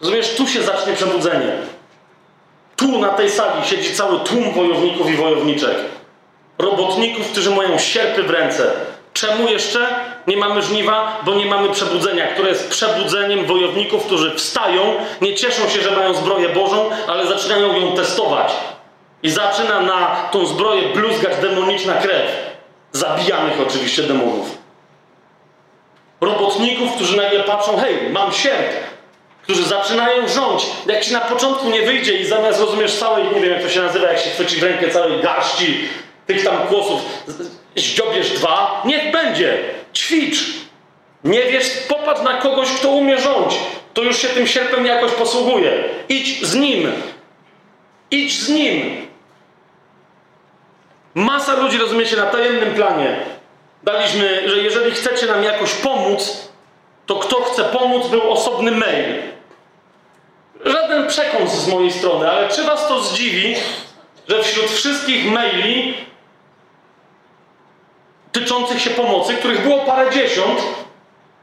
Rozumiesz, 0.01 0.35
tu 0.37 0.47
się 0.47 0.63
zacznie 0.63 0.93
przebudzenie. 0.93 1.53
Tu 2.77 2.99
na 2.99 3.09
tej 3.09 3.31
sali 3.31 3.65
siedzi 3.65 3.95
cały 3.95 4.21
tłum 4.21 4.53
wojowników 4.53 5.11
i 5.11 5.17
wojowniczek. 5.17 5.77
Robotników, 6.59 7.31
którzy 7.31 7.51
mają 7.51 7.79
sierpy 7.79 8.23
w 8.23 8.31
ręce. 8.31 8.71
Czemu 9.13 9.49
jeszcze 9.49 9.87
nie 10.27 10.37
mamy 10.37 10.63
żniwa? 10.63 11.21
Bo 11.27 11.35
nie 11.35 11.47
mamy 11.47 11.69
przebudzenia, 11.69 12.27
które 12.27 12.49
jest 12.49 12.71
przebudzeniem 12.71 13.47
wojowników, 13.47 14.07
którzy 14.07 14.35
wstają, 14.35 14.83
nie 15.21 15.35
cieszą 15.35 15.69
się, 15.69 15.83
że 15.83 15.91
mają 15.91 16.15
zbroję 16.15 16.49
Bożą, 16.49 16.91
ale 17.07 17.27
zaczynają 17.27 17.81
ją 17.81 17.97
testować 17.97 18.53
i 19.25 19.31
zaczyna 19.31 19.81
na 19.81 20.29
tą 20.31 20.47
zbroję 20.47 20.89
bluzgać 20.89 21.33
demoniczna 21.43 21.95
krew. 21.95 22.55
Zabijanych 22.93 23.61
oczywiście 23.67 24.03
demonów. 24.03 24.59
Robotników, 26.21 26.95
którzy 26.95 27.17
nagle 27.17 27.41
patrzą, 27.41 27.77
hej, 27.77 28.11
mam 28.11 28.33
sierp, 28.33 28.67
którzy 29.43 29.63
zaczynają 29.63 30.29
rządź. 30.29 30.67
Jak 30.87 31.05
ci 31.05 31.13
na 31.13 31.21
początku 31.21 31.71
nie 31.71 31.83
wyjdzie 31.83 32.17
i 32.17 32.27
zamiast 32.27 32.61
rozumiesz 32.61 32.95
całej, 32.95 33.25
nie 33.25 33.41
wiem 33.41 33.51
jak 33.51 33.63
to 33.63 33.69
się 33.69 33.83
nazywa, 33.83 34.09
jak 34.09 34.19
się 34.19 34.31
chwyci 34.31 34.57
w 34.57 34.63
rękę 34.63 34.91
całej 34.91 35.23
garści 35.23 35.89
tych 36.27 36.45
tam 36.45 36.57
głosów, 36.71 37.01
zdziobiesz 37.77 38.31
dwa, 38.31 38.83
niech 38.85 39.13
będzie. 39.13 39.59
Ćwicz. 39.95 40.39
Nie 41.25 41.43
wiesz, 41.43 41.71
popatrz 41.89 42.23
na 42.23 42.35
kogoś, 42.35 42.69
kto 42.69 42.89
umie 42.89 43.19
rządź. 43.19 43.55
To 43.95 44.03
już 44.03 44.19
się 44.19 44.29
tym 44.29 44.47
sierpem 44.47 44.87
jakoś 44.87 45.13
posługuje. 45.13 45.85
Idź 46.09 46.47
z 46.47 46.55
nim. 46.55 46.93
Idź 48.11 48.41
z 48.41 48.49
nim. 48.49 49.07
Masa 51.15 51.55
ludzi, 51.55 51.79
rozumiecie, 51.79 52.17
na 52.17 52.27
tajemnym 52.27 52.75
planie 52.75 53.17
daliśmy, 53.83 54.49
że 54.49 54.57
jeżeli 54.57 54.91
chcecie 54.91 55.27
nam 55.27 55.43
jakoś 55.43 55.75
pomóc, 55.75 56.49
to 57.07 57.17
kto 57.17 57.43
chce 57.43 57.65
pomóc, 57.65 58.07
był 58.07 58.33
osobny 58.33 58.71
mail. 58.71 59.23
Żaden 60.65 61.09
przekąs 61.09 61.53
z 61.53 61.69
mojej 61.69 61.93
strony, 61.93 62.31
ale 62.31 62.49
czy 62.49 62.65
was 62.65 62.89
to 62.89 63.01
zdziwi, 63.01 63.57
że 64.29 64.43
wśród 64.43 64.71
wszystkich 64.71 65.33
maili 65.33 65.95
tyczących 68.33 68.81
się 68.81 68.91
pomocy, 68.91 69.35
których 69.35 69.63
było 69.63 69.79
parę 69.79 70.11
dziesiąt, 70.11 70.63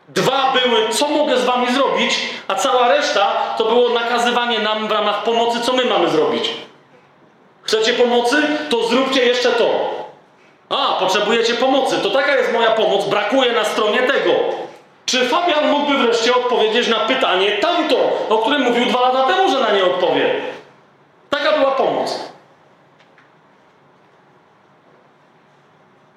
dwa 0.09 0.53
były, 0.53 0.89
co 0.89 1.07
mogę 1.07 1.37
z 1.37 1.45
wami 1.45 1.73
zrobić, 1.73 2.19
a 2.47 2.55
cała 2.55 2.87
reszta 2.87 3.55
to 3.57 3.65
było 3.65 3.89
nakazywanie 3.89 4.59
nam 4.59 4.87
w 4.87 4.91
ramach 4.91 5.23
pomocy, 5.23 5.61
co 5.61 5.73
my 5.73 5.85
mamy 5.85 6.09
zrobić. 6.09 6.49
Chcecie 7.71 7.93
pomocy? 7.93 8.35
To 8.69 8.87
zróbcie 8.87 9.25
jeszcze 9.25 9.51
to. 9.51 9.89
A, 10.69 10.97
potrzebujecie 10.99 11.53
pomocy. 11.53 11.97
To 11.97 12.09
taka 12.09 12.37
jest 12.37 12.53
moja 12.53 12.71
pomoc. 12.71 13.05
Brakuje 13.05 13.51
na 13.51 13.65
stronie 13.65 13.99
tego. 13.99 14.31
Czy 15.05 15.25
Fabian 15.25 15.71
mógłby 15.71 15.97
wreszcie 15.97 16.35
odpowiedzieć 16.35 16.87
na 16.87 16.99
pytanie 16.99 17.51
tamto, 17.51 18.27
o 18.29 18.37
którym 18.37 18.61
mówił 18.61 18.85
dwa 18.85 19.01
lata 19.01 19.27
temu, 19.27 19.51
że 19.51 19.59
na 19.59 19.71
nie 19.71 19.83
odpowie? 19.83 20.35
Taka 21.29 21.57
była 21.57 21.71
pomoc. 21.71 22.19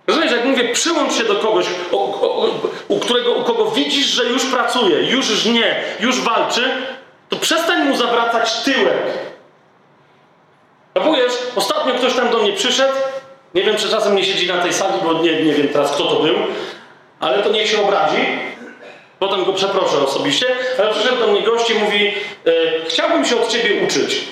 Rozumiesz, 0.06 0.32
jak 0.32 0.44
mówię, 0.44 0.72
przyłącz 0.72 1.12
się 1.12 1.24
do 1.24 1.34
kogoś, 1.34 1.66
o, 1.92 1.96
o, 1.96 2.50
u, 2.88 3.00
którego, 3.00 3.32
u 3.32 3.42
kogo 3.42 3.70
widzisz, 3.70 4.06
że 4.06 4.24
już 4.24 4.46
pracuje, 4.46 5.10
już 5.10 5.26
żnie, 5.26 5.76
już 6.00 6.20
walczy, 6.20 6.62
to 7.28 7.36
przestań 7.36 7.88
mu 7.88 7.96
zawracać 7.96 8.52
tyłek. 8.62 9.33
Kapujesz? 10.94 11.32
Ostatnio 11.56 11.94
ktoś 11.94 12.14
tam 12.14 12.30
do 12.30 12.38
mnie 12.38 12.52
przyszedł. 12.52 12.94
Nie 13.54 13.62
wiem, 13.62 13.76
czy 13.76 13.88
czasem 13.88 14.16
nie 14.16 14.24
siedzi 14.24 14.46
na 14.48 14.62
tej 14.62 14.72
sali, 14.72 14.94
bo 15.04 15.12
nie, 15.12 15.42
nie 15.42 15.52
wiem 15.52 15.68
teraz, 15.68 15.92
kto 15.92 16.04
to 16.04 16.20
był. 16.20 16.34
Ale 17.20 17.42
to 17.42 17.52
niech 17.52 17.68
się 17.68 17.82
obrazi. 17.82 18.26
Potem 19.18 19.44
go 19.44 19.52
przeproszę 19.52 19.98
osobiście. 19.98 20.46
Ale 20.78 20.90
przyszedł 20.90 21.18
do 21.18 21.26
mnie 21.26 21.42
gość 21.42 21.70
i 21.70 21.74
mówi: 21.74 22.14
e, 22.46 22.50
Chciałbym 22.88 23.24
się 23.24 23.36
od 23.36 23.48
ciebie 23.48 23.84
uczyć. 23.86 24.24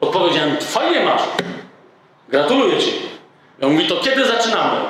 Odpowiedziałem: 0.00 0.56
Fajnie 0.60 1.00
masz. 1.00 1.22
Gratuluję 2.28 2.78
ci. 2.78 2.92
Ja 3.58 3.68
mówi: 3.68 3.86
To 3.86 3.96
kiedy 3.96 4.26
zaczynamy? 4.26 4.80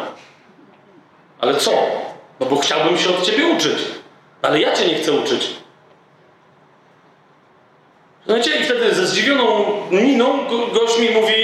Ale 1.41 1.55
co? 1.55 1.71
No 2.41 2.47
bo 2.47 2.57
chciałbym 2.57 2.99
się 2.99 3.11
od 3.11 3.23
ciebie 3.23 3.47
uczyć. 3.47 3.79
Ale 4.43 4.61
ja 4.61 4.77
cię 4.77 4.87
nie 4.87 4.95
chcę 4.95 5.13
uczyć. 5.13 5.64
Słuchajcie, 8.25 8.57
i 8.61 8.65
wtedy 8.65 8.95
ze 8.95 9.07
zdziwioną 9.07 9.65
miną 9.91 10.47
go, 10.49 10.67
gość 10.67 10.99
mi 10.99 11.11
mówi 11.11 11.35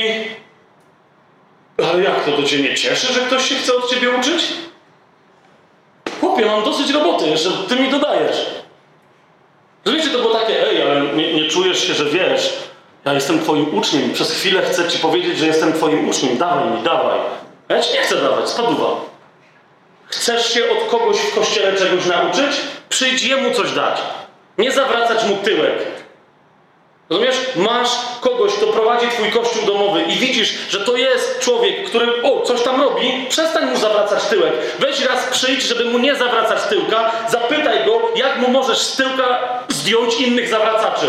ale 1.85 2.03
jak 2.03 2.25
to, 2.25 2.33
to 2.33 2.43
cię 2.43 2.59
nie 2.63 2.75
cieszy, 2.75 3.13
że 3.13 3.21
ktoś 3.21 3.49
się 3.49 3.55
chce 3.55 3.75
od 3.75 3.91
ciebie 3.91 4.11
uczyć? 4.11 4.43
Chłopie, 6.21 6.47
mam 6.47 6.65
dosyć 6.65 6.91
roboty, 6.91 7.29
jeszcze 7.29 7.51
ty 7.69 7.77
mi 7.77 7.91
dodajesz. 7.91 8.47
Rozumiecie, 9.85 10.11
to 10.11 10.19
było 10.19 10.35
takie, 10.35 10.69
ej, 10.69 10.83
ale 10.83 11.01
nie, 11.01 11.35
nie 11.35 11.49
czujesz 11.49 11.87
się, 11.87 11.95
że 11.95 12.05
wiesz, 12.05 12.53
ja 13.05 13.13
jestem 13.13 13.41
twoim 13.41 13.79
uczniem, 13.79 14.13
przez 14.13 14.33
chwilę 14.33 14.63
chcę 14.63 14.89
ci 14.89 14.99
powiedzieć, 14.99 15.39
że 15.39 15.47
jestem 15.47 15.73
twoim 15.73 16.09
uczniem, 16.09 16.39
dawaj 16.39 16.71
mi, 16.71 16.83
dawaj. 16.83 17.19
A 17.69 17.75
ja 17.75 17.83
ci 17.83 17.93
nie 17.93 18.01
chcę 18.01 18.17
dawać, 18.17 18.49
spaduwa. 18.49 19.01
Chcesz 20.07 20.55
się 20.55 20.71
od 20.71 20.91
kogoś 20.91 21.17
w 21.17 21.35
kościele 21.35 21.77
czegoś 21.77 22.07
nauczyć? 22.07 22.61
Przyjdź 22.89 23.23
jemu 23.23 23.55
coś 23.55 23.73
dać. 23.73 24.01
Nie 24.59 24.73
zawracać 24.73 25.25
mu 25.25 25.37
tyłek. 25.37 25.73
Rozumiesz? 27.11 27.37
Masz 27.57 27.89
kogoś, 28.21 28.53
kto 28.53 28.67
prowadzi 28.67 29.09
twój 29.09 29.31
kościół 29.31 29.63
domowy 29.67 30.03
i 30.03 30.17
widzisz, 30.17 30.55
że 30.69 30.81
to 30.81 30.97
jest 30.97 31.41
człowiek, 31.41 31.85
który 31.87 32.23
o, 32.23 32.43
coś 32.43 32.63
tam 32.63 32.81
robi, 32.81 33.27
przestań 33.29 33.71
mu 33.71 33.77
zawracać 33.77 34.25
tyłek. 34.25 34.53
Weź 34.79 35.01
raz 35.01 35.27
przyjdź, 35.31 35.63
żeby 35.63 35.85
mu 35.85 35.99
nie 35.99 36.15
zawracać 36.15 36.63
tyłka, 36.69 37.11
zapytaj 37.29 37.85
go, 37.87 38.01
jak 38.17 38.39
mu 38.39 38.49
możesz 38.49 38.79
z 38.79 38.97
tyłka 38.97 39.39
zdjąć 39.69 40.21
innych 40.21 40.49
zawracaczy. 40.49 41.07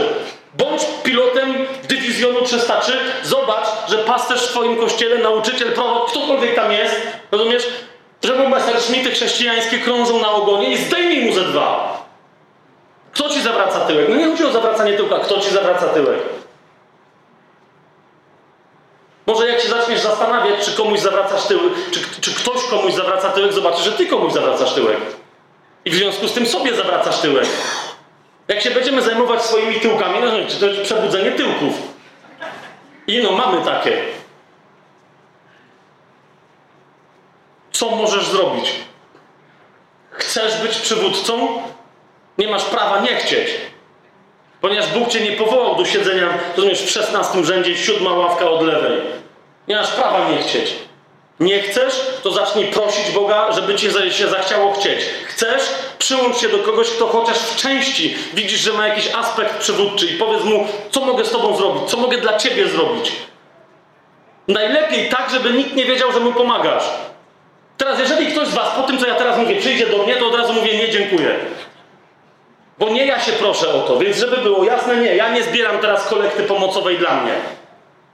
Bądź 0.54 0.82
pilotem 1.04 1.68
dywizjonu 1.90 2.42
303, 2.42 2.98
zobacz, 3.24 3.68
że 3.90 3.98
pasterz 3.98 4.48
w 4.48 4.50
twoim 4.50 4.78
kościele, 4.78 5.18
nauczyciel, 5.18 5.72
prorok, 5.72 6.12
ktokolwiek 6.12 6.56
tam 6.56 6.72
jest, 6.72 7.02
rozumiesz? 7.32 7.64
Że 8.24 8.36
mu 8.36 8.50
Messerschmitty 8.50 9.12
chrześcijańskie 9.12 9.78
krążą 9.78 10.20
na 10.20 10.32
ogonie 10.32 10.70
i 10.70 10.78
zdejmij 10.78 11.26
mu 11.26 11.34
ze 11.34 11.42
dwa. 11.42 12.01
Kto 13.14 13.30
ci 13.30 13.42
zawraca 13.42 13.80
tyłek? 13.80 14.10
No 14.10 14.16
nie 14.16 14.26
chodzi 14.26 14.46
o 14.46 14.52
zawracanie 14.52 14.94
tyłka, 14.94 15.20
kto 15.20 15.40
ci 15.40 15.50
zawraca 15.52 15.88
tyłek? 15.88 16.20
Może 19.28 19.48
jak 19.48 19.62
się 19.62 19.70
zaczniesz 19.70 20.00
zastanawiać, 20.00 20.66
czy 20.66 20.72
komuś 20.72 21.00
zawracasz 21.00 21.44
tyłek, 21.48 21.74
czy, 21.92 22.22
czy 22.22 22.36
ktoś 22.36 22.64
komuś 22.66 22.94
zawraca 22.94 23.30
tyłek, 23.30 23.54
zobaczysz, 23.54 23.84
że 23.84 23.92
ty 23.92 24.06
komuś 24.06 24.34
zawracasz 24.34 24.74
tyłek. 24.74 24.98
I 25.86 25.92
w 25.92 25.96
związku 25.96 26.28
z 26.28 26.34
tym 26.34 26.48
sobie 26.48 26.76
zawracasz 26.76 27.20
tyłek. 27.20 27.48
Jak 28.48 28.62
się 28.62 28.72
będziemy 28.72 29.02
zajmować 29.02 29.42
swoimi 29.42 29.80
tyłkami, 29.80 30.20
no 30.20 30.32
to 30.32 30.60
to 30.60 30.66
jest 30.66 30.82
przebudzenie 30.82 31.32
tyłków. 31.32 31.74
I 33.08 33.24
no, 33.24 33.32
mamy 33.32 33.66
takie. 33.66 34.02
Co 37.72 37.90
możesz 37.90 38.28
zrobić? 38.28 38.72
Chcesz 40.12 40.62
być 40.62 40.78
przywódcą? 40.78 41.62
Nie 42.42 42.48
masz 42.48 42.64
prawa 42.64 43.00
nie 43.00 43.16
chcieć. 43.16 43.48
Ponieważ 44.62 44.88
Bóg 44.88 45.10
cię 45.10 45.22
nie 45.22 45.32
powołał 45.32 45.76
do 45.76 45.86
siedzenia, 45.86 46.30
rozumiesz, 46.58 46.82
w 46.82 46.90
szesnastym 46.90 47.46
rzędzie, 47.46 47.78
siódma 47.78 48.14
ławka 48.14 48.50
od 48.50 48.62
lewej. 48.62 49.02
Nie 49.68 49.76
masz 49.76 49.92
prawa 49.92 50.30
nie 50.30 50.38
chcieć. 50.38 50.74
Nie 51.40 51.62
chcesz, 51.62 52.02
to 52.24 52.32
zacznij 52.32 52.66
prosić 52.66 53.12
Boga, 53.12 53.52
żeby 53.52 53.76
cię 53.76 54.12
się 54.12 54.28
zachciało 54.28 54.74
chcieć. 54.74 55.00
Chcesz, 55.28 55.62
przyłącz 56.00 56.38
się 56.38 56.50
do 56.50 56.60
kogoś, 56.60 56.90
kto 56.90 57.08
chociaż 57.08 57.38
w 57.38 57.56
części 57.56 58.16
widzisz, 58.34 58.60
że 58.60 58.74
ma 58.74 58.88
jakiś 58.88 59.16
aspekt 59.16 59.58
przywódczy 59.58 60.06
i 60.06 60.18
powiedz 60.18 60.44
mu, 60.44 60.68
co 60.92 61.02
mogę 61.02 61.26
z 61.26 61.32
tobą 61.32 61.58
zrobić, 61.58 61.84
co 61.90 61.98
mogę 61.98 62.18
dla 62.18 62.38
ciebie 62.38 62.68
zrobić. 62.68 63.12
Najlepiej 64.48 65.10
tak, 65.10 65.30
żeby 65.32 65.54
nikt 65.54 65.76
nie 65.76 65.86
wiedział, 65.86 66.12
że 66.12 66.20
mu 66.20 66.34
pomagasz. 66.34 66.84
Teraz, 67.78 68.00
jeżeli 68.00 68.28
ktoś 68.28 68.48
z 68.48 68.54
was 68.54 68.76
po 68.76 68.84
tym, 68.84 69.00
co 69.00 69.08
ja 69.08 69.16
teraz 69.16 69.38
mówię, 69.38 69.56
przyjdzie 69.56 69.88
do 69.88 70.04
mnie, 70.04 70.16
to 70.16 70.28
od 70.28 70.36
razu 70.36 70.54
mówię, 70.54 70.78
nie 70.78 70.90
dziękuję. 70.90 71.36
Bo 72.82 72.90
nie 72.90 73.06
ja 73.06 73.20
się 73.20 73.32
proszę 73.32 73.74
o 73.74 73.80
to, 73.80 74.00
więc 74.00 74.18
żeby 74.18 74.38
było 74.38 74.64
jasne, 74.64 74.98
nie, 74.98 75.16
ja 75.16 75.30
nie 75.34 75.44
zbieram 75.44 75.80
teraz 75.80 76.08
kolekty 76.08 76.44
pomocowej 76.44 76.98
dla 76.98 77.22
mnie. 77.22 77.34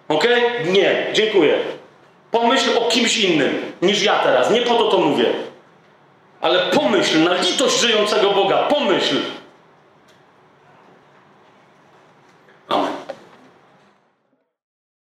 Ok? 0.07 0.27
Nie, 0.65 1.07
dziękuję. 1.13 1.53
Pomyśl 2.31 2.69
o 2.77 2.81
kimś 2.81 3.17
innym 3.17 3.73
niż 3.81 4.03
ja 4.03 4.19
teraz, 4.19 4.51
nie 4.51 4.61
po 4.61 4.75
to 4.75 4.91
to 4.91 4.97
mówię. 4.97 5.25
Ale 6.41 6.59
pomyśl 6.59 7.23
na 7.23 7.33
litość 7.33 7.79
żyjącego 7.79 8.31
Boga, 8.31 8.57
pomyśl, 8.57 9.15